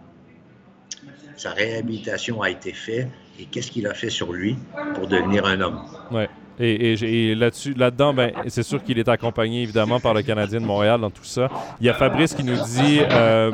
sa 1.38 1.52
réhabilitation 1.52 2.42
a 2.42 2.50
été 2.50 2.74
faite 2.74 3.10
et 3.40 3.46
qu'est-ce 3.46 3.72
qu'il 3.72 3.88
a 3.88 3.94
fait 3.94 4.10
sur 4.10 4.34
lui 4.34 4.56
pour 4.96 5.08
devenir 5.08 5.46
un 5.46 5.62
homme? 5.62 5.82
Ouais. 6.12 6.30
Et, 6.60 7.34
là-dessus, 7.34 7.74
là-dedans, 7.74 8.14
ben, 8.14 8.32
c'est 8.48 8.64
sûr 8.64 8.84
qu'il 8.84 9.00
est 9.00 9.10
accompagné 9.10 9.64
évidemment 9.64 10.00
par 10.00 10.14
le 10.14 10.22
Canadien 10.22 10.62
de 10.62 10.66
Montréal 10.66 11.02
dans 11.02 11.10
tout 11.10 11.24
ça. 11.24 11.50
Il 11.82 11.88
y 11.88 11.90
a 11.90 11.94
Fabrice 11.94 12.36
qui 12.36 12.44
nous 12.44 12.56
dit 12.56 13.00
euh, 13.02 13.52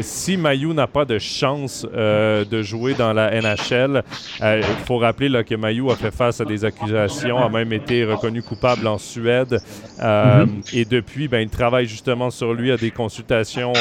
si 0.00 0.36
Mayu 0.36 0.72
n'a 0.72 0.86
pas 0.86 1.04
de 1.04 1.18
chance 1.18 1.86
euh, 1.94 2.44
de 2.44 2.62
jouer 2.62 2.94
dans 2.94 3.12
la 3.12 3.30
NHL, 3.40 4.02
euh, 4.42 4.60
il 4.60 4.84
faut 4.84 4.98
rappeler 4.98 5.28
là, 5.28 5.44
que 5.44 5.54
Mayu 5.54 5.90
a 5.90 5.96
fait 5.96 6.10
face 6.10 6.40
à 6.40 6.44
des 6.44 6.64
accusations, 6.64 7.38
a 7.38 7.48
même 7.48 7.72
été 7.72 8.04
reconnu 8.04 8.42
coupable 8.42 8.86
en 8.86 8.98
Suède. 8.98 9.60
Euh, 10.00 10.46
mhm. 10.46 10.62
Et 10.72 10.84
depuis, 10.84 11.28
ben, 11.28 11.40
il 11.40 11.48
travaille 11.48 11.86
justement 11.86 12.30
sur 12.30 12.54
lui, 12.54 12.72
à 12.72 12.76
des 12.76 12.90
consultations 12.90 13.72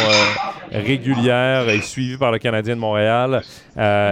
régulières 0.72 1.70
et 1.70 1.82
suivies 1.82 2.18
par 2.18 2.32
le 2.32 2.40
Canadien 2.40 2.76
de 2.76 2.82
Montréal. 2.82 3.42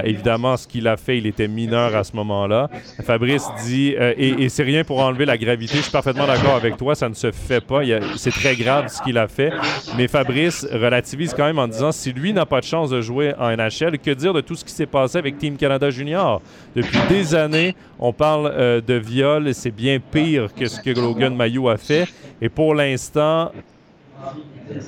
évidemment, 0.03 0.57
ce 0.57 0.67
qu'il 0.67 0.87
a 0.87 0.97
fait, 0.97 1.17
il 1.17 1.27
était 1.27 1.47
mineur 1.47 1.95
à 1.95 2.03
ce 2.03 2.15
moment-là. 2.15 2.69
Fabrice 3.03 3.47
dit, 3.65 3.89
et, 3.89 4.43
et 4.43 4.49
c'est 4.49 4.63
rien 4.63 4.83
pour 4.83 4.99
enlever 4.99 5.25
la 5.25 5.37
gravité, 5.37 5.77
je 5.77 5.83
suis 5.83 5.91
parfaitement 5.91 6.27
d'accord 6.27 6.55
avec 6.55 6.77
toi, 6.77 6.95
ça 6.95 7.09
ne 7.09 7.13
se 7.13 7.31
fait 7.31 7.61
pas. 7.61 7.81
C'est 8.15 8.31
très 8.31 8.55
grave 8.55 8.87
ce 8.87 9.01
qu'il 9.01 9.17
a 9.17 9.27
fait. 9.27 9.51
Mais 9.97 10.07
Fabrice 10.07 10.65
relativise 10.71 11.33
quand 11.33 11.45
même 11.45 11.59
en 11.59 11.67
disant 11.73 11.91
si 11.91 12.13
lui 12.13 12.33
n'a 12.33 12.45
pas 12.45 12.59
de 12.59 12.65
chance 12.65 12.89
de 12.89 13.01
jouer 13.01 13.33
en 13.37 13.55
NHL, 13.55 13.97
que 13.99 14.11
dire 14.11 14.33
de 14.33 14.41
tout 14.41 14.55
ce 14.55 14.63
qui 14.63 14.71
s'est 14.71 14.85
passé 14.85 15.17
avec 15.17 15.37
Team 15.37 15.57
Canada 15.57 15.89
Junior? 15.89 16.41
Depuis 16.75 16.99
des 17.09 17.35
années, 17.35 17.75
on 17.99 18.13
parle 18.13 18.51
euh, 18.53 18.81
de 18.81 18.93
viol 18.93 19.47
et 19.47 19.53
c'est 19.53 19.71
bien 19.71 19.99
pire 19.99 20.53
que 20.53 20.65
ce 20.67 20.79
que 20.79 20.89
Logan 20.91 21.35
Mayou 21.35 21.69
a 21.69 21.77
fait. 21.77 22.07
Et 22.41 22.49
pour 22.49 22.75
l'instant, 22.75 23.51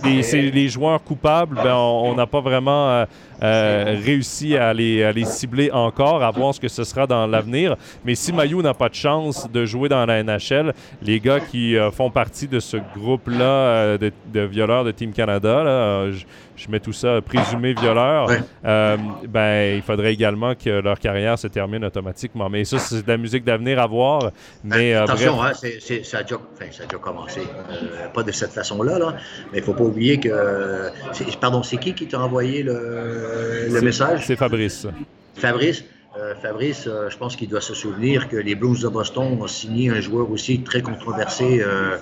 les 0.04 0.68
joueurs 0.70 1.04
coupables, 1.04 1.56
ben, 1.56 1.76
on 1.76 2.16
n'a 2.16 2.26
pas 2.26 2.42
vraiment 2.42 2.90
euh, 2.90 3.06
euh, 3.42 3.98
réussi 4.04 4.58
à 4.58 4.74
les, 4.74 5.12
les, 5.14 5.26
cibler 5.26 5.72
encore, 5.72 6.24
à 6.24 6.32
voir 6.32 6.54
ce 6.54 6.60
que 6.60 6.68
ce 6.68 6.84
sera 6.84 7.08
dans 7.08 7.28
l'avenir. 7.28 7.76
Mais 8.04 8.16
si 8.16 8.32
Mayou 8.32 8.62
n'a 8.62 8.74
pas 8.74 8.90
de 8.90 8.96
chance 8.96 9.50
de 9.52 9.66
jouer 9.66 9.90
dans 9.90 10.06
la 10.06 10.24
NHL, 10.24 10.74
les 11.02 11.20
gars 11.20 11.40
qui 11.40 11.76
font 11.92 12.10
partie 12.10 12.48
de 12.48 12.60
ce 12.60 12.78
groupe-là 12.96 13.98
de, 13.98 14.12
de, 14.34 14.42
violeurs 14.42 14.84
de 14.84 14.92
Team 14.92 15.12
Canada, 15.12 15.64
là, 15.64 16.12
je 16.56 16.70
mets 16.70 16.80
tout 16.80 16.94
ça 16.94 17.22
présumé 17.22 17.74
violeur, 17.74 18.30
euh, 18.66 18.98
ben, 19.28 19.76
il 19.76 19.82
faudrait 19.82 20.14
également 20.14 20.56
que 20.56 20.70
leur 20.70 21.00
carrière 21.00 21.38
se 21.38 21.48
termine 21.48 21.84
automatiquement. 21.84 22.50
Mais 22.50 22.64
ça, 22.66 22.80
c'est 22.80 23.04
de 23.04 23.08
la 23.08 23.18
musique 23.18 23.44
d'avenir 23.44 23.80
à 23.80 23.88
voir. 23.88 24.32
Mais, 24.64 24.94
attention, 24.94 25.42
hein, 25.44 25.52
ça, 25.54 26.18
a 26.18 26.24
déjà, 26.24 26.38
commencé. 27.02 27.42
Euh, 27.42 28.08
pas 28.14 28.24
de 28.24 28.32
cette 28.32 28.52
façon-là, 28.52 29.00
là, 29.00 29.16
mais 29.52 29.60
il 29.60 29.62
ne 29.62 29.66
faut 29.66 29.74
pas 29.74 29.84
oublier 29.84 30.20
que. 30.20 30.90
Pardon, 31.40 31.64
c'est 31.64 31.78
qui 31.78 31.94
qui 31.94 32.08
t'a 32.08 32.20
envoyé 32.20 32.64
le, 32.64 33.25
le 33.70 33.82
message? 33.82 34.26
C'est 34.26 34.36
Fabrice. 34.36 34.88
Fabrice? 35.36 35.84
Euh, 36.18 36.34
Fabrice, 36.36 36.88
euh, 36.88 37.10
je 37.10 37.18
pense 37.18 37.36
qu'il 37.36 37.50
doit 37.50 37.62
se 37.62 37.74
souvenir 37.74 38.30
que 38.30 38.38
les 38.38 38.56
Blues 38.56 38.82
de 38.82 38.88
Boston 38.88 39.38
ont 39.42 39.48
signé 39.48 39.90
un 39.90 40.00
joueur 40.00 40.32
aussi 40.32 40.62
très 40.62 40.82
controversé 40.82 41.62
euh, 41.62 41.98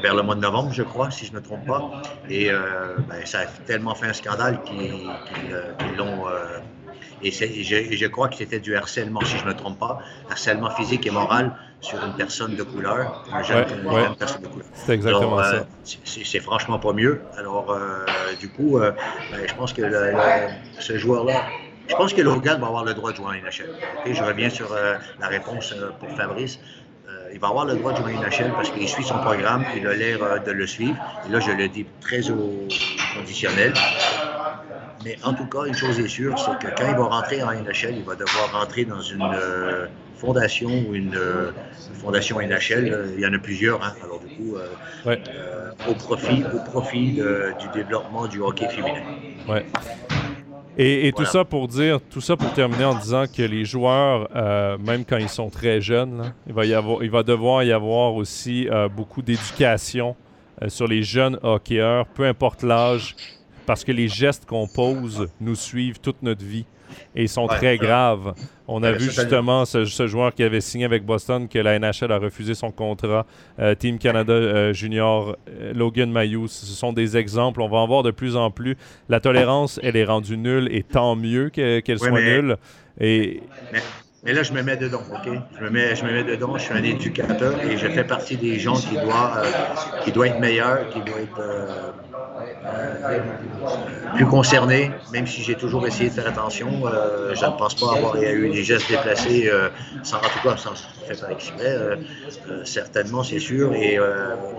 vers 0.00 0.14
le 0.14 0.22
mois 0.22 0.34
de 0.34 0.40
novembre, 0.40 0.72
je 0.72 0.82
crois, 0.82 1.10
si 1.10 1.26
je 1.26 1.32
ne 1.32 1.36
me 1.36 1.42
trompe 1.42 1.66
pas. 1.66 2.02
Et 2.30 2.48
ben, 2.48 3.26
ça 3.26 3.40
a 3.40 3.46
tellement 3.66 3.94
fait 3.94 4.06
un 4.06 4.12
scandale 4.12 4.62
qu'ils 4.62 5.96
l'ont. 5.96 6.24
Et 7.22 7.30
je, 7.30 7.96
je, 7.96 8.06
crois 8.06 8.28
que 8.28 8.36
c'était 8.36 8.60
du 8.60 8.76
harcèlement, 8.76 9.20
si 9.22 9.38
je 9.38 9.44
ne 9.44 9.48
me 9.48 9.54
trompe 9.54 9.78
pas, 9.78 10.00
harcèlement 10.30 10.70
physique 10.70 11.06
et 11.06 11.10
moral 11.10 11.52
sur 11.80 12.02
une 12.04 12.14
personne 12.14 12.56
de 12.56 12.62
couleur, 12.62 13.24
un 13.32 13.42
jeune, 13.42 13.64
personne 14.18 14.42
de 14.42 14.48
couleur. 14.48 14.66
C'est 14.74 14.92
exactement 14.92 15.42
ça. 15.42 15.66
C'est 15.84 16.40
franchement 16.40 16.78
pas 16.78 16.92
mieux. 16.92 17.22
Alors, 17.36 17.78
du 18.40 18.48
coup, 18.48 18.78
ben, 18.78 18.94
je 19.46 19.54
pense 19.54 19.72
que 19.72 19.82
ce 20.78 20.98
joueur-là 20.98 21.42
je 21.88 21.94
pense 21.94 22.12
que 22.12 22.22
Logan 22.22 22.60
va 22.60 22.66
avoir 22.66 22.84
le 22.84 22.94
droit 22.94 23.12
de 23.12 23.16
jouer 23.16 23.26
en 23.26 23.32
NHL. 23.32 23.70
je 24.12 24.22
reviens 24.22 24.50
sur 24.50 24.72
euh, 24.72 24.96
la 25.20 25.28
réponse 25.28 25.72
euh, 25.72 25.90
pour 26.00 26.10
Fabrice. 26.16 26.58
Euh, 27.08 27.30
il 27.32 27.38
va 27.38 27.48
avoir 27.48 27.64
le 27.64 27.76
droit 27.76 27.92
de 27.92 27.98
jouer 27.98 28.16
en 28.16 28.20
NHL 28.20 28.52
parce 28.52 28.70
qu'il 28.70 28.88
suit 28.88 29.04
son 29.04 29.18
programme, 29.18 29.64
il 29.76 29.86
a 29.86 29.94
l'air 29.94 30.42
de 30.42 30.50
le 30.50 30.66
suivre. 30.66 30.96
Et 31.26 31.32
là, 31.32 31.38
je 31.38 31.52
le 31.52 31.68
dis 31.68 31.86
très 32.00 32.28
au 32.30 32.66
conditionnel. 33.14 33.72
Mais 35.06 35.16
en 35.22 35.32
tout 35.32 35.46
cas, 35.46 35.64
une 35.66 35.74
chose 35.74 36.00
est 36.00 36.08
sûre, 36.08 36.36
c'est 36.36 36.58
que 36.58 36.74
quand 36.76 36.88
il 36.88 36.96
va 36.96 37.04
rentrer 37.04 37.42
en 37.42 37.52
NHL, 37.52 37.94
il 37.96 38.04
va 38.04 38.16
devoir 38.16 38.60
rentrer 38.60 38.84
dans 38.84 39.00
une 39.00 39.24
fondation 40.16 40.68
ou 40.88 40.94
une 40.94 41.16
fondation 41.94 42.40
NHL. 42.40 43.12
Il 43.14 43.20
y 43.20 43.26
en 43.26 43.32
a 43.32 43.38
plusieurs. 43.38 43.82
Hein. 43.84 43.94
Alors 44.02 44.18
du 44.18 44.34
coup, 44.34 44.56
au 45.88 45.94
profit, 45.94 46.42
au 46.52 46.58
profit 46.58 47.12
du 47.60 47.68
développement 47.72 48.26
du 48.26 48.40
hockey 48.40 48.68
féminin. 48.68 49.02
Ouais. 49.48 49.64
Et, 50.78 51.10
tout 51.16 51.24
ça 51.24 51.44
pour 51.44 51.68
dire, 51.68 52.00
tout 52.10 52.20
ça 52.20 52.36
pour 52.36 52.52
terminer 52.52 52.84
en 52.84 52.94
disant 52.94 53.24
que 53.26 53.42
les 53.42 53.64
joueurs, 53.64 54.28
euh, 54.36 54.76
même 54.76 55.06
quand 55.06 55.16
ils 55.16 55.28
sont 55.28 55.48
très 55.48 55.80
jeunes, 55.80 56.34
il, 56.46 56.52
va 56.52 56.66
y 56.66 56.74
avoir, 56.74 57.02
il 57.02 57.10
va 57.10 57.22
devoir 57.22 57.62
y 57.62 57.72
avoir 57.72 58.14
aussi 58.14 58.68
euh, 58.68 58.86
beaucoup 58.86 59.22
d'éducation 59.22 60.16
euh, 60.62 60.68
sur 60.68 60.86
les 60.86 61.02
jeunes 61.02 61.38
hockeyeurs, 61.42 62.04
peu 62.06 62.26
importe 62.26 62.62
l'âge, 62.62 63.16
parce 63.66 63.84
que 63.84 63.92
les 63.92 64.08
gestes 64.08 64.46
qu'on 64.46 64.66
pose 64.66 65.28
nous 65.40 65.54
suivent 65.54 66.00
toute 66.00 66.22
notre 66.22 66.44
vie 66.44 66.64
et 67.14 67.26
sont 67.26 67.46
très 67.46 67.78
graves. 67.78 68.34
On 68.68 68.82
a 68.82 68.92
vu 68.92 69.04
justement 69.04 69.64
ce, 69.64 70.06
joueur 70.06 70.34
qui 70.34 70.42
avait 70.42 70.60
signé 70.60 70.84
avec 70.84 71.04
Boston 71.04 71.48
que 71.48 71.58
la 71.58 71.78
NHL 71.78 72.12
a 72.12 72.18
refusé 72.18 72.54
son 72.54 72.70
contrat. 72.70 73.26
Euh, 73.58 73.74
Team 73.74 73.98
Canada 73.98 74.32
euh, 74.32 74.72
Junior, 74.72 75.36
euh, 75.48 75.72
Logan 75.74 76.10
Mayou, 76.10 76.48
ce 76.48 76.66
sont 76.66 76.92
des 76.92 77.16
exemples. 77.16 77.60
On 77.60 77.68
va 77.68 77.78
en 77.78 77.86
voir 77.86 78.02
de 78.02 78.10
plus 78.10 78.36
en 78.36 78.50
plus. 78.50 78.76
La 79.08 79.20
tolérance, 79.20 79.80
elle 79.82 79.96
est 79.96 80.04
rendue 80.04 80.36
nulle 80.36 80.68
et 80.70 80.82
tant 80.82 81.16
mieux 81.16 81.50
qu'elle 81.50 81.98
soit 81.98 82.10
nulle. 82.10 82.56
Et... 83.00 83.42
Mais, 84.24 84.32
là, 84.32 84.42
je 84.42 84.52
me 84.52 84.62
mets 84.62 84.76
dedans, 84.76 85.02
OK? 85.12 85.32
Je 85.56 85.64
me 85.64 85.70
mets, 85.70 85.94
je 85.94 86.04
me 86.04 86.10
mets 86.10 86.24
dedans, 86.24 86.56
je 86.56 86.64
suis 86.64 86.74
un 86.74 86.82
éducateur 86.82 87.62
et 87.62 87.76
je 87.76 87.86
fais 87.86 88.02
partie 88.02 88.36
des 88.36 88.58
gens 88.58 88.74
qui 88.74 88.94
doivent, 88.94 89.46
qui 90.02 90.10
doivent 90.10 90.28
être 90.28 90.40
meilleurs, 90.40 90.88
qui 90.88 91.00
doivent 91.00 91.20
être 91.20 91.94
plus 94.14 94.26
concerné, 94.26 94.90
même 95.12 95.26
si 95.26 95.42
j'ai 95.42 95.54
toujours 95.54 95.86
essayé 95.86 96.10
de 96.10 96.14
faire 96.14 96.26
attention. 96.26 96.86
Euh, 96.86 97.34
je 97.34 97.44
ne 97.44 97.50
pense 97.50 97.74
pas 97.74 97.96
avoir 97.96 98.16
eu 98.16 98.50
des 98.50 98.64
gestes 98.64 98.88
déplacés 98.88 99.48
euh, 99.48 99.68
sans, 100.02 100.18
en 100.18 100.20
tout 100.20 100.42
cas, 100.42 100.56
sans 100.56 100.74
faire 101.06 101.30
exprès. 101.30 101.76
certainement, 102.64 103.22
c'est 103.22 103.38
sûr. 103.38 103.70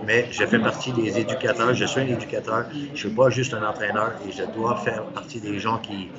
Mais 0.06 0.28
je 0.30 0.44
fais 0.44 0.58
partie 0.58 0.92
des 0.92 1.18
éducateurs. 1.18 1.74
Je 1.74 1.84
suis 1.84 2.00
un 2.00 2.06
éducateur. 2.06 2.66
Je 2.72 2.90
ne 2.90 2.96
suis 2.96 3.10
pas 3.10 3.30
juste 3.30 3.54
un 3.54 3.66
entraîneur 3.66 4.12
et 4.26 4.32
je 4.32 4.44
dois 4.44 4.76
faire 4.76 5.02
partie 5.04 5.40
des 5.40 5.58
gens 5.58 5.78
qui 5.78 6.10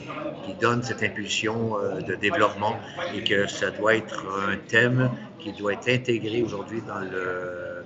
donnent 0.60 0.84
cette 0.84 1.04
impulsion 1.04 1.78
de 2.08 2.16
développement 2.16 2.76
et 3.16 3.24
que 3.24 3.48
ça 3.48 3.72
doit 3.72 3.96
être 3.96 4.26
un 4.50 4.58
thème 4.68 5.10
qui 5.40 5.54
doit 5.54 5.74
être 5.74 5.90
intégré 5.90 6.42
aujourd'hui 6.42 6.82
dans 6.86 7.00
le, 7.00 7.84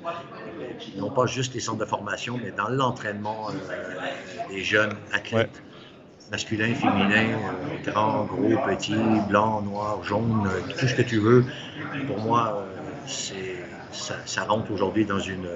non 0.97 1.09
pas 1.09 1.25
juste 1.25 1.53
les 1.53 1.59
centres 1.59 1.79
de 1.79 1.85
formation, 1.85 2.39
mais 2.41 2.51
dans 2.51 2.69
l'entraînement 2.69 3.49
euh, 3.49 4.49
des 4.49 4.63
jeunes 4.63 4.93
athlètes. 5.11 5.61
masculins, 6.31 6.73
féminins, 6.73 7.37
euh, 7.37 7.91
grands, 7.91 8.25
gros, 8.25 8.57
petits, 8.65 8.95
blancs, 9.27 9.65
noirs, 9.65 10.03
jaunes, 10.03 10.47
euh, 10.47 10.73
tout 10.79 10.87
ce 10.87 10.95
que 10.95 11.01
tu 11.01 11.19
veux. 11.19 11.45
Pour 12.07 12.19
moi, 12.19 12.65
c'est 13.05 13.57
ça, 13.91 14.43
rentre 14.45 14.71
aujourd'hui 14.71 15.05
dans 15.05 15.19
une, 15.19 15.47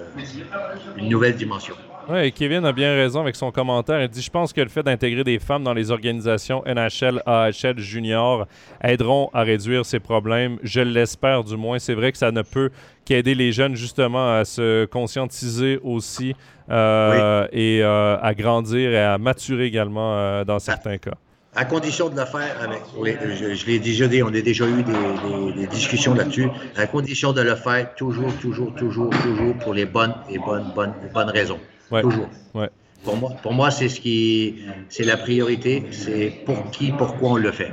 une, 0.98 1.10
nouvelle 1.10 1.36
dimension. 1.36 1.76
Oui, 2.10 2.32
Kevin 2.32 2.64
a 2.64 2.72
bien 2.72 2.96
raison 2.96 3.20
avec 3.20 3.36
son 3.36 3.52
commentaire. 3.52 4.02
Il 4.02 4.08
dit 4.08 4.22
Je 4.22 4.30
pense 4.30 4.54
que 4.54 4.62
le 4.62 4.70
fait 4.70 4.82
d'intégrer 4.82 5.26
des 5.26 5.40
femmes 5.40 5.66
dans 5.66 5.74
les 5.74 5.92
organisations 5.92 6.64
NHL, 6.66 7.22
AHL, 7.26 7.80
Junior 7.80 8.48
aideront 8.82 9.30
à 9.34 9.42
réduire 9.42 9.86
ces 9.86 10.00
problèmes. 10.00 10.58
Je 10.64 10.80
l'espère 10.80 11.44
du 11.44 11.58
moins. 11.58 11.80
C'est 11.80 11.96
vrai 11.96 12.14
que 12.14 12.18
ça 12.18 12.32
ne 12.32 12.44
peut 12.44 12.70
qu'aider 13.04 13.36
les 13.36 13.52
jeunes 13.52 13.76
justement 13.76 14.36
à 14.38 14.46
se 14.46 14.86
conscientiser 14.86 15.80
aussi 15.84 16.34
euh, 16.70 17.46
et 17.52 17.82
euh, 17.84 18.18
à 18.22 18.34
grandir 18.34 18.92
et 18.92 19.04
à 19.04 19.18
maturer 19.18 19.66
également 19.66 20.18
euh, 20.18 20.46
dans 20.46 20.60
certains 20.60 20.98
cas 20.98 21.16
à 21.56 21.66
condition 21.66 22.08
de 22.08 22.16
le 22.16 22.26
faire 22.26 22.56
avec, 22.62 22.84
je, 22.94 23.66
l'ai 23.66 23.80
déjà 23.80 24.08
dit, 24.08 24.22
on 24.22 24.28
a 24.28 24.42
déjà 24.42 24.66
eu 24.68 24.84
des, 24.84 25.66
discussions 25.66 26.14
là-dessus, 26.14 26.50
à 26.76 26.86
condition 26.86 27.34
de 27.34 27.42
le 27.42 27.56
faire 27.56 27.96
toujours, 27.96 28.32
toujours, 28.36 28.76
toujours, 28.76 29.10
toujours 29.10 29.56
pour 29.56 29.74
les 29.74 29.86
bonnes 29.86 30.14
et 30.30 30.38
bonnes, 30.38 30.72
bonnes, 30.76 30.94
bonnes 31.12 31.32
raisons. 31.32 31.60
Toujours. 31.90 32.30
Pour 33.04 33.16
moi, 33.16 33.32
pour 33.42 33.54
moi 33.54 33.72
c'est 33.72 33.90
ce 33.90 34.02
qui, 34.02 34.56
c'est 34.90 35.06
la 35.06 35.16
priorité, 35.16 35.86
c'est 35.92 36.34
pour 36.46 36.72
qui, 36.72 36.92
pourquoi 36.92 37.32
on 37.32 37.36
le 37.38 37.52
fait, 37.52 37.72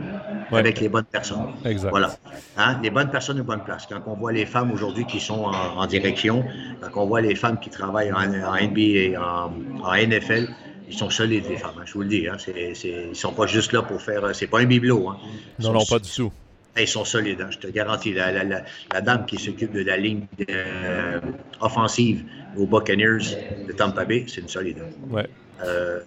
avec 0.52 0.80
les 0.80 0.88
bonnes 0.88 1.04
personnes. 1.04 1.46
Exact. 1.64 1.90
Voilà. 1.90 2.14
Hein? 2.56 2.78
Les 2.82 2.90
bonnes 2.90 3.10
personnes 3.10 3.40
aux 3.40 3.44
bonnes 3.44 3.64
places. 3.64 3.86
Quand 3.86 4.02
on 4.06 4.14
voit 4.14 4.32
les 4.32 4.46
femmes 4.46 4.70
aujourd'hui 4.70 5.06
qui 5.06 5.18
sont 5.18 5.44
en, 5.44 5.86
direction, 5.86 6.44
quand 6.92 7.02
on 7.02 7.06
voit 7.06 7.22
les 7.22 7.34
femmes 7.34 7.58
qui 7.58 7.70
travaillent 7.70 8.12
en, 8.12 8.20
NBA 8.20 8.80
et 8.80 9.16
en, 9.16 9.50
en 9.82 9.94
NFL, 9.96 10.48
ils 10.88 10.96
sont 10.96 11.10
solides, 11.10 11.44
les 11.48 11.56
femmes, 11.56 11.74
hein, 11.78 11.84
je 11.84 11.94
vous 11.94 12.02
le 12.02 12.08
dis. 12.08 12.28
Hein, 12.28 12.36
ils 12.54 13.08
ne 13.08 13.14
sont 13.14 13.32
pas 13.32 13.46
juste 13.46 13.72
là 13.72 13.82
pour 13.82 14.00
faire. 14.00 14.34
C'est 14.34 14.46
pas 14.46 14.60
un 14.60 14.66
bibelot. 14.66 15.08
Hein. 15.08 15.16
Non, 15.58 15.72
non, 15.72 15.84
pas 15.84 15.98
du 15.98 16.10
tout. 16.10 16.32
Ils 16.76 16.88
sont 16.88 17.04
solides, 17.04 17.40
hein, 17.40 17.50
je 17.50 17.58
te 17.58 17.68
garantis. 17.68 18.12
La, 18.12 18.32
la, 18.42 19.00
dame 19.00 19.26
qui 19.26 19.38
s'occupe 19.38 19.72
de 19.72 19.82
la 19.82 19.96
ligne 19.96 20.26
euh, 20.50 21.20
offensive 21.60 22.24
aux 22.56 22.66
Buccaneers 22.66 23.36
de 23.66 23.72
Tampa 23.72 24.04
Bay, 24.04 24.24
c'est 24.26 24.40
une 24.40 24.48
solide. 24.48 24.78
Ouais. 25.08 25.28
Euh, 25.62 26.00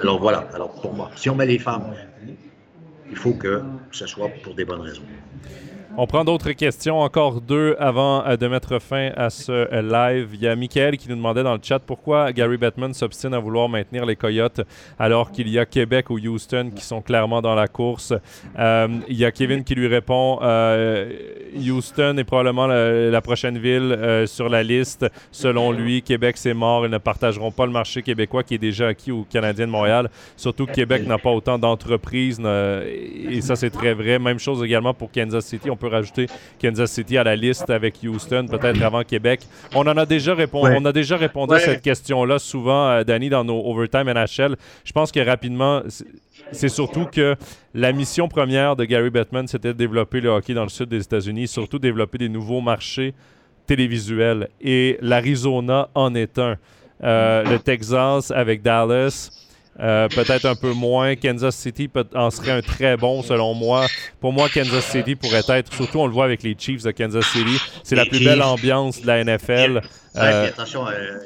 alors 0.00 0.20
voilà, 0.20 0.48
alors 0.54 0.72
pour 0.80 0.94
moi, 0.94 1.10
si 1.16 1.28
on 1.28 1.34
met 1.34 1.46
les 1.46 1.58
femmes, 1.58 1.92
il 3.10 3.16
faut 3.16 3.34
que 3.34 3.62
ce 3.90 4.06
soit 4.06 4.28
pour 4.42 4.54
des 4.54 4.64
bonnes 4.64 4.80
raisons. 4.80 5.02
On 5.98 6.06
prend 6.06 6.24
d'autres 6.24 6.52
questions, 6.52 7.00
encore 7.00 7.40
deux 7.40 7.74
avant 7.78 8.22
euh, 8.26 8.36
de 8.36 8.46
mettre 8.48 8.78
fin 8.82 9.12
à 9.16 9.30
ce 9.30 9.50
euh, 9.50 9.80
live. 9.80 10.28
Il 10.34 10.42
y 10.42 10.46
a 10.46 10.54
Michael 10.54 10.98
qui 10.98 11.08
nous 11.08 11.16
demandait 11.16 11.42
dans 11.42 11.54
le 11.54 11.60
chat 11.62 11.78
pourquoi 11.78 12.34
Gary 12.34 12.58
Bettman 12.58 12.92
s'obstine 12.92 13.32
à 13.32 13.38
vouloir 13.38 13.70
maintenir 13.70 14.04
les 14.04 14.14
Coyotes 14.14 14.60
alors 14.98 15.32
qu'il 15.32 15.48
y 15.48 15.58
a 15.58 15.64
Québec 15.64 16.10
ou 16.10 16.18
Houston 16.18 16.70
qui 16.76 16.84
sont 16.84 17.00
clairement 17.00 17.40
dans 17.40 17.54
la 17.54 17.66
course. 17.66 18.12
Euh, 18.58 18.88
il 19.08 19.16
y 19.16 19.24
a 19.24 19.30
Kevin 19.30 19.64
qui 19.64 19.74
lui 19.74 19.86
répond 19.86 20.38
Houston 21.56 22.16
est 22.18 22.24
probablement 22.24 22.66
la, 22.66 23.20
prochaine 23.22 23.56
ville 23.56 24.24
sur 24.26 24.50
la 24.50 24.62
liste. 24.62 25.06
Selon 25.32 25.72
lui, 25.72 26.02
Québec 26.02 26.36
c'est 26.36 26.52
mort. 26.52 26.84
Ils 26.84 26.90
ne 26.90 26.98
partageront 26.98 27.50
pas 27.50 27.64
le 27.64 27.72
marché 27.72 28.02
québécois 28.02 28.42
qui 28.42 28.54
est 28.54 28.58
déjà 28.58 28.88
acquis 28.88 29.12
au 29.12 29.24
Canadien 29.24 29.66
de 29.66 29.72
Montréal. 29.72 30.10
Surtout 30.36 30.66
que 30.66 30.72
Québec 30.72 31.06
n'a 31.06 31.16
pas 31.16 31.30
autant 31.30 31.58
d'entreprises 31.58 32.38
et 32.38 33.40
ça 33.40 33.56
c'est 33.56 33.70
très 33.70 33.94
vrai. 33.94 34.18
Même 34.18 34.38
chose 34.38 34.62
également 34.62 34.92
pour 34.92 35.10
Kansas 35.10 35.46
City. 35.46 35.70
On 35.70 35.76
peut 35.76 35.85
rajouter 35.88 36.26
Kansas 36.60 36.90
City 36.90 37.16
à 37.18 37.24
la 37.24 37.36
liste 37.36 37.70
avec 37.70 37.96
Houston, 38.02 38.46
peut-être 38.48 38.82
avant 38.82 39.02
Québec. 39.02 39.40
On 39.74 39.86
en 39.86 39.96
a 39.96 40.06
déjà 40.06 40.34
répondu, 40.34 40.74
on 40.76 40.84
a 40.84 40.92
déjà 40.92 41.16
répondu 41.16 41.54
à 41.54 41.58
cette 41.58 41.82
question-là 41.82 42.38
souvent, 42.38 42.88
euh, 42.88 43.04
Danny, 43.04 43.28
dans 43.28 43.44
nos 43.44 43.64
Overtime 43.66 44.12
NHL. 44.12 44.56
Je 44.84 44.92
pense 44.92 45.12
que 45.12 45.20
rapidement, 45.20 45.82
c'est 46.52 46.68
surtout 46.68 47.06
que 47.06 47.36
la 47.74 47.92
mission 47.92 48.28
première 48.28 48.76
de 48.76 48.84
Gary 48.84 49.10
Bettman, 49.10 49.46
c'était 49.46 49.68
de 49.68 49.78
développer 49.78 50.20
le 50.20 50.30
hockey 50.30 50.54
dans 50.54 50.62
le 50.62 50.68
sud 50.68 50.88
des 50.88 51.02
États-Unis, 51.02 51.48
surtout 51.48 51.78
développer 51.78 52.18
des 52.18 52.28
nouveaux 52.28 52.60
marchés 52.60 53.14
télévisuels. 53.66 54.48
Et 54.60 54.98
l'Arizona 55.00 55.88
en 55.94 56.14
est 56.14 56.38
un. 56.38 56.56
Euh, 57.04 57.44
le 57.44 57.58
Texas 57.58 58.30
avec 58.30 58.62
Dallas, 58.62 59.30
euh, 59.78 60.08
peut-être 60.08 60.46
un 60.46 60.54
peu 60.54 60.72
moins. 60.72 61.16
Kansas 61.16 61.54
City 61.54 61.90
en 62.14 62.30
serait 62.30 62.52
un 62.52 62.62
très 62.62 62.96
bon, 62.96 63.22
selon 63.22 63.54
moi. 63.54 63.86
Pour 64.20 64.32
moi, 64.32 64.48
Kansas 64.52 64.84
City 64.84 65.14
pourrait 65.16 65.42
être, 65.48 65.72
surtout 65.72 65.98
on 65.98 66.06
le 66.06 66.12
voit 66.12 66.24
avec 66.24 66.42
les 66.42 66.56
Chiefs 66.58 66.82
de 66.82 66.90
Kansas 66.92 67.26
City, 67.26 67.60
c'est 67.82 67.96
la 67.96 68.06
plus 68.06 68.24
belle 68.24 68.42
ambiance 68.42 69.02
de 69.02 69.06
la 69.06 69.22
NFL. 69.22 69.82
Euh, 70.16 70.48
attention, 70.48 70.86
euh, 70.88 71.18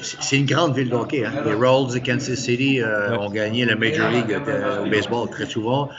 c'est 0.00 0.38
une 0.38 0.46
grande 0.46 0.74
ville 0.74 0.88
de 0.88 0.94
hockey. 0.94 1.26
Hein. 1.26 1.42
Les 1.44 1.52
Rolls 1.52 1.92
de 1.92 1.98
Kansas 1.98 2.38
City 2.38 2.80
ont 3.18 3.30
gagné 3.30 3.66
la 3.66 3.76
Major 3.76 4.10
League 4.10 4.34
au 4.82 4.88
baseball 4.88 5.28
très 5.28 5.46
souvent. 5.46 5.90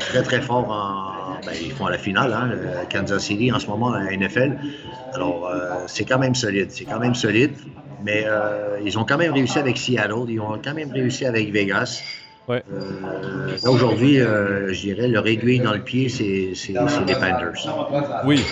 très, 0.00 0.22
très 0.22 0.40
fort 0.40 0.68
en. 0.68 1.22
Ben, 1.44 1.52
ils 1.60 1.72
font 1.72 1.88
la 1.88 1.98
finale, 1.98 2.32
hein, 2.32 2.50
Kansas 2.88 3.24
City 3.24 3.50
en 3.50 3.58
ce 3.58 3.66
moment, 3.66 3.90
la 3.90 4.16
NFL. 4.16 4.58
Alors, 5.14 5.50
c'est 5.86 6.04
quand 6.04 6.18
même 6.18 6.34
solide. 6.34 6.70
C'est 6.70 6.84
quand 6.84 7.00
même 7.00 7.14
solide. 7.14 7.52
Mais 8.04 8.24
euh, 8.26 8.80
ils 8.84 8.98
ont 8.98 9.04
quand 9.04 9.18
même 9.18 9.32
réussi 9.32 9.58
avec 9.58 9.78
Seattle, 9.78 10.24
ils 10.28 10.40
ont 10.40 10.58
quand 10.62 10.74
même 10.74 10.90
réussi 10.92 11.24
avec 11.24 11.52
Vegas. 11.52 12.02
Ouais. 12.52 12.62
Euh, 12.70 13.56
aujourd'hui, 13.66 14.20
euh, 14.20 14.74
je 14.74 14.80
dirais, 14.80 15.08
leur 15.08 15.26
aiguille 15.26 15.60
dans 15.60 15.72
le 15.72 15.80
pied, 15.80 16.10
c'est 16.10 16.52
les 16.66 17.14
Panthers. 17.14 17.66
Oui. 18.26 18.44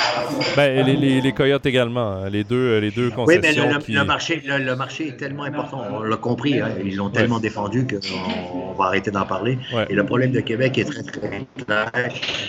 Ben, 0.57 0.86
les, 0.86 0.96
les, 0.96 1.20
les, 1.20 1.32
Coyotes 1.32 1.66
également. 1.66 2.12
Hein. 2.12 2.30
Les 2.30 2.42
deux, 2.42 2.78
les 2.78 2.90
deux 2.90 3.11
concessions. 3.11 3.26
Oui, 3.26 3.38
mais 3.42 3.53
le, 3.53 3.98
le, 3.98 4.05
marché, 4.05 4.42
le, 4.42 4.74
marché 4.74 5.09
est 5.09 5.16
tellement 5.18 5.44
important. 5.44 5.82
On 5.92 6.03
l'a 6.03 6.16
compris. 6.16 6.61
Hein. 6.61 6.70
Ils 6.82 6.96
l'ont 6.96 7.11
tellement 7.11 7.40
défendu 7.40 7.86
qu'on 7.86 8.72
va 8.72 8.86
arrêter 8.86 9.11
d'en 9.11 9.26
parler. 9.26 9.59
Et 9.90 9.94
le 9.94 10.07
problème 10.07 10.32
de 10.32 10.40
Québec 10.40 10.78
est 10.78 10.84
très, 10.84 11.03
très 11.03 11.46
clair. 11.66 11.90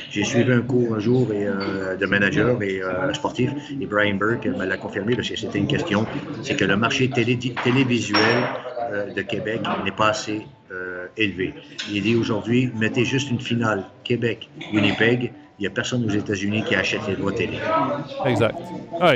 J'ai 0.09 0.23
suivi 0.23 0.53
un 0.53 0.61
cours 0.61 0.95
un 0.95 0.99
jour 0.99 1.33
et, 1.33 1.45
euh, 1.45 1.97
de 1.97 2.05
manager 2.05 2.61
et 2.61 2.81
euh, 2.81 3.11
sportif. 3.13 3.51
Et 3.79 3.85
Brian 3.85 4.15
Burke 4.15 4.45
me 4.45 4.65
l'a 4.65 4.77
confirmé 4.77 5.15
parce 5.15 5.29
que 5.29 5.35
c'était 5.35 5.59
une 5.59 5.67
question. 5.67 6.05
C'est 6.43 6.55
que 6.55 6.65
le 6.65 6.77
marché 6.77 7.09
télé, 7.09 7.37
télévisuel 7.37 8.21
euh, 8.91 9.13
de 9.13 9.21
Québec 9.21 9.61
n'est 9.83 9.91
pas 9.91 10.09
assez 10.09 10.45
euh, 10.72 11.07
élevé. 11.17 11.53
Il 11.91 12.01
dit 12.01 12.15
aujourd'hui, 12.15 12.72
mettez 12.80 13.03
juste 13.03 13.30
une 13.30 13.41
finale 13.41 13.84
Québec-Winnipeg, 14.05 15.34
il 15.59 15.61
n'y 15.61 15.67
a 15.67 15.69
personne 15.69 16.05
aux 16.05 16.09
États-Unis 16.09 16.63
qui 16.63 16.76
achète 16.76 17.01
les 17.07 17.15
droits 17.15 17.34
télé. 17.34 17.59
Exact. 18.26 18.55
Ah, 18.99 19.13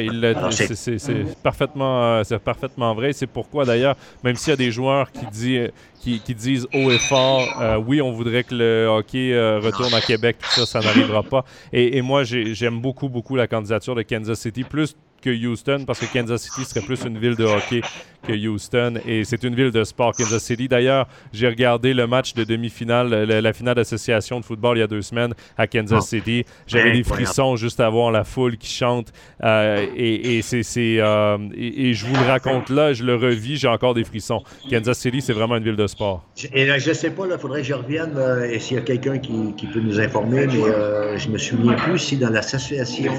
c'est 0.52 1.42
parfaitement, 1.42 2.18
euh, 2.18 2.38
parfaitement 2.44 2.94
vrai. 2.94 3.14
C'est 3.14 3.28
pourquoi, 3.28 3.64
d'ailleurs, 3.64 3.96
même 4.24 4.36
s'il 4.36 4.52
y 4.52 4.54
a 4.54 4.58
des 4.58 4.70
joueurs 4.70 5.12
qui, 5.12 5.26
dit, 5.28 5.60
qui, 6.02 6.20
qui, 6.20 6.36
disent 6.36 6.68
haut 6.74 6.92
et 6.92 7.00
fort, 7.00 7.48
euh, 7.62 7.78
oui, 7.78 8.02
on 8.02 8.12
voudrait 8.12 8.44
que 8.44 8.54
le 8.54 8.88
hockey 8.88 9.34
retourne 9.60 9.94
à 9.94 10.02
Québec, 10.02 10.38
tout 10.40 10.50
ça, 10.50 10.66
ça 10.66 10.82
n'arrivera 10.82 11.24
pas. 11.24 11.46
Et, 11.72 11.98
et 11.98 12.02
moi, 12.02 12.24
j'aime 12.24 12.82
beaucoup, 12.82 13.08
beaucoup 13.08 13.36
la 13.38 13.48
candidature 13.48 13.96
de 13.96 14.02
Kansas 14.02 14.40
City, 14.40 14.64
plus 14.64 14.96
que 15.26 15.46
Houston, 15.48 15.86
parce 15.88 16.00
que 16.00 16.06
Kansas 16.06 16.44
City 16.44 16.64
serait 16.66 16.86
plus 16.86 17.04
une 17.04 17.18
ville 17.18 17.36
de 17.36 17.46
hockey 17.46 17.82
que 18.26 18.34
Houston. 18.34 19.00
Et 19.08 19.24
c'est 19.24 19.44
une 19.44 19.56
ville 19.56 19.72
de 19.72 19.84
sport, 19.84 20.14
Kansas 20.16 20.44
City. 20.44 20.68
D'ailleurs, 20.68 21.08
j'ai 21.34 21.48
regardé 21.48 21.94
le 21.94 22.06
match 22.06 22.34
de 22.34 22.44
demi-finale, 22.44 23.10
la, 23.10 23.54
finale 23.54 23.76
d'association 23.76 24.40
de 24.40 24.46
football 24.46 24.78
il 24.78 24.82
y 24.82 24.84
a 24.84 24.88
deux 24.88 25.02
semaines 25.02 25.34
à 25.58 25.68
Kansas. 25.68 26.06
City. 26.06 26.46
J'avais 26.68 26.92
des 26.92 27.04
frissons 27.04 27.56
juste 27.56 27.80
à 27.80 27.90
voir 27.90 28.12
la 28.12 28.24
foule 28.24 28.58
qui 28.58 28.70
chante. 28.72 29.12
Euh, 29.44 29.86
et, 29.96 30.42
c'est, 30.42 30.64
euh, 31.00 31.38
et, 31.56 31.94
je 31.94 32.06
vous 32.06 32.14
le 32.14 32.28
raconte 32.28 32.70
là, 32.70 32.94
je 32.94 33.04
le 33.04 33.16
revis, 33.16 33.58
j'ai 33.58 33.68
encore 33.68 33.94
des 33.94 34.04
frissons. 34.04 34.44
Kansas 34.70 35.00
City, 35.00 35.22
c'est 35.22 35.34
vraiment 35.34 35.56
une 35.56 35.64
ville 35.64 35.76
de 35.76 35.88
sport. 35.88 36.24
Et 36.54 36.66
là, 36.66 36.78
je 36.78 36.94
sais 36.94 37.10
pas, 37.10 37.24
il 37.32 37.38
faudrait 37.40 37.62
que 37.62 37.68
je 37.68 37.74
revienne 37.74 38.14
euh, 38.18 38.50
et 38.50 38.60
s'il 38.60 38.78
y 38.78 38.80
a 38.80 38.84
quelqu'un 38.84 39.18
qui, 39.18 39.34
qui, 39.58 39.68
peut 39.68 39.80
nous 39.80 40.00
informer, 40.00 40.46
mais 40.48 41.18
je 41.18 41.30
me 41.30 41.38
souviens 41.38 41.74
plus 41.74 41.98
si 41.98 42.18
dans 42.18 42.30
l'association, 42.30 43.14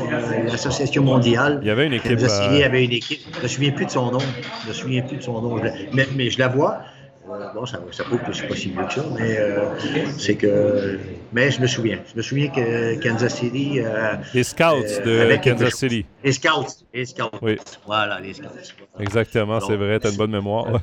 l'association 0.46 1.02
mondiale, 1.02 1.58
il 1.62 1.68
y 1.68 1.70
avait 1.70 1.86
une 1.86 1.94
équipe. 1.96 2.12
Kansas 2.12 2.42
City 2.42 2.62
avait 2.62 2.84
une 2.84 2.92
équipe. 2.92 3.20
Je 3.36 3.42
me 3.42 3.48
souviens 3.48 3.72
plus 3.72 3.86
de 3.86 3.90
son 3.90 4.10
nom. 4.10 4.18
Je 4.62 4.68
me 4.68 4.72
souviens 4.72 5.02
plus 5.02 5.16
de 5.16 5.22
son 5.22 5.40
nom. 5.40 5.60
Mais, 5.92 6.06
mais 6.14 6.30
je 6.30 6.38
la 6.38 6.48
vois. 6.48 6.80
Euh, 7.28 7.52
bon, 7.54 7.66
ça, 7.66 7.80
ça 7.90 8.04
prouve 8.04 8.20
que 8.22 8.32
c'est 8.32 8.46
pas 8.46 8.54
si 8.54 8.70
vieux 8.70 8.84
que 8.84 8.94
ça, 8.94 9.04
mais 9.18 9.36
euh, 9.36 9.64
c'est 10.16 10.36
que. 10.36 10.98
Mais 11.32 11.50
je 11.50 11.60
me 11.60 11.66
souviens. 11.66 11.98
Je 12.10 12.16
me 12.16 12.22
souviens 12.22 12.48
que 12.48 13.02
Kansas 13.02 13.34
City. 13.34 13.80
Euh, 13.80 14.14
les 14.32 14.44
Scouts 14.44 15.02
de 15.04 15.36
Kansas 15.42 15.74
City. 15.74 16.06
Les 16.22 16.32
Scouts. 16.32 16.84
Les 16.94 17.04
Scouts. 17.04 17.30
Oui. 17.42 17.58
Voilà, 17.84 18.20
les 18.20 18.34
Scouts. 18.34 18.46
Exactement, 19.00 19.60
c'est 19.60 19.76
vrai, 19.76 19.98
tu 19.98 20.06
as 20.06 20.10
une 20.10 20.16
bonne 20.16 20.30
mémoire. 20.30 20.80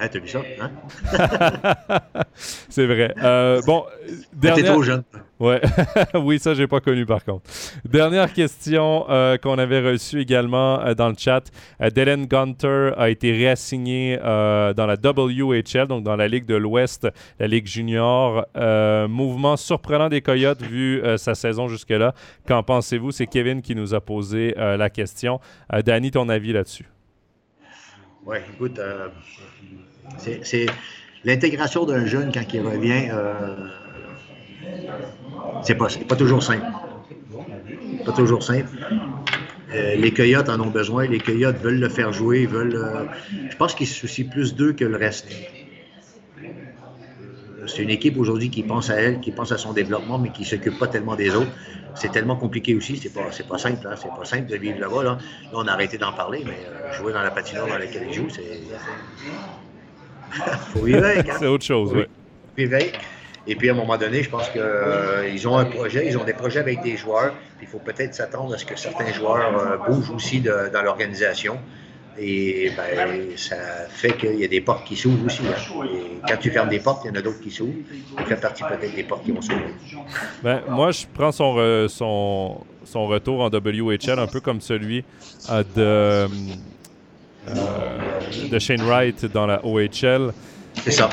Hein, 0.00 0.08
t'as 0.08 0.18
vu 0.20 0.28
ça? 0.28 0.42
Hein? 0.60 0.70
c'est 2.68 2.86
vrai. 2.86 3.12
Euh, 3.20 3.60
bon, 3.62 3.84
dernière... 4.32 4.64
T'es 4.64 4.70
trop 4.70 4.82
jeune. 4.82 5.02
Ouais. 5.40 5.60
oui, 6.14 6.38
ça, 6.40 6.54
j'ai 6.54 6.66
pas 6.66 6.80
connu 6.80 7.06
par 7.06 7.24
contre. 7.24 7.48
Dernière 7.84 8.32
question 8.32 9.08
euh, 9.08 9.36
qu'on 9.36 9.56
avait 9.58 9.80
reçue 9.80 10.20
également 10.20 10.80
euh, 10.80 10.94
dans 10.94 11.08
le 11.08 11.14
chat. 11.16 11.44
Euh, 11.80 11.90
Dylan 11.90 12.26
Gunter 12.26 12.90
a 12.96 13.08
été 13.08 13.32
réassigné 13.32 14.18
dans 14.18 14.86
la 14.86 14.96
WHL, 14.96 15.86
donc 15.86 16.02
dans 16.02 16.16
la 16.16 16.28
Ligue 16.28 16.46
de 16.46 16.56
l'Ouest, 16.56 17.08
la 17.38 17.46
Ligue 17.46 17.66
junior. 17.66 18.46
mouvement 19.08 19.56
surprenant 19.56 20.08
des 20.08 20.20
Coyotes 20.20 20.62
vu 20.62 21.02
sa 21.16 21.34
saison 21.34 21.68
jusque-là. 21.68 22.14
Qu'en 22.46 22.62
pensez-vous? 22.62 23.12
C'est 23.12 23.26
Kevin 23.26 23.62
qui 23.62 23.74
nous 23.74 23.94
a 23.94 24.00
posé 24.00 24.54
la 24.56 24.90
question. 24.90 25.40
Danny, 25.84 26.10
ton 26.10 26.28
avis 26.28 26.52
là-dessus? 26.52 26.86
Oui, 28.26 28.38
écoute, 28.54 28.80
c'est 30.18 30.66
l'intégration 31.24 31.84
d'un 31.84 32.06
jeune 32.06 32.32
quand 32.32 32.52
il 32.52 32.60
revient 32.60 33.10
c'est 35.62 35.74
pas, 35.74 35.88
pas 36.08 36.16
toujours 36.16 36.42
simple. 36.42 36.66
Pas 38.04 38.12
toujours 38.12 38.42
simple. 38.42 38.68
Euh, 39.74 39.96
les 39.96 40.12
Coyotes 40.12 40.48
en 40.48 40.60
ont 40.60 40.70
besoin. 40.70 41.06
Les 41.06 41.18
Coyotes 41.18 41.58
veulent 41.58 41.80
le 41.80 41.88
faire 41.88 42.12
jouer. 42.12 42.46
Veulent, 42.46 42.76
euh, 42.76 43.04
je 43.50 43.56
pense 43.56 43.74
qu'ils 43.74 43.86
se 43.86 43.94
soucient 43.94 44.28
plus 44.28 44.54
d'eux 44.54 44.72
que 44.72 44.84
le 44.84 44.96
reste. 44.96 45.28
Euh, 46.42 47.66
c'est 47.66 47.82
une 47.82 47.90
équipe 47.90 48.16
aujourd'hui 48.16 48.48
qui 48.48 48.62
pense 48.62 48.88
à 48.88 48.94
elle, 48.94 49.20
qui 49.20 49.30
pense 49.30 49.52
à 49.52 49.58
son 49.58 49.74
développement, 49.74 50.18
mais 50.18 50.30
qui 50.30 50.42
ne 50.42 50.46
s'occupe 50.46 50.78
pas 50.78 50.86
tellement 50.86 51.16
des 51.16 51.34
autres. 51.34 51.50
C'est 51.94 52.10
tellement 52.10 52.36
compliqué 52.36 52.74
aussi. 52.74 52.96
C'est 52.96 53.12
pas, 53.12 53.28
pas 53.48 53.58
simple. 53.58 53.86
Hein. 53.86 53.94
C'est 54.00 54.08
pas 54.08 54.24
simple 54.24 54.46
de 54.46 54.56
vivre 54.56 54.80
là-bas. 54.80 55.02
Là. 55.02 55.18
on 55.52 55.66
a 55.66 55.72
arrêté 55.72 55.98
d'en 55.98 56.12
parler, 56.12 56.44
mais 56.46 56.94
jouer 56.96 57.12
dans 57.12 57.22
la 57.22 57.30
patinoire 57.30 57.66
dans 57.66 57.78
laquelle 57.78 58.06
ils 58.08 58.14
jouent, 58.14 58.30
c'est. 58.30 58.60
faut 60.72 60.80
vivre 60.80 61.04
avec. 61.04 61.28
Hein. 61.28 61.36
C'est 61.38 61.46
autre 61.46 61.64
chose, 61.64 61.92
oui. 61.94 62.04
Vivre 62.56 62.74
avec. 62.74 62.98
Et 63.48 63.56
puis, 63.56 63.70
à 63.70 63.72
un 63.72 63.76
moment 63.76 63.96
donné, 63.96 64.22
je 64.22 64.28
pense 64.28 64.50
qu'ils 64.50 64.60
euh, 64.60 65.46
ont 65.46 65.56
un 65.56 65.64
projet, 65.64 66.06
ils 66.06 66.18
ont 66.18 66.24
des 66.24 66.34
projets 66.34 66.60
avec 66.60 66.82
des 66.82 66.98
joueurs. 66.98 67.32
Il 67.62 67.66
faut 67.66 67.78
peut-être 67.78 68.14
s'attendre 68.14 68.54
à 68.54 68.58
ce 68.58 68.66
que 68.66 68.78
certains 68.78 69.10
joueurs 69.10 69.58
euh, 69.58 69.78
bougent 69.88 70.10
aussi 70.10 70.40
dans 70.40 70.82
l'organisation. 70.82 71.58
Et 72.20 72.72
ben, 72.76 73.36
ça 73.36 73.56
fait 73.88 74.16
qu'il 74.16 74.38
y 74.38 74.44
a 74.44 74.48
des 74.48 74.60
portes 74.60 74.84
qui 74.86 74.96
s'ouvrent 74.96 75.24
aussi. 75.24 75.42
Et 75.44 76.20
quand 76.28 76.36
tu 76.36 76.50
fermes 76.50 76.68
des 76.68 76.80
portes, 76.80 77.04
il 77.04 77.08
y 77.08 77.10
en 77.12 77.14
a 77.14 77.22
d'autres 77.22 77.40
qui 77.40 77.50
s'ouvrent. 77.50 77.78
Ça 78.18 78.24
fait 78.24 78.40
partie 78.40 78.64
peut-être 78.64 78.94
des 78.94 79.04
portes 79.04 79.24
qui 79.24 79.32
vont 79.32 79.40
s'ouvrir. 79.40 79.68
Ben, 80.42 80.60
moi, 80.68 80.90
je 80.90 81.06
prends 81.14 81.32
son, 81.32 81.86
son, 81.88 82.60
son, 82.84 83.06
retour 83.06 83.40
en 83.40 83.48
WHL 83.48 84.18
un 84.18 84.26
peu 84.26 84.40
comme 84.40 84.60
celui 84.60 85.04
euh, 85.48 86.26
de, 87.46 88.48
de 88.48 88.58
Shane 88.58 88.82
Wright 88.82 89.24
dans 89.26 89.46
la 89.46 89.64
OHL. 89.64 90.32
C'est 90.82 90.90
ça 90.90 91.08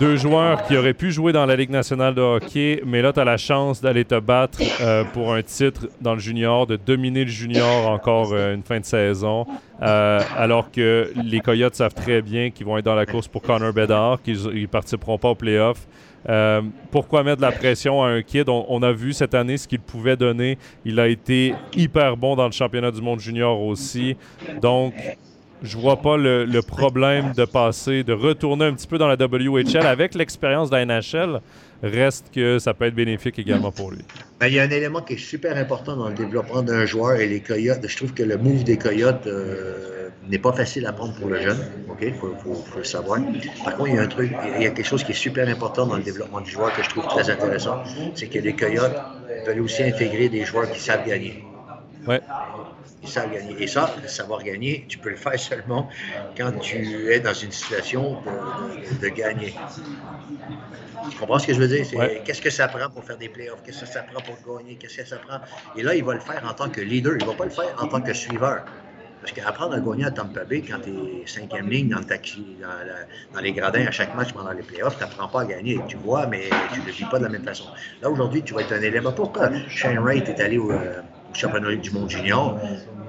deux 0.00 0.16
joueurs 0.16 0.64
qui 0.64 0.76
auraient 0.76 0.94
pu 0.94 1.10
jouer 1.10 1.32
dans 1.32 1.44
la 1.44 1.56
Ligue 1.56 1.70
nationale 1.70 2.14
de 2.14 2.20
hockey, 2.20 2.82
mais 2.86 3.02
là, 3.02 3.12
tu 3.12 3.20
as 3.20 3.24
la 3.24 3.36
chance 3.36 3.80
d'aller 3.80 4.04
te 4.04 4.18
battre 4.18 4.58
euh, 4.80 5.04
pour 5.12 5.34
un 5.34 5.42
titre 5.42 5.88
dans 6.00 6.14
le 6.14 6.20
junior, 6.20 6.66
de 6.66 6.76
dominer 6.76 7.24
le 7.24 7.30
junior 7.30 7.90
encore 7.90 8.32
euh, 8.32 8.54
une 8.54 8.62
fin 8.62 8.78
de 8.78 8.84
saison, 8.84 9.46
euh, 9.82 10.20
alors 10.36 10.70
que 10.70 11.10
les 11.24 11.40
Coyotes 11.40 11.74
savent 11.74 11.94
très 11.94 12.22
bien 12.22 12.50
qu'ils 12.50 12.66
vont 12.66 12.78
être 12.78 12.84
dans 12.84 12.94
la 12.94 13.06
course 13.06 13.28
pour 13.28 13.42
Connor 13.42 13.72
Bedard, 13.72 14.22
qu'ils 14.22 14.46
ne 14.46 14.66
participeront 14.66 15.18
pas 15.18 15.30
aux 15.30 15.34
playoffs. 15.34 15.86
pourquoi 16.90 17.24
mettre 17.24 17.38
de 17.38 17.42
la 17.42 17.52
pression 17.52 18.02
à 18.02 18.08
un 18.08 18.22
kid? 18.22 18.48
On, 18.48 18.66
on 18.68 18.82
a 18.82 18.92
vu 18.92 19.12
cette 19.12 19.34
année 19.34 19.56
ce 19.56 19.66
qu'il 19.66 19.80
pouvait 19.80 20.16
donner. 20.16 20.58
Il 20.84 21.00
a 21.00 21.08
été 21.08 21.54
hyper 21.74 22.16
bon 22.16 22.36
dans 22.36 22.46
le 22.46 22.52
championnat 22.52 22.90
du 22.90 23.00
monde 23.00 23.20
junior 23.20 23.60
aussi. 23.60 24.16
Donc, 24.60 24.94
je 25.62 25.76
vois 25.76 26.00
pas 26.00 26.16
le, 26.16 26.60
problème 26.60 27.32
de 27.36 27.44
passer, 27.44 28.04
de 28.04 28.12
retourner 28.12 28.66
un 28.66 28.74
petit 28.74 28.86
peu 28.86 28.98
dans 28.98 29.08
la 29.08 29.16
WHL 29.16 29.86
avec 29.86 30.14
l'expérience 30.14 30.70
de 30.70 30.76
la 30.76 30.84
NHL. 30.86 31.40
Reste 31.80 32.32
que 32.34 32.58
ça 32.58 32.74
peut 32.74 32.86
être 32.86 32.94
bénéfique 32.94 33.38
également 33.38 33.70
pour 33.70 33.92
lui. 33.92 34.00
Ben, 34.40 34.48
il 34.48 34.54
y 34.54 34.58
a 34.58 34.64
un 34.64 34.70
élément 34.70 35.00
qui 35.00 35.12
est 35.12 35.18
super 35.18 35.56
important 35.56 35.96
dans 35.96 36.08
le 36.08 36.14
développement 36.14 36.62
d'un 36.62 36.84
joueur 36.86 37.20
et 37.20 37.28
les 37.28 37.40
Coyotes. 37.40 37.86
Je 37.86 37.96
trouve 37.96 38.12
que 38.12 38.24
le 38.24 38.36
move 38.36 38.64
des 38.64 38.76
Coyotes 38.76 39.28
euh, 39.28 40.08
n'est 40.28 40.38
pas 40.38 40.52
facile 40.52 40.86
à 40.86 40.92
prendre 40.92 41.14
pour 41.14 41.28
le 41.28 41.40
jeune. 41.40 41.58
OK? 41.88 41.98
Il 42.02 42.14
faut, 42.14 42.34
le 42.76 42.82
savoir. 42.82 43.20
Par 43.64 43.76
contre, 43.76 43.90
il 43.90 43.94
y 43.94 43.98
a 43.98 44.02
un 44.02 44.08
truc, 44.08 44.32
il 44.56 44.62
y 44.62 44.66
a 44.66 44.70
quelque 44.70 44.86
chose 44.86 45.04
qui 45.04 45.12
est 45.12 45.14
super 45.14 45.48
important 45.48 45.86
dans 45.86 45.96
le 45.96 46.02
développement 46.02 46.40
du 46.40 46.50
joueur 46.50 46.74
que 46.74 46.82
je 46.82 46.88
trouve 46.88 47.06
très 47.06 47.30
intéressant. 47.30 47.84
C'est 48.16 48.26
que 48.26 48.40
les 48.40 48.54
Coyotes 48.54 48.96
veulent 49.46 49.60
aussi 49.60 49.84
intégrer 49.84 50.28
des 50.28 50.44
joueurs 50.44 50.68
qui 50.72 50.80
savent 50.80 51.06
gagner. 51.06 51.44
Ouais 52.08 52.20
savent 53.06 53.32
gagner. 53.32 53.56
Et 53.60 53.66
ça, 53.66 53.94
savoir 54.06 54.42
gagner, 54.42 54.84
tu 54.88 54.98
peux 54.98 55.10
le 55.10 55.16
faire 55.16 55.38
seulement 55.38 55.88
quand 56.36 56.52
tu 56.60 57.12
es 57.12 57.20
dans 57.20 57.34
une 57.34 57.52
situation 57.52 58.22
de, 59.00 59.08
gagner. 59.08 59.54
Tu 61.10 61.16
comprends 61.16 61.38
ce 61.38 61.46
que 61.46 61.54
je 61.54 61.60
veux 61.60 61.68
dire? 61.68 61.86
Qu'est-ce 62.24 62.42
que 62.42 62.50
ça 62.50 62.68
prend 62.68 62.90
pour 62.90 63.04
faire 63.04 63.18
des 63.18 63.28
playoffs? 63.28 63.62
Qu'est-ce 63.64 63.80
que 63.80 63.86
ça 63.86 64.02
prend 64.02 64.20
pour 64.20 64.58
gagner? 64.58 64.76
Qu'est-ce 64.76 64.98
que 64.98 65.06
ça 65.06 65.16
prend? 65.16 65.38
Et 65.76 65.82
là, 65.82 65.94
il 65.94 66.04
va 66.04 66.14
le 66.14 66.20
faire 66.20 66.42
en 66.48 66.54
tant 66.54 66.68
que 66.68 66.80
leader. 66.80 67.14
Il 67.18 67.24
ne 67.24 67.30
va 67.30 67.34
pas 67.34 67.44
le 67.44 67.50
faire 67.50 67.74
en 67.78 67.86
tant 67.86 68.00
que 68.00 68.12
suiveur. 68.12 68.64
Parce 69.20 69.32
qu'apprendre 69.32 69.74
à 69.74 69.80
gagner 69.80 70.04
à 70.04 70.10
Tampa 70.12 70.44
Bay 70.44 70.62
quand 70.62 70.78
tu 70.80 70.90
es 70.90 71.26
cinquième 71.26 71.68
ligne 71.68 71.88
dans, 71.88 72.00
dans, 72.00 73.40
les 73.40 73.52
gradins 73.52 73.86
à 73.86 73.90
chaque 73.90 74.14
match 74.14 74.32
pendant 74.32 74.52
les 74.52 74.62
playoffs, 74.62 74.96
tu 74.96 75.02
n'apprends 75.02 75.28
pas 75.28 75.42
à 75.42 75.44
gagner. 75.44 75.80
Tu 75.88 75.96
vois, 75.96 76.26
mais 76.26 76.48
tu 76.72 76.80
ne 76.80 76.86
le 76.86 76.92
vis 76.92 77.04
pas 77.04 77.18
de 77.18 77.24
la 77.24 77.30
même 77.30 77.44
façon. 77.44 77.64
Là, 78.00 78.10
aujourd'hui, 78.10 78.42
tu 78.42 78.54
vas 78.54 78.60
être 78.60 78.72
un 78.72 78.80
élément. 78.80 79.12
Pourquoi 79.12 79.50
Shane 79.68 79.98
Wright 79.98 80.28
est 80.28 80.40
allé 80.40 80.56
au, 80.56 80.70
euh, 80.70 81.02
au 81.30 81.34
championnat 81.34 81.74
du 81.76 81.90
monde 81.90 82.10
junior? 82.10 82.58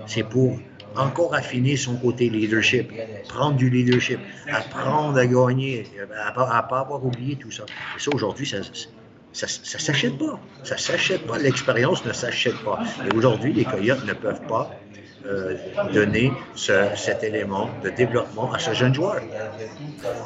c'est 0.09 0.24
pour 0.24 0.57
encore 0.95 1.36
affiner 1.36 1.78
son 1.78 1.95
côté 1.97 2.30
leadership, 2.30 2.91
prendre 3.28 3.55
du 3.55 3.70
leadership, 3.70 4.20
apprendre 4.51 5.17
à 5.17 5.28
gagner, 5.28 5.86
à 6.17 6.32
ne 6.32 6.67
pas 6.67 6.80
avoir 6.80 7.05
oublié 7.05 7.36
tout 7.36 7.51
ça. 7.51 7.63
Et 7.95 7.99
ça, 7.99 8.09
aujourd'hui, 8.13 8.47
ça, 8.47 8.57
ça, 9.32 9.47
ça 9.47 9.80
s'achète 9.80 10.17
pas. 10.17 10.39
Ça 10.63 10.78
s'achète 10.78 11.28
pas. 11.28 11.38
L'expérience 11.38 12.03
ne 12.05 12.11
s'achète 12.11 12.57
pas. 12.63 12.80
Et 13.05 13.15
aujourd'hui, 13.15 13.53
les 13.53 13.65
Coyotes 13.65 14.03
ne 14.05 14.13
peuvent 14.13 14.41
pas 14.47 14.72
euh, 15.26 15.55
donner 15.93 16.32
cet 16.55 17.24
élément 17.24 17.70
de 17.84 17.89
développement 17.89 18.51
à 18.51 18.59
ce 18.59 18.74
jeune 18.74 18.93
joueur. 18.93 19.22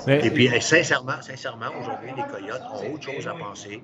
Et 0.07 0.29
puis, 0.29 0.49
sincèrement, 0.61 1.21
sincèrement 1.21 1.71
aujourd'hui, 1.81 2.11
les 2.15 2.23
Coyotes 2.23 2.63
ont 2.73 2.93
autre 2.93 3.03
chose 3.03 3.27
à 3.27 3.33
penser 3.33 3.83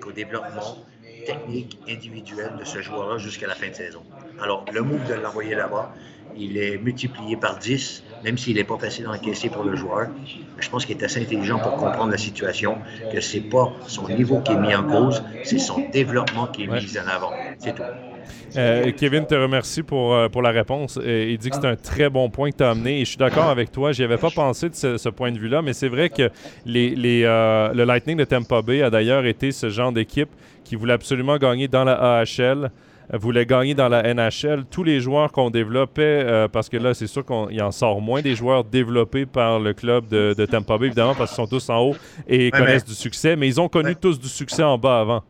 qu'au 0.00 0.12
développement 0.12 0.78
technique 1.24 1.80
individuelle 1.88 2.56
de 2.56 2.64
ce 2.64 2.80
joueur-là 2.82 3.18
jusqu'à 3.18 3.46
la 3.46 3.54
fin 3.54 3.68
de 3.68 3.74
saison. 3.74 4.06
Alors, 4.38 4.64
le 4.68 4.82
move 4.82 5.04
de 5.04 5.14
l'envoyer 5.14 5.54
là-bas, 5.54 5.92
il 6.34 6.56
est 6.58 6.78
multiplié 6.78 7.36
par 7.36 7.58
10, 7.58 8.04
même 8.22 8.38
s'il 8.38 8.56
n'est 8.56 8.64
pas 8.64 8.78
facile 8.78 9.06
à 9.06 9.10
encaisser 9.12 9.50
pour 9.50 9.64
le 9.64 9.74
joueur. 9.76 10.10
Je 10.58 10.68
pense 10.68 10.84
qu'il 10.86 10.96
est 10.96 11.02
assez 11.04 11.20
intelligent 11.20 11.60
pour 11.60 11.76
comprendre 11.76 12.10
la 12.12 12.18
situation, 12.18 12.80
que 13.08 13.20
c'est 13.20 13.40
pas 13.42 13.78
son 13.86 14.08
niveau 14.08 14.40
qui 14.42 14.52
est 14.54 14.56
mis 14.56 14.74
en 14.74 14.84
cause, 14.84 15.24
c'est 15.42 15.58
son 15.58 15.80
développement 15.80 16.48
qui 16.48 16.64
est 16.64 16.68
mis 16.68 16.98
en 16.98 17.06
avant. 17.06 17.38
C'est 17.58 17.72
tout. 17.74 17.90
Euh, 18.56 18.92
Kevin 18.96 19.26
te 19.26 19.34
remercie 19.34 19.82
pour, 19.82 20.14
euh, 20.14 20.28
pour 20.28 20.42
la 20.42 20.50
réponse. 20.50 20.98
il 21.04 21.38
dit 21.38 21.50
que 21.50 21.56
c'est 21.56 21.66
un 21.66 21.76
très 21.76 22.08
bon 22.08 22.30
point 22.30 22.50
que 22.50 22.56
tu 22.56 22.64
as 22.64 22.70
amené 22.70 23.00
et 23.00 23.04
je 23.04 23.10
suis 23.10 23.16
d'accord 23.16 23.48
avec 23.48 23.70
toi. 23.70 23.92
J'y 23.92 24.04
avais 24.04 24.16
pas 24.16 24.30
pensé 24.30 24.68
de 24.68 24.74
ce, 24.74 25.08
point 25.08 25.32
de 25.32 25.38
vue-là, 25.38 25.62
mais 25.62 25.72
c'est 25.72 25.88
vrai 25.88 26.10
que 26.10 26.30
les, 26.64 26.94
les 26.94 27.22
euh, 27.24 27.72
le 27.72 27.84
Lightning 27.84 28.16
de 28.16 28.24
Tampa 28.24 28.62
Bay 28.62 28.82
a 28.82 28.90
d'ailleurs 28.90 29.26
été 29.26 29.52
ce 29.52 29.68
genre 29.68 29.92
d'équipe 29.92 30.30
qui 30.64 30.76
voulait 30.76 30.92
absolument 30.92 31.36
gagner 31.36 31.68
dans 31.68 31.84
la 31.84 32.20
AHL 32.20 32.70
voulait 33.14 33.46
gagner 33.46 33.74
dans 33.74 33.88
la 33.88 34.02
NHL. 34.12 34.64
Tous 34.70 34.84
les 34.84 35.00
joueurs 35.00 35.32
qu'on 35.32 35.48
développait, 35.48 36.46
parce 36.52 36.68
que 36.68 36.76
là, 36.76 36.92
c'est 36.92 37.06
sûr 37.06 37.24
qu'il 37.24 37.62
en 37.62 37.70
sort 37.70 38.02
moins 38.02 38.20
des 38.20 38.34
joueurs 38.34 38.64
développés 38.64 39.24
par 39.24 39.58
le 39.60 39.72
club 39.72 40.08
de, 40.08 40.44
Tampa 40.44 40.76
Bay, 40.76 40.88
évidemment, 40.88 41.14
parce 41.14 41.30
qu'ils 41.30 41.42
sont 41.42 41.46
tous 41.46 41.70
en 41.70 41.80
haut 41.80 41.96
et 42.28 42.50
connaissent 42.50 42.84
du 42.84 42.92
succès, 42.92 43.34
mais 43.34 43.46
ils 43.48 43.62
ont 43.62 43.68
connu 43.70 43.96
tous 43.96 44.20
du 44.20 44.28
succès 44.28 44.62
en 44.62 44.76
bas 44.76 45.00
avant. 45.00 45.22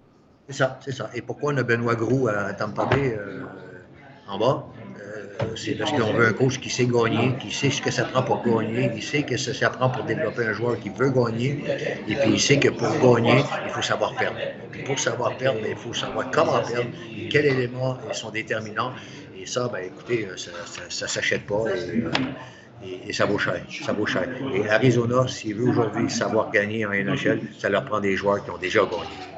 C'est 0.48 0.56
ça, 0.56 0.78
c'est 0.82 0.92
ça. 0.92 1.10
Et 1.14 1.20
pourquoi 1.20 1.52
on 1.52 1.56
a 1.58 1.62
Benoît 1.62 1.94
Gros 1.94 2.28
à 2.28 2.54
Tampa 2.54 2.86
Bay 2.86 3.14
euh, 3.18 3.42
en 4.26 4.38
bas? 4.38 4.66
Euh, 4.98 5.54
c'est 5.56 5.74
parce 5.74 5.92
qu'on 5.92 6.12
veut 6.14 6.26
un 6.26 6.32
coach 6.32 6.58
qui 6.58 6.70
sait 6.70 6.86
gagner, 6.86 7.34
qui 7.38 7.52
sait 7.52 7.70
ce 7.70 7.82
que 7.82 7.90
ça 7.90 8.04
prend 8.04 8.22
pour 8.22 8.42
gagner, 8.42 8.90
qui 8.90 9.02
sait 9.02 9.24
que 9.24 9.36
ça, 9.36 9.68
prend 9.68 9.90
pour 9.90 10.04
développer 10.04 10.46
un 10.46 10.54
joueur 10.54 10.80
qui 10.80 10.88
veut 10.88 11.10
gagner, 11.10 11.62
et 12.08 12.14
puis 12.14 12.30
il 12.32 12.40
sait 12.40 12.58
que 12.58 12.70
pour 12.70 12.88
gagner, 12.98 13.44
il 13.66 13.70
faut 13.70 13.82
savoir 13.82 14.14
perdre. 14.14 14.38
Puis 14.72 14.82
pour 14.84 14.98
savoir 14.98 15.36
perdre, 15.36 15.60
ben, 15.60 15.70
il 15.70 15.76
faut 15.76 15.92
savoir 15.92 16.30
comment 16.30 16.60
perdre, 16.60 16.90
et 17.14 17.28
quels 17.28 17.46
éléments 17.46 17.98
sont 18.12 18.30
déterminants. 18.30 18.92
Et 19.38 19.44
ça, 19.44 19.68
ben, 19.68 19.84
écoutez, 19.84 20.26
euh, 20.26 20.36
ça 20.36 21.04
ne 21.04 21.08
s'achète 21.08 21.46
pas. 21.46 21.64
Et, 23.06 23.12
ça 23.12 23.26
vaut 23.26 23.38
cher. 23.38 23.60
Ça 23.84 23.92
vaut. 23.92 24.06
Et 24.54 24.68
Arizona, 24.68 25.28
s'il 25.28 25.56
veut 25.56 25.68
aujourd'hui 25.68 26.08
savoir 26.08 26.50
gagner 26.50 26.86
en 26.86 26.90
NHL, 26.90 27.40
ça 27.58 27.68
leur 27.68 27.84
prend 27.84 28.00
des 28.00 28.16
joueurs 28.16 28.42
qui 28.42 28.50
ont 28.50 28.58
déjà 28.58 28.80
gagné. 28.80 29.37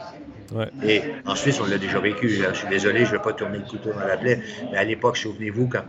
Et 0.82 1.02
en 1.27 1.35
Suisse, 1.35 1.60
on 1.60 1.66
l'a 1.66 1.78
déjà 1.78 2.01
vécu. 2.01 2.28
Je 2.28 2.52
suis 2.55 2.68
désolé, 2.68 3.05
je 3.05 3.12
ne 3.12 3.16
vais 3.16 3.22
pas 3.22 3.32
tourner 3.32 3.59
le 3.59 3.64
couteau 3.64 3.93
dans 3.93 4.06
la 4.06 4.16
plaie, 4.16 4.40
mais 4.70 4.78
à 4.78 4.85
l'époque, 4.85 5.16
souvenez-vous, 5.16 5.68
quand 5.68 5.85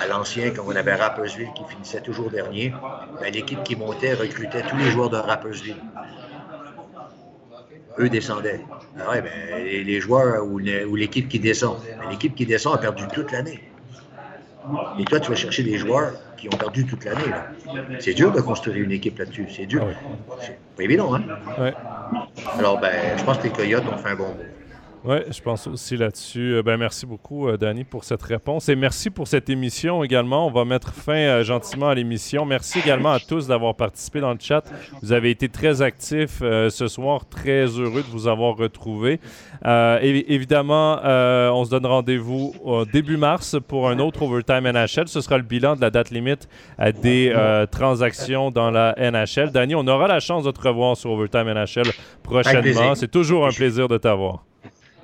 à 0.00 0.06
l'ancien, 0.06 0.50
quand 0.50 0.64
on 0.66 0.76
avait 0.76 0.94
Rappersville 0.94 1.52
qui 1.54 1.64
finissait 1.64 2.00
toujours 2.00 2.30
dernier, 2.30 2.72
ben, 3.20 3.32
l'équipe 3.32 3.62
qui 3.64 3.76
montait 3.76 4.14
recrutait 4.14 4.62
tous 4.62 4.76
les 4.76 4.90
joueurs 4.90 5.10
de 5.10 5.16
Rappersville. 5.16 5.76
Eux 7.98 8.08
descendaient. 8.08 8.60
Ah 8.98 9.20
ben, 9.20 9.64
les 9.64 10.00
joueurs 10.00 10.44
ou 10.46 10.58
l'équipe 10.58 11.28
qui 11.28 11.40
descend. 11.40 11.78
L'équipe 12.10 12.34
qui 12.34 12.46
descend 12.46 12.74
a 12.74 12.78
perdu 12.78 13.04
toute 13.12 13.32
l'année. 13.32 13.60
Et 14.96 15.06
toi, 15.08 15.20
tu 15.20 15.30
vas 15.30 15.36
chercher 15.36 15.62
des 15.62 15.78
joueurs 15.78 16.18
qui 16.36 16.48
ont 16.48 16.56
perdu 16.56 16.86
toute 16.86 17.04
l'année. 17.04 17.46
C'est 17.98 18.14
dur 18.14 18.32
de 18.32 18.40
construire 18.40 18.76
une 18.82 18.92
équipe 18.92 19.18
là-dessus. 19.18 19.48
C'est 19.50 19.66
dur. 19.66 19.86
Ah 19.88 20.36
c'est 20.38 20.60
pas 20.76 20.84
évident, 20.84 21.14
hein? 21.14 21.30
Ouais. 21.56 21.76
Alors, 22.56 22.78
ben, 22.80 23.16
je 23.18 23.24
pense 23.24 23.38
que 23.38 23.44
les 23.44 23.52
Coyotes 23.52 23.88
ont 23.88 23.98
fait 23.98 24.10
un 24.10 24.16
bon 24.16 24.38
oui, 25.04 25.16
je 25.30 25.40
pense 25.40 25.66
aussi 25.66 25.96
là-dessus. 25.96 26.54
Euh, 26.54 26.62
ben, 26.62 26.76
merci 26.76 27.06
beaucoup, 27.06 27.48
euh, 27.48 27.56
Danny, 27.56 27.84
pour 27.84 28.04
cette 28.04 28.22
réponse. 28.22 28.68
Et 28.68 28.74
merci 28.74 29.10
pour 29.10 29.28
cette 29.28 29.48
émission 29.48 30.02
également. 30.02 30.46
On 30.46 30.50
va 30.50 30.64
mettre 30.64 30.92
fin 30.92 31.12
euh, 31.12 31.44
gentiment 31.44 31.88
à 31.88 31.94
l'émission. 31.94 32.44
Merci 32.44 32.80
également 32.80 33.12
à 33.12 33.20
tous 33.20 33.46
d'avoir 33.46 33.76
participé 33.76 34.20
dans 34.20 34.32
le 34.32 34.38
chat. 34.40 34.64
Vous 35.02 35.12
avez 35.12 35.30
été 35.30 35.48
très 35.48 35.82
actifs 35.82 36.40
ce 36.40 36.88
soir. 36.88 37.28
Très 37.28 37.66
heureux 37.66 38.02
de 38.02 38.10
vous 38.10 38.26
avoir 38.26 38.56
retrouvé. 38.56 39.20
évidemment, 39.64 40.98
on 41.02 41.64
se 41.64 41.70
donne 41.70 41.86
rendez-vous 41.86 42.54
début 42.92 43.16
mars 43.16 43.56
pour 43.66 43.88
un 43.88 43.98
autre 43.98 44.22
Overtime 44.22 44.70
NHL. 44.70 45.08
Ce 45.08 45.20
sera 45.20 45.38
le 45.38 45.44
bilan 45.44 45.76
de 45.76 45.80
la 45.80 45.90
date 45.90 46.10
limite 46.10 46.48
des 47.02 47.34
transactions 47.70 48.50
dans 48.50 48.70
la 48.70 48.94
NHL. 48.98 49.50
Danny, 49.52 49.74
on 49.74 49.86
aura 49.86 50.08
la 50.08 50.20
chance 50.20 50.44
de 50.44 50.50
te 50.50 50.60
revoir 50.60 50.96
sur 50.96 51.10
Overtime 51.10 51.52
NHL 51.52 51.90
prochainement. 52.22 52.94
C'est 52.94 53.10
toujours 53.10 53.46
un 53.46 53.52
plaisir 53.52 53.88
de 53.88 53.96
t'avoir. 53.98 54.47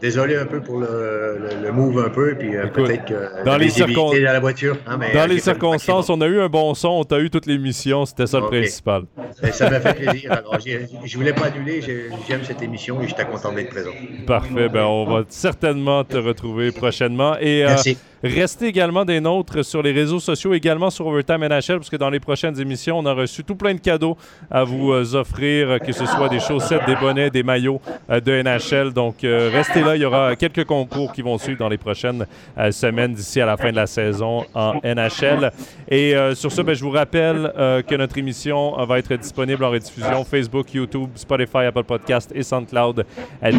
Désolé 0.04 0.36
un 0.36 0.44
peu 0.44 0.60
pour 0.60 0.80
le, 0.80 1.38
le, 1.62 1.72
move 1.72 1.98
un 1.98 2.10
peu, 2.10 2.34
puis 2.38 2.54
euh, 2.54 2.66
peut-être 2.66 3.06
que 3.06 3.42
dans 3.42 3.56
les, 3.56 3.70
circonstances, 3.70 4.20
dans 4.20 4.32
la 4.34 4.38
voiture. 4.38 4.76
Hein, 4.86 4.98
dans 5.14 5.26
les 5.26 5.38
circonstances, 5.38 6.10
on 6.10 6.20
a 6.20 6.26
eu 6.26 6.40
un 6.40 6.48
bon 6.50 6.74
son, 6.74 6.88
on 6.88 7.04
t'a 7.04 7.20
eu 7.20 7.30
toute 7.30 7.46
l'émission, 7.46 8.04
c'était 8.04 8.26
ça 8.26 8.40
le 8.40 8.48
principal. 8.48 9.04
Ben, 9.40 9.50
ça 9.50 9.70
m'a 9.70 9.80
fait 9.80 9.94
plaisir. 9.94 10.30
Alors, 10.30 10.58
je 10.60 11.16
voulais 11.16 11.32
pas 11.32 11.46
annuler, 11.46 11.80
j'aime 12.28 12.44
cette 12.44 12.60
émission 12.60 13.00
et 13.00 13.08
j'étais 13.08 13.24
content 13.24 13.50
d'être 13.52 13.70
présent. 13.70 13.92
Parfait, 14.26 14.68
ben, 14.68 14.84
on 14.84 15.06
va 15.06 15.24
certainement 15.30 16.04
te 16.04 16.18
retrouver 16.18 16.70
prochainement. 16.70 17.38
Et, 17.40 17.64
euh, 17.64 17.68
Merci. 17.68 17.96
Restez 18.24 18.68
également 18.68 19.04
des 19.04 19.20
nôtres 19.20 19.62
sur 19.62 19.82
les 19.82 19.92
réseaux 19.92 20.18
sociaux, 20.18 20.54
également 20.54 20.88
sur 20.88 21.06
Overtime 21.06 21.46
NHL, 21.46 21.76
parce 21.76 21.90
que 21.90 21.96
dans 21.96 22.08
les 22.08 22.20
prochaines 22.20 22.58
émissions, 22.58 22.98
on 22.98 23.04
a 23.04 23.12
reçu 23.12 23.44
tout 23.44 23.54
plein 23.54 23.74
de 23.74 23.80
cadeaux 23.80 24.16
à 24.50 24.64
vous 24.64 24.92
euh, 24.92 25.14
offrir, 25.14 25.78
que 25.78 25.92
ce 25.92 26.06
soit 26.06 26.30
des 26.30 26.40
chaussettes, 26.40 26.86
des 26.86 26.96
bonnets, 26.96 27.28
des 27.28 27.42
maillots 27.42 27.82
euh, 28.08 28.20
de 28.20 28.40
NHL. 28.40 28.94
Donc, 28.94 29.24
euh, 29.24 29.50
restez 29.52 29.82
là. 29.82 29.94
Il 29.94 30.00
y 30.00 30.06
aura 30.06 30.36
quelques 30.36 30.64
concours 30.64 31.12
qui 31.12 31.20
vont 31.20 31.36
suivre 31.36 31.58
dans 31.58 31.68
les 31.68 31.76
prochaines 31.76 32.24
semaines 32.70 33.12
d'ici 33.12 33.42
à 33.42 33.46
la 33.46 33.58
fin 33.58 33.70
de 33.70 33.76
la 33.76 33.86
saison 33.86 34.46
en 34.54 34.80
NHL. 34.82 35.52
Et 35.90 36.14
sur 36.34 36.50
ce, 36.50 36.62
ben, 36.62 36.74
je 36.74 36.82
vous 36.82 36.90
rappelle 36.90 37.52
que 37.86 37.94
notre 37.94 38.16
émission 38.16 38.82
va 38.86 38.98
être 38.98 39.14
disponible 39.16 39.62
en 39.64 39.70
rediffusion 39.70 40.24
Facebook, 40.24 40.72
YouTube, 40.72 41.10
Spotify, 41.14 41.58
Apple 41.66 41.84
Podcast 41.84 42.32
et 42.34 42.42
SoundCloud 42.42 43.04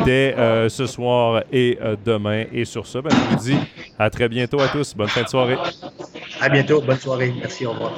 dès 0.05 0.35
ce 0.69 0.85
soir 0.87 1.43
et 1.51 1.77
demain. 2.03 2.45
Et 2.51 2.65
sur 2.65 2.87
ce, 2.87 2.97
ben, 2.97 3.11
je 3.11 3.35
vous 3.35 3.43
dis 3.43 3.57
à 3.99 4.09
très 4.09 4.27
bientôt 4.55 4.61
à 4.61 4.67
tous. 4.69 4.95
Bonne 4.95 5.07
fin 5.09 5.23
de 5.23 5.27
soirée. 5.27 5.57
À 6.39 6.49
bientôt. 6.49 6.81
Bonne 6.81 6.99
soirée. 6.99 7.33
Merci. 7.39 7.65
Au 7.65 7.71
revoir. 7.71 7.93